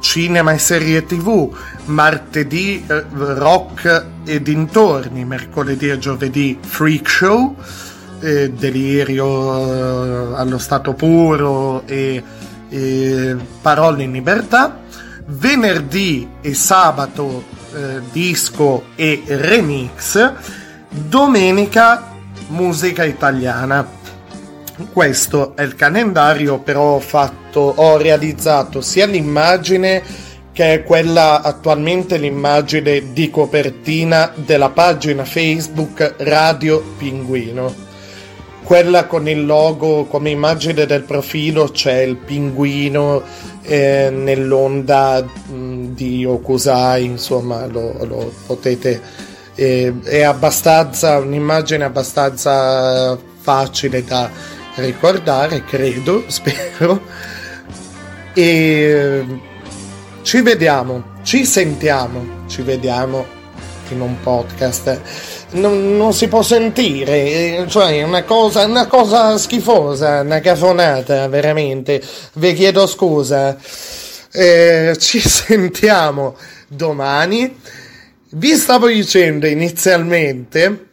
cinema 0.00 0.52
e 0.52 0.58
serie 0.58 1.04
tv, 1.04 1.54
martedì 1.86 2.84
eh, 2.86 3.04
rock 3.10 4.06
e 4.24 4.42
dintorni, 4.42 5.24
mercoledì 5.24 5.90
e 5.90 5.98
giovedì 5.98 6.58
freak 6.60 7.08
show, 7.08 7.56
eh, 8.20 8.50
delirio 8.50 10.32
eh, 10.34 10.36
allo 10.36 10.58
stato 10.58 10.94
puro 10.94 11.86
e, 11.86 12.22
e, 12.72 13.36
parole 13.60 14.04
in 14.04 14.12
libertà, 14.12 14.80
venerdì 15.26 16.28
e 16.40 16.54
sabato 16.54 17.44
eh, 17.74 18.00
disco 18.10 18.84
e 18.96 19.22
remix, 19.26 20.32
domenica 20.88 22.10
musica 22.48 23.04
italiana. 23.04 24.00
Questo 24.90 25.54
è 25.54 25.62
il 25.62 25.74
calendario, 25.74 26.58
però 26.58 26.94
ho, 26.94 27.00
fatto, 27.00 27.60
ho 27.60 27.96
realizzato 27.98 28.80
sia 28.80 29.06
l'immagine 29.06 30.02
che 30.52 30.74
è 30.74 30.82
quella 30.82 31.40
attualmente 31.42 32.18
l'immagine 32.18 33.12
di 33.12 33.30
copertina 33.30 34.32
della 34.34 34.70
pagina 34.70 35.24
Facebook 35.24 36.16
Radio 36.18 36.82
Pinguino. 36.98 37.91
Quella 38.72 39.04
con 39.04 39.28
il 39.28 39.44
logo 39.44 40.06
come 40.06 40.30
immagine 40.30 40.86
del 40.86 41.02
profilo 41.02 41.68
c'è 41.68 42.00
il 42.00 42.16
pinguino 42.16 43.22
eh, 43.60 44.08
nell'onda 44.10 45.22
mh, 45.22 45.88
di 45.88 46.24
Okusai, 46.24 47.04
insomma 47.04 47.66
lo, 47.66 48.02
lo 48.06 48.32
potete... 48.46 48.98
Eh, 49.56 49.92
è 50.04 50.22
abbastanza 50.22 51.18
un'immagine 51.18 51.84
abbastanza 51.84 53.18
facile 53.42 54.02
da 54.04 54.30
ricordare, 54.76 55.64
credo, 55.64 56.24
spero. 56.28 57.02
E 58.32 59.26
ci 60.22 60.40
vediamo, 60.40 61.16
ci 61.20 61.44
sentiamo, 61.44 62.46
ci 62.46 62.62
vediamo 62.62 63.41
in 63.92 64.00
un 64.00 64.20
podcast. 64.20 65.00
Non, 65.52 65.96
non 65.96 66.12
si 66.12 66.28
può 66.28 66.42
sentire, 66.42 67.64
cioè 67.68 67.98
è 67.98 68.02
una 68.02 68.24
cosa, 68.24 68.64
una 68.64 68.86
cosa 68.86 69.38
schifosa, 69.38 70.20
una 70.20 70.40
cafonata, 70.40 71.28
veramente. 71.28 72.02
Vi 72.34 72.52
chiedo 72.54 72.86
scusa. 72.86 73.56
Eh, 74.32 74.96
ci 74.98 75.20
sentiamo 75.26 76.36
domani. 76.68 77.60
Vi 78.30 78.54
stavo 78.56 78.88
dicendo 78.88 79.46
inizialmente 79.46 80.90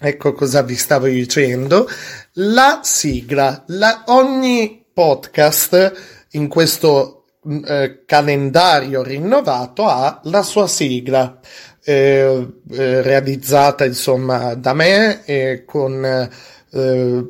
Ecco 0.00 0.32
cosa 0.32 0.62
vi 0.62 0.76
stavo 0.76 1.06
dicendo. 1.06 1.88
La 2.34 2.80
sigla, 2.84 3.64
la, 3.66 4.04
ogni 4.06 4.86
podcast 4.94 6.26
in 6.32 6.46
questo 6.46 7.24
eh, 7.66 8.04
calendario 8.06 9.02
rinnovato 9.02 9.86
ha 9.86 10.20
la 10.24 10.42
sua 10.42 10.68
sigla 10.68 11.40
eh, 11.88 12.46
eh, 12.70 13.00
realizzata 13.00 13.86
insomma 13.86 14.52
da 14.52 14.74
me 14.74 15.24
e 15.24 15.62
con 15.64 16.04
eh, 16.04 17.26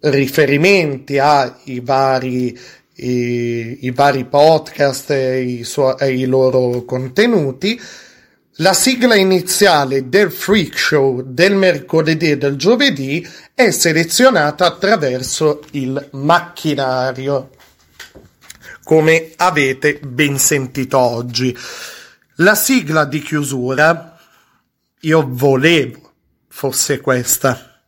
riferimenti 0.00 1.18
ai 1.20 1.80
vari 1.84 2.58
i, 2.94 3.78
i 3.82 3.90
vari 3.92 4.24
podcast 4.24 5.10
e 5.12 5.40
i, 5.40 5.62
suo, 5.62 5.96
e 5.98 6.12
i 6.12 6.24
loro 6.24 6.84
contenuti 6.84 7.80
La 8.56 8.72
sigla 8.72 9.14
iniziale 9.14 10.08
del 10.08 10.32
freak 10.32 10.76
show 10.76 11.22
del 11.22 11.54
mercoledì 11.54 12.32
e 12.32 12.36
del 12.36 12.56
giovedì 12.56 13.24
è 13.54 13.70
selezionata 13.70 14.66
attraverso 14.66 15.62
il 15.70 16.08
macchinario, 16.10 17.50
come 18.82 19.30
avete 19.36 20.00
ben 20.02 20.38
sentito 20.38 20.98
oggi. 20.98 21.56
La 22.42 22.56
sigla 22.56 23.04
di 23.04 23.22
chiusura 23.22 24.18
io 25.02 25.24
volevo 25.28 26.12
fosse 26.48 27.00
questa 27.00 27.84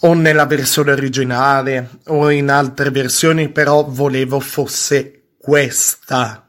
o 0.00 0.14
nella 0.14 0.46
versione 0.46 0.92
originale 0.92 1.98
o 2.06 2.30
in 2.30 2.48
altre 2.48 2.88
versioni, 2.88 3.50
però 3.50 3.84
volevo 3.84 4.40
fosse 4.40 5.34
questa. 5.36 6.48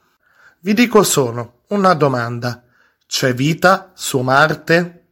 Vi 0.61 0.73
dico 0.73 1.03
solo 1.03 1.63
una 1.67 1.93
domanda. 1.93 2.63
C'è 3.05 3.33
vita 3.33 3.91
su 3.93 4.19
Marte? 4.19 5.07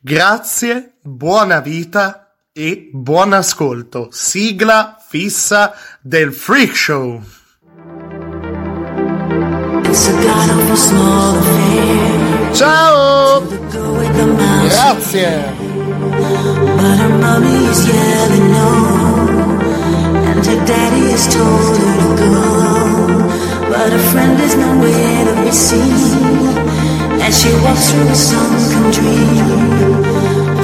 Grazie, 0.00 0.98
buona 1.00 1.58
vita 1.58 2.36
e 2.52 2.90
buon 2.92 3.32
ascolto. 3.32 4.08
Sigla 4.12 5.04
fissa 5.04 5.74
del 6.00 6.32
Freak 6.32 6.76
Show. 6.76 7.38
Ciao! 12.54 13.42
Grazie! 14.62 15.26
But 23.68 23.92
her 23.92 24.04
friend 24.12 24.40
is 24.40 24.54
nowhere 24.56 25.24
to 25.24 25.34
be 25.42 25.50
seen. 25.50 25.94
As 27.20 27.34
she 27.40 27.50
walks 27.64 27.90
through 27.90 28.04
the 28.04 28.14
sunken 28.14 28.90
dream. 28.92 29.46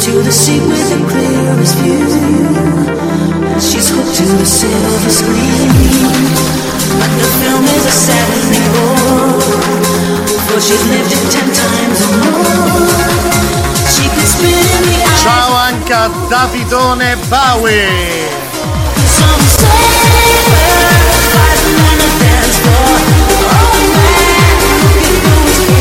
To 0.02 0.12
the 0.22 0.32
sea 0.32 0.60
with 0.60 0.88
the 0.90 0.98
clearest 1.10 1.74
view. 1.82 2.06
She's 3.58 3.88
hooked 3.90 4.14
to 4.18 4.24
the 4.38 4.46
silver 4.46 5.10
screen. 5.10 6.85
Ciao 15.22 15.54
anche 15.54 15.92
a 15.92 16.10
Davidone 16.28 17.16
Bowie! 17.28 18.28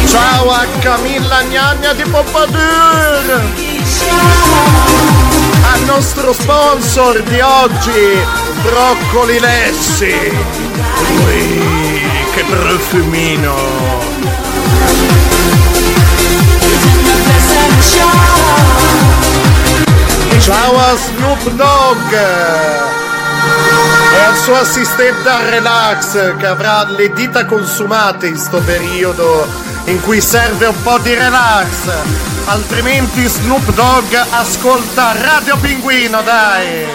Ciao 0.08 0.50
a 0.52 0.66
Camilla 0.80 1.44
Gnagna 1.44 1.94
di 1.94 2.04
Pompadour! 2.04 3.44
Al 5.76 5.84
nostro 5.84 6.32
sponsor 6.32 7.22
di 7.24 7.42
oggi, 7.42 8.18
Broccoli 8.62 9.38
Lessi! 9.40 10.14
Ui, 11.26 12.02
che 12.34 12.46
profumino! 12.46 13.54
Ciao 20.40 20.78
a 20.78 20.96
Snoop 20.96 21.50
Dogg 21.50 22.12
e 24.14 24.20
al 24.24 24.38
suo 24.38 24.56
assistente 24.56 25.28
a 25.28 25.50
relax 25.50 26.38
che 26.38 26.46
avrà 26.46 26.86
le 26.90 27.12
dita 27.12 27.44
consumate 27.46 28.28
in 28.28 28.38
sto 28.38 28.60
periodo 28.60 29.46
in 29.86 30.00
cui 30.00 30.22
serve 30.22 30.68
un 30.68 30.82
po' 30.84 31.00
di 31.00 31.14
relax. 31.14 32.35
Altrimenti 32.48 33.26
Snoop 33.28 33.74
Dogg 33.74 34.14
ascolta 34.14 35.14
Radio 35.20 35.58
Pinguino, 35.58 36.22
dai! 36.22 36.86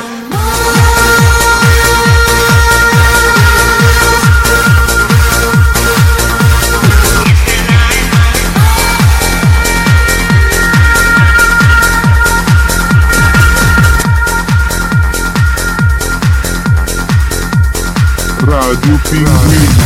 Radio 18.38 18.98
Pinguino. 19.02 19.79